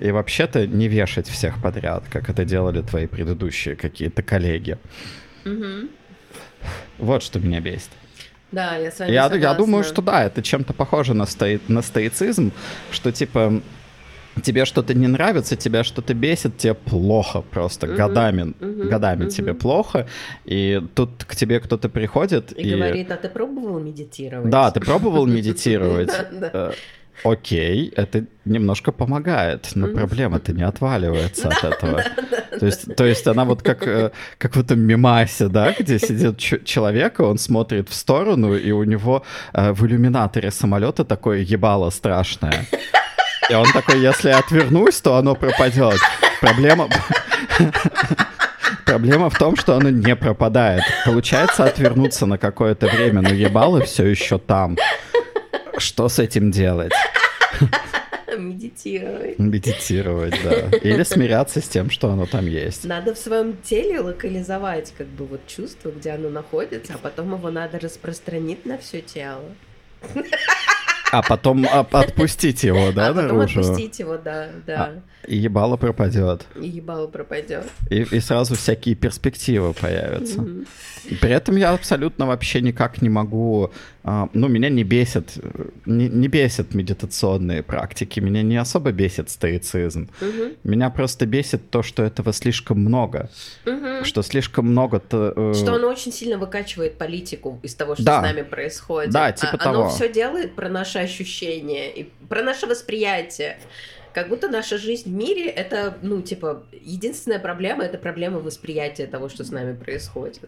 И 0.00 0.10
вообще-то 0.10 0.66
не 0.66 0.88
вешать 0.88 1.28
всех 1.28 1.60
подряд, 1.62 2.04
как 2.10 2.28
это 2.28 2.44
делали 2.44 2.82
твои 2.82 3.06
предыдущие 3.06 3.76
какие-то 3.76 4.22
коллеги. 4.22 4.78
Вот 6.98 7.22
что 7.22 7.38
меня 7.38 7.60
бесит. 7.60 7.90
Да, 8.52 8.76
я 8.76 8.90
с 8.90 8.98
вами 9.00 9.10
Я, 9.10 9.24
я 9.24 9.28
согласна. 9.28 9.58
думаю, 9.58 9.84
что 9.84 10.02
да, 10.02 10.24
это 10.24 10.42
чем-то 10.42 10.72
похоже 10.72 11.14
на, 11.14 11.24
стои- 11.24 11.60
на 11.68 11.82
стоицизм, 11.82 12.52
что 12.90 13.12
типа 13.12 13.60
тебе 14.42 14.64
что-то 14.64 14.94
не 14.94 15.08
нравится, 15.08 15.56
тебя 15.56 15.82
что-то 15.84 16.14
бесит, 16.14 16.56
тебе 16.58 16.74
плохо 16.74 17.40
просто, 17.40 17.86
Мгм, 17.86 17.96
годами, 17.96 18.54
мгм, 18.60 18.88
годами 18.88 19.20
мгм. 19.22 19.28
тебе 19.30 19.54
плохо, 19.54 20.06
и 20.44 20.82
тут 20.94 21.24
к 21.24 21.34
тебе 21.34 21.58
кто-то 21.60 21.88
приходит 21.88 22.52
И, 22.58 22.70
говорит, 22.70 23.10
а 23.10 23.16
ты 23.16 23.28
пробовал 23.28 23.78
медитировать? 23.80 24.50
Да, 24.50 24.70
ты 24.70 24.80
пробовал 24.80 25.26
медитировать? 25.36 26.10
Окей, 27.24 27.92
это 27.96 28.24
немножко 28.44 28.92
помогает, 28.92 29.70
но 29.74 29.88
проблема-то 29.88 30.52
не 30.52 30.62
отваливается 30.62 31.48
от 31.48 31.64
этого. 31.64 32.02
То 32.58 32.66
есть, 32.66 32.96
то 32.96 33.04
есть 33.04 33.26
она 33.26 33.44
вот 33.44 33.62
как, 33.62 33.86
э, 33.86 34.10
как 34.38 34.56
в 34.56 34.60
этом 34.60 34.80
мемасе, 34.80 35.48
да, 35.48 35.74
где 35.78 35.98
сидит 35.98 36.38
человек, 36.38 37.20
он 37.20 37.38
смотрит 37.38 37.88
в 37.88 37.94
сторону, 37.94 38.54
и 38.54 38.70
у 38.70 38.84
него 38.84 39.24
э, 39.52 39.72
в 39.72 39.84
иллюминаторе 39.86 40.50
самолета 40.50 41.04
такое 41.04 41.40
ебало 41.40 41.90
страшное. 41.90 42.66
И 43.50 43.54
он 43.54 43.66
такой, 43.72 44.00
если 44.00 44.30
я 44.30 44.38
отвернусь, 44.38 45.00
то 45.00 45.16
оно 45.16 45.34
пропадет. 45.34 46.00
Проблема... 46.40 46.88
Проблема 48.84 49.30
в 49.30 49.36
том, 49.36 49.56
что 49.56 49.76
оно 49.76 49.90
не 49.90 50.14
пропадает. 50.14 50.82
Получается 51.04 51.64
отвернуться 51.64 52.24
на 52.24 52.38
какое-то 52.38 52.86
время, 52.86 53.20
но 53.20 53.30
ебало 53.30 53.80
все 53.82 54.06
еще 54.06 54.38
там. 54.38 54.76
Что 55.78 56.08
с 56.08 56.18
этим 56.18 56.50
делать? 56.50 56.92
Медитировать. 58.38 59.38
Медитировать, 59.38 60.34
да. 60.44 60.76
Или 60.78 61.02
смиряться 61.04 61.60
с 61.60 61.68
тем, 61.68 61.90
что 61.90 62.10
оно 62.10 62.26
там 62.26 62.46
есть. 62.46 62.84
Надо 62.84 63.14
в 63.14 63.18
своем 63.18 63.56
теле 63.62 64.00
локализовать 64.00 64.92
как 64.96 65.06
бы 65.06 65.26
вот 65.26 65.46
чувство, 65.46 65.90
где 65.90 66.10
оно 66.10 66.28
находится, 66.28 66.94
а 66.94 66.98
потом 66.98 67.34
его 67.34 67.50
надо 67.50 67.78
распространить 67.78 68.66
на 68.66 68.78
все 68.78 69.00
тело. 69.00 69.44
А 71.12 71.22
потом 71.22 71.66
отпустить 71.70 72.64
его, 72.64 72.90
да, 72.92 73.08
а 73.08 73.14
потом 73.14 73.38
наружу? 73.38 73.60
отпустить 73.60 73.98
его, 74.00 74.18
да, 74.18 74.50
да. 74.66 74.92
И 75.26 75.36
ебало 75.36 75.76
пропадет. 75.76 76.46
И 76.60 76.68
ебало 76.68 77.06
пропадет. 77.08 77.64
И, 77.90 78.02
и 78.02 78.20
сразу 78.20 78.54
всякие 78.54 78.94
перспективы 78.94 79.72
появятся. 79.72 80.44
И 81.10 81.14
При 81.14 81.30
этом 81.30 81.56
я 81.56 81.70
абсолютно 81.72 82.26
вообще 82.26 82.60
никак 82.60 83.00
не 83.02 83.08
могу... 83.08 83.70
а, 84.02 84.28
ну, 84.32 84.48
меня 84.48 84.68
не 84.68 84.82
бесит, 84.84 85.34
не, 85.84 86.08
не 86.08 86.28
бесит 86.28 86.74
медитационные 86.74 87.62
практики, 87.62 88.18
меня 88.20 88.42
не 88.42 88.56
особо 88.56 88.90
бесит 88.92 89.30
стоицизм. 89.30 90.08
Мгм. 90.20 90.52
Меня 90.64 90.90
просто 90.90 91.26
бесит 91.26 91.70
то, 91.70 91.82
что 91.82 92.02
этого 92.02 92.32
слишком 92.32 92.80
много. 92.80 93.30
Мгм. 93.64 94.04
Что 94.04 94.22
слишком 94.22 94.66
много-то... 94.66 95.32
э, 95.36 95.54
Что 95.54 95.74
оно 95.74 95.88
очень 95.88 96.12
сильно 96.12 96.38
выкачивает 96.38 96.98
политику 96.98 97.60
из 97.62 97.74
того, 97.74 97.94
что 97.94 98.04
Да. 98.04 98.20
с 98.20 98.22
нами 98.22 98.42
происходит. 98.42 99.10
Да, 99.12 99.30
типа 99.32 99.56
А- 99.60 99.68
Оно 99.68 99.78
того. 99.82 99.88
все 99.90 100.12
делает 100.12 100.54
про 100.56 100.68
наши 100.68 100.98
ощущения 100.98 101.90
и 101.92 102.08
про 102.28 102.42
наше 102.42 102.66
восприятие. 102.66 103.58
Как 104.16 104.30
будто 104.30 104.48
наша 104.48 104.78
жизнь 104.78 105.10
в 105.10 105.12
мире 105.12 105.44
это, 105.50 105.98
ну, 106.00 106.22
типа, 106.22 106.62
единственная 106.72 107.38
проблема 107.38 107.84
это 107.84 107.98
проблема 107.98 108.38
восприятия 108.38 109.06
того, 109.06 109.28
что 109.28 109.44
с 109.44 109.50
нами 109.50 109.74
происходит. 109.76 110.40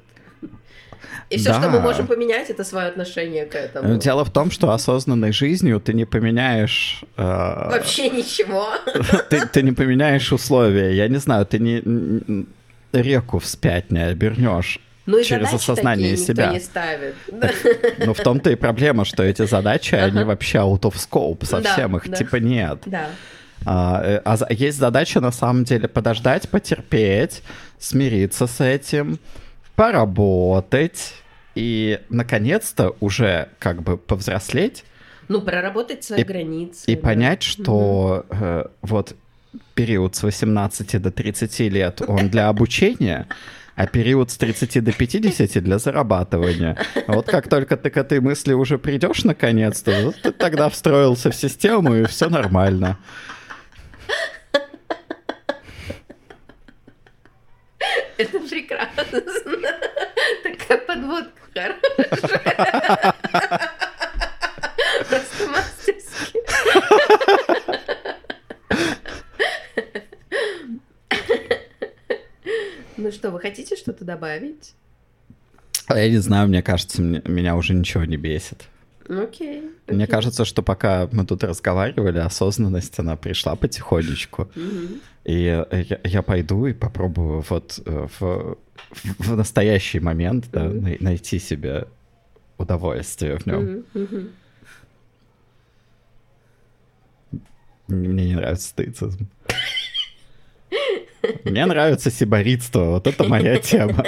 И 1.29 1.37
все, 1.37 1.51
что 1.53 1.69
мы 1.69 1.77
Да. 1.77 1.81
можем 1.81 2.07
поменять, 2.07 2.49
это 2.49 2.65
свое 2.65 2.89
отношение 2.89 3.45
к 3.45 3.55
этому. 3.55 3.99
Дело 3.99 4.25
в 4.25 4.31
том, 4.31 4.51
что 4.51 4.71
осознанной 4.71 5.33
жизнью 5.33 5.81
ты 5.81 5.93
не 5.93 6.07
поменяешь... 6.07 7.05
э, 7.19 7.23
Вообще 7.23 8.09
ничего. 8.09 8.69
ты, 9.29 9.47
ты 9.47 9.61
не 9.63 9.73
поменяешь 9.73 10.33
условия. 10.33 10.95
Я 10.97 11.09
не 11.09 11.19
знаю, 11.19 11.45
ты 11.45 11.59
не 11.59 11.83
реку 12.93 13.39
вспять 13.39 13.91
не 13.93 14.03
обернешь. 14.03 14.81
Ну 15.05 15.19
и 15.19 15.25
Через 15.25 15.53
осознание 15.53 16.13
такие 16.13 16.27
себя. 16.27 16.53
не 16.53 16.61
ставит. 16.61 17.15
Да. 17.31 17.51
Но 17.99 18.15
в 18.15 18.21
том-то 18.21 18.49
и 18.51 18.55
проблема, 18.55 19.05
что 19.05 19.23
эти 19.23 19.45
задачи, 19.45 19.95
они 19.95 20.25
вообще 20.25 20.57
out 20.59 20.81
of 20.85 20.95
scope 20.95 21.45
совсем, 21.45 21.93
Да, 21.93 21.99
их 21.99 22.09
да. 22.09 22.17
типа 22.17 22.37
нет. 22.37 22.79
Да. 22.87 23.09
А, 23.67 24.03
э, 24.05 24.21
а 24.25 24.37
есть 24.53 24.79
задача 24.79 25.21
на 25.21 25.33
самом 25.33 25.65
деле 25.65 25.89
подождать, 25.89 26.49
потерпеть, 26.49 27.43
смириться 27.79 28.47
с 28.47 28.61
этим, 28.65 29.19
поработать 29.75 31.15
и, 31.55 32.01
наконец-то, 32.09 32.95
уже 33.01 33.49
как 33.59 33.83
бы 33.83 33.97
повзрослеть 33.97 34.85
Ну, 35.29 35.41
проработать 35.43 36.05
свои 36.05 36.21
И- 36.21 36.25
границы. 36.25 36.85
и 36.91 36.95
да. 36.95 37.03
понять, 37.03 37.43
что 37.43 38.25
э, 38.31 38.65
вот 38.83 39.15
период 39.75 40.15
с 40.15 40.23
18 40.23 40.99
до 41.03 41.11
30 41.11 41.69
лет, 41.69 42.01
он 42.07 42.29
для 42.29 42.49
обучения, 42.49 43.27
а 43.75 43.87
период 43.87 44.31
с 44.31 44.37
30 44.37 44.81
до 44.81 44.93
50 44.93 45.61
для 45.63 45.79
зарабатывания. 45.79 46.77
А 47.07 47.13
Вот 47.13 47.27
как 47.27 47.49
только 47.49 47.77
ты 47.77 47.91
к 47.91 47.97
этой 47.97 48.21
мысли 48.21 48.53
уже 48.53 48.79
придешь 48.79 49.25
наконец-то, 49.25 49.93
вот 50.05 50.17
ты 50.23 50.33
тогда 50.33 50.69
встроился 50.69 51.31
в 51.31 51.35
систему, 51.35 51.95
и 51.95 52.05
все 52.07 52.29
нормально. 52.29 52.99
Это 58.19 58.39
прекрасно. 58.41 59.05
Такая 60.43 60.79
подводка 60.79 61.31
хорошая. 61.55 63.15
Просто 65.09 65.47
мастерски. 65.49 66.39
Ну 72.97 73.13
что, 73.13 73.31
вы 73.31 73.41
хотите 73.41 73.77
что-то 73.77 74.05
добавить? 74.05 74.75
А 75.87 75.99
Я 75.99 76.11
не 76.11 76.19
знаю, 76.19 76.49
мне 76.49 76.63
кажется, 76.63 77.01
мне- 77.01 77.23
меня 77.25 77.57
уже 77.57 77.73
ничего 77.75 78.05
не 78.05 78.17
бесит. 78.17 78.65
Окей. 79.09 79.63
Мне 79.87 80.05
окей. 80.05 80.13
кажется, 80.13 80.45
что 80.45 80.63
пока 80.63 81.09
мы 81.13 81.25
тут 81.25 81.43
разговаривали, 81.45 82.19
осознанность, 82.19 82.99
она 82.99 83.17
пришла 83.17 83.57
потихонечку. 83.57 84.51
Мгм. 84.55 85.01
И 85.29 85.43
я, 85.43 85.67
я 86.05 86.23
пойду 86.23 86.65
и 86.65 86.73
попробую 86.73 87.45
вот 87.51 87.79
э, 87.85 88.07
в, 88.19 88.57
в 89.19 89.37
настоящий 89.37 90.01
момент 90.01 90.47
да, 90.51 90.65
най- 90.71 90.97
найти 91.01 91.39
себе 91.39 91.87
удовольствие 92.57 93.37
в 93.37 93.45
нем. 93.45 93.85
Мгм. 93.93 94.31
Мне 97.89 98.25
не 98.25 98.37
нравится 98.37 98.69
стоицизм. 98.69 99.29
Мне 101.45 101.67
нравится 101.67 102.11
сиборитство, 102.11 102.85
вот 102.85 103.07
это 103.07 103.25
моя 103.25 103.59
тема. 103.59 104.07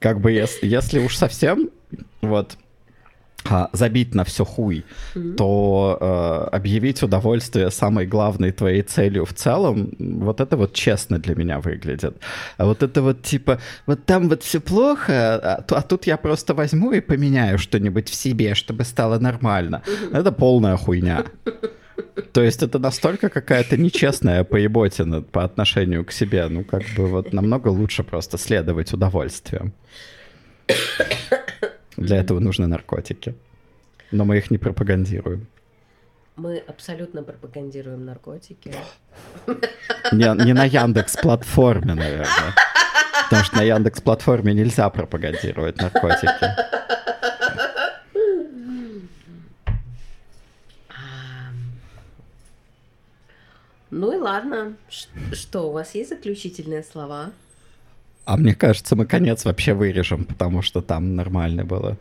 Как 0.00 0.20
бы 0.20 0.32
если, 0.32 0.66
если 0.66 0.98
уж 0.98 1.16
совсем 1.16 1.70
вот 2.22 2.58
забить 3.72 4.14
на 4.14 4.24
все 4.24 4.44
хуй, 4.44 4.84
Мгм. 5.14 5.36
то 5.36 5.98
э, 6.00 6.56
объявить 6.56 7.02
удовольствие 7.02 7.70
самой 7.70 8.06
главной 8.06 8.52
твоей 8.52 8.82
целью 8.82 9.24
в 9.24 9.32
целом, 9.34 9.90
вот 9.98 10.40
это 10.40 10.56
вот 10.56 10.72
честно 10.72 11.18
для 11.18 11.34
меня 11.34 11.58
выглядит. 11.60 12.16
А 12.56 12.64
вот 12.64 12.82
это 12.82 13.02
вот 13.02 13.22
типа, 13.22 13.58
вот 13.86 14.04
там 14.06 14.28
вот 14.28 14.42
все 14.42 14.60
плохо, 14.60 15.12
а, 15.36 15.62
ту- 15.62 15.74
а 15.76 15.82
тут 15.82 16.06
я 16.06 16.16
просто 16.16 16.54
возьму 16.54 16.92
и 16.92 17.00
поменяю 17.00 17.58
что-нибудь 17.58 18.08
в 18.08 18.14
себе, 18.14 18.54
чтобы 18.54 18.84
стало 18.84 19.18
нормально. 19.18 19.82
Это 20.12 20.32
полная 20.32 20.76
хуйня. 20.76 21.24
То 22.32 22.42
есть 22.42 22.62
это 22.62 22.78
настолько 22.78 23.28
какая-то 23.28 23.76
нечестная 23.76 24.44
поеботина 24.44 25.22
по 25.22 25.44
отношению 25.44 26.04
к 26.04 26.12
себе. 26.12 26.46
Ну, 26.48 26.64
как 26.64 26.82
бы 26.96 27.06
вот 27.06 27.32
намного 27.32 27.68
лучше 27.68 28.02
просто 28.02 28.38
следовать 28.38 28.92
удовольствиям. 28.92 29.72
Для 31.96 32.18
этого 32.18 32.40
нужны 32.40 32.66
наркотики. 32.66 33.34
Но 34.10 34.24
мы 34.24 34.38
их 34.38 34.50
не 34.50 34.58
пропагандируем. 34.58 35.46
Мы 36.36 36.58
абсолютно 36.58 37.22
пропагандируем 37.22 38.04
наркотики. 38.04 38.74
Не, 40.12 40.44
не 40.44 40.52
на 40.52 40.64
Яндекс 40.64 41.16
платформе, 41.16 41.94
наверное. 41.94 42.54
Потому 43.24 43.44
что 43.44 43.56
на 43.56 43.62
Яндекс 43.62 44.00
платформе 44.00 44.52
нельзя 44.52 44.90
пропагандировать 44.90 45.76
наркотики. 45.76 46.46
Ну 53.90 54.12
и 54.12 54.16
ладно. 54.16 54.74
Что, 55.32 55.68
у 55.68 55.72
вас 55.72 55.94
есть 55.94 56.10
заключительные 56.10 56.82
слова? 56.82 57.30
А 58.24 58.36
мне 58.36 58.54
кажется, 58.54 58.96
мы 58.96 59.06
конец 59.06 59.44
вообще 59.44 59.74
вырежем, 59.74 60.24
потому 60.24 60.62
что 60.62 60.80
там 60.80 61.14
нормально 61.14 61.64
было. 61.64 61.96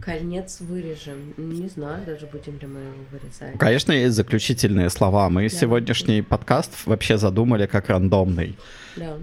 Конец 0.00 0.60
вырежем. 0.60 1.34
Не 1.36 1.68
знаю, 1.68 2.02
даже 2.06 2.26
будем 2.26 2.58
ли 2.58 2.66
мы 2.66 2.80
его 2.80 2.94
вырезать. 3.10 3.58
Конечно, 3.58 3.92
есть 3.92 4.14
заключительные 4.16 4.88
слова. 4.88 5.28
Мы 5.28 5.50
Да. 5.50 5.56
сегодняшний 5.56 6.22
подкаст 6.22 6.72
вообще 6.86 7.18
задумали 7.18 7.66
как 7.66 7.90
рандомный. 7.90 8.56
Да. 8.96 9.18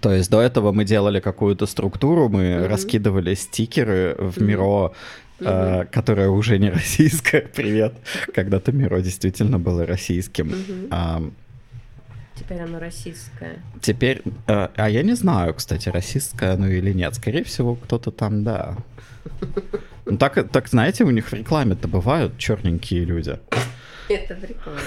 То 0.00 0.12
есть 0.14 0.30
до 0.30 0.40
этого 0.40 0.72
мы 0.72 0.84
делали 0.84 1.20
какую-то 1.20 1.66
структуру, 1.66 2.28
мы 2.30 2.56
Мгм. 2.56 2.66
раскидывали 2.68 3.34
стикеры 3.34 4.14
в. 4.18 4.40
Миро, 4.40 4.92
э, 5.40 5.84
которое 5.92 6.30
уже 6.30 6.58
не 6.58 6.70
российское. 6.70 7.42
Привет. 7.42 7.94
Когда-то 8.34 8.72
Миро 8.72 9.00
действительно 9.00 9.58
было 9.58 9.84
российским. 9.84 10.46
Мгм. 10.90 11.34
Теперь 12.38 12.60
оно 12.60 12.78
российское. 12.78 13.62
теперь, 13.80 14.22
э, 14.46 14.68
а 14.76 14.88
я 14.88 15.02
не 15.02 15.14
знаю, 15.14 15.54
кстати, 15.54 15.88
российское 15.88 16.52
оно 16.52 16.68
или 16.68 16.92
нет. 16.92 17.14
Скорее 17.14 17.42
всего, 17.44 17.74
кто-то 17.74 18.10
там, 18.10 18.44
да. 18.44 18.76
Ну 20.06 20.16
так, 20.16 20.48
так 20.50 20.68
знаете, 20.68 21.04
у 21.04 21.10
них 21.10 21.28
в 21.28 21.32
рекламе-то 21.32 21.88
бывают 21.88 22.38
черненькие 22.38 23.04
люди. 23.04 23.38
Это 24.08 24.34
прикольно. 24.34 24.80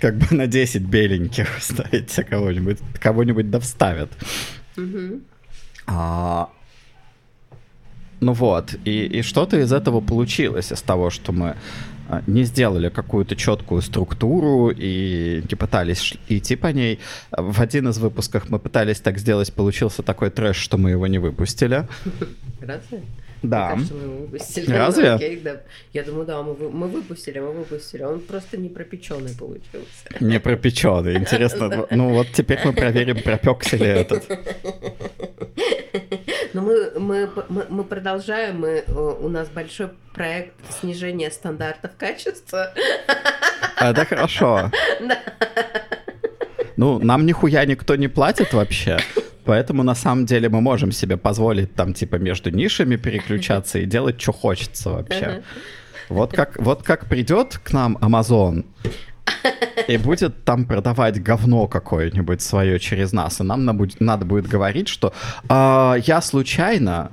Как 0.00 0.16
бы 0.16 0.36
на 0.36 0.46
10 0.46 0.82
беленьких 0.82 1.48
ставите 1.60 2.22
кого-нибудь, 2.24 2.78
кого-нибудь 3.00 3.50
да 3.50 3.60
вставят. 3.60 4.10
А, 5.86 6.50
ну 8.20 8.32
вот, 8.32 8.74
и, 8.84 9.06
и 9.06 9.22
что-то 9.22 9.58
из 9.58 9.72
этого 9.72 10.00
получилось, 10.00 10.72
из 10.72 10.82
того, 10.82 11.10
что 11.10 11.32
мы 11.32 11.56
не 12.26 12.44
сделали 12.44 12.88
какую-то 12.88 13.36
четкую 13.36 13.82
структуру 13.82 14.70
и 14.70 15.42
не 15.48 15.54
пытались 15.56 16.14
идти 16.28 16.56
по 16.56 16.68
ней. 16.68 17.00
В 17.30 17.60
один 17.60 17.88
из 17.88 17.98
выпусков 17.98 18.50
мы 18.50 18.58
пытались 18.58 19.00
так 19.00 19.18
сделать, 19.18 19.52
получился 19.52 20.02
такой 20.02 20.30
трэш, 20.30 20.56
что 20.56 20.76
мы 20.78 20.90
его 20.90 21.06
не 21.06 21.18
выпустили. 21.18 21.86
Разве? 22.60 23.02
Да. 23.42 23.70
Кажется, 23.72 23.94
мы 23.94 24.02
его 24.02 24.14
выпустили. 24.22 24.72
Разве? 24.72 25.10
Ну, 25.10 25.14
окей, 25.16 25.40
да. 25.40 25.60
Я 25.92 26.02
думаю, 26.02 26.26
да, 26.26 26.42
мы, 26.42 26.54
вы- 26.54 26.70
мы 26.70 26.88
выпустили, 26.88 27.40
мы 27.40 27.52
выпустили. 27.52 28.02
Он 28.02 28.20
просто 28.20 28.56
не 28.56 28.70
пропеченный 28.70 29.34
получился. 29.38 29.84
Не 30.20 30.40
пропеченный. 30.40 31.16
Интересно. 31.16 31.86
Ну 31.90 32.08
вот 32.14 32.28
теперь 32.32 32.58
мы 32.64 32.72
проверим, 32.72 33.22
пропекся 33.22 33.76
ли 33.76 33.86
этот. 33.86 34.24
Но 36.54 36.62
мы, 36.62 36.92
мы, 36.96 37.28
мы, 37.48 37.66
мы 37.68 37.84
продолжаем, 37.84 38.60
мы, 38.60 38.84
э, 38.86 38.92
у 38.92 39.28
нас 39.28 39.48
большой 39.48 39.90
проект 40.14 40.54
снижения 40.80 41.30
стандартов 41.30 41.90
качества. 41.98 42.72
А, 43.76 43.90
Это 43.90 44.04
хорошо. 44.06 44.70
Ну, 46.76 46.98
нам 46.98 47.24
нихуя 47.24 47.64
никто 47.66 47.94
не 47.94 48.08
платит 48.08 48.52
вообще. 48.52 48.98
Поэтому 49.44 49.84
на 49.84 49.94
самом 49.94 50.26
деле 50.26 50.48
мы 50.48 50.60
можем 50.60 50.90
себе 50.90 51.16
позволить 51.16 51.72
там 51.76 51.94
типа 51.94 52.16
между 52.16 52.50
нишами 52.50 52.96
переключаться 52.96 53.78
и 53.78 53.84
делать, 53.84 54.20
что 54.20 54.32
хочется 54.32 54.90
вообще. 54.90 55.44
Вот 56.08 56.32
как, 56.32 56.58
вот 56.58 56.82
как 56.82 57.06
придет 57.06 57.58
к 57.62 57.72
нам 57.72 57.96
Amazon 57.98 58.64
и 59.88 59.96
будет 59.96 60.44
там 60.44 60.64
продавать 60.64 61.22
говно 61.22 61.66
какое-нибудь 61.66 62.42
свое 62.42 62.78
через 62.78 63.12
нас, 63.12 63.40
и 63.40 63.42
нам 63.44 63.64
надо 63.64 64.24
будет 64.24 64.46
говорить, 64.46 64.88
что 64.88 65.12
«А, 65.48 65.96
я 66.06 66.20
случайно, 66.20 67.12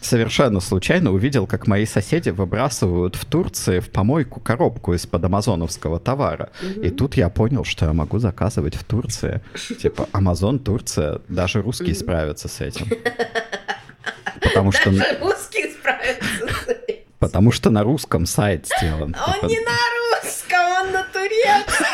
совершенно 0.00 0.60
случайно 0.60 1.12
увидел, 1.12 1.46
как 1.46 1.66
мои 1.66 1.86
соседи 1.86 2.30
выбрасывают 2.30 3.14
в 3.16 3.24
Турции 3.24 3.78
в 3.80 3.90
помойку 3.90 4.40
коробку 4.40 4.94
из-под 4.94 5.24
амазоновского 5.24 6.00
товара. 6.00 6.50
И 6.82 6.90
тут 6.90 7.16
я 7.16 7.28
понял, 7.28 7.64
что 7.64 7.86
я 7.86 7.92
могу 7.92 8.18
заказывать 8.18 8.74
в 8.74 8.84
Турции. 8.84 9.40
Типа 9.80 10.08
Амазон, 10.12 10.58
Турция, 10.58 11.20
даже 11.28 11.62
русские 11.62 11.94
справятся 11.94 12.48
с 12.48 12.60
этим. 12.60 12.88
Потому 14.42 14.72
что, 14.72 14.90
Даже 14.90 15.18
русские 15.20 15.68
справятся 15.70 16.48
с 16.48 16.68
этим. 16.68 17.02
потому 17.20 17.52
что 17.52 17.70
на 17.70 17.84
русском 17.84 18.26
сайт 18.26 18.66
сделан. 18.66 19.14
А 19.18 19.36
Он 19.40 19.48
не 19.48 19.60
на 19.60 19.70
русском, 19.70 20.21
он 20.58 20.92
на 20.92 21.02
турецком. 21.04 21.86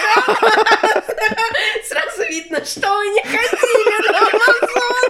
Сразу 1.89 2.23
видно, 2.29 2.65
что 2.65 2.89
вы 2.89 3.07
не 3.09 3.23
ходили 3.23 4.13
на 4.13 4.19
Амазон. 4.29 5.09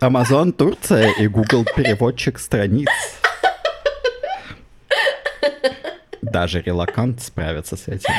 Amazon 0.00 0.52
Турция 0.52 1.12
и 1.18 1.26
Google 1.26 1.64
переводчик 1.64 2.38
страниц. 2.38 2.88
Даже 6.22 6.60
релакант 6.60 7.22
справится 7.22 7.76
с 7.76 7.88
этим. 7.88 8.12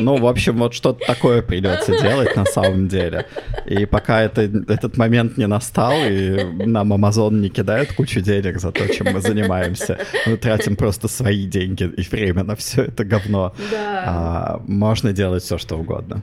Ну, 0.00 0.16
в 0.16 0.26
общем, 0.26 0.58
вот 0.58 0.74
что-то 0.74 1.04
такое 1.06 1.42
придется 1.42 2.00
делать 2.00 2.34
на 2.36 2.44
самом 2.44 2.88
деле. 2.88 3.26
И 3.66 3.86
пока 3.86 4.22
это, 4.22 4.42
этот 4.42 4.96
момент 4.96 5.36
не 5.36 5.46
настал, 5.46 5.92
и 6.06 6.44
нам 6.44 6.92
Amazon 6.92 7.34
не 7.34 7.48
кидает 7.48 7.92
кучу 7.92 8.20
денег 8.20 8.58
за 8.58 8.72
то, 8.72 8.86
чем 8.88 9.12
мы 9.12 9.20
занимаемся, 9.20 9.98
мы 10.26 10.36
тратим 10.36 10.76
просто 10.76 11.08
свои 11.08 11.46
деньги 11.46 11.84
и 11.84 12.02
время 12.02 12.44
на 12.44 12.56
все 12.56 12.82
это 12.82 13.04
говно. 13.04 13.54
Да. 13.70 14.02
А, 14.06 14.62
можно 14.66 15.12
делать 15.12 15.42
все, 15.42 15.58
что 15.58 15.76
угодно. 15.76 16.22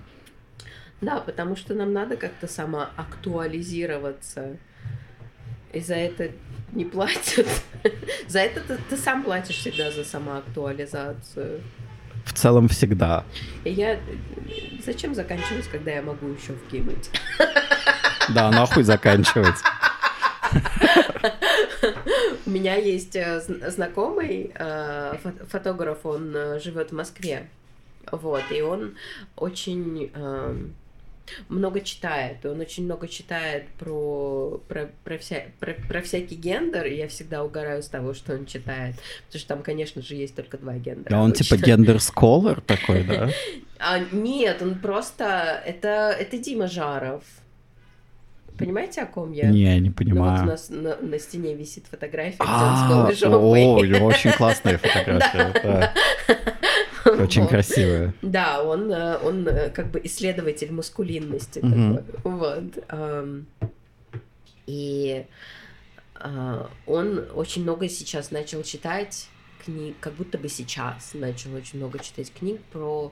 Да, 1.01 1.19
потому 1.19 1.55
что 1.55 1.73
нам 1.73 1.93
надо 1.93 2.15
как-то 2.15 2.47
самоактуализироваться. 2.47 4.57
И 5.73 5.79
за 5.79 5.95
это 5.95 6.29
не 6.71 6.85
платят. 6.85 7.47
За 8.27 8.39
это 8.39 8.61
ты, 8.61 8.77
ты 8.89 8.97
сам 8.97 9.23
платишь 9.23 9.57
всегда 9.57 9.91
за 9.91 10.03
самоактуализацию. 10.03 11.61
В 12.25 12.33
целом 12.33 12.67
всегда. 12.67 13.23
Я... 13.65 13.99
Зачем 14.85 15.15
заканчивать, 15.15 15.67
когда 15.67 15.91
я 15.91 16.01
могу 16.01 16.27
еще 16.27 16.53
вкинуть? 16.53 17.09
Да, 18.33 18.49
нахуй 18.51 18.83
заканчивать. 18.83 19.55
У 22.45 22.49
меня 22.49 22.75
есть 22.75 23.15
э, 23.15 23.41
зн- 23.47 23.69
знакомый 23.69 24.51
э, 24.53 25.15
фо- 25.23 25.47
фотограф, 25.49 26.05
он 26.05 26.35
э, 26.35 26.59
живет 26.59 26.91
в 26.91 26.95
Москве. 26.95 27.47
Вот, 28.11 28.43
и 28.51 28.61
он 28.61 28.95
очень 29.37 30.11
эм, 30.13 30.73
много 31.49 31.81
читает. 31.81 32.45
Он 32.45 32.59
очень 32.59 32.85
много 32.85 33.07
читает 33.07 33.67
про, 33.79 34.61
про, 34.67 34.89
про, 35.03 35.17
вся, 35.17 35.43
про, 35.59 35.73
про 35.73 36.01
всякий 36.01 36.35
гендер, 36.35 36.85
и 36.85 36.95
я 36.95 37.07
всегда 37.07 37.43
угораю 37.43 37.81
с 37.81 37.87
того, 37.87 38.13
что 38.13 38.33
он 38.33 38.45
читает. 38.45 38.95
Потому 39.27 39.39
что 39.39 39.47
там, 39.47 39.63
конечно 39.63 40.01
же, 40.01 40.15
есть 40.15 40.35
только 40.35 40.57
два 40.57 40.73
гендера. 40.75 41.15
А 41.17 41.21
он 41.21 41.31
типа 41.33 41.55
обычно. 41.55 41.65
гендер-сколор 41.71 42.61
такой, 42.61 43.03
да? 43.03 43.29
А, 43.85 43.99
нет, 44.13 44.61
он 44.61 44.79
просто... 44.79 45.61
Это, 45.65 46.15
это 46.17 46.37
Дима 46.37 46.67
Жаров. 46.67 47.23
Понимаете, 48.57 49.01
о 49.01 49.05
ком 49.07 49.33
я? 49.33 49.49
Не, 49.49 49.77
не 49.79 49.79
Ну 49.79 49.85
вот 49.87 49.91
у 49.93 49.97
понимаю. 49.97 50.45
нас 50.45 50.69
на, 50.69 50.95
на 50.97 51.19
стене 51.19 51.53
висит 51.53 51.85
фотография, 51.89 52.35
где 52.35 52.43
он 52.45 52.49
А, 52.53 52.85
с 52.85 52.89
голой 52.89 53.15
жопой. 53.15 53.63
о, 53.63 53.73
у 53.79 53.83
него 53.83 54.05
очень 54.05 54.31
классные 54.31 54.77
фотографии. 54.77 55.89
Очень 57.05 57.41
Вот. 57.43 57.49
красивые. 57.49 58.13
Да, 58.21 58.63
он, 58.63 58.91
э, 58.91 59.17
он 59.17 59.47
э, 59.47 59.69
как 59.69 59.91
бы 59.91 59.99
исследователь 60.03 60.71
маскулинности. 60.71 61.61
Вот. 62.23 62.63
И 64.65 65.25
а, 66.15 66.69
он 66.87 67.25
очень 67.35 67.63
много 67.63 67.89
сейчас 67.89 68.31
начал 68.31 68.63
читать 68.63 69.27
книг, 69.63 69.95
как 69.99 70.13
будто 70.13 70.37
бы 70.37 70.47
сейчас 70.47 71.11
начал 71.13 71.53
очень 71.53 71.79
много 71.79 71.99
читать 71.99 72.31
книг 72.33 72.61
про, 72.71 73.11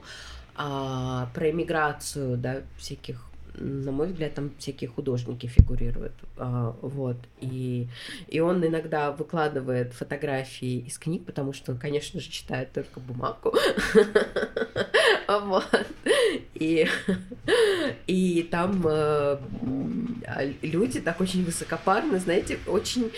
а, 0.54 1.28
про 1.34 1.50
эмиграцию, 1.50 2.36
да, 2.38 2.62
всяких 2.78 3.22
на 3.54 3.92
мой 3.92 4.08
взгляд, 4.08 4.34
там 4.34 4.50
всякие 4.58 4.88
художники 4.88 5.46
фигурируют. 5.46 6.12
а, 6.36 6.76
вот. 6.82 7.16
И, 7.40 7.88
и 8.28 8.40
он 8.40 8.64
иногда 8.66 9.12
выкладывает 9.12 9.92
фотографии 9.92 10.78
из 10.80 10.98
книг, 10.98 11.24
потому 11.24 11.52
что 11.52 11.72
он, 11.72 11.78
конечно 11.78 12.20
же, 12.20 12.30
читает 12.30 12.72
только 12.72 13.00
бумагу. 13.00 13.54
Вот. 15.28 15.86
И, 16.54 16.86
и 18.06 18.48
там 18.50 18.82
э, 18.86 19.38
люди 20.60 21.00
так 21.00 21.20
очень 21.20 21.44
высокопарно, 21.44 22.18
знаете, 22.18 22.58
очень 22.66 23.10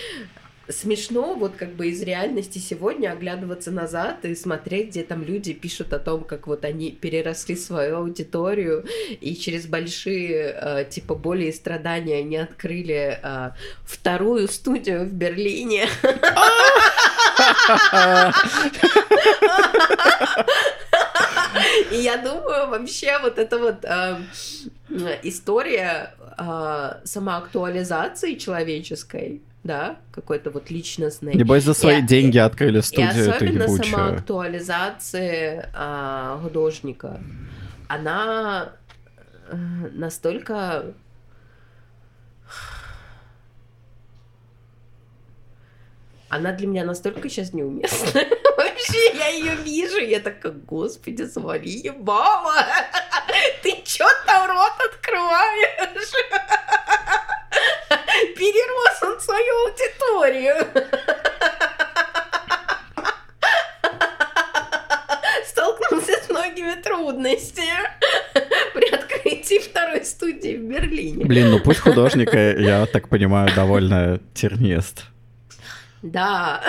смешно 0.68 1.34
вот 1.34 1.56
как 1.56 1.70
бы 1.74 1.88
из 1.88 2.02
реальности 2.02 2.58
сегодня 2.58 3.10
оглядываться 3.10 3.70
назад 3.70 4.24
и 4.24 4.34
смотреть, 4.34 4.88
где 4.88 5.02
там 5.02 5.22
люди 5.22 5.52
пишут 5.52 5.92
о 5.92 5.98
том, 5.98 6.24
как 6.24 6.46
вот 6.46 6.64
они 6.64 6.90
переросли 6.90 7.56
свою 7.56 7.98
аудиторию 7.98 8.84
и 9.20 9.36
через 9.36 9.66
большие 9.66 10.54
э, 10.54 10.84
типа 10.88 11.14
боли 11.14 11.46
и 11.46 11.52
страдания 11.52 12.18
они 12.18 12.36
открыли 12.36 13.18
э, 13.22 13.50
вторую 13.84 14.48
студию 14.48 15.04
в 15.04 15.12
Берлине. 15.12 15.88
И 21.90 21.96
я 21.96 22.16
думаю, 22.16 22.68
вообще 22.68 23.18
вот 23.22 23.38
эта 23.38 23.58
вот 23.58 23.84
э, 23.84 24.16
история 25.22 26.14
э, 26.38 27.00
самоактуализации 27.04 28.34
человеческой, 28.34 29.40
да, 29.64 29.96
какой-то 30.12 30.50
вот 30.50 30.70
личностной. 30.70 31.34
Небось, 31.34 31.64
за 31.64 31.74
свои 31.74 31.98
И- 31.98 32.02
деньги 32.02 32.38
открыли 32.38 32.78
И 32.78 32.82
студию 32.82 33.10
эту 33.10 33.30
особенно 33.36 33.62
ебучую. 33.64 33.84
самоактуализации 33.84 35.66
а, 35.74 36.38
художника, 36.42 37.18
она 37.88 38.72
э, 39.48 39.56
настолько 39.92 40.94
она 46.28 46.52
для 46.52 46.66
меня 46.66 46.84
настолько 46.84 47.28
сейчас 47.28 47.52
неуместна. 47.52 48.20
Вообще, 48.56 49.12
я 49.16 49.28
ее 49.28 49.54
вижу, 49.56 49.98
я 49.98 50.20
такая, 50.20 50.52
господи, 50.52 51.22
завали 51.22 51.68
ебало! 51.70 52.54
Ты 53.62 53.82
чё 53.84 54.04
там 54.26 54.48
рот 54.50 54.72
открываешь? 54.92 56.12
Перерос 58.36 59.02
он 59.02 59.20
свою 59.20 59.66
аудиторию. 59.66 60.66
Столкнулся 65.46 66.12
с 66.22 66.28
многими 66.28 66.80
трудностями 66.82 67.90
при 68.74 68.90
открытии 68.94 69.58
второй 69.58 70.04
студии 70.04 70.56
в 70.56 70.62
Берлине. 70.62 71.24
Блин, 71.24 71.50
ну 71.50 71.60
путь 71.60 71.78
художника, 71.78 72.38
я 72.38 72.86
так 72.86 73.08
понимаю, 73.08 73.50
довольно 73.54 74.20
тернист. 74.34 75.04
Да. 76.02 76.62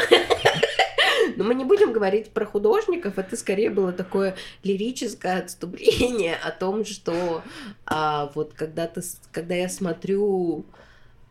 Но 1.36 1.44
мы 1.44 1.56
не 1.56 1.66
будем 1.66 1.92
говорить 1.92 2.32
про 2.32 2.46
художников, 2.46 3.18
это 3.18 3.36
скорее 3.36 3.70
было 3.70 3.92
такое 3.92 4.36
лирическое 4.64 5.40
отступление 5.40 6.36
о 6.36 6.52
том, 6.52 6.86
что 6.86 7.44
а, 7.86 8.32
вот 8.36 8.54
когда, 8.54 8.88
ты, 8.88 9.02
когда 9.32 9.56
я 9.56 9.68
смотрю 9.68 10.66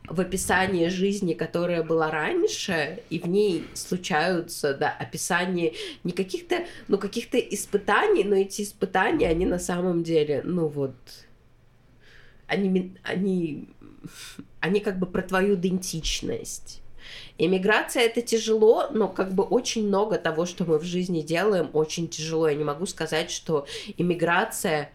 в 0.06 0.20
описании 0.20 0.89
жизни, 0.89 1.32
которая 1.32 1.82
была 1.82 2.10
раньше, 2.10 3.01
и 3.09 3.18
в 3.18 3.26
ней 3.26 3.64
случаются, 3.74 4.74
да, 4.74 4.90
описания 4.90 5.72
не 6.05 6.12
каких-то, 6.12 6.64
ну, 6.89 6.98
каких-то 6.98 7.39
испытаний, 7.39 8.24
но 8.24 8.36
эти 8.36 8.62
испытания, 8.62 9.28
они 9.28 9.47
на 9.47 9.59
самом 9.59 10.02
деле, 10.02 10.43
ну, 10.44 10.68
вот, 10.68 10.94
они, 12.47 12.94
они, 13.02 13.68
они 14.60 14.81
как 14.81 14.98
бы 14.98 15.06
про 15.06 15.22
твою 15.22 15.55
идентичность. 15.55 16.82
Иммиграция 17.39 18.05
это 18.05 18.20
тяжело, 18.20 18.89
но 18.90 19.09
как 19.09 19.35
бы 19.35 19.43
очень 19.43 19.86
много 19.86 20.18
того, 20.18 20.44
что 20.44 20.64
мы 20.64 20.78
в 20.78 20.85
жизни 20.85 21.22
делаем, 21.22 21.70
очень 21.72 22.09
тяжело. 22.09 22.48
Я 22.48 22.55
не 22.55 22.64
могу 22.64 22.86
сказать, 22.86 23.31
что 23.31 23.66
иммиграция 23.97 24.93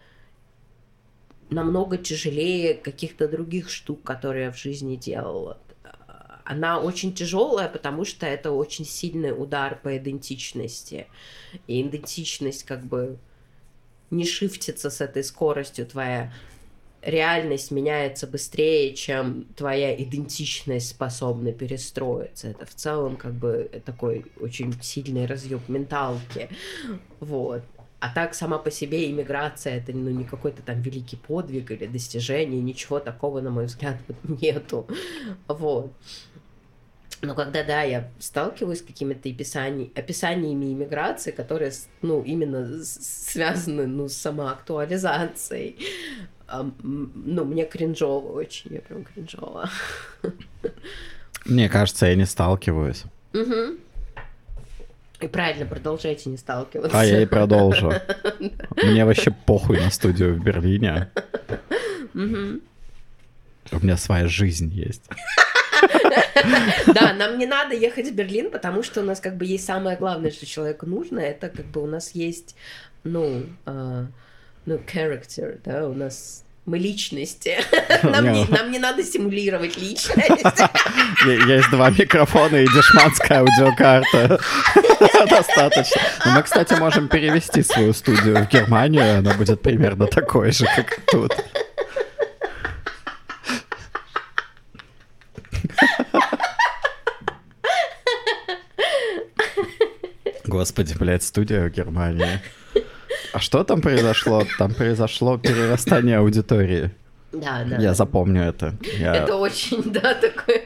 намного 1.49 1.97
тяжелее 1.97 2.73
каких-то 2.73 3.27
других 3.27 3.69
штук, 3.69 4.03
которые 4.03 4.45
я 4.45 4.51
в 4.51 4.57
жизни 4.57 4.95
делала. 4.95 5.57
Она 6.43 6.79
очень 6.79 7.13
тяжелая, 7.13 7.69
потому 7.69 8.05
что 8.05 8.25
это 8.25 8.51
очень 8.51 8.85
сильный 8.85 9.31
удар 9.31 9.79
по 9.81 9.95
идентичности. 9.97 11.07
И 11.67 11.81
идентичность 11.81 12.63
как 12.63 12.83
бы 12.83 13.17
не 14.09 14.25
шифтится 14.25 14.89
с 14.89 15.01
этой 15.01 15.23
скоростью 15.23 15.85
твоя 15.85 16.33
реальность 17.01 17.71
меняется 17.71 18.27
быстрее, 18.27 18.93
чем 18.93 19.45
твоя 19.55 19.95
идентичность 19.95 20.89
способна 20.89 21.51
перестроиться. 21.51 22.49
Это 22.49 22.65
в 22.65 22.73
целом 22.75 23.15
как 23.15 23.33
бы 23.33 23.69
такой 23.85 24.25
очень 24.39 24.73
сильный 24.81 25.25
разъем 25.25 25.61
менталки. 25.67 26.49
Вот. 27.19 27.63
А 27.99 28.09
так 28.13 28.33
сама 28.33 28.57
по 28.57 28.71
себе 28.71 29.09
иммиграция 29.11 29.77
это 29.77 29.91
ну, 29.91 30.09
не 30.09 30.23
какой-то 30.23 30.61
там 30.61 30.81
великий 30.81 31.17
подвиг 31.17 31.71
или 31.71 31.85
достижение, 31.85 32.61
ничего 32.61 32.99
такого, 32.99 33.41
на 33.41 33.49
мой 33.49 33.65
взгляд, 33.65 33.97
нету. 34.23 34.87
Вот. 35.47 35.91
Но 37.21 37.35
когда, 37.35 37.63
да, 37.63 37.81
я 37.81 38.09
сталкиваюсь 38.19 38.79
с 38.79 38.83
какими-то 38.83 39.27
описаний, 39.27 39.91
описаниями 39.93 40.71
иммиграции, 40.71 41.31
которые, 41.31 41.73
ну, 42.01 42.23
именно 42.23 42.81
связаны, 42.83 43.87
ну, 43.87 44.07
с 44.07 44.13
самоактуализацией, 44.13 45.75
ну, 46.81 47.43
мне 47.43 47.65
кринжово 47.65 48.31
очень, 48.31 48.73
я 48.73 48.81
прям 48.81 49.03
кринжово. 49.03 49.69
Мне 51.45 51.67
кажется, 51.67 52.05
я 52.05 52.15
не 52.15 52.25
сталкиваюсь. 52.25 53.03
Угу. 53.33 53.77
И 55.19 55.27
правильно, 55.27 55.65
продолжайте 55.65 56.29
не 56.29 56.37
сталкиваться. 56.37 56.97
А 56.97 57.03
я 57.03 57.21
и 57.21 57.25
продолжу. 57.25 57.93
Мне 58.75 59.05
вообще 59.05 59.31
похуй 59.31 59.79
на 59.79 59.89
студию 59.91 60.35
в 60.35 60.43
Берлине. 60.43 61.09
У 62.13 63.77
меня 63.79 63.97
своя 63.97 64.27
жизнь 64.27 64.71
есть. 64.73 65.03
Да, 66.87 67.13
нам 67.13 67.37
не 67.37 67.45
надо 67.45 67.75
ехать 67.75 68.07
в 68.07 68.15
Берлин, 68.15 68.49
потому 68.49 68.81
что 68.81 69.01
у 69.01 69.03
нас 69.03 69.19
как 69.19 69.37
бы 69.37 69.45
есть 69.45 69.65
самое 69.65 69.97
главное, 69.97 70.31
что 70.31 70.45
человеку 70.45 70.85
нужно, 70.85 71.19
это 71.19 71.49
как 71.49 71.65
бы 71.67 71.81
у 71.83 71.85
нас 71.85 72.11
есть, 72.11 72.55
ну, 73.03 73.43
а, 73.65 74.07
ну, 74.65 74.75
character, 74.75 75.59
да, 75.63 75.87
у 75.87 75.93
нас 75.93 76.43
мы 76.69 76.77
личности. 76.77 77.57
Нам 78.03 78.31
не, 78.31 78.45
нам 78.45 78.71
не 78.71 78.79
надо 78.79 79.03
симулировать 79.03 79.77
личность. 79.77 80.29
Есть 81.47 81.69
два 81.71 81.89
микрофона 81.89 82.57
и 82.57 82.67
дешманская 82.67 83.39
аудиокарта. 83.39 84.39
Достаточно. 85.29 86.01
Но 86.25 86.31
мы, 86.31 86.43
кстати, 86.43 86.73
можем 86.75 87.07
перевести 87.07 87.63
свою 87.63 87.93
студию 87.93 88.45
в 88.45 88.47
Германию, 88.47 89.19
она 89.19 89.33
будет 89.33 89.61
примерно 89.61 90.07
такой 90.07 90.51
же, 90.51 90.65
как 90.75 90.99
тут. 91.07 91.33
Господи, 100.45 100.95
блядь, 100.97 101.23
студия 101.23 101.65
в 101.65 101.69
Германии. 101.69 102.41
А 103.31 103.39
что 103.39 103.63
там 103.63 103.81
произошло? 103.81 104.43
Там 104.57 104.73
произошло 104.73 105.37
перерастание 105.37 106.17
аудитории. 106.17 106.91
Да, 107.31 107.63
да. 107.63 107.77
Я 107.77 107.93
запомню 107.93 108.43
это. 108.43 108.75
Я... 108.97 109.15
Это 109.15 109.35
очень, 109.35 109.83
да, 109.83 110.15
такой... 110.15 110.63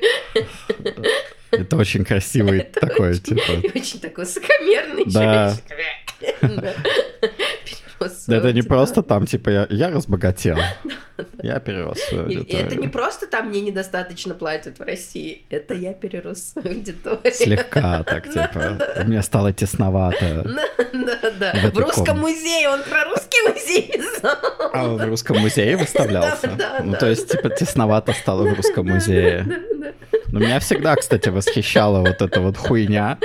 Это 1.52 1.76
очень 1.78 2.04
красивый 2.06 2.60
это 2.60 2.80
такой, 2.80 3.12
очень, 3.12 3.22
типа... 3.22 3.78
Очень 3.78 4.00
такой 4.00 4.24
высокомерный 4.26 5.04
да. 5.06 5.56
Да 6.42 6.74
это 8.28 8.54
не 8.54 8.62
просто 8.62 9.04
там, 9.04 9.26
типа, 9.26 9.50
я, 9.50 9.68
я 9.70 9.90
разбогател. 9.90 10.58
Я 11.44 11.60
перерос 11.60 12.00
свою 12.00 12.24
аудиторию. 12.24 12.66
Это 12.66 12.76
не 12.76 12.88
просто 12.88 13.28
там 13.28 13.50
мне 13.50 13.62
недостаточно 13.62 14.34
платят 14.34 14.80
в 14.80 14.82
России, 14.82 15.44
это 15.52 15.76
я 15.76 15.94
перерос 15.94 16.40
свою 16.40 16.70
аудиторию. 16.70 17.34
Слегка 17.34 18.04
так, 18.08 18.28
типа, 18.32 19.04
мне 19.06 19.22
стало 19.22 19.54
тесновато. 19.54 20.44
Да, 20.92 21.32
да, 21.40 21.54
В 21.72 21.78
русском 21.78 22.20
музее, 22.20 22.70
он 22.70 22.82
про 22.82 23.06
русский 23.06 23.48
музей 23.48 23.92
писал. 23.92 24.38
А 24.74 24.88
он 24.88 24.98
в 24.98 25.06
русском 25.08 25.38
музее 25.38 25.78
выставлялся? 25.78 26.50
Ну, 26.84 26.94
то 26.94 27.08
есть, 27.08 27.32
типа, 27.32 27.50
тесновато 27.50 28.14
стало 28.14 28.48
в 28.48 28.54
русском 28.56 28.88
музее. 28.88 29.46
Но 30.28 30.40
меня 30.40 30.60
всегда, 30.60 30.96
кстати, 30.96 31.30
восхищала 31.30 32.00
вот 32.00 32.22
эта 32.22 32.42
вот 32.42 32.58
хуйня. 32.58 33.20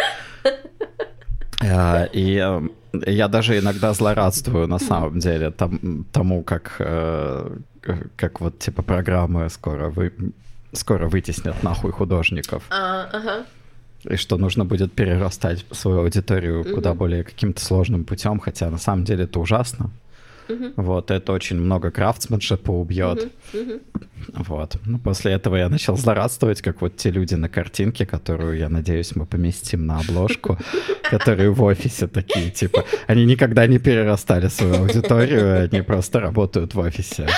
А, 1.60 2.04
и 2.12 2.36
эм, 2.36 2.72
я 2.92 3.28
даже 3.28 3.58
иногда 3.58 3.92
злорадствую 3.92 4.66
на 4.66 4.78
самом 4.78 5.18
деле 5.18 5.50
там, 5.50 6.04
тому, 6.12 6.42
как, 6.42 6.76
э, 6.78 7.56
как 8.16 8.40
вот 8.40 8.58
типа 8.58 8.82
программы 8.82 9.48
скоро, 9.50 9.90
вы, 9.90 10.12
скоро 10.72 11.08
вытеснят 11.08 11.62
нахуй 11.62 11.92
художников. 11.92 12.64
А, 12.70 13.08
ага. 13.12 13.46
И 14.04 14.16
что 14.16 14.36
нужно 14.36 14.64
будет 14.64 14.92
перерастать 14.92 15.66
свою 15.72 16.00
аудиторию 16.00 16.60
угу. 16.60 16.74
куда 16.74 16.94
более 16.94 17.24
каким-то 17.24 17.60
сложным 17.64 18.04
путем, 18.04 18.38
хотя 18.38 18.70
на 18.70 18.78
самом 18.78 19.04
деле 19.04 19.24
это 19.24 19.40
ужасно. 19.40 19.90
Угу. 20.48 20.72
Вот, 20.76 21.10
это 21.10 21.32
очень 21.32 21.56
много 21.56 21.90
крафтсменшипа 21.90 22.70
убьет. 22.70 23.30
Угу. 23.52 23.60
Угу. 23.60 23.80
Вот. 24.48 24.76
Ну, 24.86 24.98
после 24.98 25.32
этого 25.32 25.56
я 25.56 25.68
начал 25.68 25.96
злорадствовать, 25.96 26.62
как 26.62 26.80
вот 26.80 26.96
те 26.96 27.10
люди 27.10 27.34
на 27.34 27.48
картинке, 27.48 28.06
которую, 28.06 28.58
я 28.58 28.68
надеюсь, 28.68 29.16
мы 29.16 29.26
поместим 29.26 29.86
на 29.86 30.00
обложку, 30.00 30.58
которые 31.10 31.50
в 31.50 31.62
офисе 31.62 32.06
такие, 32.06 32.50
типа, 32.50 32.84
они 33.06 33.24
никогда 33.24 33.66
не 33.66 33.78
перерастали 33.78 34.48
свою 34.48 34.82
аудиторию, 34.82 35.64
они 35.64 35.82
просто 35.82 36.20
работают 36.20 36.74
в 36.74 36.78
офисе. 36.78 37.28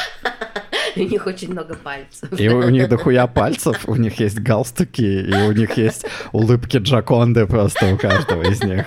У 0.96 1.00
них 1.00 1.26
очень 1.26 1.52
много 1.52 1.74
пальцев. 1.74 2.28
И 2.38 2.48
у 2.48 2.68
них 2.68 2.88
дохуя 2.88 3.26
пальцев, 3.26 3.88
у 3.88 3.96
них 3.96 4.20
есть 4.20 4.38
галстуки, 4.38 5.02
и 5.02 5.32
у 5.48 5.52
них 5.52 5.76
есть 5.76 6.06
улыбки 6.32 6.78
Джаконды 6.78 7.46
просто 7.46 7.94
у 7.94 7.96
каждого 7.96 8.42
из 8.42 8.62
них. 8.62 8.86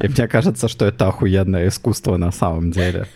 И 0.00 0.08
мне 0.08 0.28
кажется, 0.28 0.68
что 0.68 0.86
это 0.86 1.08
охуенное 1.08 1.68
искусство 1.68 2.16
на 2.16 2.32
самом 2.32 2.70
деле. 2.70 3.06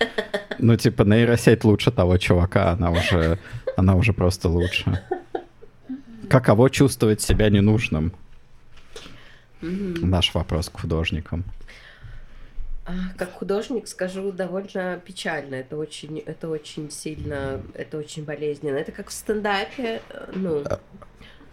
Ну, 0.59 0.77
типа, 0.77 1.03
нейросеть 1.03 1.65
лучше 1.65 1.91
того 1.91 2.19
чувака, 2.19 2.73
она 2.73 2.91
уже, 2.91 3.39
она 3.77 3.95
уже 3.95 4.13
просто 4.13 4.49
лучше. 4.49 5.03
Каково 6.29 6.71
чувствовать 6.71 7.21
себя 7.21 7.51
ненужным? 7.51 8.13
Наш 9.61 10.35
вопрос 10.35 10.69
к 10.69 10.81
художникам. 10.81 11.45
Как 13.17 13.31
художник 13.33 13.87
скажу 13.87 14.33
довольно 14.33 15.01
печально. 15.05 15.55
Это 15.57 15.77
очень, 15.77 16.19
это 16.19 16.49
очень 16.49 16.91
сильно, 16.91 17.63
это 17.75 17.97
очень 17.97 18.25
болезненно. 18.25 18.77
Это 18.77 18.91
как 18.91 19.09
в 19.09 19.13
стендапе, 19.13 20.03
э, 20.09 20.33
ну, 20.35 20.65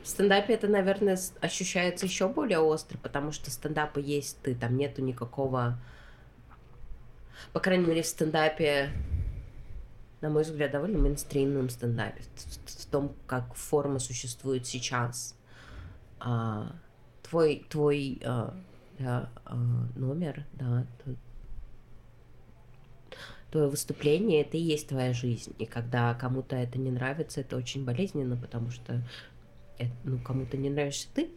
в 0.01 0.07
стендапе 0.07 0.55
это, 0.55 0.67
наверное, 0.67 1.19
ощущается 1.39 2.07
еще 2.07 2.27
более 2.29 2.59
остро, 2.59 2.97
потому 2.97 3.31
что 3.31 3.51
стендапа 3.51 3.99
есть 3.99 4.41
ты, 4.41 4.55
там 4.55 4.75
нету 4.75 5.03
никакого, 5.03 5.79
по 7.53 7.59
крайней 7.59 7.85
мере, 7.85 8.01
в 8.01 8.07
стендапе, 8.07 8.89
на 10.21 10.31
мой 10.31 10.41
взгляд, 10.41 10.71
довольно 10.71 10.97
мейнстримном 10.97 11.69
стендапе, 11.69 12.23
в, 12.65 12.85
том, 12.87 13.15
как 13.27 13.53
форма 13.53 13.99
существует 13.99 14.65
сейчас. 14.65 15.35
А, 16.19 16.75
твой, 17.21 17.67
твой 17.69 18.19
а, 18.25 18.55
да, 18.99 19.29
а, 19.45 19.55
номер, 19.95 20.45
да, 20.53 20.85
твое 23.51 23.67
выступление 23.67 24.41
это 24.41 24.57
и 24.57 24.61
есть 24.61 24.89
твоя 24.89 25.13
жизнь. 25.13 25.53
И 25.57 25.65
когда 25.65 26.13
кому-то 26.13 26.55
это 26.55 26.77
не 26.77 26.91
нравится, 26.91 27.41
это 27.41 27.57
очень 27.57 27.83
болезненно, 27.83 28.35
потому 28.35 28.69
что 28.69 29.01
это, 29.77 29.91
ну, 30.03 30.19
кому-то 30.19 30.57
не 30.57 30.69
нравишься 30.69 31.07
ты, 31.15 31.29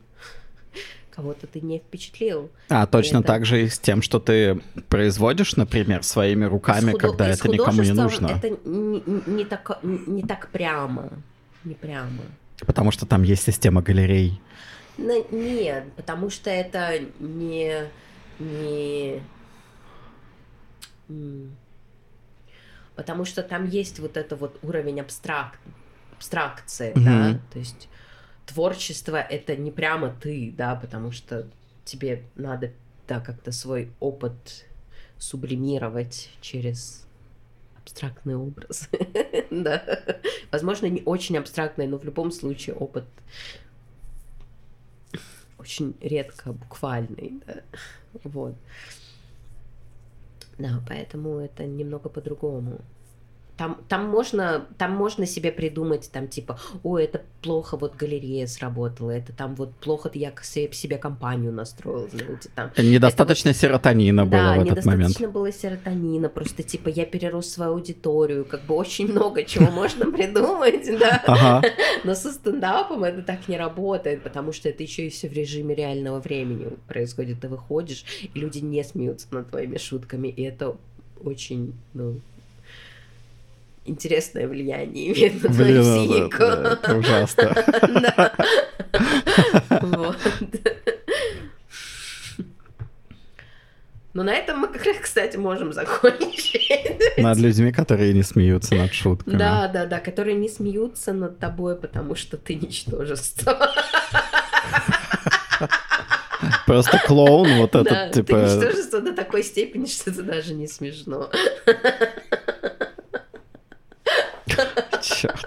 кого-то 1.11 1.47
ты 1.47 1.61
не 1.61 1.79
впечатлил. 1.79 2.51
А, 2.69 2.87
точно 2.87 3.19
это... 3.19 3.29
так 3.29 3.47
же 3.47 3.63
и 3.65 3.69
с 3.69 3.79
тем, 3.79 4.03
что 4.03 4.19
ты 4.19 4.61
производишь, 4.89 5.57
например, 5.57 6.03
своими 6.03 6.45
руками, 6.45 6.93
худо... 6.93 7.09
когда 7.09 7.29
это 7.29 7.49
никому 7.49 7.83
не 7.83 7.93
нужно. 7.93 8.27
Это 8.27 8.51
не, 8.69 9.03
не, 9.27 9.45
так, 9.45 9.79
не 9.83 10.23
так 10.23 10.49
прямо. 10.51 11.11
Не 11.65 11.75
прямо. 11.75 12.23
Потому 12.67 12.91
что 12.91 13.07
там 13.07 13.23
есть 13.23 13.45
система 13.45 13.83
галерей. 13.83 14.41
Ну, 14.99 15.27
нет, 15.31 15.93
потому 15.97 16.31
что 16.31 16.51
это 16.51 17.01
не 17.19 17.89
не... 18.39 19.23
Потому 22.95 23.25
что 23.25 23.43
там 23.43 23.67
есть 23.69 23.99
вот 24.01 24.17
это 24.17 24.37
вот 24.37 24.59
уровень 24.63 25.01
абстрак... 25.01 25.59
абстракции, 26.17 26.93
Мгм. 26.95 27.05
да, 27.05 27.41
то 27.53 27.59
есть 27.59 27.89
творчество 28.47 29.17
это 29.17 29.57
не 29.57 29.71
прямо 29.71 30.15
ты, 30.21 30.53
да, 30.57 30.75
потому 30.77 31.11
что 31.11 31.49
тебе 31.85 32.23
надо, 32.35 32.73
да, 33.09 33.21
как-то 33.21 33.51
свой 33.51 33.91
опыт 33.99 34.67
сублимировать 35.19 36.31
через 36.41 37.07
абстрактный 37.81 38.37
образ, 38.37 38.89
да. 39.51 39.83
Возможно, 40.51 40.87
не 40.87 41.03
очень 41.05 41.39
абстрактный, 41.39 41.87
но 41.87 41.99
в 41.99 42.05
любом 42.05 42.31
случае 42.31 42.77
опыт 42.77 43.05
очень 45.63 45.95
редко 46.01 46.53
буквальный, 46.53 47.41
да. 47.47 47.63
Вот. 48.25 48.55
Да, 50.59 50.83
поэтому 50.87 51.39
это 51.39 51.65
немного 51.65 52.09
по-другому. 52.09 52.81
Там, 53.57 53.79
там, 53.87 54.07
можно, 54.07 54.67
там 54.79 54.93
можно 54.93 55.27
себе 55.27 55.53
придумать, 55.53 56.11
там, 56.11 56.27
типа, 56.27 56.59
о, 56.83 56.99
это 56.99 57.23
плохо, 57.43 57.77
вот 57.77 57.97
галерея 57.97 58.47
сработала, 58.47 59.11
это 59.11 59.33
там 59.33 59.55
вот 59.55 59.75
плохо 59.77 60.11
я 60.15 60.33
себе 60.43 60.97
компанию 60.97 61.53
настроил, 61.53 62.09
знаете, 62.09 62.49
там. 62.55 62.71
Недостаточно 62.79 63.53
серотонина 63.53 64.25
было 64.25 64.41
да, 64.41 64.55
в 64.57 64.63
этот 64.63 64.85
момент. 64.87 65.01
недостаточно 65.01 65.29
было 65.29 65.53
серотонина, 65.53 66.29
просто, 66.31 66.63
типа, 66.63 66.89
я 66.89 67.05
перерос 67.05 67.51
свою 67.51 67.73
аудиторию, 67.73 68.47
как 68.47 68.63
бы 68.63 68.75
очень 68.75 69.13
много 69.13 69.45
чего 69.45 69.71
можно 69.71 70.11
придумать, 70.11 70.89
да. 70.99 71.63
Но 72.05 72.15
со 72.15 72.33
стендапом 72.33 73.05
это 73.05 73.23
так 73.23 73.49
не 73.49 73.59
работает, 73.59 74.23
потому 74.23 74.53
что 74.53 74.71
это 74.71 74.83
еще 74.83 75.07
и 75.07 75.11
все 75.11 75.29
в 75.29 75.33
режиме 75.33 75.75
реального 75.75 76.21
времени 76.21 76.71
происходит. 76.89 77.41
Ты 77.41 77.49
выходишь, 77.49 78.05
и 78.23 78.41
люди 78.41 78.59
не 78.59 78.83
смеются 78.83 79.27
над 79.31 79.51
твоими 79.51 79.77
шутками, 79.77 80.29
и 80.29 80.43
это 80.43 80.77
очень, 81.23 81.75
ну, 81.95 82.21
интересное 83.85 84.47
влияние 84.49 85.13
имеет 85.13 85.43
на 85.43 85.53
твою 85.53 85.83
психику. 85.83 86.39
да, 86.39 86.79
это 86.83 86.97
ужасно. 86.97 87.55
Вот. 89.81 90.17
Ну, 94.15 94.23
на 94.25 94.35
этом 94.35 94.59
мы 94.59 94.69
как 94.69 94.85
раз, 94.85 94.97
кстати, 95.01 95.39
можем 95.39 95.73
закончить. 95.73 96.69
Над 97.17 97.39
людьми, 97.39 97.73
которые 97.73 98.13
не 98.13 98.23
смеются 98.23 98.75
над 98.75 98.93
шутками. 98.93 99.37
Да, 99.37 99.69
да, 99.69 99.87
да, 99.87 100.01
которые 100.01 100.37
не 100.37 100.51
смеются 100.51 101.15
над 101.15 101.39
тобой, 101.39 101.77
потому 101.77 102.15
что 102.15 102.37
ты 102.37 102.55
ничтожество. 102.55 103.71
Просто 106.67 106.99
клоун 107.07 107.57
вот 107.59 107.73
Да, 107.73 107.81
этот, 107.81 108.13
ты 108.13 108.23
типа... 108.23 108.37
ничтожество 108.37 109.01
до 109.01 109.15
такой 109.15 109.43
степени, 109.43 109.87
что 109.87 110.11
это 110.11 110.23
даже 110.23 110.55
не 110.55 110.67
смешно. 110.67 111.31
Черт. 115.03 115.47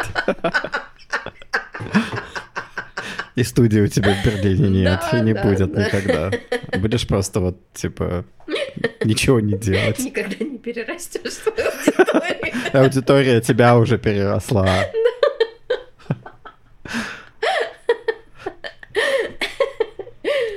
И 3.36 3.44
студии 3.44 3.82
у 3.82 3.88
тебя 3.88 4.14
в 4.16 4.26
Берлине 4.26 4.70
нет, 4.70 5.02
Да, 5.12 5.20
и 5.20 5.22
не 5.22 5.34
да, 5.34 5.44
будет 5.44 5.74
да. 5.74 5.86
никогда. 5.86 6.32
Будешь 6.80 7.06
просто 7.06 7.42
вот, 7.42 7.58
типа, 7.74 8.24
ничего 9.04 9.42
не 9.42 9.58
делать. 9.58 10.00
Никогда 10.00 10.38
не 10.46 10.58
перерастешь 10.58 11.34
свою 11.34 11.68
аудиторию. 11.68 12.54
Аудитория 12.74 13.42
тебя 13.42 13.76
уже 13.78 13.98
переросла. 13.98 14.70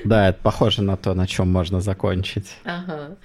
Да, 0.05 0.31
это 0.31 0.39
похоже 0.43 0.82
на 0.82 0.97
то, 0.97 1.12
на 1.12 1.27
чем 1.27 1.52
можно 1.52 1.82
закончить. 1.82 2.56
Ага. 2.65 3.16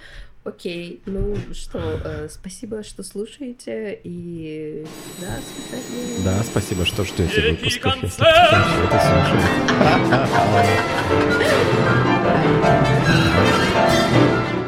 Окей, 0.44 1.00
ну 1.06 1.36
что, 1.54 1.78
э, 2.04 2.28
спасибо, 2.30 2.82
что 2.82 3.02
слушаете, 3.02 3.98
и 4.04 4.84
да, 5.18 5.38
свидания. 5.40 6.22
Да, 6.22 6.42
спасибо, 6.42 6.84
что 6.84 7.02
ждете 7.04 7.50
выпусков, 7.52 8.02
если 8.02 8.26
это. 8.28 8.64